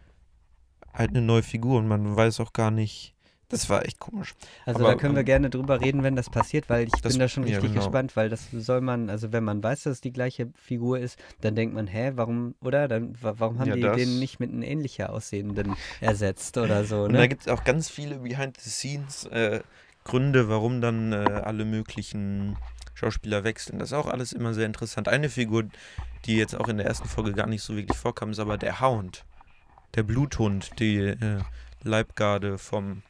halt 0.94 1.12
eine 1.12 1.22
neue 1.22 1.44
Figur 1.44 1.78
und 1.80 1.88
man 1.88 2.16
weiß 2.18 2.40
auch 2.42 2.52
gar 2.52 2.72
nicht. 2.72 3.14
Das 3.50 3.68
war 3.70 3.84
echt 3.84 4.00
komisch. 4.00 4.36
Also 4.66 4.82
Aber, 4.82 4.90
da 4.94 4.96
können 5.00 5.16
wir 5.16 5.22
ähm, 5.22 5.26
gerne 5.26 5.50
drüber 5.50 5.82
reden, 5.82 6.04
wenn 6.04 6.16
das 6.16 6.30
passiert, 6.30 6.70
weil 6.70 6.88
ich 6.88 7.02
das- 7.02 7.12
bin 7.14 7.20
da 7.20 7.28
schon 7.28 7.44
ja, 7.44 7.56
richtig 7.56 7.72
genau. 7.74 7.84
gespannt, 7.86 8.16
weil 8.16 8.30
das 8.30 8.48
soll 8.52 8.80
man, 8.82 9.10
also 9.10 9.32
wenn 9.32 9.44
man 9.44 9.64
weiß, 9.64 9.84
dass 9.84 9.94
es 9.94 10.02
die 10.02 10.14
gleiche 10.14 10.52
Figur 10.56 11.00
ist, 11.00 11.18
dann 11.42 11.56
denkt 11.56 11.74
man, 11.74 11.88
hä, 11.88 12.12
warum, 12.16 12.54
oder? 12.62 12.88
Dann, 12.88 13.16
wa- 13.22 13.34
warum 13.38 13.58
haben 13.60 13.70
Ja, 13.70 13.76
die 13.76 13.82
das- 13.82 13.96
den 13.98 14.20
nicht 14.20 14.40
mit 14.40 14.52
einem 14.52 14.62
ähnlicher 14.62 15.12
aussehenden 15.12 15.76
ersetzt 16.00 16.58
oder 16.58 16.84
so, 16.86 17.04
Und 17.06 17.14
da 17.14 17.20
ne? 17.22 17.28
gibt 17.30 17.42
es 17.42 17.48
auch 17.48 17.64
ganz 17.64 17.90
viele 17.90 18.20
Behind-the-Scenes 18.20 19.26
äh, 19.32 19.62
Gründe, 20.04 20.48
warum 20.48 20.80
dann 20.80 21.12
äh, 21.12 21.16
alle 21.16 21.66
möglichen 21.66 22.56
Schauspieler 22.94 23.44
wechseln. 23.44 23.80
Das 23.80 23.90
ist 23.90 23.94
auch 23.94 24.08
alles 24.08 24.32
immer 24.32 24.54
sehr 24.54 24.66
interessant. 24.68 25.08
Eine 25.08 25.30
Figur, 25.30 25.64
die 26.26 26.38
jetzt 26.38 26.54
auch 26.56 26.68
in 26.68 26.78
der 26.78 26.86
ersten 26.86 27.08
Folge 27.08 27.34
gar 27.34 27.48
nicht 27.48 27.64
so 27.64 27.76
wirklich 27.76 27.98
vorkam, 27.98 28.30
ist 28.32 28.40
aber 28.40 28.58
der 28.60 28.80
Hound. 28.80 29.24
Der 29.96 30.04
Bluthund, 30.04 30.72
die 30.80 30.98
äh, 30.98 31.40
Leibgarde 31.84 32.58
vom 32.58 33.02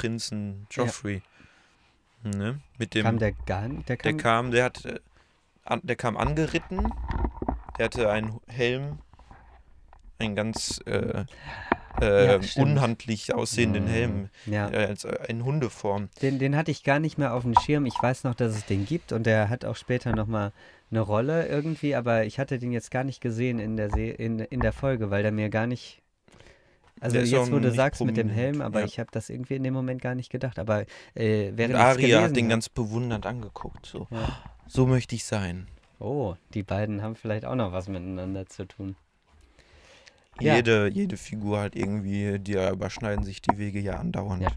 Prinzen 0.00 0.66
Joffrey. 0.70 1.22
Ne? 2.22 2.60
Mit 2.78 2.94
dem, 2.94 3.04
kam 3.04 3.18
der 3.18 3.32
gar? 3.32 3.68
Der 3.68 3.96
der 3.96 3.96
kam, 3.96 4.16
kam, 4.18 4.50
der 4.50 4.64
hat, 4.64 4.84
äh, 4.84 4.98
der 5.82 5.96
kam 5.96 6.16
angeritten. 6.16 6.92
Der 7.78 7.86
hatte 7.86 8.10
einen 8.10 8.40
Helm, 8.46 8.98
einen 10.18 10.34
ganz 10.36 10.80
äh, 10.86 11.24
äh, 12.00 12.26
Ja, 12.26 12.40
unhandlich 12.56 13.34
aussehenden 13.34 13.84
Mm, 13.84 13.88
Helm, 13.88 14.28
ja. 14.46 14.66
als 14.68 15.04
äh, 15.04 15.16
in 15.28 15.44
Hundeform. 15.44 16.08
Den, 16.20 16.38
den 16.38 16.56
hatte 16.56 16.70
ich 16.70 16.84
gar 16.84 16.98
nicht 16.98 17.16
mehr 17.18 17.32
auf 17.34 17.42
dem 17.42 17.54
Schirm. 17.58 17.86
Ich 17.86 17.94
weiß 18.00 18.24
noch, 18.24 18.34
dass 18.34 18.54
es 18.54 18.66
den 18.66 18.84
gibt 18.84 19.12
und 19.12 19.24
der 19.24 19.48
hat 19.48 19.64
auch 19.64 19.76
später 19.76 20.14
nochmal 20.14 20.52
eine 20.90 21.00
Rolle 21.00 21.46
irgendwie, 21.46 21.94
aber 21.94 22.24
ich 22.24 22.38
hatte 22.38 22.58
den 22.58 22.72
jetzt 22.72 22.90
gar 22.90 23.04
nicht 23.04 23.20
gesehen 23.20 23.58
in 23.58 23.76
der, 23.76 23.90
Se 23.90 24.00
in, 24.02 24.40
in 24.40 24.60
der 24.60 24.72
Folge, 24.72 25.10
weil 25.10 25.22
der 25.22 25.32
mir 25.32 25.48
gar 25.48 25.66
nicht. 25.66 25.99
Also 27.00 27.14
Der 27.14 27.24
jetzt, 27.24 27.50
wo 27.50 27.58
du 27.58 27.70
sagst 27.72 28.04
mit 28.04 28.16
dem 28.16 28.28
Helm, 28.28 28.60
aber 28.60 28.80
ja. 28.80 28.86
ich 28.86 28.98
habe 29.00 29.08
das 29.10 29.30
irgendwie 29.30 29.54
in 29.54 29.62
dem 29.62 29.72
Moment 29.74 30.02
gar 30.02 30.14
nicht 30.14 30.30
gedacht. 30.30 30.58
Aber 30.58 30.82
äh, 31.14 31.52
während 31.54 31.74
Und 31.74 31.80
Aria 31.80 32.22
hat 32.22 32.36
den 32.36 32.48
ganz 32.48 32.68
bewundernd 32.68 33.24
angeguckt. 33.26 33.86
So, 33.86 34.06
Ja. 34.10 34.38
so 34.66 34.86
möchte 34.86 35.14
ich 35.14 35.24
sein. 35.24 35.66
Oh, 35.98 36.34
die 36.54 36.62
beiden 36.62 37.02
haben 37.02 37.16
vielleicht 37.16 37.44
auch 37.44 37.54
noch 37.54 37.72
was 37.72 37.88
miteinander 37.88 38.46
zu 38.46 38.66
tun. 38.66 38.96
Ja. 40.40 40.56
Jede, 40.56 40.88
jede 40.88 41.16
Figur 41.16 41.60
hat 41.60 41.76
irgendwie, 41.76 42.38
die 42.38 42.54
überschneiden 42.54 43.24
sich 43.24 43.42
die 43.42 43.58
Wege 43.58 43.80
ja 43.80 43.94
andauernd. 43.98 44.42
Ja. 44.42 44.52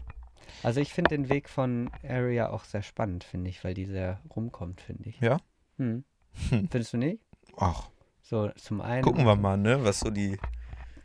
Also 0.62 0.80
ich 0.80 0.92
finde 0.94 1.10
den 1.10 1.28
Weg 1.28 1.48
von 1.50 1.90
Aria 2.08 2.48
auch 2.50 2.64
sehr 2.64 2.82
spannend, 2.82 3.24
finde 3.24 3.50
ich, 3.50 3.62
weil 3.64 3.74
die 3.74 3.84
sehr 3.84 4.20
rumkommt, 4.34 4.80
finde 4.80 5.10
ich. 5.10 5.20
Ja? 5.20 5.38
Hm. 5.76 6.04
Hm. 6.48 6.68
Findest 6.70 6.92
du 6.94 6.96
nicht? 6.96 7.20
Ach, 7.58 7.88
So, 8.22 8.48
zum 8.56 8.80
einen. 8.80 9.02
gucken 9.02 9.26
wir 9.26 9.36
mal, 9.36 9.56
ne, 9.58 9.84
was 9.84 10.00
so 10.00 10.10
die. 10.10 10.38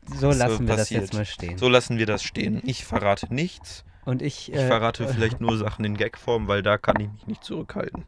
So 0.06 0.32
lassen 0.32 0.68
wir 0.68 0.76
das 0.76 0.78
passiert. 0.78 1.02
jetzt 1.02 1.14
mal 1.14 1.26
stehen. 1.26 1.58
So 1.58 1.70
lassen 1.70 1.98
wir 1.98 2.06
das 2.06 2.24
stehen. 2.24 2.62
Ich 2.66 2.86
verrate 2.86 3.34
nichts. 3.34 3.84
Und 4.06 4.22
ich. 4.22 4.50
Ich 4.50 4.56
äh, 4.56 4.68
verrate 4.68 5.04
äh, 5.04 5.08
vielleicht 5.14 5.42
nur 5.42 5.58
Sachen 5.58 5.86
in 5.86 5.96
Gagform, 5.96 6.48
weil 6.48 6.64
da 6.64 6.78
kann 6.78 7.00
ich 7.00 7.12
mich 7.12 7.28
nicht 7.28 7.44
zurückhalten. 7.44 8.06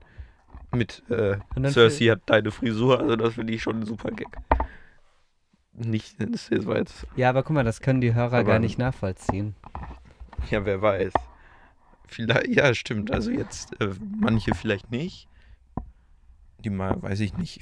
Mit 0.73 1.03
äh, 1.09 1.37
Cersei 1.69 2.05
hat 2.05 2.21
deine 2.27 2.49
Frisur, 2.49 2.99
also 2.99 3.17
das 3.17 3.33
finde 3.33 3.53
ich 3.53 3.61
schon 3.61 3.81
ein 3.81 3.85
super 3.85 4.09
Gag. 4.11 4.29
Nicht, 5.73 6.15
das 6.19 6.49
war 6.65 6.77
jetzt. 6.77 7.07
Ja, 7.15 7.29
aber 7.29 7.43
guck 7.43 7.55
mal, 7.55 7.63
das 7.63 7.81
können 7.81 8.01
die 8.01 8.13
Hörer 8.13 8.43
gar 8.43 8.59
nicht 8.59 8.77
nachvollziehen. 8.77 9.55
Ja, 10.49 10.65
wer 10.65 10.81
weiß. 10.81 11.13
Vielleicht, 12.07 12.47
ja, 12.47 12.73
stimmt. 12.73 13.11
Also 13.11 13.31
jetzt 13.31 13.79
äh, 13.81 13.89
manche 14.19 14.53
vielleicht 14.53 14.91
nicht. 14.91 15.27
Die 16.59 16.69
mal, 16.69 17.01
weiß 17.01 17.19
ich 17.21 17.37
nicht. 17.37 17.61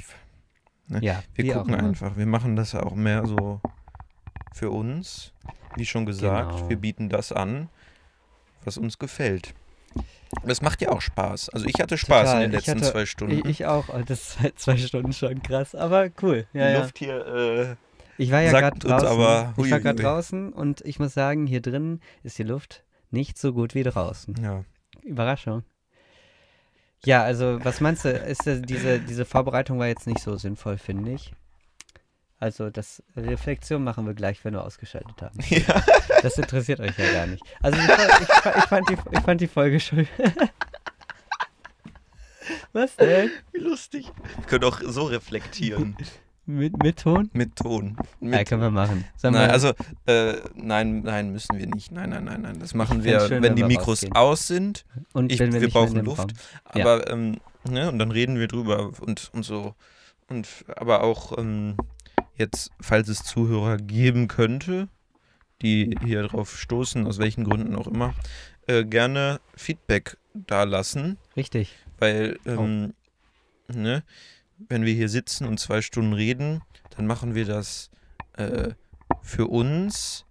Ne? 0.88 1.00
Ja, 1.02 1.22
Wir 1.36 1.54
gucken 1.54 1.76
einfach. 1.76 2.18
Wir 2.18 2.26
machen 2.26 2.56
das 2.56 2.74
auch 2.74 2.96
mehr 2.96 3.26
so 3.26 3.62
für 4.54 4.70
uns. 4.72 5.34
Wie 5.76 5.86
schon 5.86 6.06
gesagt, 6.06 6.52
Genau. 6.56 6.70
wir 6.70 6.78
bieten 6.78 7.10
das 7.10 7.32
an, 7.32 7.70
was 8.66 8.78
uns 8.78 8.98
gefällt. 9.00 9.54
Das 10.44 10.62
macht 10.62 10.82
ja 10.82 10.90
auch 10.90 11.02
Spaß. 11.02 11.50
Also 11.50 11.66
ich 11.66 11.80
hatte 11.82 11.98
Spaß 11.98 12.28
Total. 12.30 12.44
in 12.44 12.52
den 12.52 12.60
Ich 12.60 12.68
letzten 12.68 12.82
hatte- 12.82 12.92
zwei 12.92 13.06
Stunden. 13.06 13.40
Ich, 13.40 13.46
ich 13.46 13.66
auch. 13.66 13.90
Oh, 13.90 14.02
Das 14.06 14.20
ist 14.22 14.40
seit 14.42 14.60
zwei 14.60 14.78
Stunden 14.78 15.14
schon 15.14 15.42
krass, 15.42 15.74
aber 15.76 16.10
cool. 16.22 16.46
Ja, 16.54 16.68
Die 16.68 16.74
ja. 16.74 16.80
Luft 16.82 16.98
hier, 17.00 17.26
äh, 17.28 17.76
Ich 18.22 18.32
war 18.32 18.42
ja 18.42 18.52
gerade 18.52 18.78
draußen. 18.80 19.08
aber, 19.08 19.54
ich 19.58 19.72
war 19.72 19.80
gerade 19.80 19.98
huiuiui. 19.98 20.04
draußen 20.04 20.54
und 20.54 20.82
ich 20.82 21.00
muss 21.00 21.14
sagen, 21.14 21.48
hier 21.48 21.62
drin 21.62 22.00
ist 22.24 22.38
die 22.38 22.44
Luft 22.44 22.84
nicht 23.12 23.38
so 23.40 23.54
gut 23.54 23.74
wie 23.76 23.84
draußen. 23.84 24.36
ja. 24.42 24.64
Überraschung. 25.04 25.64
Ja, 27.06 27.24
also 27.24 27.60
was 27.64 27.80
meinst 27.80 28.04
du, 28.06 28.10
ist 28.12 28.42
diese, 28.46 29.00
diese 29.00 29.24
Vorbereitung 29.26 29.80
war 29.80 29.88
jetzt 29.88 30.06
nicht 30.06 30.20
so 30.20 30.36
sinnvoll, 30.36 30.78
finde 30.78 31.14
ich. 31.14 31.34
Also 32.42 32.70
das 32.70 33.04
Reflexion 33.18 33.84
machen 33.84 34.06
wir 34.06 34.14
gleich, 34.14 34.44
wenn 34.46 34.54
wir 34.54 34.64
ausgeschaltet 34.64 35.22
haben. 35.22 35.38
ja. 35.50 35.84
Das 36.22 36.38
interessiert 36.38 36.80
euch 36.80 36.98
ja 36.98 37.12
gar 37.12 37.28
nicht. 37.28 37.44
Also 37.62 37.78
ich, 37.78 37.86
fa- 37.86 38.54
ich, 38.58 38.64
fand 38.66 38.90
die, 38.90 38.98
ich 39.12 39.20
fand 39.20 39.42
die 39.42 39.48
Folge 39.48 39.80
schon. 39.80 40.08
Was 42.74 42.96
denn? 42.96 43.30
Wie 43.52 43.60
lustig. 43.60 44.12
Wir 44.38 44.46
können 44.46 44.64
auch 44.64 44.80
so 44.84 45.04
reflektieren. 45.04 45.96
Mit, 46.46 46.82
mit 46.82 46.98
Ton? 47.00 47.30
mit 47.34 47.56
Ton. 47.56 47.96
Mit 48.20 48.34
Ja, 48.34 48.44
können 48.44 48.62
wir 48.62 48.72
machen. 48.72 49.06
Sag 49.18 49.34
Nein, 49.34 49.48
mal, 49.48 49.52
also, 49.54 49.74
äh, 50.08 50.34
nein, 50.56 51.02
nein, 51.02 51.32
müssen 51.32 51.60
wir 51.60 51.68
nicht. 51.68 51.92
Nein, 51.92 52.10
nein, 52.10 52.24
nein, 52.24 52.42
nein. 52.42 52.60
Das 52.60 52.74
machen 52.74 53.00
Ich 53.00 53.06
wir, 53.06 53.20
schön, 53.20 53.30
wenn 53.32 53.44
wenn 53.44 53.56
die 53.56 53.62
wir 53.64 53.68
Mikros 53.68 54.00
rausgehen. 54.04 54.16
aus 54.16 54.48
sind. 54.48 54.86
und 55.14 55.32
ich- 55.32 55.40
wir, 55.40 55.52
wir 55.54 55.70
brauchen 55.70 56.04
Luft. 56.04 56.32
Ja. 56.74 56.82
Aber, 56.86 57.08
ähm, 57.12 57.38
ne, 57.70 57.90
und 57.92 58.00
dann 58.00 58.10
reden 58.12 58.40
wir 58.40 58.48
drüber 58.48 58.92
und, 59.02 59.30
und 59.34 59.44
so. 59.44 59.76
Und 60.28 60.48
aber 60.76 61.04
auch 61.04 61.38
ähm, 61.38 61.76
jetzt, 62.40 62.72
falls 62.82 63.08
es 63.10 63.24
Zuhörer 63.24 63.78
geben 63.78 64.28
könnte, 64.28 64.88
die 65.62 65.96
hier 66.04 66.24
drauf 66.24 66.58
stoßen, 66.58 67.06
aus 67.06 67.20
welchen 67.20 67.44
Gründen 67.44 67.76
auch 67.76 67.88
immer, 67.88 68.16
äh, 68.68 68.86
gerne 68.86 69.40
Feedback 69.56 70.18
da 70.34 70.64
lassen. 70.64 71.18
Richtig. 71.36 71.76
Weil, 71.98 72.40
Oh. 72.46 72.50
ähm, 72.52 72.94
ne, 73.68 74.04
wenn 74.70 74.86
wir 74.86 74.94
hier 74.94 75.10
sitzen 75.10 75.46
und 75.48 75.60
zwei 75.60 75.82
Stunden 75.82 76.14
reden, 76.14 76.62
dann 76.96 77.06
machen 77.08 77.36
wir 77.36 77.46
das 77.46 77.92
äh, 78.34 78.72
für 79.22 79.48
uns 79.48 80.26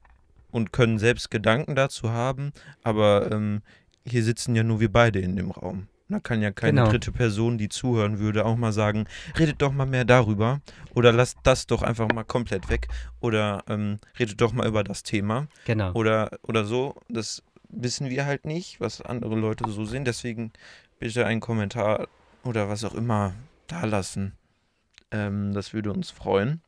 und 0.50 0.72
können 0.72 0.98
selbst 0.98 1.30
Gedanken 1.30 1.74
dazu 1.74 2.10
haben, 2.10 2.52
aber 2.82 3.30
ähm, 3.30 3.62
hier 4.06 4.24
sitzen 4.24 4.54
ja 4.56 4.62
nur 4.62 4.80
wir 4.80 4.90
beide 4.90 5.18
in 5.20 5.36
dem 5.36 5.50
Raum. 5.50 5.88
Da 6.10 6.20
kann 6.20 6.40
ja 6.40 6.50
keine 6.50 6.80
Genau. 6.80 6.90
dritte 6.90 7.12
Person, 7.12 7.58
die 7.58 7.68
zuhören 7.68 8.18
würde, 8.18 8.46
auch 8.46 8.56
mal 8.56 8.72
sagen, 8.72 9.06
redet 9.38 9.60
doch 9.60 9.72
mal 9.72 9.84
mehr 9.86 10.06
darüber 10.06 10.60
oder 10.94 11.12
lasst 11.12 11.36
das 11.42 11.66
doch 11.66 11.82
einfach 11.82 12.08
mal 12.12 12.24
komplett 12.24 12.70
weg 12.70 12.88
oder 13.20 13.62
ähm, 13.68 13.98
redet 14.18 14.40
doch 14.40 14.52
mal 14.54 14.66
über 14.66 14.82
das 14.84 15.02
Thema 15.02 15.48
Genau. 15.66 15.92
oder, 15.92 16.30
oder 16.42 16.64
so. 16.64 16.94
Das 17.10 17.42
wissen 17.68 18.08
wir 18.08 18.24
halt 18.24 18.46
nicht, 18.46 18.80
was 18.80 19.02
andere 19.02 19.34
Leute 19.36 19.70
so 19.70 19.84
sehen. 19.84 20.06
Deswegen 20.06 20.50
bitte 20.98 21.26
einen 21.26 21.40
Kommentar 21.40 22.08
oder 22.42 22.70
was 22.70 22.84
auch 22.84 22.94
immer 22.94 23.34
da 23.66 23.84
lassen. 23.84 24.32
Ähm, 25.10 25.52
das 25.52 25.74
würde 25.74 25.92
uns 25.92 26.10
freuen. 26.10 26.62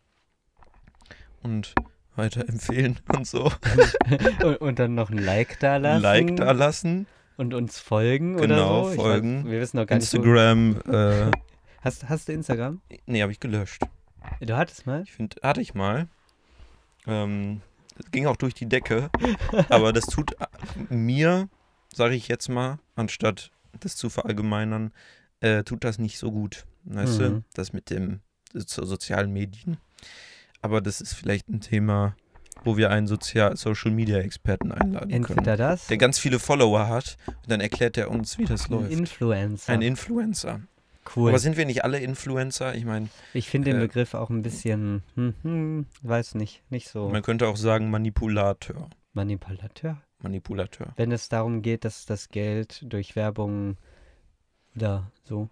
Und 1.43 1.75
weiterempfehlen 2.17 3.01
und 3.17 3.27
so. 3.27 3.51
und, 4.45 4.57
und 4.61 4.79
dann 4.79 4.95
noch 4.95 5.09
ein 5.11 5.17
Like 5.19 5.59
da 5.61 5.77
Ein 5.77 5.83
lassen. 5.83 6.03
Like 6.03 6.37
da 6.37 6.53
lassen. 6.53 7.07
Und 7.37 7.55
uns 7.55 7.79
folgen 7.79 8.37
Genau, 8.37 8.81
oder 8.81 8.85
so. 8.85 8.91
Ich 8.91 8.97
folgen. 8.97 9.45
Weiß, 9.45 9.51
wir 9.51 9.61
wissen 9.61 9.77
noch 9.79 9.87
gar 9.87 9.97
nicht. 9.97 10.13
Instagram. 10.13 10.77
Äh, 10.87 11.27
Wo, 11.27 11.31
hast, 11.81 12.09
hast 12.09 12.29
du 12.29 12.33
Instagram? 12.33 12.81
nee, 13.07 13.23
habe 13.23 13.33
ich 13.33 13.41
gelöscht. 13.41 13.83
Du 14.41 14.57
hattest 14.57 14.87
mal? 14.87 15.03
Ich 15.03 15.13
finde, 15.13 15.37
hatte 15.43 15.61
ich 15.61 15.75
mal. 15.75 16.09
Ähm, 17.07 17.63
ging 18.11 18.27
auch 18.27 18.37
durch 18.37 18.55
die 18.55 18.67
Decke. 18.67 19.11
aber 19.69 19.93
das 19.93 20.07
tut 20.07 20.37
mir, 20.89 21.49
sage 21.95 22.15
ich 22.15 22.29
jetzt 22.29 22.49
mal, 22.49 22.79
anstatt 22.97 23.51
das 23.81 23.97
zu 23.97 24.11
verallgemeinern, 24.11 24.93
äh, 25.41 25.65
tut 25.65 25.85
das 25.85 25.99
nicht 25.99 26.19
so 26.19 26.31
gut. 26.31 26.67
Weißt 26.85 27.21
du? 27.21 27.31
Mhm. 27.31 27.45
Das 27.55 27.73
mit 27.73 27.91
dem 27.91 28.21
so, 28.53 28.85
sozialen 28.85 29.33
Medien. 29.33 29.79
Aber 30.63 30.81
das 30.81 31.01
ist 31.01 31.15
vielleicht 31.15 31.49
ein 31.49 31.61
Thema, 31.61 32.17
wo 32.65 32.77
wir 32.77 32.91
einen 32.91 33.07
Sozial 33.07 33.57
Social 33.57 33.91
Media 33.91 34.19
Experten 34.19 34.73
einladen 34.73 35.11
können. 35.11 35.39
Entweder 35.39 35.57
das, 35.57 35.87
Der 35.87 35.99
ganz 35.99 36.19
viele 36.19 36.39
Follower 36.39 36.89
hat 36.89 37.17
und 37.27 37.51
dann 37.51 37.61
erklärt 37.61 37.97
er 37.97 38.11
uns, 38.11 38.39
wie 38.39 38.45
das 38.45 38.69
ein 38.69 38.73
läuft. 38.75 38.93
Influencer. 38.93 39.73
Ein 39.73 39.83
Influencer. 39.83 40.61
cool. 41.17 41.31
Aber 41.31 41.39
sind 41.39 41.57
wir 41.57 41.67
nicht 41.67 41.85
alle 41.85 41.99
Influencer? 42.01 42.75
Ich 42.75 42.85
meine, 42.85 43.09
Ich 43.35 43.49
finde 43.49 43.71
den 43.71 43.81
äh, 43.81 43.87
Begriff 43.87 44.15
auch 44.15 44.31
ein 44.31 44.43
bisschen, 44.43 45.03
hm, 45.15 45.35
hm, 45.43 45.87
weiß 46.03 46.35
nicht, 46.35 46.63
nicht 46.71 46.89
so 46.89 47.09
man 47.09 47.23
könnte 47.23 47.49
auch 47.49 47.57
sagen 47.57 47.91
Manipulateur. 47.91 48.89
Manipulateur. 49.13 50.01
Manipulateur. 50.23 50.93
Wenn 50.97 51.13
es 51.13 51.29
darum 51.29 51.63
geht, 51.63 51.85
dass 51.85 52.05
das 52.07 52.29
Geld 52.29 52.85
durch 52.87 53.17
Werbung 53.17 53.77
oder 54.77 55.11
so. 55.25 55.49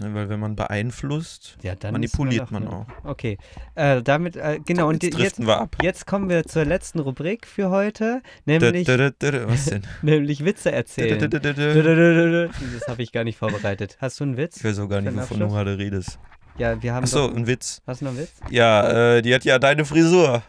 Ne, 0.00 0.14
weil 0.14 0.28
wenn 0.28 0.38
man 0.40 0.54
beeinflusst, 0.56 1.58
Ja, 1.62 1.74
manipuliert 1.90 2.50
man 2.50 2.64
doch- 2.64 2.72
auch. 2.72 2.86
Okay. 3.04 3.36
Äh, 3.74 4.02
damit, 4.02 4.36
äh, 4.36 4.60
genau, 4.64 4.88
und 4.88 5.02
jetzt 5.02 5.18
die- 5.18 5.22
jetzt, 5.22 5.40
jetzt 5.82 6.06
kommen 6.06 6.28
wir 6.28 6.44
zur 6.44 6.64
letzten 6.64 6.98
Rubrik 7.00 7.46
für 7.46 7.68
heute, 7.70 8.22
nämlich, 8.44 8.86
dö, 8.86 8.96
dö, 8.96 9.10
dö, 9.10 9.44
Was 9.48 9.66
denn? 9.66 9.82
nämlich 10.02 10.44
Witze 10.44 10.72
erzählen. 10.72 11.18
Das 11.30 12.88
habe 12.88 13.02
ich 13.02 13.12
gar 13.12 13.24
nicht 13.24 13.38
vorbereitet. 13.38 13.96
Hast 14.00 14.20
du 14.20 14.24
einen 14.24 14.36
Witz? 14.36 14.58
Ich 14.58 14.64
weiß 14.64 14.78
auch 14.78 14.88
gar 14.88 15.00
nicht, 15.00 15.14
wovon 15.16 15.40
du 15.40 15.48
gerade 15.48 15.76
redest. 15.76 16.18
Ja, 16.58 16.80
wir 16.82 16.94
haben 16.94 17.04
Achso, 17.04 17.28
doch, 17.28 17.36
ein 17.36 17.46
Witz. 17.46 17.82
Hast 17.86 18.00
du 18.02 18.04
noch 18.04 18.12
einen 18.12 18.20
Witz? 18.20 18.32
Ja, 18.50 19.16
äh, 19.16 19.22
die 19.22 19.34
hat 19.34 19.44
ja 19.44 19.58
deine 19.58 19.84
Frisur. 19.84 20.42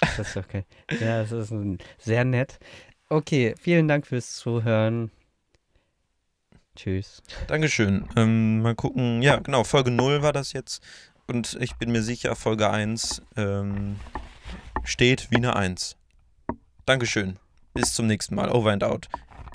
Das 0.00 0.18
ist 0.18 0.36
okay. 0.36 0.64
Ja, 1.00 1.22
das 1.24 1.32
ist 1.32 1.52
sehr 1.98 2.24
nett. 2.24 2.58
Okay, 3.08 3.54
vielen 3.60 3.88
Dank 3.88 4.06
fürs 4.06 4.36
Zuhören. 4.36 5.10
Tschüss. 6.76 7.22
Dankeschön. 7.48 8.08
Ähm, 8.16 8.62
mal 8.62 8.74
gucken. 8.74 9.20
Ja, 9.22 9.36
genau, 9.36 9.64
Folge 9.64 9.90
0 9.90 10.22
war 10.22 10.32
das 10.32 10.52
jetzt. 10.52 10.82
Und 11.26 11.56
ich 11.60 11.76
bin 11.76 11.92
mir 11.92 12.02
sicher, 12.02 12.34
Folge 12.34 12.70
1 12.70 13.22
ähm, 13.36 13.96
steht 14.84 15.30
wie 15.30 15.36
eine 15.36 15.54
1. 15.56 15.96
Dankeschön. 16.86 17.38
Bis 17.74 17.94
zum 17.94 18.06
nächsten 18.06 18.34
Mal. 18.34 18.50
Over 18.50 18.72
and 18.72 18.84
out. 18.84 19.08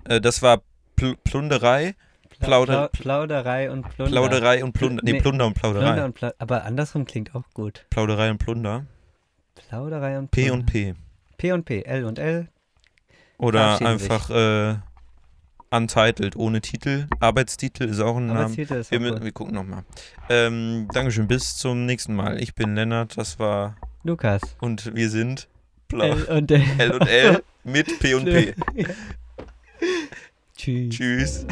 Äh, 0.06 0.22
das 0.22 0.41
war 0.41 0.61
Pl 0.95 1.15
Plunderei. 1.23 1.95
Plauder, 2.39 2.89
Plau- 2.89 3.02
Plauderei 3.02 3.72
und 3.72 3.89
Plunder. 3.89 4.11
Plauderei 4.11 4.64
und 4.64 4.73
Plunder. 4.73 5.02
Nee, 5.03 5.14
Nee, 5.14 5.22
Plunder 5.22 5.48
und 5.48 5.56
Plauderei. 5.56 5.85
Plunder 5.85 6.06
und 6.06 6.14
Pla 6.14 6.34
aber 6.38 6.64
andersrum 6.65 7.06
klingt 7.06 7.34
auch 7.34 7.49
gut. 7.56 7.85
Plauderei 7.89 8.30
und 8.30 8.38
Plunder. 8.38 8.85
Plauderei 9.56 10.19
und 10.19 10.30
P 10.30 10.45
Plunder. 10.45 10.60
und 10.60 10.65
P. 10.68 10.94
P 11.38 11.52
und 11.52 11.65
P, 11.65 11.81
L 11.81 12.06
und 12.06 12.19
L. 12.19 12.48
Oder 13.39 13.81
einfach 13.81 14.30
äh, 14.30 14.76
untitled, 15.72 16.35
ohne 16.35 16.61
Titel. 16.61 17.07
Arbeitstitel 17.19 17.84
ist 17.84 17.99
auch 17.99 18.18
ein 18.18 18.27
Name. 18.27 18.53
Ist 18.56 18.91
Wir, 18.91 19.02
wir 19.02 19.31
gucken 19.31 19.53
nochmal. 19.56 19.84
Ähm, 20.30 20.88
Dankeschön, 20.94 21.27
bis 21.27 21.57
zum 21.57 21.85
nächsten 21.85 22.15
Mal. 22.15 22.41
Ich 22.41 22.56
bin 22.56 22.76
Lennart, 22.76 23.18
das 23.18 23.39
war 23.39 23.76
Lukas. 24.03 24.41
und 24.61 24.95
wir 24.95 25.10
sind 25.10 25.48
Plau 25.88 26.06
L 26.06 26.23
und 26.26 26.52
L. 26.52 26.64
L 26.77 26.91
und 26.91 27.07
L 27.07 27.44
mit 27.64 27.99
P 27.99 28.14
und 28.14 28.26
P. 28.26 28.53
Tschüss. 30.57 30.95
Tschüss. 30.95 31.45